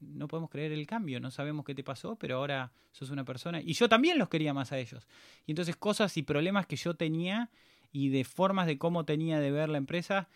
no 0.00 0.28
podemos 0.28 0.50
creer 0.50 0.72
el 0.72 0.86
cambio, 0.86 1.20
no 1.20 1.30
sabemos 1.30 1.64
qué 1.64 1.74
te 1.74 1.82
pasó, 1.82 2.16
pero 2.16 2.36
ahora 2.36 2.72
sos 2.92 3.10
una 3.10 3.24
persona. 3.24 3.60
Y 3.60 3.72
yo 3.72 3.88
también 3.88 4.16
los 4.16 4.28
quería 4.28 4.54
más 4.54 4.72
a 4.72 4.78
ellos. 4.78 5.08
Y 5.44 5.52
entonces 5.52 5.76
cosas 5.76 6.16
y 6.16 6.22
problemas 6.22 6.66
que 6.66 6.76
yo 6.76 6.94
tenía 6.94 7.50
y 7.92 8.10
de 8.10 8.22
formas 8.24 8.66
de 8.66 8.78
cómo 8.78 9.04
tenía 9.04 9.40
de 9.40 9.50
ver 9.50 9.68
la 9.68 9.78
empresa, 9.78 10.28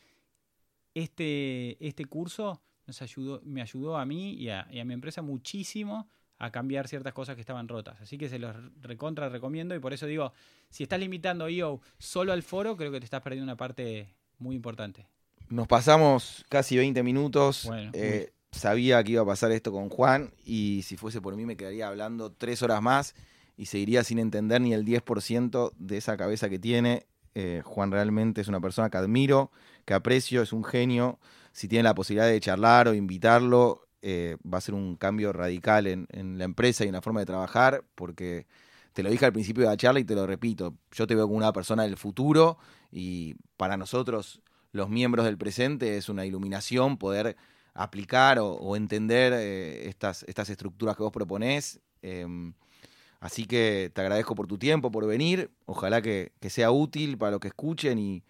este, 0.95 1.77
este 1.87 2.05
curso 2.05 2.61
nos 2.87 3.01
ayudó, 3.03 3.41
me 3.45 3.63
ayudó 3.63 3.97
a 3.97 4.05
mí 4.05 4.33
y 4.35 4.49
a, 4.49 4.67
y 4.71 4.81
a 4.81 4.85
mi 4.85 4.95
empresa 4.95 5.23
muchísimo 5.23 6.09
a 6.39 6.51
cambiar 6.51 6.89
ciertas 6.89 7.13
cosas 7.13 7.35
que 7.35 7.41
estaban 7.41 7.69
rotas. 7.69 8.01
Así 8.01 8.19
que 8.19 8.29
se 8.29 8.39
los 8.39 8.55
recontra 8.81 9.29
recomiendo 9.29 9.75
y 9.75 9.79
por 9.79 9.93
eso 9.93 10.07
digo, 10.07 10.33
si 10.69 10.83
estás 10.83 10.99
limitando 10.99 11.49
IO 11.49 11.81
solo 11.99 12.33
al 12.33 12.43
foro, 12.43 12.77
creo 12.77 12.91
que 12.91 12.99
te 12.99 13.05
estás 13.05 13.23
perdiendo 13.23 13.45
una 13.45 13.57
parte 13.57 14.15
muy 14.39 14.57
importante. 14.57 15.07
Nos 15.49 15.69
pasamos 15.69 16.45
casi 16.49 16.77
20 16.77 17.03
minutos. 17.03 17.71
Eh, 17.93 18.33
sabía 18.51 19.03
que 19.05 19.13
iba 19.13 19.23
a 19.23 19.27
pasar 19.27 19.53
esto 19.53 19.73
con 19.73 19.89
Juan 19.89 20.33
y 20.45 20.83
si 20.83 20.97
fuese 20.97 21.21
por 21.21 21.37
mí 21.37 21.45
me 21.45 21.57
quedaría 21.57 21.89
hablando 21.89 22.33
tres 22.33 22.63
horas 22.63 22.83
más 22.83 23.15
y 23.57 23.67
seguiría 23.67 24.03
sin 24.05 24.19
entender 24.19 24.61
ni 24.61 24.73
el 24.73 24.85
10% 24.85 25.73
de 25.77 25.97
esa 25.97 26.17
cabeza 26.17 26.49
que 26.49 26.59
tiene. 26.59 27.07
Eh, 27.37 27.63
Juan 27.65 27.91
realmente 27.91 28.41
es 28.41 28.49
una 28.49 28.61
persona 28.61 28.91
que 28.91 28.97
admiro, 28.97 29.51
que 29.85 29.95
aprecio, 29.95 30.43
es 30.43 30.53
un 30.53 30.65
genio. 30.65 31.19
Si 31.55 31.69
tiene 31.69 31.85
la 31.85 31.95
posibilidad 31.95 32.27
de 32.27 32.41
charlar 32.41 32.89
o 32.89 32.95
invitarlo, 32.95 33.87
eh, 34.03 34.37
va 34.45 34.59
a 34.59 34.61
ser 34.61 34.75
un 34.75 34.97
cambio 34.97 35.33
radical 35.33 35.87
en, 35.87 36.09
la 36.37 36.45
empresa 36.45 36.85
y 36.85 36.89
en 36.89 36.95
la 36.95 37.01
forma 37.01 37.21
de 37.21 37.27
trabajar, 37.27 37.85
porque 37.95 38.49
te 38.93 39.05
lo 39.05 39.09
dije 39.09 39.25
al 39.25 39.33
principio 39.33 39.63
de 39.63 39.71
la 39.71 39.77
charla 39.77 40.01
y 40.01 40.05
te 40.05 40.17
lo 40.17 40.27
repito, 40.27 40.75
yo 40.91 41.07
te 41.07 41.15
veo 41.15 41.27
como 41.27 41.37
una 41.37 41.53
persona 41.53 41.85
del 41.85 41.97
futuro 41.97 42.59
y 42.91 43.37
para 43.57 43.77
nosotros 43.77 44.43
los 44.73 44.91
miembros 44.91 45.25
del 45.27 45.39
presente 45.39 45.97
es 45.97 46.09
una 46.09 46.27
iluminación 46.27 46.99
poder 46.99 47.37
aplicar 47.73 48.41
o, 48.41 48.75
entender 48.75 49.33
eh, 49.33 49.89
estas, 49.89 50.25
estructuras 50.25 50.97
que 50.97 51.05
vos 51.05 51.13
proponés. 51.13 51.79
Em, 52.03 52.53
así 53.21 53.47
que 53.47 53.93
te 53.95 54.01
agradezco 54.01 54.35
por 54.35 54.49
tu 54.49 54.59
tiempo, 54.59 54.91
por 54.91 55.07
venir. 55.07 55.53
Ojalá 55.67 56.03
que, 56.03 56.33
sea 56.49 56.73
útil 56.73 57.17
para 57.17 57.31
los 57.31 57.41
que 57.41 57.49
escuchen 57.49 58.01
y, 58.01 58.25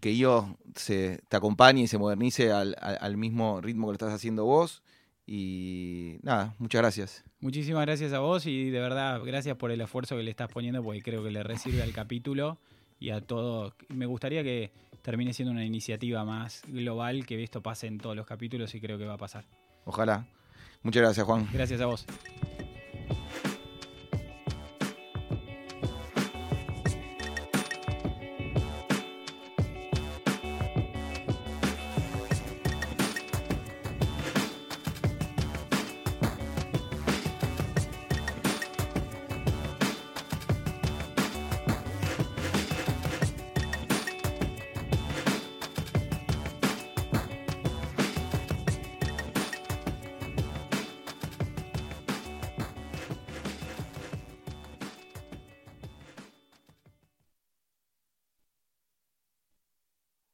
que 0.00 0.16
yo 0.16 0.56
se, 0.74 1.20
te 1.28 1.36
acompañe 1.36 1.82
y 1.82 1.86
se 1.86 1.98
modernice 1.98 2.52
al, 2.52 2.76
al, 2.80 3.16
mismo 3.16 3.60
ritmo 3.60 3.86
que 3.86 3.90
lo 3.90 3.94
estás 3.94 4.12
haciendo 4.12 4.44
vos. 4.44 4.82
Y 5.26 6.16
nada, 6.22 6.54
muchas 6.58 6.80
gracias. 6.80 7.24
Muchísimas 7.40 7.84
gracias 7.86 8.12
a 8.12 8.20
vos 8.20 8.46
y 8.46 8.70
de 8.70 8.80
verdad 8.80 9.20
gracias 9.24 9.56
por 9.56 9.70
el 9.70 9.80
esfuerzo 9.80 10.16
que 10.16 10.22
le 10.22 10.30
estás 10.30 10.48
poniendo 10.48 10.82
porque 10.82 11.02
creo 11.02 11.22
que 11.22 11.30
le 11.30 11.42
recibe 11.42 11.82
al 11.82 11.92
capítulo 11.92 12.58
y 12.98 13.10
a 13.10 13.20
todo. 13.20 13.74
Me 13.88 14.06
gustaría 14.06 14.42
que 14.42 14.72
termine 15.02 15.32
siendo 15.32 15.52
una 15.52 15.64
iniciativa 15.64 16.24
más 16.24 16.62
global, 16.68 17.26
que 17.26 17.42
esto 17.42 17.62
pase 17.62 17.86
en 17.86 17.98
todos 17.98 18.16
los 18.16 18.26
capítulos 18.26 18.74
y 18.74 18.80
creo 18.80 18.98
que 18.98 19.06
va 19.06 19.14
a 19.14 19.18
pasar. 19.18 19.44
Ojalá. 19.84 20.26
Muchas 20.82 21.02
gracias, 21.02 21.26
Juan. 21.26 21.48
Gracias 21.52 21.80
a 21.80 21.86
vos. 21.86 22.06